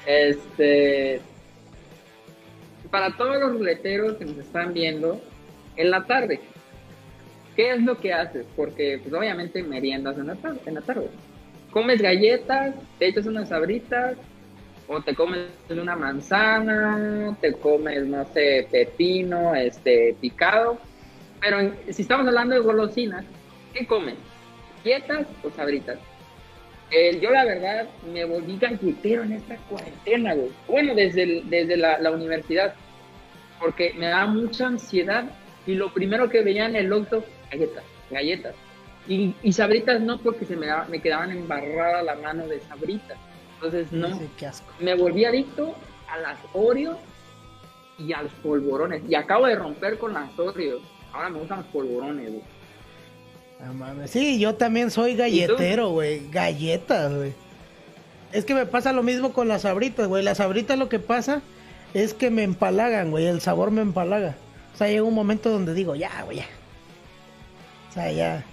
Este, 0.06 1.22
para 2.92 3.16
todos 3.16 3.38
los 3.40 3.54
ruleteros 3.54 4.18
que 4.18 4.26
nos 4.26 4.38
están 4.38 4.74
viendo, 4.74 5.22
en 5.78 5.92
la 5.92 6.04
tarde, 6.06 6.42
¿qué 7.56 7.72
es 7.72 7.82
lo 7.84 7.98
que 8.00 8.12
haces? 8.14 8.46
Porque, 8.58 9.00
pues, 9.02 9.14
obviamente, 9.14 9.64
meriendas 9.64 10.18
en 10.18 10.28
la 10.28 10.36
tarde. 10.36 10.60
En 10.66 10.74
la 10.76 10.82
tarde. 10.82 11.10
Comes 11.72 12.02
galletas, 12.02 12.74
te 12.98 13.08
echas 13.08 13.26
unas 13.26 13.50
sabritas, 13.50 14.18
o 14.88 15.02
te 15.02 15.14
comes 15.14 15.48
una 15.70 15.96
manzana, 15.96 17.38
te 17.40 17.54
comes, 17.54 18.06
no 18.08 18.26
sé, 18.34 18.68
pepino, 18.72 19.54
este, 19.54 20.16
picado. 20.20 20.80
Pero 21.40 21.72
si 21.90 22.02
estamos 22.02 22.28
hablando 22.28 22.56
de 22.56 22.62
golosinas, 22.62 23.24
¿qué 23.72 23.86
comes? 23.86 24.16
¿Galletas 24.84 25.28
o 25.44 25.52
sabritas? 25.52 26.00
Eh, 26.92 27.20
yo 27.22 27.30
la 27.30 27.46
verdad 27.46 27.88
me 28.12 28.26
volví 28.26 28.58
galletero 28.58 29.24
en 29.24 29.34
esta 29.34 29.58
cuarentena, 29.58 30.34
güey. 30.34 30.50
Bueno, 30.68 30.96
desde, 30.96 31.44
desde 31.46 31.78
la, 31.78 32.12
universidad, 32.12 32.74
porque 33.60 33.94
me 33.94 34.08
daba 34.08 34.26
mucha 34.26 34.66
ansiedad 34.66 35.26
y 35.68 35.76
lo 35.76 35.94
primero 35.94 36.30
que 36.30 36.42
veía 36.42 36.66
en 36.66 36.76
el 36.76 36.92
octo, 36.92 37.24
galletas, 37.52 37.84
galletas. 38.10 38.56
Y, 39.10 39.36
y 39.44 39.52
sabritas 39.52 40.00
no, 40.00 40.18
porque 40.20 40.46
se 40.46 40.56
me, 40.56 40.68
me 40.88 41.02
quedaban 41.02 41.32
embarrada 41.32 42.02
la 42.04 42.16
mano 42.16 42.48
de 42.48 42.62
sabritas. 42.62 43.18
Entonces 43.56 43.92
no, 43.92 44.18
Sí, 44.18 44.30
qué 44.38 44.46
asco. 44.46 44.72
me 44.80 44.96
volví 44.96 45.26
adicto 45.26 45.76
a 46.10 46.18
las 46.20 46.38
Oreos 46.54 46.96
y 47.98 48.14
a 48.14 48.22
los 48.22 48.32
polvorones. 48.36 49.02
Y 49.10 49.16
acabo 49.16 49.48
de 49.48 49.56
romper 49.56 49.98
con 49.98 50.14
las 50.14 50.38
Oreos. 50.40 50.82
Ahora 51.12 51.30
me 51.30 51.40
gustan 51.40 51.58
los 51.60 51.68
polvorones, 51.68 52.30
güey. 52.30 52.44
Mames. 53.74 54.12
Sí, 54.12 54.40
yo 54.40 54.56
también 54.56 54.90
soy 54.90 55.16
galletero, 55.18 55.90
güey. 55.90 56.30
Galletas, 56.32 57.14
güey. 57.14 57.34
Es 58.32 58.46
que 58.46 58.54
me 58.54 58.66
pasa 58.66 58.94
lo 58.94 59.04
mismo 59.04 59.34
con 59.34 59.48
las 59.50 59.64
sabritas, 59.64 60.08
güey. 60.08 60.24
Las 60.24 60.38
sabritas 60.38 60.78
lo 60.78 60.88
que 60.88 61.00
pasa 61.00 61.42
es 61.94 62.14
que 62.14 62.30
me 62.30 62.44
empalagan, 62.44 63.12
güey. 63.12 63.26
El 63.26 63.42
sabor 63.42 63.72
me 63.72 63.82
empalaga. 63.82 64.36
O 64.74 64.78
sea, 64.78 64.88
llega 64.88 65.04
un 65.04 65.16
momento 65.16 65.50
donde 65.50 65.74
digo, 65.74 65.96
ya, 65.96 66.22
güey, 66.24 66.38
ya. 66.38 66.46
O 67.90 67.94
sea, 67.94 68.12
ya. 68.14 68.46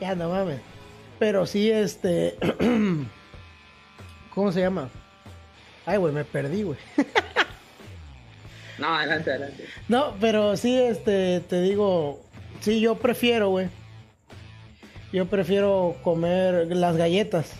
Ya, 0.00 0.14
no 0.14 0.28
mames. 0.30 0.60
Pero 1.18 1.46
sí, 1.46 1.70
este. 1.70 2.36
¿Cómo 4.34 4.52
se 4.52 4.60
llama? 4.60 4.90
Ay, 5.86 5.98
güey, 5.98 6.12
me 6.12 6.24
perdí, 6.24 6.62
güey. 6.62 6.78
No, 8.78 8.94
adelante, 8.94 9.30
adelante. 9.30 9.64
No, 9.88 10.14
pero 10.20 10.56
sí, 10.56 10.76
este, 10.76 11.40
te 11.40 11.62
digo, 11.62 12.20
sí, 12.60 12.80
yo 12.80 12.96
prefiero, 12.96 13.48
güey. 13.48 13.68
Yo 15.12 15.26
prefiero 15.26 15.96
comer 16.02 16.66
las 16.76 16.96
galletas. 16.96 17.52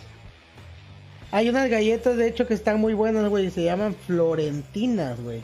Hay 1.31 1.49
unas 1.49 1.69
galletas, 1.69 2.17
de 2.17 2.27
hecho, 2.27 2.47
que 2.47 2.53
están 2.53 2.79
muy 2.79 2.93
buenas, 2.93 3.29
güey, 3.29 3.49
se 3.49 3.63
llaman 3.63 3.95
florentinas, 3.95 5.19
güey. 5.19 5.41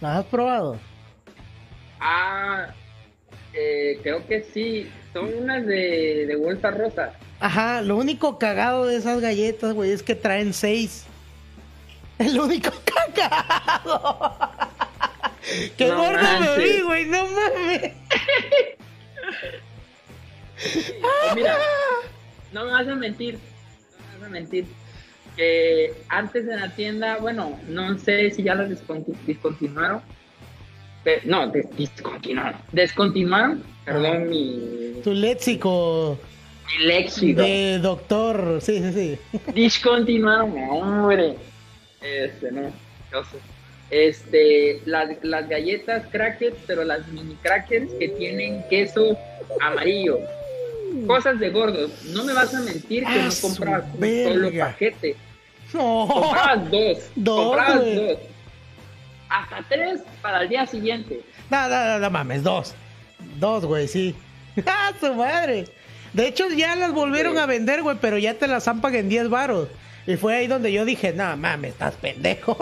¿Las 0.00 0.20
has 0.20 0.24
probado? 0.24 0.78
Ah, 2.00 2.68
eh, 3.58 3.98
creo 4.02 4.26
que 4.26 4.42
sí. 4.42 4.88
Son 5.12 5.32
unas 5.34 5.66
de, 5.66 6.26
de 6.26 6.70
rosa. 6.70 7.12
Ajá, 7.40 7.82
lo 7.82 7.96
único 7.96 8.38
cagado 8.38 8.86
de 8.86 8.96
esas 8.96 9.20
galletas, 9.20 9.74
güey, 9.74 9.90
es 9.90 10.02
que 10.02 10.14
traen 10.14 10.52
seis. 10.52 11.04
El 12.18 12.38
único 12.38 12.70
cagado. 13.16 14.28
Qué 15.76 15.86
No 15.86 15.96
gordo 15.96 16.40
me 16.40 16.64
vi, 16.64 16.80
güey, 16.82 17.04
no 17.06 17.26
mames. 17.26 17.92
O 21.30 21.34
mira, 21.34 21.56
no 22.52 22.64
me 22.64 22.72
vas 22.72 22.88
a 22.88 22.94
mentir. 22.94 23.34
No 23.34 24.12
me 24.12 24.18
vas 24.18 24.26
a 24.26 24.30
mentir. 24.30 24.66
Que 25.36 25.94
antes 26.08 26.42
en 26.48 26.60
la 26.60 26.74
tienda, 26.74 27.18
bueno, 27.18 27.58
no 27.68 27.96
sé 27.98 28.30
si 28.32 28.42
ya 28.42 28.56
las 28.56 28.68
discontinuaron. 28.68 30.02
Pe- 31.08 31.22
no, 31.24 31.46
des-. 31.48 31.66
Descontinuaron, 32.72 33.62
perdón, 33.86 34.28
mi, 34.28 35.00
Tu 35.02 35.14
léxico 35.14 36.18
mi 36.78 36.84
léxico. 36.84 37.40
de 37.40 37.78
doctor, 37.78 38.58
sí, 38.60 38.82
sí, 38.82 38.92
sí. 38.92 39.40
Discontinuaron, 39.54 40.52
hombre. 40.68 41.36
Este, 42.02 42.52
no. 42.52 42.68
sé. 43.24 43.38
Este, 43.90 44.82
las, 44.84 45.08
las 45.22 45.48
galletas 45.48 46.04
crackers, 46.12 46.56
pero 46.66 46.84
las 46.84 47.08
mini 47.08 47.34
crackers 47.36 47.90
que 47.98 48.08
tienen 48.08 48.62
queso 48.68 49.16
amarillo. 49.62 50.18
Cosas 51.06 51.40
de 51.40 51.48
gordos. 51.48 51.90
No 52.12 52.22
me 52.24 52.34
vas 52.34 52.54
a 52.54 52.60
mentir 52.60 53.04
que 53.04 53.08
Ah, 53.18 53.28
no 53.28 53.48
comprabas 53.48 53.84
un 53.94 54.24
solo 54.34 54.50
paquete. 54.58 55.16
No. 55.72 56.06
Comprabas 56.10 56.70
dos. 56.70 56.98
Dos, 57.16 57.46
comprabas 57.46 57.84
dos. 57.94 58.18
Hasta 59.28 59.62
tres 59.68 60.00
para 60.22 60.42
el 60.42 60.48
día 60.48 60.66
siguiente. 60.66 61.20
No, 61.50 61.68
no, 61.68 61.84
no, 61.84 61.98
no 61.98 62.10
mames, 62.10 62.42
dos. 62.42 62.74
Dos, 63.38 63.64
güey, 63.64 63.88
sí. 63.88 64.14
¡Ah, 64.66 64.92
su 65.00 65.12
madre! 65.14 65.66
De 66.12 66.26
hecho, 66.28 66.48
ya 66.50 66.74
las 66.76 66.92
volvieron 66.92 67.34
Sí. 67.34 67.38
a 67.40 67.46
vender, 67.46 67.82
güey, 67.82 67.96
pero 68.00 68.16
ya 68.18 68.34
te 68.34 68.48
las 68.48 68.66
han 68.68 68.80
pagado 68.80 69.00
en 69.00 69.08
10 69.08 69.28
varos. 69.28 69.68
Y 70.06 70.16
fue 70.16 70.36
ahí 70.36 70.46
donde 70.46 70.72
yo 70.72 70.84
dije, 70.86 71.12
no 71.12 71.36
mames, 71.36 71.72
estás 71.72 71.94
pendejo. 71.96 72.56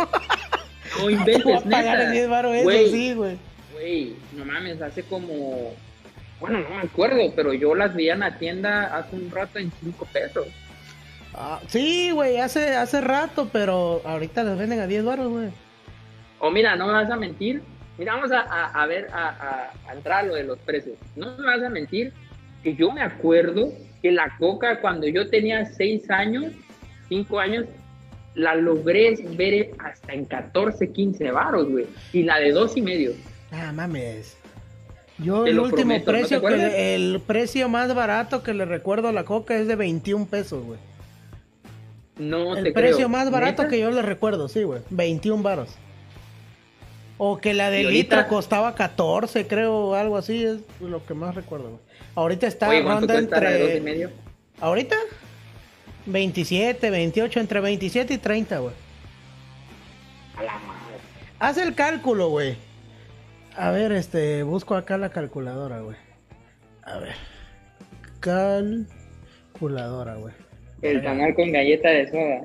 No 0.99 1.11
inventes, 1.11 1.63
pagar 1.71 2.01
en 2.01 2.13
10 2.13 2.23
neta. 2.25 2.29
varos 2.37 2.55
eso, 2.55 2.65
Güey, 2.65 2.91
sí, 2.91 3.15
güey. 3.15 3.37
Güey, 3.73 4.17
no 4.33 4.45
mames, 4.45 4.81
hace 4.83 5.03
como. 5.05 5.75
Bueno, 6.41 6.59
no 6.61 6.71
me 6.71 6.83
acuerdo, 6.83 7.19
pero 7.37 7.53
yo 7.55 7.75
las 7.75 7.95
vi 7.95 8.11
en 8.11 8.21
la 8.21 8.37
tienda 8.37 8.95
hace 8.97 9.15
un 9.17 9.31
rato 9.31 9.59
en 9.59 9.71
cinco 9.83 10.07
pesos. 10.13 10.47
Ah, 11.35 11.61
sí, 11.69 12.11
güey, 12.11 12.39
hace, 12.39 12.75
hace 12.75 13.01
rato, 13.01 13.49
pero 13.53 14.03
ahorita 14.05 14.43
las 14.43 14.59
venden 14.59 14.81
a 14.81 14.87
10 14.87 15.05
varos, 15.05 15.29
güey. 15.29 15.49
O 16.39 16.51
mira, 16.51 16.77
no 16.77 16.87
me 16.87 16.93
vas 16.93 17.11
a 17.11 17.17
mentir. 17.17 17.63
Mira, 17.99 18.15
vamos 18.15 18.31
a, 18.33 18.41
a- 18.41 18.83
a 18.83 18.87
ver, 18.87 19.09
a, 19.13 19.71
a- 19.89 19.95
entrar 19.95 20.25
a 20.25 20.27
lo 20.29 20.35
de 20.35 20.45
los 20.45 20.59
precios. 20.59 20.97
No 21.17 21.37
me 21.39 21.47
vas 21.47 21.63
a 21.63 21.69
mentir 21.71 22.13
que 22.63 22.75
yo 22.75 22.91
me 22.93 23.01
acuerdo 23.03 23.73
que 24.03 24.13
la 24.13 24.37
coca 24.39 24.81
cuando 24.81 25.07
yo 25.07 25.29
tenía 25.29 25.65
6 25.65 26.11
años, 26.11 26.53
5 27.09 27.39
años, 27.41 27.65
la 28.35 28.55
logré 28.55 29.15
ver 29.37 29.71
hasta 29.79 30.13
en 30.13 30.27
14, 30.27 30.93
15 30.93 31.31
varos, 31.31 31.71
güey. 31.71 31.87
Y 32.13 32.23
la 32.25 32.39
de 32.39 32.53
dos 32.53 32.77
y 32.77 32.83
medio. 32.83 33.13
Ah, 33.51 33.73
mames. 33.73 34.37
Yo 35.19 35.47
el 35.47 35.59
último 35.59 36.03
prometo, 36.05 36.13
¿no 36.13 36.19
te 36.19 36.39
precio, 36.39 36.43
que 36.43 36.95
el 36.95 37.23
precio 37.27 37.71
más 37.71 37.95
barato 37.95 38.43
que 38.43 38.53
le 38.53 38.67
recuerdo 38.67 39.09
a 39.09 39.13
la 39.13 39.25
coca 39.25 39.57
es 39.57 39.67
de 39.67 39.75
21 39.77 40.27
pesos, 40.27 40.63
güey. 40.63 40.79
No 42.19 42.55
El 42.57 42.65
te 42.65 42.73
precio 42.73 42.97
creo. 42.97 43.09
más 43.09 43.31
barato 43.31 43.63
¿Neta? 43.63 43.71
que 43.71 43.81
yo 43.81 43.91
le 43.91 44.03
recuerdo, 44.03 44.49
sí, 44.49 44.63
güey. 44.65 44.83
21 44.91 45.43
varos. 45.43 45.71
O 47.19 47.39
que 47.39 47.55
la 47.55 47.71
de 47.71 47.85
ahorita- 47.85 48.17
litro 48.17 48.29
costaba 48.29 48.75
14, 48.75 49.47
creo, 49.47 49.95
algo 49.95 50.17
así, 50.19 50.45
es 50.45 50.59
lo 50.81 51.05
que 51.07 51.15
más 51.15 51.35
recuerdo, 51.35 51.71
güey. 51.71 51.81
Ahorita 52.15 52.47
está 52.47 52.69
Oye, 52.69 52.83
¿cuánto 52.83 53.13
ronda 53.13 53.41
dos 53.41 53.49
y 53.51 53.63
entre... 53.63 53.81
medio? 53.81 54.11
¿Ahorita? 54.61 54.97
27, 56.07 56.91
28, 56.91 57.41
entre 57.41 57.61
27 57.61 58.15
y 58.15 58.19
30, 58.19 58.59
güey. 58.59 58.75
A 60.37 60.43
la 60.43 60.53
madre. 60.53 60.97
Haz 61.39 61.57
el 61.59 61.75
cálculo, 61.75 62.29
güey. 62.29 62.57
A 63.57 63.71
ver, 63.71 63.93
este, 63.93 64.43
busco 64.43 64.75
acá 64.75 64.99
la 64.99 65.09
calculadora, 65.11 65.81
güey. 65.81 65.97
A 66.83 66.99
ver. 66.99 67.15
calculadora, 68.21 70.15
güey. 70.17 70.35
El 70.83 71.03
tamal 71.03 71.35
con 71.35 71.51
galleta 71.53 71.89
de 71.89 72.11
soda. 72.11 72.43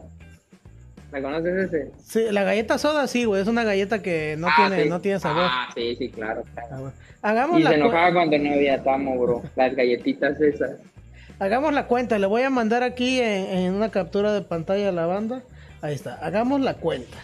¿La 1.11 1.21
conoces 1.21 1.73
ese? 1.73 1.91
Sí, 2.03 2.31
la 2.31 2.43
galleta 2.43 2.77
soda 2.77 3.05
sí, 3.07 3.25
güey. 3.25 3.41
Es 3.41 3.47
una 3.47 3.63
galleta 3.63 4.01
que 4.01 4.35
no, 4.37 4.47
Ah, 4.47 4.53
tiene, 4.55 4.83
sí. 4.83 4.89
no 4.89 5.01
tiene 5.01 5.19
sabor. 5.19 5.43
Ah, 5.45 5.69
sí, 5.75 5.95
sí, 5.97 6.09
claro. 6.09 6.43
claro. 6.53 6.87
Ah. 6.87 7.29
Hagamos, 7.29 7.59
Y 7.59 7.63
la 7.63 7.69
se 7.71 7.75
enojaba 7.75 8.13
cuando 8.13 8.37
no 8.37 8.53
había 8.53 8.81
tamo, 8.83 9.19
bro. 9.19 9.43
Las 9.55 9.75
galletitas 9.75 10.39
esas. 10.41 10.71
hagamos 11.39 11.73
la 11.73 11.85
cuenta. 11.87 12.17
Le 12.17 12.27
voy 12.27 12.43
a 12.43 12.49
mandar 12.49 12.81
aquí 12.83 13.19
en, 13.19 13.45
en 13.45 13.73
una 13.73 13.89
captura 13.91 14.31
de 14.33 14.41
pantalla 14.41 14.89
a 14.89 14.91
la 14.93 15.05
banda. 15.05 15.43
Ahí 15.81 15.93
está. 15.95 16.15
Hagamos 16.15 16.61
la 16.61 16.75
cuenta. 16.75 17.17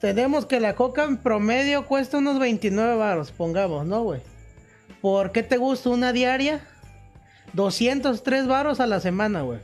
Tenemos 0.00 0.46
que 0.46 0.60
la 0.60 0.74
coca 0.74 1.04
en 1.04 1.16
promedio 1.18 1.86
cuesta 1.86 2.18
unos 2.18 2.38
29 2.38 2.96
baros, 2.96 3.32
pongamos, 3.32 3.84
¿no, 3.86 4.02
güey? 4.02 4.20
¿Por 5.02 5.32
qué 5.32 5.42
te 5.42 5.56
gusta 5.58 5.90
una 5.90 6.12
diaria? 6.12 6.60
203 7.54 8.46
baros 8.46 8.80
a 8.80 8.86
la 8.86 9.00
semana, 9.00 9.42
güey. 9.42 9.58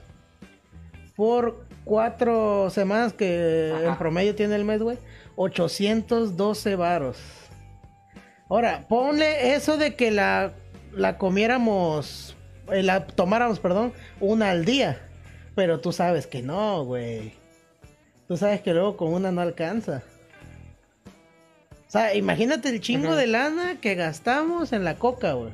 Por 1.15 1.66
cuatro 1.87 2.69
semanas 2.69 3.15
que 3.15 3.73
Ajá. 3.75 3.87
en 3.87 3.97
promedio 3.97 4.35
tiene 4.35 4.57
el 4.57 4.67
mes, 4.67 4.83
güey. 4.83 4.99
812 5.37 6.77
varos. 6.77 7.17
Ahora, 8.51 8.85
ponle 8.89 9.55
eso 9.55 9.79
de 9.79 9.95
que 9.95 10.11
la, 10.11 10.53
la 10.93 11.17
comiéramos, 11.17 12.37
eh, 12.71 12.83
la 12.83 13.07
tomáramos, 13.07 13.61
perdón, 13.61 13.93
una 14.21 14.51
al 14.51 14.65
día. 14.67 15.01
Pero 15.55 15.81
tú 15.81 15.93
sabes 15.93 16.27
que 16.27 16.43
no, 16.43 16.85
güey. 16.85 17.33
Tú 18.29 18.37
sabes 18.37 18.61
que 18.61 18.75
luego 18.75 18.97
con 18.97 19.15
una 19.15 19.31
no 19.33 19.41
alcanza. 19.41 20.03
O 21.87 21.91
sea, 21.91 22.15
imagínate 22.15 22.69
el 22.69 22.81
chingo 22.81 23.09
Ajá. 23.09 23.17
de 23.17 23.27
lana 23.29 23.81
que 23.81 23.95
gastamos 23.95 24.73
en 24.73 24.85
la 24.85 24.97
coca, 24.97 25.33
güey. 25.35 25.53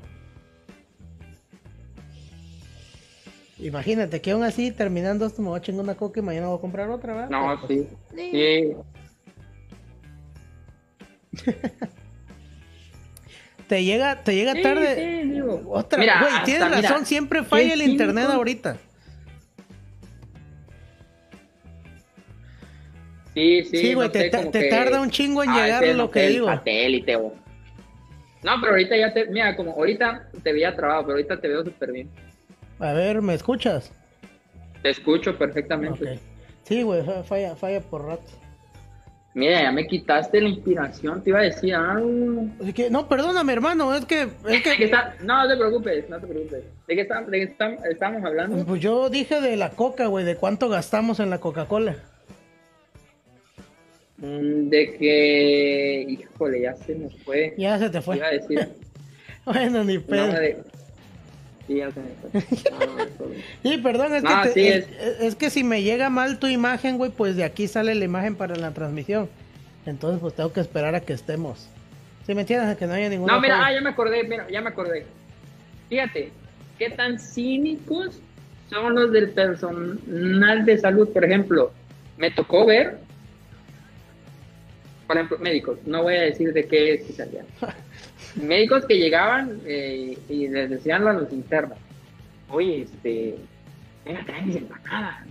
Imagínate 3.66 4.20
que 4.20 4.32
aún 4.32 4.42
así, 4.42 4.72
terminando 4.72 5.24
esto, 5.26 5.40
me 5.42 5.48
voy 5.48 5.58
a 5.58 5.62
chingar 5.62 5.84
una 5.84 5.94
coca 5.94 6.18
y 6.20 6.22
mañana 6.22 6.48
voy 6.48 6.58
a 6.58 6.60
comprar 6.60 6.90
otra, 6.90 7.14
¿verdad? 7.14 7.30
No, 7.30 7.58
Pero, 7.66 7.68
sí. 7.68 7.88
Sí. 8.14 8.74
Te 13.68 13.84
llega, 13.84 14.22
te 14.22 14.34
llega 14.34 14.52
Sí, 14.54 14.62
tarde. 14.62 14.94
sí, 15.22 15.28
digo. 15.30 15.62
Otra, 15.68 15.98
Mira, 15.98 16.20
güey, 16.20 16.32
hasta, 16.32 16.44
tienes 16.44 16.68
mira, 16.76 16.80
razón, 16.90 17.06
siempre 17.06 17.42
falla 17.42 17.72
el 17.72 17.80
internet 17.82 18.26
ahorita. 18.28 18.76
Sí, 23.32 23.64
sí. 23.64 23.76
Sí, 23.78 23.94
güey, 23.94 24.08
no 24.08 24.12
te, 24.12 24.18
sé, 24.20 24.30
ta- 24.30 24.38
como 24.38 24.50
te 24.50 24.58
que- 24.60 24.68
tarda 24.68 25.00
un 25.00 25.08
chingo 25.10 25.42
en 25.42 25.50
Ah, 25.50 25.54
llegar 25.64 25.82
lo 25.86 25.94
no 26.04 26.10
que 26.10 26.28
digo. 26.28 26.46
satélite, 26.48 27.16
No, 27.16 27.32
pero 28.60 28.72
ahorita 28.72 28.96
ya 28.96 29.14
te. 29.14 29.26
Mira, 29.26 29.56
como 29.56 29.70
ahorita 29.72 30.28
te 30.42 30.52
veía 30.52 30.74
trabado, 30.76 31.02
pero 31.04 31.12
ahorita 31.12 31.40
te 31.40 31.48
veo 31.48 31.64
súper 31.64 31.92
bien. 31.92 32.10
A 32.82 32.92
ver, 32.92 33.22
¿me 33.22 33.34
escuchas? 33.34 33.92
Te 34.82 34.90
escucho 34.90 35.38
perfectamente. 35.38 36.18
Sí, 36.64 36.82
güey, 36.82 37.02
fa- 37.04 37.22
falla, 37.22 37.54
falla 37.54 37.80
por 37.80 38.04
rato. 38.06 38.24
Mira, 39.34 39.62
ya 39.62 39.72
me 39.72 39.86
quitaste 39.86 40.40
la 40.40 40.48
inspiración. 40.48 41.22
Te 41.22 41.30
iba 41.30 41.38
a 41.38 41.42
decir 41.44 41.74
algo. 41.74 42.44
Así 42.60 42.72
que, 42.72 42.90
no, 42.90 43.08
perdóname, 43.08 43.52
hermano, 43.52 43.94
es 43.94 44.04
que, 44.04 44.22
es 44.22 44.42
¿De 44.42 44.62
qué 44.62 44.76
que, 44.76 44.84
está- 44.84 45.14
No, 45.22 45.42
no 45.44 45.48
te 45.48 45.56
preocupes, 45.56 46.10
no 46.10 46.18
te 46.20 46.26
preocupes. 46.26 46.64
¿De 46.86 46.94
qué, 46.94 47.00
está- 47.02 47.22
de 47.22 47.38
qué 47.38 47.42
está- 47.44 47.74
estamos 47.90 48.24
hablando? 48.24 48.66
pues 48.66 48.80
yo 48.82 49.08
dije 49.08 49.40
de 49.40 49.56
la 49.56 49.70
coca, 49.70 50.06
güey, 50.08 50.24
de 50.24 50.36
cuánto 50.36 50.68
gastamos 50.68 51.20
en 51.20 51.30
la 51.30 51.38
Coca-Cola. 51.38 51.96
Mm, 54.18 54.68
De 54.68 54.96
que. 54.98 56.06
Híjole, 56.08 56.60
ya 56.62 56.74
se 56.74 56.94
nos 56.96 57.14
fue. 57.22 57.54
Ya 57.56 57.78
se 57.78 57.88
te 57.90 58.00
Te 58.00 58.16
iba 58.16 58.26
a 58.26 58.28
fue. 58.28 58.38
decir. 58.38 58.68
bueno, 59.46 59.84
ni 59.84 59.96
No, 59.96 60.02
pedo. 60.02 60.26
de... 60.32 60.62
Sí. 61.72 61.82
Sí, 63.62 63.78
perdón, 63.78 64.14
es, 64.14 64.22
No, 64.22 64.42
que 64.42 64.48
te- 64.48 64.54
sí, 64.54 64.68
es, 64.68 64.88
es 65.20 65.34
que 65.36 65.50
si 65.50 65.64
me 65.64 65.82
llega 65.82 66.10
mal 66.10 66.38
tu 66.38 66.46
imagen, 66.46 66.98
güey, 66.98 67.10
pues 67.10 67.36
de 67.36 67.44
aquí 67.44 67.68
sale 67.68 67.94
la 67.94 68.04
imagen 68.04 68.34
para 68.36 68.56
la 68.56 68.72
transmisión. 68.72 69.28
Entonces, 69.86 70.20
pues 70.20 70.34
tengo 70.34 70.52
que 70.52 70.60
esperar 70.60 70.94
a 70.94 71.00
que 71.00 71.12
estemos. 71.12 71.68
Si 72.26 72.34
me 72.34 72.42
entiendes, 72.42 72.68
a 72.68 72.76
que 72.76 72.86
no 72.86 72.92
haya 72.94 73.08
ninguna. 73.08 73.34
No, 73.34 73.40
mira, 73.40 73.64
ah, 73.64 73.72
ya 73.72 73.80
me 73.80 73.90
acordé, 73.90 74.22
mira, 74.24 74.46
ya 74.50 74.60
me 74.60 74.68
acordé. 74.70 75.06
Fíjate, 75.88 76.30
qué 76.78 76.90
tan 76.90 77.18
cínicos 77.18 78.20
son 78.70 78.94
los 78.94 79.12
del 79.12 79.30
personal 79.30 80.64
de 80.64 80.78
salud. 80.78 81.08
Por 81.08 81.24
ejemplo, 81.24 81.72
me 82.16 82.30
tocó 82.30 82.64
ver, 82.64 82.98
por 85.06 85.16
ejemplo, 85.16 85.38
médicos, 85.38 85.78
no 85.84 86.02
voy 86.02 86.14
a 86.16 86.22
decir 86.22 86.52
de 86.52 86.66
qué 86.66 86.94
especialidad. 86.94 87.44
médicos 88.36 88.84
que 88.86 88.98
llegaban 88.98 89.60
eh, 89.66 90.18
y 90.28 90.48
les 90.48 90.70
decían 90.70 91.06
a 91.06 91.12
los 91.12 91.32
internos, 91.32 91.78
oye, 92.48 92.82
este, 92.82 93.36
ven 94.04 94.16
a 94.16 94.24
traer 94.24 94.44
mis 94.44 94.56
empanadas, 94.56 95.26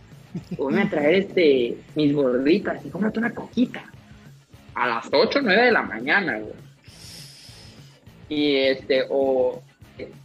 o 0.58 0.68
ven 0.68 0.80
a 0.80 0.90
traer 0.90 1.16
este, 1.16 1.78
mis 1.96 2.14
gorditas 2.14 2.84
y 2.86 2.90
cómprate 2.90 3.20
una 3.20 3.34
coquita. 3.34 3.84
A 4.76 4.88
las 4.88 5.08
8 5.12 5.40
o 5.40 5.42
9 5.42 5.64
de 5.66 5.72
la 5.72 5.82
mañana, 5.82 6.40
güey 6.40 6.54
y 8.30 8.56
este 8.56 9.04
o, 9.10 9.62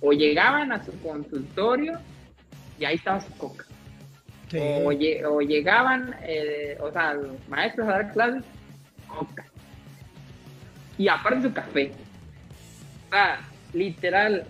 o 0.00 0.12
llegaban 0.12 0.70
a 0.70 0.84
su 0.84 0.92
consultorio 1.00 1.98
y 2.78 2.84
ahí 2.84 2.94
estaba 2.94 3.20
su 3.20 3.32
coca 3.36 3.64
Sí. 4.48 4.58
o, 4.60 4.92
lle- 4.92 5.24
o 5.28 5.40
llegaban 5.40 6.14
eh, 6.22 6.78
o 6.80 6.92
sea 6.92 7.14
los 7.14 7.32
maestros 7.48 7.88
a 7.88 7.90
dar 7.90 8.12
clases 8.12 8.44
coca 9.08 9.44
y 10.96 11.08
aparte 11.08 11.42
su 11.48 11.52
café 11.52 11.90
literal 13.72 14.44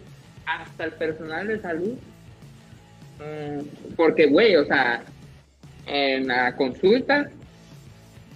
hasta 0.46 0.84
el 0.84 0.92
personal 0.92 1.48
de 1.48 1.60
salud 1.60 1.94
mm, 3.18 3.94
porque 3.96 4.26
güey 4.26 4.56
o 4.56 4.64
sea 4.64 5.02
en 5.86 6.28
la 6.28 6.54
consulta 6.56 7.28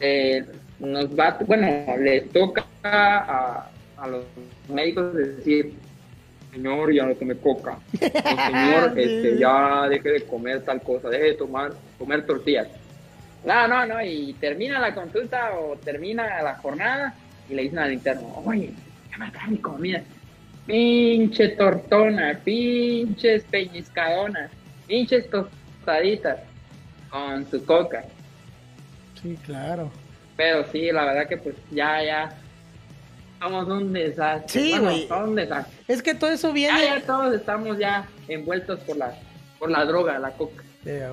eh, 0.00 0.44
nos 0.78 1.06
va 1.18 1.38
bueno 1.46 1.96
les 1.98 2.28
toca 2.30 2.64
a, 2.82 3.70
a 3.96 4.08
los 4.08 4.24
médicos 4.68 5.14
decir 5.14 5.74
señor 6.52 6.92
ya 6.92 7.06
no 7.06 7.14
tome 7.14 7.36
coca. 7.36 7.78
O 7.94 7.98
señor 7.98 8.92
este, 8.98 9.38
ya 9.38 9.88
deje 9.88 10.08
de 10.10 10.22
comer 10.22 10.62
tal 10.62 10.80
cosa 10.82 11.08
deje 11.08 11.24
de 11.24 11.34
tomar 11.34 11.72
comer 11.98 12.26
tortillas 12.26 12.68
no 13.44 13.68
no 13.68 13.86
no 13.86 14.02
y 14.02 14.34
termina 14.34 14.78
la 14.78 14.94
consulta 14.94 15.52
o 15.58 15.76
termina 15.76 16.42
la 16.42 16.56
jornada 16.56 17.14
y 17.48 17.54
le 17.54 17.62
dicen 17.62 17.78
al 17.78 17.92
interno 17.92 18.42
oye 18.44 18.72
me 19.18 19.30
trae 19.30 19.48
mi 19.48 19.58
comida 19.58 20.02
pinche 20.66 21.48
tortona 21.50 22.38
pinches 22.44 23.42
peñiscadonas 23.44 24.50
pinches 24.86 25.28
tostaditas 25.30 26.38
con 27.10 27.48
su 27.50 27.64
coca 27.64 28.04
Sí, 29.20 29.36
claro. 29.44 29.90
pero 30.36 30.64
sí, 30.72 30.90
la 30.92 31.04
verdad 31.04 31.28
que 31.28 31.36
pues 31.36 31.54
ya, 31.70 32.02
ya 32.02 32.34
somos 33.38 33.68
un 33.68 33.92
desastre. 33.92 34.48
Sí, 34.62 34.70
Bueno, 34.70 34.84
güey. 34.90 35.08
somos 35.08 35.28
un 35.28 35.34
desastre. 35.34 35.76
Es 35.88 36.02
que 36.02 36.14
todo 36.14 36.30
eso 36.30 36.52
viene. 36.54 36.82
ya 36.82 37.00
todos 37.02 37.34
estamos 37.34 37.78
ya 37.78 38.08
envueltos 38.28 38.80
por 38.80 38.96
la, 38.96 39.14
por 39.58 39.70
la 39.70 39.84
droga, 39.84 40.18
la 40.18 40.30
coca. 40.32 40.62
A. 40.86 41.12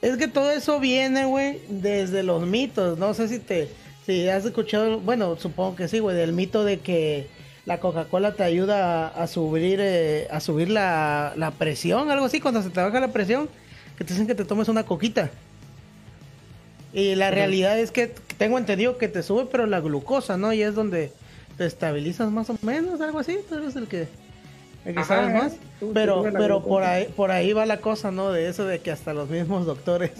Es 0.00 0.16
que 0.16 0.26
todo 0.28 0.50
eso 0.50 0.80
viene, 0.80 1.26
güey, 1.26 1.60
desde 1.68 2.22
los 2.22 2.46
mitos. 2.46 2.98
No 2.98 3.12
sé 3.12 3.28
si 3.28 3.38
te, 3.40 3.68
si 4.06 4.28
has 4.28 4.44
escuchado, 4.44 5.00
bueno, 5.00 5.36
supongo 5.36 5.76
que 5.76 5.88
sí, 5.88 5.98
güey, 5.98 6.16
del 6.16 6.32
mito 6.32 6.64
de 6.64 6.80
que 6.80 7.26
la 7.66 7.80
Coca-Cola 7.80 8.32
te 8.34 8.42
ayuda 8.42 9.08
a, 9.08 9.26
subir, 9.26 9.78
eh, 9.80 10.28
a 10.30 10.40
subir 10.40 10.68
la, 10.68 11.32
la 11.36 11.50
presión, 11.52 12.10
algo 12.10 12.26
así, 12.26 12.40
cuando 12.40 12.62
se 12.62 12.70
te 12.70 12.80
baja 12.82 13.00
la 13.00 13.08
presión, 13.12 13.48
que 13.96 14.04
te 14.04 14.12
dicen 14.12 14.26
que 14.26 14.34
te 14.34 14.44
tomes 14.44 14.68
una 14.68 14.84
coquita. 14.84 15.30
Y 16.92 17.14
la 17.16 17.30
realidad 17.30 17.78
es 17.78 17.90
que 17.90 18.12
tengo 18.38 18.58
entendido 18.58 18.98
que 18.98 19.08
te 19.08 19.22
sube, 19.22 19.46
pero 19.50 19.66
la 19.66 19.80
glucosa, 19.80 20.36
¿no? 20.36 20.52
Y 20.52 20.62
es 20.62 20.74
donde 20.74 21.10
te 21.56 21.66
estabilizas 21.66 22.30
más 22.30 22.50
o 22.50 22.56
menos, 22.62 23.00
algo 23.00 23.18
así. 23.18 23.38
Tú 23.48 23.56
eres 23.56 23.74
el 23.76 23.88
que, 23.88 24.06
el 24.84 24.94
que 24.94 25.00
Ajá, 25.00 25.04
sabes 25.16 25.34
más. 25.34 25.52
Tú- 25.80 25.92
Pero, 25.92 26.22
pero 26.22 26.60
glucosa. 26.60 26.68
por 26.68 26.82
ahí, 26.84 27.08
por 27.16 27.30
ahí 27.32 27.52
va 27.52 27.66
la 27.66 27.78
cosa, 27.78 28.10
¿no? 28.12 28.30
De 28.30 28.48
eso 28.48 28.64
de 28.64 28.78
que 28.80 28.90
hasta 28.92 29.12
los 29.12 29.28
mismos 29.28 29.66
doctores 29.66 30.12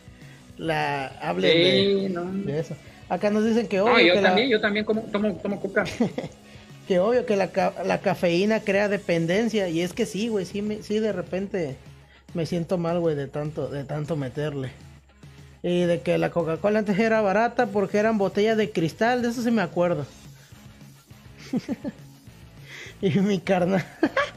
la 0.56 1.08
hablen 1.20 1.52
Sí, 1.52 2.02
de, 2.04 2.08
no. 2.10 2.24
de 2.32 2.60
eso. 2.60 2.74
Acá 3.14 3.30
nos 3.30 3.44
dicen 3.44 3.66
que 3.68 3.78
No, 3.78 3.86
obvio, 3.86 4.06
yo 4.06 4.14
que, 4.14 4.20
también, 4.20 4.48
la, 4.48 4.56
yo 4.56 4.60
también 4.60 4.84
como, 4.84 5.02
tomo, 5.02 5.32
tomo 5.36 5.60
coca. 5.60 5.84
que 6.88 6.98
obvio 6.98 7.24
que 7.26 7.36
la, 7.36 7.48
ca- 7.48 7.74
la 7.84 8.00
cafeína 8.00 8.60
crea 8.60 8.88
dependencia. 8.88 9.68
Y 9.68 9.80
es 9.80 9.92
que 9.92 10.04
sí, 10.06 10.28
güey, 10.28 10.44
sí, 10.46 10.62
me- 10.62 10.82
sí 10.82 10.98
de 10.98 11.12
repente 11.12 11.76
me 12.34 12.46
siento 12.46 12.78
mal, 12.78 12.98
güey, 13.00 13.14
de 13.14 13.28
tanto, 13.28 13.68
de 13.68 13.84
tanto 13.84 14.16
meterle. 14.16 14.70
Y 15.62 15.82
de 15.84 16.00
que 16.00 16.18
la 16.18 16.30
Coca-Cola 16.30 16.80
antes 16.80 16.98
era 16.98 17.20
barata 17.22 17.66
porque 17.66 17.98
eran 17.98 18.18
botellas 18.18 18.56
de 18.56 18.70
cristal, 18.70 19.22
de 19.22 19.28
eso 19.28 19.42
sí 19.42 19.50
me 19.50 19.62
acuerdo. 19.62 20.04
y 23.00 23.10
mi 23.20 23.38
carnal, 23.38 23.84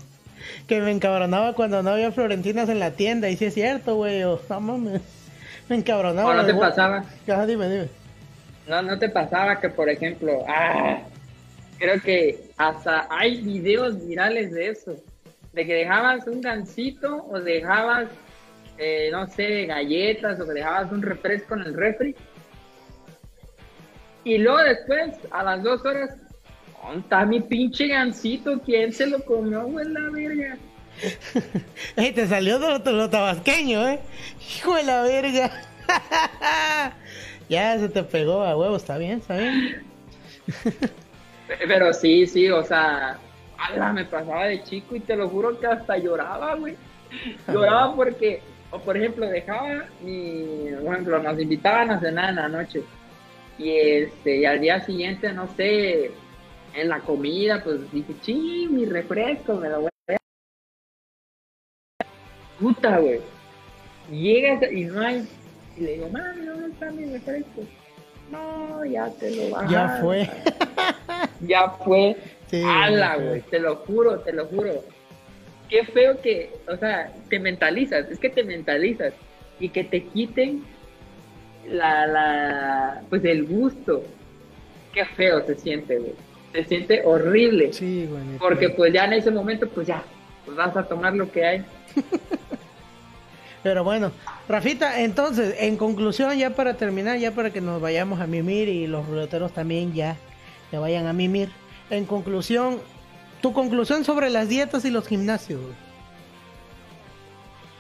que 0.68 0.80
me 0.82 0.92
encabronaba 0.92 1.54
cuando 1.54 1.82
no 1.84 1.90
había 1.90 2.12
florentinas 2.12 2.70
en 2.70 2.80
la 2.80 2.92
tienda. 2.92 3.30
Y 3.30 3.38
sí 3.38 3.46
es 3.46 3.54
cierto, 3.54 3.96
güey, 3.96 4.24
o 4.24 4.40
no 4.50 4.60
mames. 4.62 5.02
Me 5.70 5.76
encabronaba. 5.76 6.30
¿O 6.30 6.34
no 6.34 6.44
de 6.46 6.54
te 6.54 6.60
pasaba? 6.60 7.04
Ajá, 7.28 7.46
dime, 7.46 7.68
dime. 7.70 7.90
No, 8.68 8.82
no 8.82 9.00
te 9.00 9.10
pasaba 9.10 9.60
que, 9.60 9.70
por 9.70 9.90
ejemplo, 9.90 10.44
ah, 10.48 11.00
creo 11.78 12.02
que 12.02 12.52
hasta 12.58 13.08
hay 13.10 13.42
videos 13.42 14.06
virales 14.06 14.52
de 14.52 14.70
eso. 14.70 14.96
de 15.54 15.66
que 15.66 15.74
dejabas 15.74 16.28
un 16.28 16.40
gansito 16.40 17.26
o 17.32 17.40
dejabas, 17.40 18.10
eh, 18.78 19.10
no 19.12 19.26
sé, 19.28 19.66
galletas 19.66 20.40
o 20.40 20.46
que 20.46 20.54
dejabas 20.54 20.92
un 20.92 21.02
refresco 21.02 21.56
en 21.56 21.62
el 21.62 21.74
refri. 21.74 22.16
Y 24.24 24.38
luego 24.38 24.60
después, 24.60 25.16
a 25.32 25.42
las 25.42 25.64
dos 25.64 25.84
horas, 25.84 26.12
¿dónde 26.84 27.00
está 27.00 27.26
mi 27.26 27.40
pinche 27.40 27.88
gansito? 27.88 28.62
¿Quién 28.64 28.94
se 28.94 29.08
lo 29.08 29.24
comió, 29.24 29.64
güey, 29.66 29.88
la 29.88 30.10
verga? 30.12 30.58
Te 31.96 32.28
salió 32.28 32.60
de 32.60 32.92
lo 32.92 33.10
tabasqueño, 33.10 33.88
¿eh? 33.88 34.00
Hijo 34.40 34.76
de 34.76 34.84
la 34.84 35.02
verga. 35.04 35.52
ya 37.50 37.78
se 37.80 37.90
te 37.90 38.04
pegó 38.04 38.44
a 38.44 38.58
huevo, 38.58 38.76
está 38.76 38.98
bien, 38.98 39.20
está 39.20 39.38
bien. 39.38 39.84
Pero 41.68 41.94
sí, 41.94 42.28
sí, 42.28 42.50
o 42.50 42.64
sea, 42.64 43.20
ala, 43.58 43.94
me 43.94 44.06
pasaba 44.06 44.46
de 44.46 44.64
chico 44.64 44.96
y 44.96 45.00
te 45.00 45.16
lo 45.16 45.30
juro 45.30 45.60
que 45.60 45.68
hasta 45.68 45.98
lloraba, 45.98 46.56
güey. 46.56 46.76
Lloraba 47.48 47.96
porque, 47.96 48.42
o 48.72 48.80
por 48.80 48.98
ejemplo, 48.98 49.28
dejaba 49.28 49.86
mi, 50.02 50.72
por 50.84 50.94
ejemplo, 50.94 51.24
nos 51.24 51.40
invitaban 51.40 51.92
a 51.92 52.00
cenar 52.00 52.30
en 52.30 52.36
la 52.36 52.50
noche. 52.50 52.84
Y 53.58 53.72
este, 53.72 54.38
y 54.38 54.46
al 54.46 54.60
día 54.60 54.82
siguiente, 54.82 55.32
no 55.32 55.48
sé, 55.56 56.12
en 56.74 56.90
la 56.90 57.00
comida, 57.00 57.64
pues 57.64 57.92
dije, 57.92 58.14
ching, 58.22 58.74
mi 58.74 58.86
refresco, 58.86 59.56
me 59.56 59.70
lo 59.70 59.82
voy 59.82 59.90
a 60.10 60.18
puta, 62.60 63.00
güey. 63.00 63.22
Llegas 64.12 64.72
y 64.72 64.86
no 64.86 65.02
hay. 65.02 65.28
Y 65.78 65.82
le 65.82 65.94
digo, 65.94 66.10
mami, 66.10 66.46
¿dónde 66.46 66.68
está 66.70 66.92
mi 66.92 67.06
refresco? 67.06 67.64
No, 68.32 68.84
ya 68.86 69.10
te 69.12 69.36
lo 69.36 69.50
bajaron. 69.52 69.72
Ya 69.72 70.00
fue. 70.02 70.30
ya 71.48 71.70
fue. 71.70 72.18
Sí, 72.48 72.64
Ala, 72.66 73.18
güey, 73.18 73.42
te 73.42 73.60
lo 73.60 73.76
juro, 73.78 74.20
te 74.20 74.34
lo 74.34 74.46
juro. 74.48 74.84
Qué 75.70 75.86
feo 75.86 76.20
que, 76.22 76.52
o 76.68 76.78
sea, 76.78 77.14
te 77.30 77.40
mentalizas, 77.40 78.10
es 78.10 78.20
que 78.20 78.30
te 78.30 78.44
mentalizas 78.44 79.14
y 79.60 79.70
que 79.70 79.84
te 79.84 80.04
quiten 80.04 80.64
la, 81.68 82.08
la, 82.08 83.02
pues 83.10 83.24
el 83.26 83.46
gusto. 83.46 84.04
Qué 84.94 85.06
feo 85.06 85.46
se 85.46 85.56
siente, 85.56 86.00
güey. 86.00 86.14
Se 86.54 86.64
siente 86.64 87.02
horrible. 87.06 87.74
Sí, 87.74 88.08
güey. 88.10 88.38
Porque 88.40 88.70
pues 88.70 88.94
ya 88.94 89.06
en 89.06 89.14
ese 89.14 89.30
momento, 89.30 89.68
pues 89.68 89.86
ya, 89.88 90.02
pues 90.46 90.58
vas 90.58 90.76
a 90.76 90.88
tomar 90.88 91.14
lo 91.14 91.32
que 91.32 91.46
hay. 91.46 91.66
Pero 93.68 93.84
bueno, 93.84 94.14
Rafita, 94.48 95.02
entonces, 95.02 95.56
en 95.60 95.76
conclusión, 95.76 96.38
ya 96.38 96.52
para 96.52 96.78
terminar, 96.78 97.18
ya 97.18 97.34
para 97.34 97.52
que 97.52 97.60
nos 97.60 97.82
vayamos 97.82 98.22
a 98.22 98.26
mimir 98.26 98.70
y 98.70 98.88
los 98.88 99.06
ruleteros 99.06 99.52
también 99.52 99.94
ya, 99.94 100.16
ya 100.72 100.80
vayan 100.80 101.06
a 101.06 101.12
mimir. 101.12 101.50
En 101.90 102.06
conclusión, 102.06 102.80
tu 103.42 103.52
conclusión 103.52 104.06
sobre 104.06 104.30
las 104.30 104.48
dietas 104.48 104.86
y 104.86 104.90
los 104.90 105.06
gimnasios. 105.06 105.60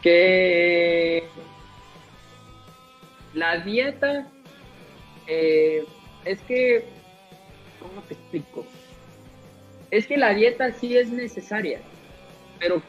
que 0.02 1.24
la 3.34 3.60
dieta 3.60 4.28
eh, 5.26 5.86
es 6.26 6.42
que 6.42 6.84
cómo 7.80 8.02
te 8.02 8.14
explico 8.14 8.66
es 9.90 10.06
que 10.06 10.18
la 10.18 10.34
dieta 10.34 10.74
sí 10.74 10.98
es 10.98 11.10
necesaria 11.10 11.80
pero 12.60 12.82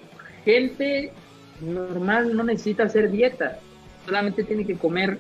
gente 0.45 1.13
normal 1.61 2.35
no 2.37 2.45
necesita 2.45 2.85
hacer 2.85 3.11
dieta. 3.11 3.59
Solamente 4.05 4.45
tiene 4.45 4.67
que 4.67 4.77
comer 4.77 5.19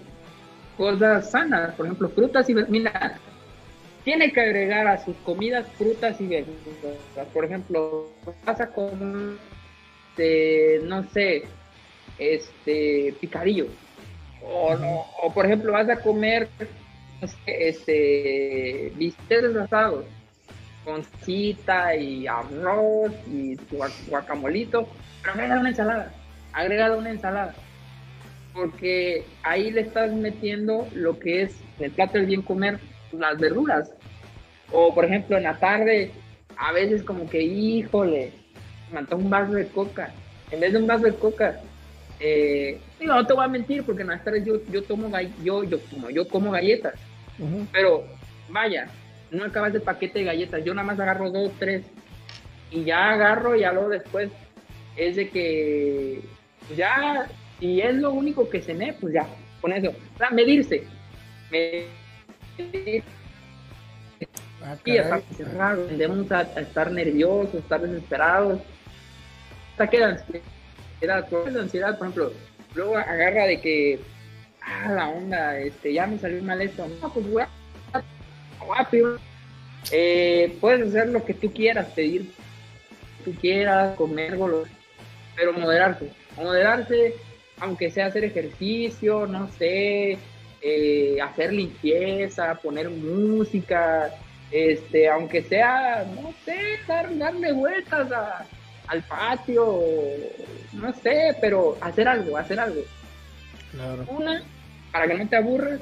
cosas 0.76 1.30
sanas 1.30 1.74
por 1.74 1.86
ejemplo 1.86 2.08
frutas 2.10 2.48
y 2.48 2.54
ver- 2.54 2.68
mira 2.68 3.18
tiene 4.04 4.32
que 4.32 4.40
agregar 4.40 4.86
a 4.86 5.04
sus 5.04 5.16
comidas 5.18 5.66
frutas 5.76 6.20
y 6.20 6.26
verduras. 6.26 7.26
Por 7.34 7.44
ejemplo 7.44 8.08
vas 8.46 8.60
a 8.60 8.68
comer 8.68 9.36
este, 10.10 10.80
no 10.84 11.04
sé 11.10 11.44
este 12.18 13.14
picadillo. 13.20 13.66
O, 14.42 14.74
no- 14.76 15.04
o 15.22 15.32
por 15.34 15.46
ejemplo 15.46 15.72
vas 15.72 15.88
a 15.88 15.96
comer 16.00 16.48
sé, 17.26 17.68
este 17.68 18.92
bisteces 18.96 19.56
asados 19.56 20.04
con 20.84 21.02
cita 21.24 21.94
y 21.96 22.26
arroz 22.26 23.12
y 23.26 23.56
gua- 23.72 23.90
guacamolito 24.08 24.88
pero 25.20 25.32
agrega 25.34 25.60
una 25.60 25.68
ensalada 25.70 26.12
agrega 26.58 26.96
una 26.96 27.10
ensalada 27.10 27.54
porque 28.52 29.24
ahí 29.44 29.70
le 29.70 29.82
estás 29.82 30.12
metiendo 30.12 30.88
lo 30.92 31.18
que 31.18 31.42
es 31.42 31.56
el 31.78 31.92
plato 31.92 32.14
del 32.14 32.26
bien 32.26 32.42
comer 32.42 32.80
las 33.12 33.38
verduras. 33.38 33.92
O 34.72 34.92
por 34.94 35.04
ejemplo 35.04 35.36
en 35.36 35.44
la 35.44 35.58
tarde 35.58 36.10
a 36.56 36.72
veces 36.72 37.04
como 37.04 37.30
que 37.30 37.40
híjole 37.42 38.32
me 38.92 38.98
antoja 38.98 39.22
un 39.22 39.30
vaso 39.30 39.52
de 39.52 39.68
coca. 39.68 40.12
En 40.50 40.60
vez 40.60 40.72
de 40.72 40.80
un 40.80 40.86
vaso 40.86 41.04
de 41.04 41.14
coca 41.14 41.60
eh, 42.20 42.80
digo, 42.98 43.14
no 43.14 43.24
te 43.24 43.32
voy 43.32 43.44
a 43.44 43.48
mentir 43.48 43.84
porque 43.84 44.02
en 44.02 44.08
las 44.08 44.24
tardes 44.24 44.44
yo, 44.44 44.60
yo 44.72 44.82
tomo 44.82 45.08
yo, 45.44 45.62
yo, 45.62 45.78
como 45.90 46.10
yo 46.10 46.26
como 46.26 46.50
galletas. 46.50 46.94
Pero 47.72 48.04
vaya 48.48 48.88
no 49.30 49.44
acabas 49.44 49.74
el 49.74 49.82
paquete 49.82 50.20
de 50.20 50.24
galletas 50.24 50.64
yo 50.64 50.74
nada 50.74 50.86
más 50.86 50.98
agarro 50.98 51.30
dos 51.30 51.52
tres. 51.60 51.84
Y 52.70 52.84
ya 52.84 53.10
agarro 53.10 53.54
y 53.54 53.60
ya 53.60 53.72
luego 53.72 53.88
después 53.88 54.30
es 54.96 55.14
de 55.14 55.28
que 55.28 56.22
ya 56.76 57.28
y 57.60 57.80
es 57.80 57.94
lo 57.94 58.12
único 58.12 58.48
que 58.48 58.62
cené 58.62 58.94
pues 58.94 59.14
ya 59.14 59.26
con 59.60 59.72
eso 59.72 59.90
o 59.90 60.18
sea, 60.18 60.30
medirse 60.30 60.84
medir 61.50 63.02
Ah, 64.62 64.76
y 64.84 64.96
estar 64.96 65.22
encerrados, 65.30 65.88
tendemos 65.88 66.30
a, 66.32 66.40
a 66.40 66.60
estar 66.60 66.90
nerviosos, 66.90 67.54
estar 67.54 67.80
desesperados. 67.80 68.60
Hasta 69.72 69.86
que 69.88 69.98
la 69.98 70.08
ansiedad, 70.08 70.42
la 71.52 71.60
ansiedad, 71.60 71.98
por 71.98 72.08
ejemplo, 72.08 72.32
luego 72.74 72.96
agarra 72.96 73.46
de 73.46 73.60
que, 73.60 74.00
ah, 74.60 74.92
la 74.92 75.08
onda, 75.08 75.58
este, 75.58 75.92
ya 75.92 76.06
me 76.06 76.18
salió 76.18 76.42
mal 76.42 76.60
esto. 76.60 76.88
No, 77.00 77.12
pues 77.12 77.30
voy 77.30 77.42
a, 77.42 77.48
voy 78.58 78.76
a 78.78 78.84
pedir. 78.84 79.04
Eh, 79.92 80.56
puedes 80.60 80.88
hacer 80.88 81.08
lo 81.10 81.24
que 81.24 81.34
tú 81.34 81.52
quieras, 81.52 81.86
pedir 81.94 82.22
lo 82.24 83.24
que 83.24 83.30
tú 83.30 83.40
quieras, 83.40 83.96
comer, 83.96 84.36
pero 85.36 85.52
moderarse. 85.52 86.10
Moderarse, 86.38 87.14
aunque 87.60 87.90
sea 87.90 88.06
hacer 88.06 88.24
ejercicio, 88.24 89.26
no 89.26 89.50
sé, 89.52 90.18
eh, 90.62 91.18
hacer 91.22 91.52
limpieza, 91.52 92.54
poner 92.62 92.88
música, 92.90 94.10
este, 94.50 95.08
aunque 95.08 95.42
sea, 95.42 96.06
no 96.14 96.32
sé, 96.44 96.56
dar, 96.86 97.16
darle 97.18 97.52
vueltas 97.52 98.10
a- 98.12 98.46
al 98.86 99.02
patio, 99.02 99.80
no 100.72 100.92
sé, 100.94 101.36
pero 101.40 101.76
hacer 101.80 102.08
algo, 102.08 102.36
hacer 102.38 102.58
algo. 102.58 102.80
Claro. 103.72 104.04
Una, 104.08 104.42
para 104.92 105.06
que 105.06 105.14
no 105.14 105.28
te 105.28 105.36
aburras, 105.36 105.80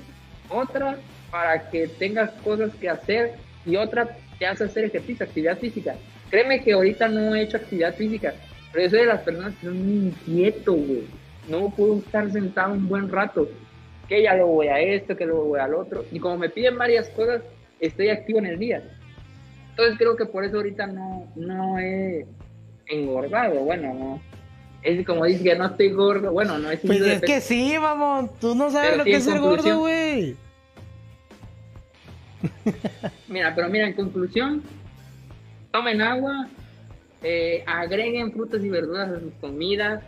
otra, 0.49 0.97
para 1.31 1.71
que 1.71 1.87
tengas 1.87 2.31
cosas 2.43 2.73
que 2.81 2.89
hacer 2.89 3.35
y 3.65 3.77
otra, 3.77 4.09
te 4.39 4.47
hace 4.47 4.65
hacer 4.65 4.85
ejercicio, 4.87 5.25
actividad 5.25 5.59
física. 5.59 5.95
Créeme 6.31 6.63
que 6.63 6.73
ahorita 6.73 7.09
no 7.09 7.35
he 7.35 7.43
hecho 7.43 7.57
actividad 7.59 7.95
física, 7.95 8.35
pero 8.77 8.89
yo 8.89 8.91
soy 8.91 9.01
de 9.01 9.07
las 9.07 9.23
personas 9.23 9.55
que 9.55 9.67
son 9.69 9.87
muy 9.87 10.09
inquieto, 10.09 10.75
güey. 10.75 11.05
No 11.49 11.71
puedo 11.71 11.97
estar 11.97 12.31
sentado 12.31 12.75
un 12.75 12.87
buen 12.87 13.09
rato. 13.09 13.49
Que 14.07 14.23
ya 14.23 14.35
lo 14.35 14.49
voy 14.49 14.67
a 14.69 14.79
esto, 14.79 15.17
que 15.17 15.25
lo 15.25 15.45
voy 15.45 15.61
al 15.61 15.73
otro. 15.73 16.05
Y 16.13 16.21
como 16.21 16.37
me 16.37 16.51
piden 16.51 16.77
varias 16.77 17.09
cosas, 17.09 17.41
estoy 17.81 18.11
activo 18.11 18.39
en 18.39 18.47
el 18.47 18.59
día. 18.59 18.83
Entonces 19.71 19.97
creo 19.97 20.15
que 20.15 20.27
por 20.27 20.45
eso 20.45 20.59
ahorita 20.59 20.89
no, 20.89 21.27
no 21.37 21.79
he 21.79 22.27
engordado. 22.87 23.61
Bueno, 23.61 23.95
no. 23.95 24.21
Es 24.83 25.07
como 25.07 25.25
dice 25.25 25.43
que 25.43 25.57
no 25.57 25.69
estoy 25.69 25.93
gordo. 25.93 26.31
Bueno, 26.33 26.59
no 26.59 26.71
es 26.71 26.81
Pues 26.81 27.01
es 27.01 27.23
que 27.23 27.41
sí, 27.41 27.79
vamos. 27.79 28.39
Tú 28.41 28.55
no 28.55 28.71
sabes 28.71 28.91
Pero 28.91 28.99
lo 28.99 29.05
sí, 29.05 29.11
que 29.11 29.17
es 29.17 29.25
ser 29.25 29.41
gordo, 29.41 29.79
güey. 29.79 30.37
Mira, 33.27 33.55
pero 33.55 33.71
mira, 33.71 33.87
en 33.87 33.95
conclusión, 33.95 34.63
tomen 35.73 36.03
agua, 36.03 36.47
eh, 37.23 37.65
agreguen 37.67 38.33
frutas 38.33 38.63
y 38.63 38.69
verduras 38.69 39.11
a 39.11 39.21
sus 39.21 39.33
comidas, 39.35 40.03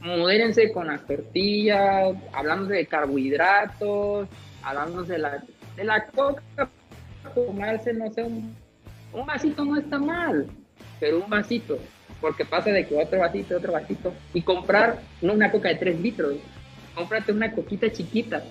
modérense 0.00 0.72
con 0.72 0.88
las 0.88 1.06
tortillas, 1.06 2.16
hablándose 2.32 2.74
de 2.74 2.86
carbohidratos, 2.86 4.28
hablándose 4.62 5.12
de 5.12 5.18
la, 5.18 5.44
de 5.76 5.84
la 5.84 6.06
coca, 6.06 6.42
tomarse, 7.34 7.92
no 7.92 8.12
sé, 8.12 8.22
un, 8.22 8.54
un 9.12 9.26
vasito 9.26 9.64
no 9.64 9.78
está 9.78 9.98
mal, 9.98 10.46
pero 11.00 11.22
un 11.22 11.30
vasito, 11.30 11.78
porque 12.20 12.44
pasa 12.44 12.70
de 12.70 12.86
que 12.86 12.96
otro 12.96 13.18
vasito, 13.18 13.56
otro 13.56 13.72
vasito, 13.72 14.12
y 14.34 14.42
comprar 14.42 15.00
no 15.20 15.32
una 15.32 15.50
coca 15.50 15.68
de 15.68 15.76
3 15.76 16.00
litros, 16.00 16.36
cómprate 16.94 17.32
una 17.32 17.52
coquita 17.52 17.90
chiquita, 17.90 18.42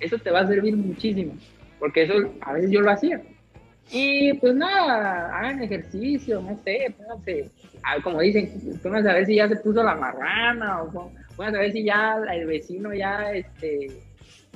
eso 0.00 0.18
te 0.18 0.30
va 0.30 0.40
a 0.40 0.46
servir 0.46 0.76
muchísimo, 0.76 1.34
porque 1.78 2.02
eso 2.02 2.14
a 2.40 2.52
veces 2.52 2.70
yo 2.70 2.80
lo 2.80 2.90
hacía. 2.90 3.22
Y 3.90 4.32
pues 4.34 4.54
nada, 4.54 5.36
hagan 5.36 5.62
ejercicio, 5.62 6.40
no 6.40 6.58
sé, 6.64 6.94
pónganse, 6.96 7.50
como 8.02 8.20
dicen, 8.20 8.50
pónganse 8.82 9.10
a 9.10 9.14
ver 9.14 9.26
si 9.26 9.36
ya 9.36 9.48
se 9.48 9.56
puso 9.56 9.82
la 9.82 9.94
marrana, 9.94 10.82
o 10.82 11.10
pónganse 11.36 11.58
a 11.58 11.60
ver 11.60 11.72
si 11.72 11.84
ya 11.84 12.16
el 12.32 12.46
vecino 12.46 12.92
ya, 12.94 13.32
este, 13.32 13.88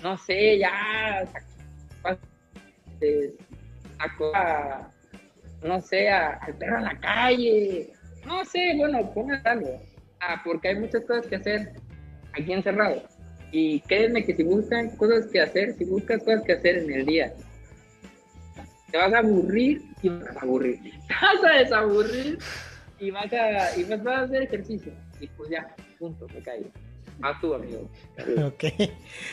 no 0.03 0.17
sé, 0.19 0.59
ya 0.59 1.25
sacó, 3.99 4.35
a, 4.35 4.91
no 5.63 5.81
sé, 5.81 6.09
a- 6.09 6.35
al 6.35 6.55
perro 6.55 6.79
a 6.79 6.81
la 6.81 6.99
calle, 6.99 7.91
No 8.27 8.45
sé, 8.45 8.75
bueno, 8.77 9.11
pongan 9.15 9.41
algo. 9.47 9.81
Ah, 10.21 10.43
porque 10.45 10.69
hay 10.69 10.75
muchas 10.79 11.03
cosas 11.05 11.27
que 11.27 11.37
hacer 11.37 11.73
aquí 12.35 12.53
encerrado. 12.53 13.03
Y 13.53 13.81
créeme 13.81 14.23
que 14.25 14.35
si 14.35 14.43
buscan 14.43 14.91
cosas 14.97 15.27
que 15.29 15.41
hacer, 15.41 15.73
si 15.75 15.85
buscas 15.87 16.23
cosas 16.23 16.43
que 16.43 16.53
hacer 16.53 16.79
en 16.79 16.93
el 16.93 17.07
día, 17.07 17.33
te 18.91 18.99
vas 18.99 19.13
a 19.13 19.19
aburrir 19.19 19.83
y 20.03 20.09
vas 20.09 20.37
a 20.37 20.41
aburrir. 20.41 20.81
Te 21.09 21.15
vas 21.15 21.45
a 21.45 21.59
desaburrir 21.59 22.39
y 22.99 23.11
vas 23.11 23.33
a, 23.33 23.79
y 23.79 23.85
vas 23.85 24.07
a 24.07 24.21
hacer 24.23 24.43
ejercicio. 24.43 24.93
Y 25.21 25.27
pues 25.29 25.51
ya, 25.51 25.75
punto, 25.99 26.27
me 26.35 26.41
caigo. 26.43 26.71
Más 27.19 27.41
tú, 27.41 27.53
amigo. 27.53 27.91
Ok. 28.47 28.65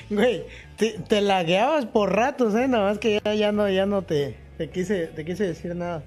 Güey, 0.10 0.44
te, 0.76 0.98
te 1.07 1.22
lagueabas 1.22 1.86
por 1.86 2.15
ratos, 2.15 2.56
¿eh? 2.56 2.68
Nada 2.68 2.90
más 2.90 2.98
que 2.98 3.22
ya, 3.23 3.34
ya 3.36 3.52
no, 3.52 3.69
ya 3.69 3.86
no 3.86 4.02
te, 4.02 4.36
te, 4.57 4.69
quise, 4.69 5.07
te 5.07 5.23
quise 5.23 5.45
decir 5.45 5.76
nada. 5.76 6.03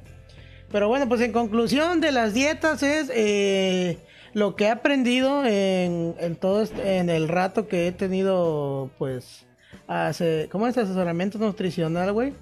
Pero 0.73 0.89
bueno, 0.89 1.09
pues 1.09 1.21
en 1.21 1.33
conclusión 1.33 2.01
de 2.01 2.13
las 2.13 2.35
dietas 2.35 2.83
es 2.83 3.11
eh, 3.15 3.99
lo 4.35 4.57
que 4.57 4.65
he 4.65 4.71
aprendido 4.71 5.45
en, 5.45 6.17
en 6.19 6.37
todo 6.37 6.63
este, 6.63 6.99
en 6.99 7.11
el 7.11 7.29
rato 7.29 7.69
que 7.69 7.87
he 7.87 7.93
tenido, 7.93 8.91
pues, 8.99 9.47
hace, 9.87 10.49
¿cómo 10.51 10.67
es 10.67 10.77
asesoramiento 10.77 11.39
nutricional, 11.39 12.13
güey? 12.13 12.35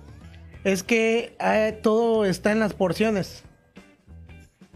Es 0.67 0.83
que 0.83 1.37
eh, 1.39 1.79
todo 1.81 2.25
está 2.25 2.51
en 2.51 2.59
las 2.59 2.75
porciones. 2.75 3.45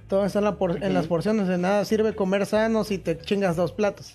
Todo 0.07 0.25
está 0.25 0.39
en, 0.39 0.45
la 0.45 0.57
por- 0.57 0.83
en 0.85 0.95
las 0.95 1.09
porciones. 1.09 1.49
De 1.49 1.59
nada 1.59 1.85
sirve 1.85 2.15
comer 2.15 2.47
sano 2.47 2.85
si 2.85 2.99
te 2.99 3.19
chingas 3.19 3.57
dos 3.57 3.73
platos. 3.73 4.15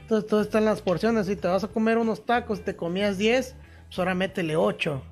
Entonces 0.00 0.30
todo 0.30 0.40
está 0.40 0.58
en 0.58 0.64
las 0.64 0.80
porciones. 0.80 1.26
Si 1.26 1.34
te 1.34 1.48
vas 1.48 1.64
a 1.64 1.68
comer 1.68 1.98
unos 1.98 2.24
tacos, 2.24 2.64
te 2.64 2.76
comías 2.76 3.18
10, 3.18 3.56
pues 3.88 3.98
ahora 3.98 4.14
métele 4.14 4.54
8. 4.54 5.02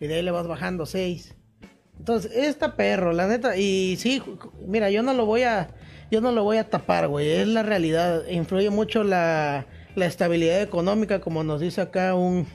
Y 0.00 0.08
de 0.08 0.16
ahí 0.16 0.22
le 0.22 0.32
vas 0.32 0.48
bajando 0.48 0.84
6. 0.84 1.36
Entonces, 1.96 2.32
esta 2.34 2.74
perro, 2.74 3.12
la 3.12 3.28
neta, 3.28 3.56
y 3.56 3.96
sí, 3.98 4.20
mira, 4.66 4.90
yo 4.90 5.04
no 5.04 5.14
lo 5.14 5.26
voy 5.26 5.44
a, 5.44 5.68
yo 6.10 6.20
no 6.20 6.32
lo 6.32 6.42
voy 6.42 6.56
a 6.56 6.68
tapar, 6.68 7.06
güey, 7.06 7.30
es 7.30 7.46
la 7.46 7.62
realidad, 7.62 8.26
influye 8.28 8.70
mucho 8.70 9.04
la, 9.04 9.66
la 9.94 10.06
estabilidad 10.06 10.60
económica, 10.62 11.20
como 11.20 11.44
nos 11.44 11.60
dice 11.60 11.80
acá 11.80 12.16
un, 12.16 12.48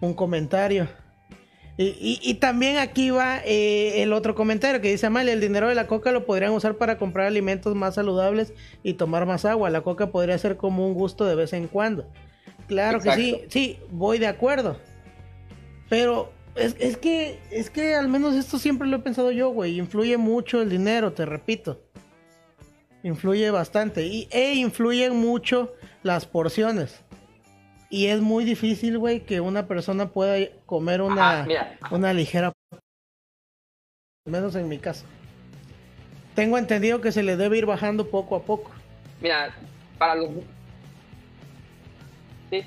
un 0.00 0.14
comentario. 0.14 0.88
Y, 1.76 1.84
y- 1.84 2.20
y 2.22 2.34
también 2.34 2.76
aquí 2.76 3.10
va 3.10 3.38
eh, 3.44 4.02
el 4.02 4.12
otro 4.12 4.34
comentario 4.34 4.80
que 4.80 4.90
dice 4.90 5.06
Amalia, 5.06 5.32
el 5.32 5.40
dinero 5.40 5.68
de 5.68 5.74
la 5.74 5.86
coca 5.86 6.12
lo 6.12 6.26
podrían 6.26 6.52
usar 6.52 6.76
para 6.76 6.98
comprar 6.98 7.26
alimentos 7.26 7.74
más 7.74 7.94
saludables 7.94 8.52
y 8.82 8.94
tomar 8.94 9.24
más 9.24 9.44
agua. 9.46 9.70
La 9.70 9.80
coca 9.80 10.10
podría 10.10 10.36
ser 10.36 10.56
como 10.56 10.86
un 10.86 10.94
gusto 10.94 11.24
de 11.24 11.34
vez 11.36 11.52
en 11.54 11.68
cuando. 11.68 12.06
Claro 12.68 13.00
que 13.00 13.12
sí, 13.12 13.40
sí, 13.48 13.78
voy 13.90 14.18
de 14.18 14.26
acuerdo. 14.26 14.76
Pero 15.88 16.32
es, 16.54 16.76
es 16.78 16.96
que 16.98 17.38
es 17.50 17.70
que 17.70 17.94
al 17.94 18.08
menos 18.08 18.34
esto 18.34 18.58
siempre 18.58 18.86
lo 18.86 18.96
he 18.98 19.00
pensado 19.00 19.30
yo, 19.32 19.48
güey. 19.50 19.78
Influye 19.78 20.16
mucho 20.18 20.60
el 20.60 20.68
dinero, 20.68 21.12
te 21.12 21.24
repito. 21.24 21.80
Influye 23.02 23.50
bastante. 23.50 24.06
Y, 24.06 24.28
e 24.30 24.54
influyen 24.54 25.16
mucho 25.16 25.72
las 26.02 26.26
porciones. 26.26 27.00
Y 27.92 28.06
es 28.06 28.20
muy 28.20 28.44
difícil, 28.44 28.98
güey, 28.98 29.26
que 29.26 29.40
una 29.40 29.66
persona 29.66 30.10
pueda 30.10 30.36
comer 30.64 31.02
una, 31.02 31.40
Ajá, 31.40 31.48
una 31.90 32.12
ligera... 32.12 32.52
Al 34.26 34.32
menos 34.32 34.54
en 34.54 34.68
mi 34.68 34.78
caso. 34.78 35.04
Tengo 36.36 36.56
entendido 36.56 37.00
que 37.00 37.10
se 37.10 37.24
le 37.24 37.36
debe 37.36 37.58
ir 37.58 37.66
bajando 37.66 38.08
poco 38.08 38.36
a 38.36 38.42
poco. 38.44 38.70
Mira, 39.20 39.52
para 39.98 40.14
los. 40.14 40.30
Sí. 42.50 42.62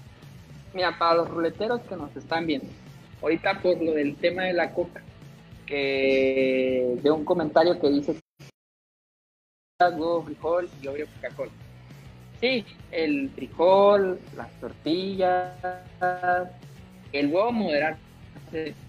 Mira, 0.73 0.97
para 0.99 1.15
los 1.15 1.29
ruleteros 1.29 1.81
que 1.83 1.95
nos 1.95 2.13
están 2.17 2.45
viendo, 2.45 2.67
ahorita 3.21 3.61
por 3.61 3.81
lo 3.81 3.93
del 3.93 4.17
tema 4.17 4.43
de 4.43 4.53
la 4.53 4.73
coca, 4.73 5.01
que 5.65 6.97
de 7.01 7.11
un 7.11 7.23
comentario 7.23 7.79
que 7.79 7.89
dice 7.89 8.19
huevo, 9.79 10.23
frijol 10.23 10.69
y 10.81 10.87
obvio 10.87 11.07
Coca-Cola. 11.15 11.51
Sí, 12.43 12.65
el 12.91 13.29
frijol, 13.29 14.19
las 14.35 14.51
tortillas, 14.59 15.53
el 17.13 17.27
huevo 17.27 17.53
moderado. 17.53 17.95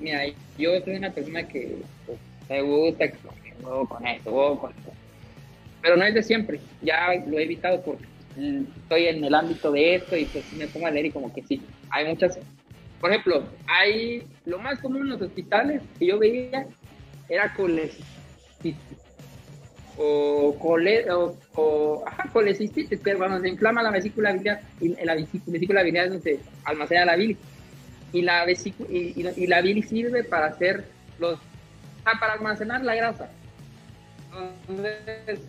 Mira, 0.01 0.23
yo 0.59 0.81
soy 0.81 0.97
una 0.97 1.13
persona 1.13 1.47
que 1.47 1.77
pues, 2.05 2.19
me 2.49 2.63
gusta 2.63 3.07
que 3.07 3.19
come 3.19 3.55
huevo 3.63 3.89
con 3.89 4.05
esto, 4.09 4.33
huevo 4.33 4.59
con 4.59 4.73
esto 4.73 4.91
pero 5.83 5.97
no 5.97 6.05
es 6.05 6.15
de 6.15 6.23
siempre. 6.25 6.59
Ya 6.83 7.15
lo 7.29 7.39
he 7.39 7.45
evitado 7.45 7.81
porque 7.83 8.05
estoy 8.83 9.07
en 9.07 9.23
el 9.23 9.35
ámbito 9.37 9.71
de 9.71 9.95
esto 9.97 10.17
y 10.17 10.25
pues 10.25 10.53
me 10.55 10.67
pongo 10.67 10.89
a 10.89 10.91
leer 10.91 11.07
y 11.07 11.11
como 11.13 11.33
que 11.33 11.45
sí. 11.45 11.63
Hay 11.91 12.09
muchas, 12.09 12.41
por 13.01 13.11
ejemplo, 13.11 13.45
hay 13.69 14.25
lo 14.47 14.59
más 14.59 14.81
común 14.81 15.03
en 15.03 15.11
los 15.11 15.23
hospitales 15.23 15.81
que 15.97 16.07
yo 16.07 16.19
veía 16.19 16.67
era 17.29 17.55
colecistitis 17.55 19.05
o, 19.97 20.57
cole, 20.59 21.05
o, 21.11 22.05
ajá, 22.07 22.29
colecistitis, 22.33 23.01
que 23.01 23.15
cuando 23.15 23.41
se 23.41 23.49
inflama 23.49 23.83
la 23.83 23.91
vesícula 23.91 24.33
biliar 24.33 24.61
y 24.81 24.89
la 25.05 25.15
vesícula, 25.15 25.83
biliar 25.83 26.07
es 26.07 26.11
donde 26.13 26.37
se 26.37 26.41
almacena 26.65 27.05
la 27.05 27.17
bilis 27.17 27.39
y 28.13 28.23
la 28.23 28.45
vesícula, 28.45 28.89
y, 28.91 29.47
la 29.47 29.61
bilis 29.61 29.89
sirve 29.89 30.25
para 30.25 30.47
hacer 30.47 30.85
los 31.19 31.39
ah, 32.05 32.19
para 32.21 32.35
almacenar 32.35 32.83
la 32.85 32.95
grasa. 32.95 33.31
Entonces, 34.69 35.41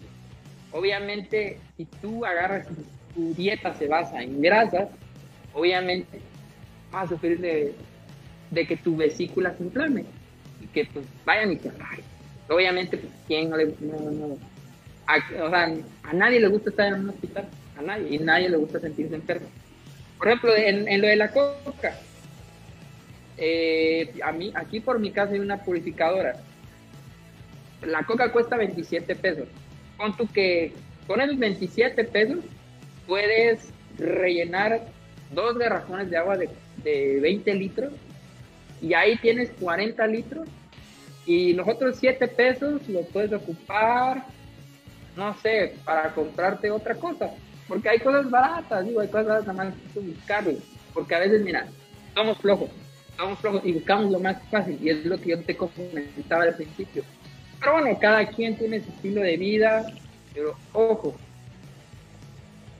obviamente, 0.71 1.59
si 1.77 1.85
tú 1.85 2.25
agarras 2.25 2.67
tu 3.13 3.33
dieta 3.33 3.73
se 3.73 3.87
basa 3.87 4.21
en 4.21 4.41
grasas, 4.41 4.89
obviamente 5.53 6.19
vas 6.91 7.05
a 7.05 7.07
sufrir 7.09 7.39
de, 7.39 7.73
de 8.51 8.67
que 8.67 8.77
tu 8.77 8.95
vesícula 8.95 9.55
se 9.57 9.63
inflame 9.63 10.05
y 10.61 10.67
que 10.67 10.85
pues 10.85 11.05
vayan 11.25 11.51
y 11.51 11.55
te 11.55 11.71
rayen. 11.71 12.14
Obviamente, 12.47 12.97
pues, 12.97 13.11
¿quién 13.27 13.49
no 13.49 13.57
a, 15.07 16.13
nadie 16.13 16.39
le 16.39 16.47
gusta 16.47 16.69
estar 16.69 16.87
en 16.87 17.01
un 17.01 17.09
hospital, 17.09 17.47
a 17.77 17.81
nadie, 17.81 18.15
y 18.15 18.19
nadie 18.19 18.49
le 18.49 18.57
gusta 18.57 18.79
sentirse 18.79 19.15
enfermo. 19.15 19.47
Por 20.17 20.27
ejemplo, 20.27 20.55
en, 20.55 21.01
lo 21.01 21.07
de 21.07 21.15
la 21.15 21.31
coca, 21.31 21.99
eh, 23.37 24.13
a 24.23 24.31
mí, 24.31 24.51
aquí 24.55 24.79
por 24.79 24.99
mi 24.99 25.11
casa 25.11 25.33
hay 25.33 25.39
una 25.39 25.63
purificadora. 25.63 26.37
La 27.81 28.03
coca 28.03 28.31
cuesta 28.31 28.57
27 28.57 29.15
pesos. 29.15 29.47
Pon 29.97 30.15
tú 30.15 30.27
que 30.27 30.73
con 31.05 31.21
esos 31.21 31.37
27 31.37 32.03
pesos 32.05 32.39
puedes 33.05 33.69
rellenar 33.97 34.87
dos 35.31 35.57
garrafones 35.57 36.09
de 36.09 36.17
agua 36.17 36.37
de, 36.37 36.49
de 36.83 37.19
20 37.21 37.53
litros 37.55 37.93
y 38.81 38.93
ahí 38.93 39.17
tienes 39.17 39.51
40 39.59 40.07
litros 40.07 40.47
y 41.25 41.53
los 41.53 41.67
otros 41.67 41.97
7 41.97 42.27
pesos 42.27 42.87
los 42.87 43.05
puedes 43.07 43.33
ocupar, 43.33 44.25
no 45.15 45.33
sé, 45.39 45.75
para 45.83 46.13
comprarte 46.13 46.69
otra 46.69 46.95
cosa. 46.95 47.31
Porque 47.67 47.89
hay 47.89 47.99
cosas 47.99 48.29
baratas, 48.29 48.85
digo, 48.85 49.01
hay 49.01 49.07
cosas 49.07 49.27
baratas, 49.27 49.55
nada 49.55 49.69
más 49.69 49.73
que 49.93 49.99
buscarlas. 49.99 50.55
Porque 50.93 51.15
a 51.15 51.19
veces, 51.19 51.41
mira, 51.41 51.67
somos 52.13 52.37
flojos, 52.37 52.69
somos 53.17 53.39
flojos 53.39 53.61
y 53.65 53.73
buscamos 53.73 54.11
lo 54.11 54.19
más 54.19 54.37
fácil 54.49 54.77
y 54.81 54.89
es 54.89 55.05
lo 55.05 55.17
que 55.17 55.31
yo 55.31 55.41
te 55.41 55.55
comentaba 55.55 56.43
al 56.43 56.55
principio. 56.55 57.03
Pero 57.59 57.73
bueno, 57.73 57.97
cada 57.99 58.27
quien 58.27 58.55
tiene 58.55 58.81
su 58.81 58.89
estilo 58.89 59.21
de 59.21 59.37
vida, 59.37 59.85
pero 60.33 60.55
ojo, 60.73 61.15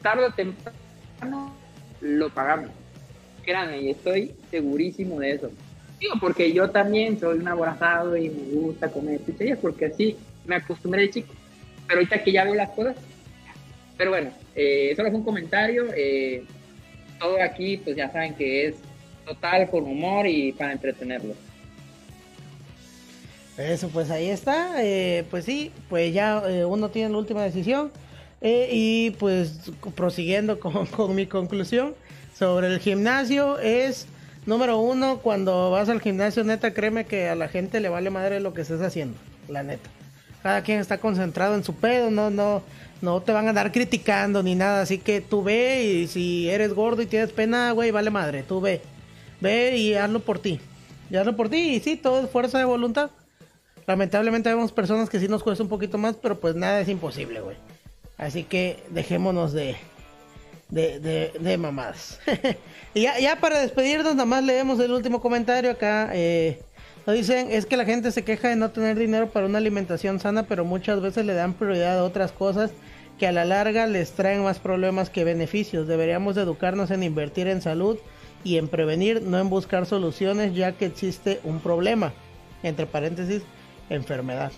tarde 0.02 0.26
o 0.26 0.32
temprano 0.32 1.56
lo 2.02 2.30
pagamos. 2.30 2.70
Créanme, 3.44 3.82
y 3.82 3.90
estoy 3.90 4.36
segurísimo 4.52 5.20
de 5.20 5.32
eso. 5.32 5.52
Digo, 6.00 6.16
porque 6.20 6.52
yo 6.54 6.70
también 6.70 7.20
soy 7.20 7.40
un 7.40 7.48
aborazado 7.48 8.18
y 8.18 8.30
me 8.30 8.60
gusta 8.60 8.90
comer 8.90 9.22
chucherías, 9.26 9.60
porque 9.60 9.86
así 9.86 10.18
me 10.46 10.56
acostumbré 10.56 11.04
de 11.04 11.10
chico. 11.10 11.34
Pero 11.88 12.00
ahorita 12.00 12.24
que 12.24 12.32
ya 12.32 12.44
veo 12.44 12.56
las 12.56 12.70
cosas, 12.72 12.96
pero 13.98 14.12
bueno, 14.12 14.32
eh, 14.56 14.94
solo 14.96 15.10
fue 15.10 15.20
un 15.20 15.26
comentario. 15.26 15.86
eh, 15.96 16.44
todo 17.20 17.42
aquí, 17.42 17.78
pues 17.78 17.96
ya 17.96 18.12
saben 18.12 18.34
que 18.36 18.68
es 18.68 18.76
total 19.26 19.70
con 19.70 19.84
humor 19.86 20.28
y 20.28 20.52
para 20.52 20.74
entretenerlos. 20.74 21.38
Eso, 23.58 23.88
pues 23.90 24.12
ahí 24.12 24.30
está. 24.30 24.84
eh, 24.84 25.24
pues 25.32 25.46
sí, 25.46 25.72
pues 25.90 26.14
ya 26.14 26.44
eh, 26.48 26.66
uno 26.66 26.90
tiene 26.90 27.10
la 27.10 27.18
última 27.18 27.44
decisión. 27.44 27.92
Eh, 28.42 28.70
y 28.72 29.12
pues 29.12 29.72
prosiguiendo 29.96 30.60
con, 30.60 30.86
con 30.88 31.16
mi 31.16 31.26
conclusión 31.26 31.96
sobre 32.38 32.68
el 32.68 32.80
gimnasio 32.80 33.58
es 33.60 34.08
número 34.46 34.80
uno 34.80 35.20
cuando 35.20 35.72
vas 35.72 35.90
al 35.90 36.02
gimnasio 36.02 36.44
neta 36.44 36.74
créeme 36.74 37.06
que 37.06 37.30
a 37.30 37.36
la 37.36 37.48
gente 37.48 37.80
le 37.80 37.90
vale 37.90 38.10
madre 38.10 38.40
lo 38.40 38.54
que 38.54 38.62
estés 38.62 38.82
haciendo 38.82 39.18
la 39.48 39.64
neta. 39.64 39.90
Cada 40.44 40.62
quien 40.62 40.80
está 40.80 41.00
concentrado 41.00 41.56
en 41.56 41.64
su 41.64 41.76
pedo 41.76 42.12
no 42.12 42.30
no 42.30 42.62
no 43.02 43.22
te 43.22 43.32
van 43.32 43.48
a 43.48 43.50
andar 43.50 43.72
criticando 43.72 44.44
ni 44.44 44.56
nada 44.56 44.82
así 44.82 44.98
que 44.98 45.22
tú 45.22 45.44
ve 45.44 45.84
y 45.84 46.08
si 46.08 46.50
eres 46.50 46.74
gordo 46.74 47.02
y 47.02 47.08
tienes 47.08 47.32
pena 47.32 47.72
güey 47.72 47.92
vale 47.92 48.10
madre 48.10 48.44
tú 48.44 48.62
ve. 48.62 48.82
Ve 49.42 49.78
y 49.78 49.96
hazlo 49.96 50.22
por 50.22 50.40
ti. 50.40 50.60
Y 51.10 51.16
hazlo 51.18 51.36
por 51.36 51.50
ti 51.50 51.76
y 51.76 51.80
sí 51.80 51.98
todo 51.98 52.24
es 52.24 52.30
fuerza 52.30 52.58
de 52.58 52.66
voluntad. 52.66 53.12
Lamentablemente 53.88 54.50
vemos 54.50 54.72
personas 54.72 55.10
que 55.10 55.20
sí 55.20 55.28
nos 55.28 55.44
cuesta 55.44 55.64
un 55.64 55.70
poquito 55.70 55.98
más 55.98 56.16
pero 56.16 56.40
pues 56.40 56.56
nada 56.56 56.80
es 56.80 56.90
imposible 56.90 57.42
güey. 57.42 57.58
Así 58.18 58.44
que 58.44 58.84
dejémonos 58.92 59.52
de, 59.52 59.76
de, 60.70 61.00
de, 61.00 61.32
de 61.40 61.58
mamadas. 61.58 62.20
y 62.94 63.02
ya, 63.04 63.20
ya 63.20 63.40
para 63.40 63.60
despedirnos, 63.60 64.16
nada 64.16 64.26
más 64.26 64.44
leemos 64.44 64.80
el 64.80 64.92
último 64.92 65.22
comentario 65.22 65.72
acá. 65.72 66.10
eh, 66.14 66.62
dicen, 67.08 67.52
es 67.52 67.66
que 67.66 67.78
la 67.78 67.86
gente 67.86 68.12
se 68.12 68.24
queja 68.24 68.50
de 68.50 68.56
no 68.56 68.72
tener 68.72 68.98
dinero 68.98 69.30
para 69.30 69.46
una 69.46 69.60
alimentación 69.60 70.20
sana, 70.20 70.44
pero 70.44 70.66
muchas 70.66 71.02
veces 71.02 71.26
le 71.26 71.34
dan 71.34 71.54
prioridad 71.54 72.00
a 72.00 72.04
otras 72.04 72.32
cosas 72.32 72.72
que 73.20 73.28
a 73.28 73.32
la 73.32 73.46
larga 73.46 73.88
les 73.88 74.12
traen 74.12 74.44
más 74.44 74.60
problemas 74.60 75.10
que 75.10 75.24
beneficios. 75.24 75.88
Deberíamos 75.88 76.36
educarnos 76.38 76.92
en 76.92 77.04
invertir 77.04 77.48
en 77.48 77.62
salud 77.62 77.98
y 78.44 78.58
en 78.58 78.68
prevenir, 78.68 79.22
no 79.22 79.40
en 79.40 79.50
buscar 79.50 79.86
soluciones, 79.86 80.54
ya 80.54 80.74
que 80.74 80.86
existe 80.86 81.40
un 81.44 81.60
problema. 81.60 82.14
Entre 82.64 82.86
paréntesis, 82.86 83.44
enfermedad. 83.90 84.52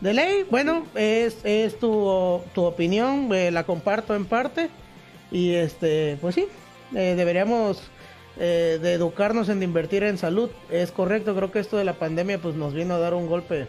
De 0.00 0.12
ley, 0.12 0.44
bueno, 0.50 0.86
es, 0.94 1.38
es 1.44 1.78
tu, 1.78 2.40
tu 2.54 2.62
opinión, 2.62 3.32
eh, 3.32 3.50
la 3.50 3.64
comparto 3.64 4.14
en 4.14 4.26
parte. 4.26 4.68
Y 5.30 5.54
este, 5.54 6.18
pues 6.20 6.34
sí, 6.34 6.46
eh, 6.94 7.14
deberíamos 7.16 7.82
eh, 8.38 8.78
de 8.82 8.92
educarnos 8.94 9.48
en 9.48 9.62
invertir 9.62 10.02
en 10.02 10.18
salud. 10.18 10.50
Es 10.70 10.90
correcto, 10.90 11.34
creo 11.34 11.52
que 11.52 11.60
esto 11.60 11.76
de 11.76 11.84
la 11.84 11.94
pandemia 11.94 12.38
pues 12.38 12.54
nos 12.54 12.74
vino 12.74 12.94
a 12.94 12.98
dar 12.98 13.14
un 13.14 13.26
golpe 13.26 13.66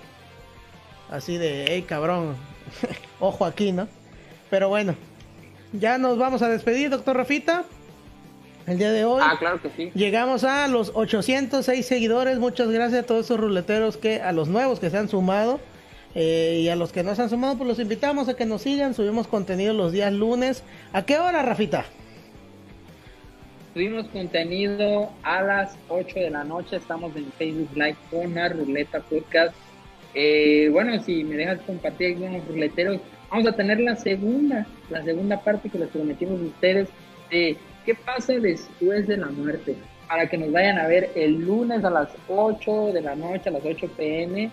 así 1.10 1.38
de, 1.38 1.66
hey 1.68 1.86
cabrón, 1.88 2.36
ojo 3.20 3.46
aquí, 3.46 3.72
¿no? 3.72 3.88
Pero 4.50 4.70
bueno, 4.70 4.96
ya 5.74 5.98
nos 5.98 6.18
vamos 6.18 6.42
a 6.42 6.50
despedir, 6.50 6.90
doctor 6.90 7.18
Rafita. 7.18 7.66
El 8.68 8.80
día 8.80 8.92
de 8.92 9.06
hoy. 9.06 9.22
Ah, 9.24 9.36
claro 9.38 9.62
que 9.62 9.70
sí. 9.70 9.92
Llegamos 9.94 10.44
a 10.44 10.68
los 10.68 10.92
806 10.96 11.86
seguidores. 11.86 12.40
Muchas 12.40 12.70
gracias 12.70 13.04
a 13.04 13.06
todos 13.06 13.26
esos 13.26 13.40
ruleteros 13.40 13.98
que, 13.98 14.22
a 14.22 14.32
los 14.32 14.48
nuevos 14.48 14.80
que 14.80 14.90
se 14.90 14.98
han 14.98 15.08
sumado. 15.08 15.60
Eh, 16.16 16.62
y 16.64 16.70
a 16.70 16.78
los 16.78 16.94
que 16.94 17.04
no 17.04 17.14
se 17.14 17.22
han 17.22 17.30
sumado, 17.30 17.58
pues 17.58 17.68
los 17.68 17.80
invitamos 17.80 18.30
a 18.30 18.36
que 18.36 18.46
nos 18.46 18.62
sigan. 18.62 18.94
Subimos 18.94 19.28
contenido 19.28 19.74
los 19.74 19.92
días 19.92 20.14
lunes. 20.14 20.64
¿A 20.94 21.06
qué 21.06 21.18
hora, 21.18 21.44
Rafita? 21.44 21.86
Subimos 23.74 24.08
contenido 24.08 25.10
a 25.24 25.42
las 25.42 25.78
8 25.90 26.16
de 26.18 26.30
la 26.30 26.46
noche. 26.46 26.78
Estamos 26.78 27.14
en 27.18 27.30
Facebook 27.34 27.70
Live 27.76 27.98
con 28.10 28.34
la 28.34 28.48
Ruleta 28.48 29.02
Podcast. 29.02 29.54
Eh, 30.14 30.70
bueno, 30.72 30.98
si 31.04 31.26
me 31.26 31.36
dejas 31.36 31.60
compartir 31.64 32.16
algunos 32.16 32.48
ruleteros, 32.48 33.02
vamos 33.30 33.48
a 33.48 33.52
tener 33.52 33.82
la 33.82 33.98
segunda, 33.98 34.66
la 34.90 35.04
segunda 35.04 35.42
parte 35.42 35.70
que 35.70 35.78
les 35.78 35.90
prometimos 35.90 36.40
a 36.40 36.46
ustedes 36.46 36.88
de 37.30 37.58
qué 37.86 37.94
pasa 37.94 38.32
después 38.32 39.06
de 39.10 39.18
la 39.18 39.28
muerte. 39.28 39.76
Para 40.08 40.30
que 40.30 40.38
nos 40.38 40.54
vayan 40.54 40.78
a 40.78 40.88
ver 40.88 41.12
el 41.16 41.42
lunes 41.42 41.84
a 41.84 41.90
las 41.90 42.08
8 42.30 42.94
de 42.94 43.02
la 43.02 43.16
noche, 43.16 43.50
a 43.50 43.52
las 43.52 43.66
8 43.66 43.90
pm. 43.98 44.50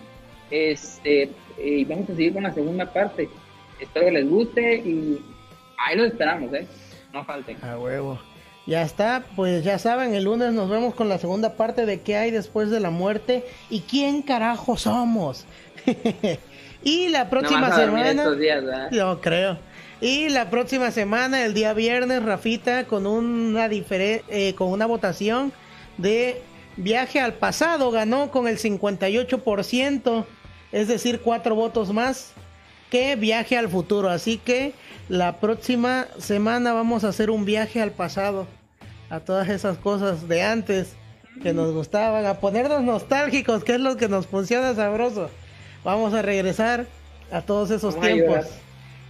Este, 0.53 1.31
y 1.57 1.83
vamos 1.83 2.11
a 2.11 2.15
seguir 2.15 2.31
con 2.31 2.43
la 2.43 2.53
segunda 2.53 2.85
parte. 2.93 3.27
Espero 3.79 4.05
que 4.05 4.11
les 4.11 4.29
guste 4.29 4.75
y 4.75 5.19
ahí 5.79 5.97
los 5.97 6.11
esperamos, 6.11 6.53
¿eh? 6.53 6.67
No 7.11 7.25
falten. 7.25 7.57
A 7.63 7.79
huevo. 7.79 8.19
Ya 8.67 8.83
está, 8.83 9.25
pues 9.35 9.63
ya 9.63 9.79
saben, 9.79 10.13
el 10.13 10.25
lunes 10.25 10.53
nos 10.53 10.69
vemos 10.69 10.93
con 10.93 11.09
la 11.09 11.17
segunda 11.17 11.55
parte 11.55 11.87
de 11.87 12.01
qué 12.01 12.17
hay 12.17 12.29
después 12.29 12.69
de 12.69 12.79
la 12.79 12.91
muerte 12.91 13.43
y 13.71 13.79
quién 13.81 14.21
carajo 14.21 14.77
somos. 14.77 15.47
y 16.83 17.09
la 17.09 17.31
próxima 17.31 17.75
semana... 17.75 18.23
Yo 18.91 19.21
creo. 19.21 19.57
Y 20.01 20.29
la 20.29 20.51
próxima 20.51 20.91
semana, 20.91 21.43
el 21.45 21.55
día 21.55 21.73
viernes, 21.73 22.21
Rafita, 22.21 22.85
con 22.85 23.07
una, 23.07 23.67
eh, 23.71 24.53
con 24.55 24.69
una 24.69 24.85
votación 24.85 25.51
de 25.97 26.43
viaje 26.77 27.19
al 27.19 27.33
pasado, 27.33 27.89
ganó 27.89 28.29
con 28.29 28.47
el 28.47 28.59
58%, 28.59 30.25
es 30.73 30.87
decir, 30.89 31.21
cuatro 31.21 31.55
votos 31.55 31.93
más 31.93 32.33
que 32.89 33.15
viaje 33.15 33.57
al 33.57 33.69
futuro. 33.69 34.09
Así 34.09 34.37
que 34.37 34.73
la 35.07 35.37
próxima 35.39 36.07
semana 36.17 36.73
vamos 36.73 37.03
a 37.03 37.09
hacer 37.09 37.29
un 37.29 37.45
viaje 37.45 37.81
al 37.81 37.91
pasado, 37.91 38.47
a 39.09 39.19
todas 39.19 39.47
esas 39.49 39.77
cosas 39.77 40.27
de 40.27 40.41
antes 40.41 40.95
que 41.41 41.53
nos 41.53 41.73
gustaban, 41.73 42.25
a 42.25 42.39
ponernos 42.39 42.81
nostálgicos, 42.81 43.63
que 43.63 43.75
es 43.75 43.79
lo 43.79 43.97
que 43.97 44.09
nos 44.09 44.27
funciona 44.27 44.73
sabroso. 44.73 45.29
Vamos 45.83 46.13
a 46.13 46.21
regresar 46.21 46.87
a 47.31 47.41
todos 47.41 47.69
esos 47.71 47.99
tiempos. 47.99 48.45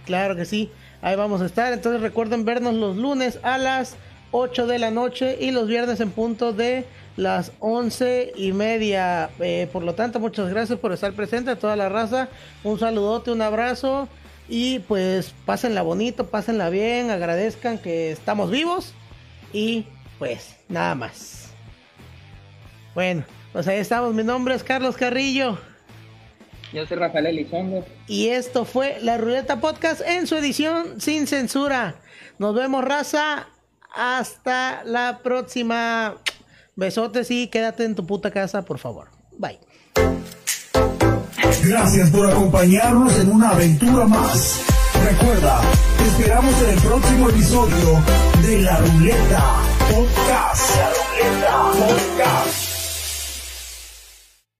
Claro 0.04 0.36
que 0.36 0.44
sí, 0.44 0.70
ahí 1.00 1.16
vamos 1.16 1.40
a 1.40 1.46
estar. 1.46 1.72
Entonces 1.72 2.02
recuerden 2.02 2.44
vernos 2.44 2.74
los 2.74 2.96
lunes 2.96 3.38
a 3.42 3.56
las 3.56 3.96
8 4.32 4.66
de 4.66 4.78
la 4.78 4.90
noche 4.90 5.38
y 5.40 5.50
los 5.50 5.66
viernes 5.66 6.00
en 6.00 6.10
punto 6.10 6.52
de 6.52 6.84
las 7.16 7.52
once 7.60 8.32
y 8.36 8.52
media. 8.52 9.30
Eh, 9.40 9.68
por 9.72 9.82
lo 9.82 9.94
tanto, 9.94 10.20
muchas 10.20 10.50
gracias 10.50 10.78
por 10.78 10.92
estar 10.92 11.12
presente 11.12 11.50
a 11.50 11.58
toda 11.58 11.76
la 11.76 11.88
raza. 11.88 12.28
Un 12.62 12.78
saludote, 12.78 13.30
un 13.30 13.42
abrazo. 13.42 14.08
Y 14.48 14.80
pues 14.80 15.34
pásenla 15.46 15.82
bonito, 15.82 16.26
pásenla 16.26 16.68
bien, 16.68 17.10
agradezcan 17.10 17.78
que 17.78 18.10
estamos 18.12 18.50
vivos. 18.50 18.92
Y 19.52 19.86
pues 20.18 20.56
nada 20.68 20.94
más. 20.94 21.50
Bueno, 22.94 23.24
pues 23.52 23.66
ahí 23.68 23.78
estamos. 23.78 24.14
Mi 24.14 24.22
nombre 24.22 24.54
es 24.54 24.62
Carlos 24.62 24.96
Carrillo. 24.96 25.58
Yo 26.72 26.84
soy 26.86 26.96
Rafael 26.96 27.26
Elizondo. 27.26 27.84
Y 28.08 28.28
esto 28.28 28.64
fue 28.64 28.98
La 29.00 29.16
Ruleta 29.16 29.60
Podcast 29.60 30.00
en 30.00 30.26
su 30.26 30.34
edición 30.34 31.00
sin 31.00 31.26
censura. 31.26 31.94
Nos 32.38 32.54
vemos, 32.54 32.84
raza. 32.84 33.48
Hasta 33.94 34.82
la 34.84 35.20
próxima. 35.22 36.16
Besotes 36.76 37.30
y 37.30 37.48
quédate 37.48 37.84
en 37.84 37.94
tu 37.94 38.06
puta 38.06 38.30
casa, 38.30 38.64
por 38.64 38.78
favor. 38.78 39.08
Bye. 39.38 39.58
Gracias 41.64 42.10
por 42.10 42.30
acompañarnos 42.30 43.18
en 43.18 43.30
una 43.30 43.50
aventura 43.50 44.06
más. 44.06 44.60
Recuerda, 45.04 45.60
te 45.98 46.04
esperamos 46.04 46.62
en 46.62 46.70
el 46.70 46.80
próximo 46.80 47.30
episodio 47.30 48.02
de 48.42 48.62
La 48.62 48.76
Ruleta 48.78 49.56
Podcast. 49.90 50.76
La 50.76 50.90
Ruleta 50.90 51.86
Podcast. 51.86 52.73